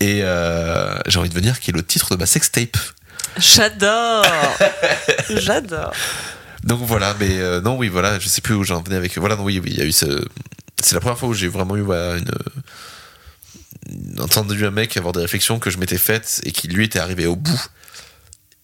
Et 0.00 0.20
euh, 0.22 0.96
j'ai 1.08 1.18
envie 1.18 1.28
de 1.28 1.34
venir, 1.34 1.58
qui 1.58 1.70
est 1.70 1.74
le 1.74 1.82
titre 1.82 2.14
de 2.14 2.20
ma 2.20 2.26
sextape. 2.26 2.76
J'adore 3.36 4.24
J'adore 5.30 5.92
Donc 6.64 6.80
voilà, 6.82 7.14
mais 7.20 7.38
euh, 7.38 7.60
non, 7.60 7.76
oui, 7.76 7.88
voilà, 7.88 8.18
je 8.18 8.28
sais 8.28 8.40
plus 8.40 8.54
où 8.54 8.64
j'en 8.64 8.82
venais 8.82 8.96
avec. 8.96 9.16
Voilà, 9.18 9.36
non, 9.36 9.44
oui, 9.44 9.60
oui, 9.62 9.70
il 9.72 9.78
y 9.78 9.82
a 9.82 9.84
eu 9.84 9.92
ce. 9.92 10.24
C'est 10.82 10.94
la 10.94 11.00
première 11.00 11.18
fois 11.18 11.28
où 11.28 11.34
j'ai 11.34 11.48
vraiment 11.48 11.76
eu 11.76 11.80
voilà, 11.82 12.16
une, 12.18 12.30
entendu 14.20 14.64
un 14.66 14.70
mec 14.70 14.96
avoir 14.96 15.12
des 15.12 15.20
réflexions 15.20 15.58
que 15.58 15.70
je 15.70 15.78
m'étais 15.78 15.98
faites 15.98 16.40
et 16.44 16.52
qui 16.52 16.68
lui 16.68 16.84
était 16.84 16.98
arrivé 16.98 17.26
au 17.26 17.36
bout. 17.36 17.68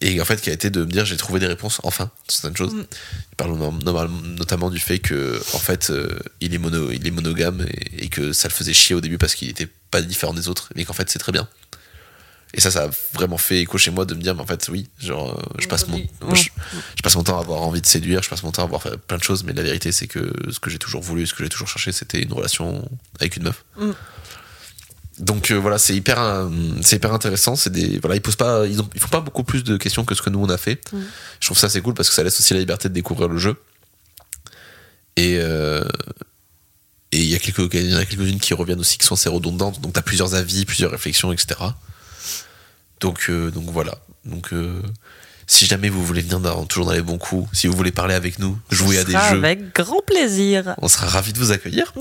Et 0.00 0.20
en 0.20 0.24
fait, 0.24 0.40
qui 0.40 0.50
a 0.50 0.52
été 0.52 0.70
de 0.70 0.80
me 0.80 0.90
dire 0.90 1.04
j'ai 1.06 1.16
trouvé 1.16 1.40
des 1.40 1.46
réponses 1.46 1.80
enfin 1.84 2.10
certaines 2.28 2.56
choses. 2.56 2.74
Mm. 2.74 2.84
Il 3.32 3.36
parle 3.36 3.56
no- 3.56 3.72
no- 3.72 4.08
notamment 4.08 4.70
du 4.70 4.78
fait 4.80 4.98
que 4.98 5.40
en 5.54 5.58
fait 5.58 5.90
euh, 5.90 6.18
il 6.40 6.52
est 6.54 6.58
mono, 6.58 6.90
il 6.90 7.06
est 7.06 7.10
monogame 7.10 7.64
et, 7.68 8.04
et 8.04 8.08
que 8.08 8.32
ça 8.32 8.48
le 8.48 8.52
faisait 8.52 8.74
chier 8.74 8.94
au 8.94 9.00
début 9.00 9.18
parce 9.18 9.34
qu'il 9.34 9.48
était 9.48 9.68
pas 9.90 10.02
différent 10.02 10.34
des 10.34 10.48
autres, 10.48 10.68
mais 10.76 10.84
qu'en 10.84 10.92
fait 10.92 11.08
c'est 11.08 11.18
très 11.20 11.32
bien. 11.32 11.48
Et 12.54 12.60
ça, 12.60 12.70
ça 12.70 12.84
a 12.84 12.90
vraiment 13.12 13.36
fait 13.36 13.60
écho 13.60 13.78
chez 13.78 13.90
moi 13.90 14.04
de 14.04 14.14
me 14.14 14.20
dire, 14.20 14.34
mais 14.34 14.42
en 14.42 14.46
fait, 14.46 14.68
oui, 14.68 14.88
genre, 14.98 15.38
euh, 15.38 15.42
je 15.58 15.66
passe 15.66 15.88
mon, 15.88 15.98
je, 16.32 16.48
je 16.96 17.02
passe 17.02 17.16
mon 17.16 17.24
temps 17.24 17.36
à 17.36 17.40
avoir 17.40 17.62
envie 17.62 17.80
de 17.80 17.86
séduire, 17.86 18.22
je 18.22 18.30
passe 18.30 18.44
mon 18.44 18.52
temps 18.52 18.62
à 18.62 18.66
avoir 18.66 18.82
fait 18.82 18.96
plein 18.96 19.18
de 19.18 19.22
choses, 19.24 19.42
mais 19.42 19.52
la 19.52 19.62
vérité, 19.62 19.90
c'est 19.90 20.06
que 20.06 20.32
ce 20.50 20.60
que 20.60 20.70
j'ai 20.70 20.78
toujours 20.78 21.02
voulu, 21.02 21.26
ce 21.26 21.34
que 21.34 21.42
j'ai 21.42 21.50
toujours 21.50 21.68
cherché, 21.68 21.90
c'était 21.90 22.22
une 22.22 22.32
relation 22.32 22.88
avec 23.18 23.36
une 23.36 23.44
meuf. 23.44 23.64
Mm. 23.76 23.90
Donc 25.18 25.50
euh, 25.50 25.54
voilà, 25.54 25.78
c'est 25.78 25.94
hyper, 25.94 26.20
euh, 26.20 26.48
c'est 26.82 26.96
hyper 26.96 27.12
intéressant. 27.12 27.56
C'est 27.56 27.70
des, 27.70 27.98
voilà, 27.98 28.16
ils 28.16 28.20
posent 28.20 28.36
pas, 28.36 28.66
ils, 28.66 28.80
ont, 28.80 28.88
ils 28.94 29.00
font 29.00 29.08
pas 29.08 29.20
beaucoup 29.20 29.44
plus 29.44 29.62
de 29.62 29.76
questions 29.76 30.04
que 30.04 30.14
ce 30.14 30.22
que 30.22 30.30
nous 30.30 30.40
on 30.40 30.48
a 30.48 30.58
fait. 30.58 30.80
Mm. 30.92 30.98
Je 31.40 31.46
trouve 31.46 31.58
ça 31.58 31.68
c'est 31.68 31.80
cool 31.80 31.94
parce 31.94 32.08
que 32.08 32.14
ça 32.14 32.22
laisse 32.22 32.38
aussi 32.38 32.52
la 32.54 32.60
liberté 32.60 32.88
de 32.88 32.94
découvrir 32.94 33.28
le 33.28 33.38
jeu. 33.38 33.56
Et 35.16 35.38
euh, 35.38 35.84
et 37.12 37.18
il 37.18 37.28
y 37.28 37.36
a 37.36 37.38
quelques, 37.38 37.72
il 37.74 37.90
y 37.90 37.94
en 37.94 37.98
a 37.98 38.04
quelques-unes 38.04 38.40
qui 38.40 38.54
reviennent 38.54 38.80
aussi 38.80 38.98
qui 38.98 39.06
sont 39.06 39.14
assez 39.14 39.28
redondantes. 39.28 39.80
Donc 39.80 39.92
t'as 39.92 40.02
plusieurs 40.02 40.34
avis, 40.34 40.64
plusieurs 40.64 40.90
réflexions, 40.90 41.32
etc. 41.32 41.60
Donc, 43.00 43.26
euh, 43.28 43.50
donc 43.50 43.64
voilà. 43.70 43.98
Donc, 44.24 44.52
euh, 44.52 44.80
si 45.46 45.66
jamais 45.66 45.88
vous 45.90 46.04
voulez 46.04 46.22
venir 46.22 46.40
dans- 46.40 46.64
toujours 46.64 46.86
dans 46.86 46.92
les 46.92 47.02
bons 47.02 47.18
coups, 47.18 47.48
si 47.52 47.66
vous 47.66 47.76
voulez 47.76 47.92
parler 47.92 48.14
avec 48.14 48.38
nous, 48.38 48.58
jouer 48.70 48.96
Ce 48.96 49.00
à 49.00 49.04
des 49.04 49.12
jeux, 49.12 49.18
Avec 49.44 49.74
grand 49.74 50.00
plaisir. 50.06 50.74
on 50.80 50.88
sera 50.88 51.06
ravis 51.06 51.32
de 51.32 51.38
vous 51.38 51.52
accueillir. 51.52 51.92
Mm. 51.96 52.00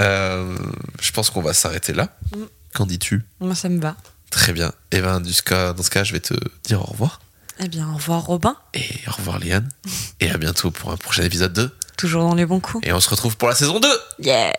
Euh, 0.00 0.56
je 1.00 1.12
pense 1.12 1.28
qu'on 1.30 1.42
va 1.42 1.52
s'arrêter 1.52 1.92
là. 1.92 2.16
Mm. 2.34 2.42
Qu'en 2.74 2.86
dis-tu? 2.86 3.24
Moi, 3.40 3.54
ça 3.54 3.68
me 3.68 3.80
va. 3.80 3.96
Très 4.30 4.52
bien. 4.52 4.72
Et 4.92 5.00
ben, 5.00 5.20
du 5.20 5.32
cas- 5.42 5.72
dans 5.72 5.82
ce 5.82 5.90
cas, 5.90 6.04
je 6.04 6.12
vais 6.12 6.20
te 6.20 6.34
dire 6.64 6.80
au 6.80 6.84
revoir. 6.92 7.20
Eh 7.58 7.68
bien, 7.68 7.86
au 7.90 7.94
revoir, 7.96 8.24
Robin. 8.24 8.56
Et 8.72 8.88
au 9.08 9.12
revoir, 9.12 9.38
Liane. 9.38 9.68
Et 10.20 10.30
à 10.30 10.38
bientôt 10.38 10.70
pour 10.70 10.90
un 10.92 10.96
prochain 10.96 11.24
épisode 11.24 11.52
2. 11.52 11.70
Toujours 11.98 12.22
dans 12.22 12.34
les 12.34 12.46
bons 12.46 12.60
coups. 12.60 12.86
Et 12.86 12.92
on 12.94 13.00
se 13.00 13.10
retrouve 13.10 13.36
pour 13.36 13.48
la 13.48 13.54
saison 13.54 13.78
2 13.80 13.88
Yeah! 14.20 14.54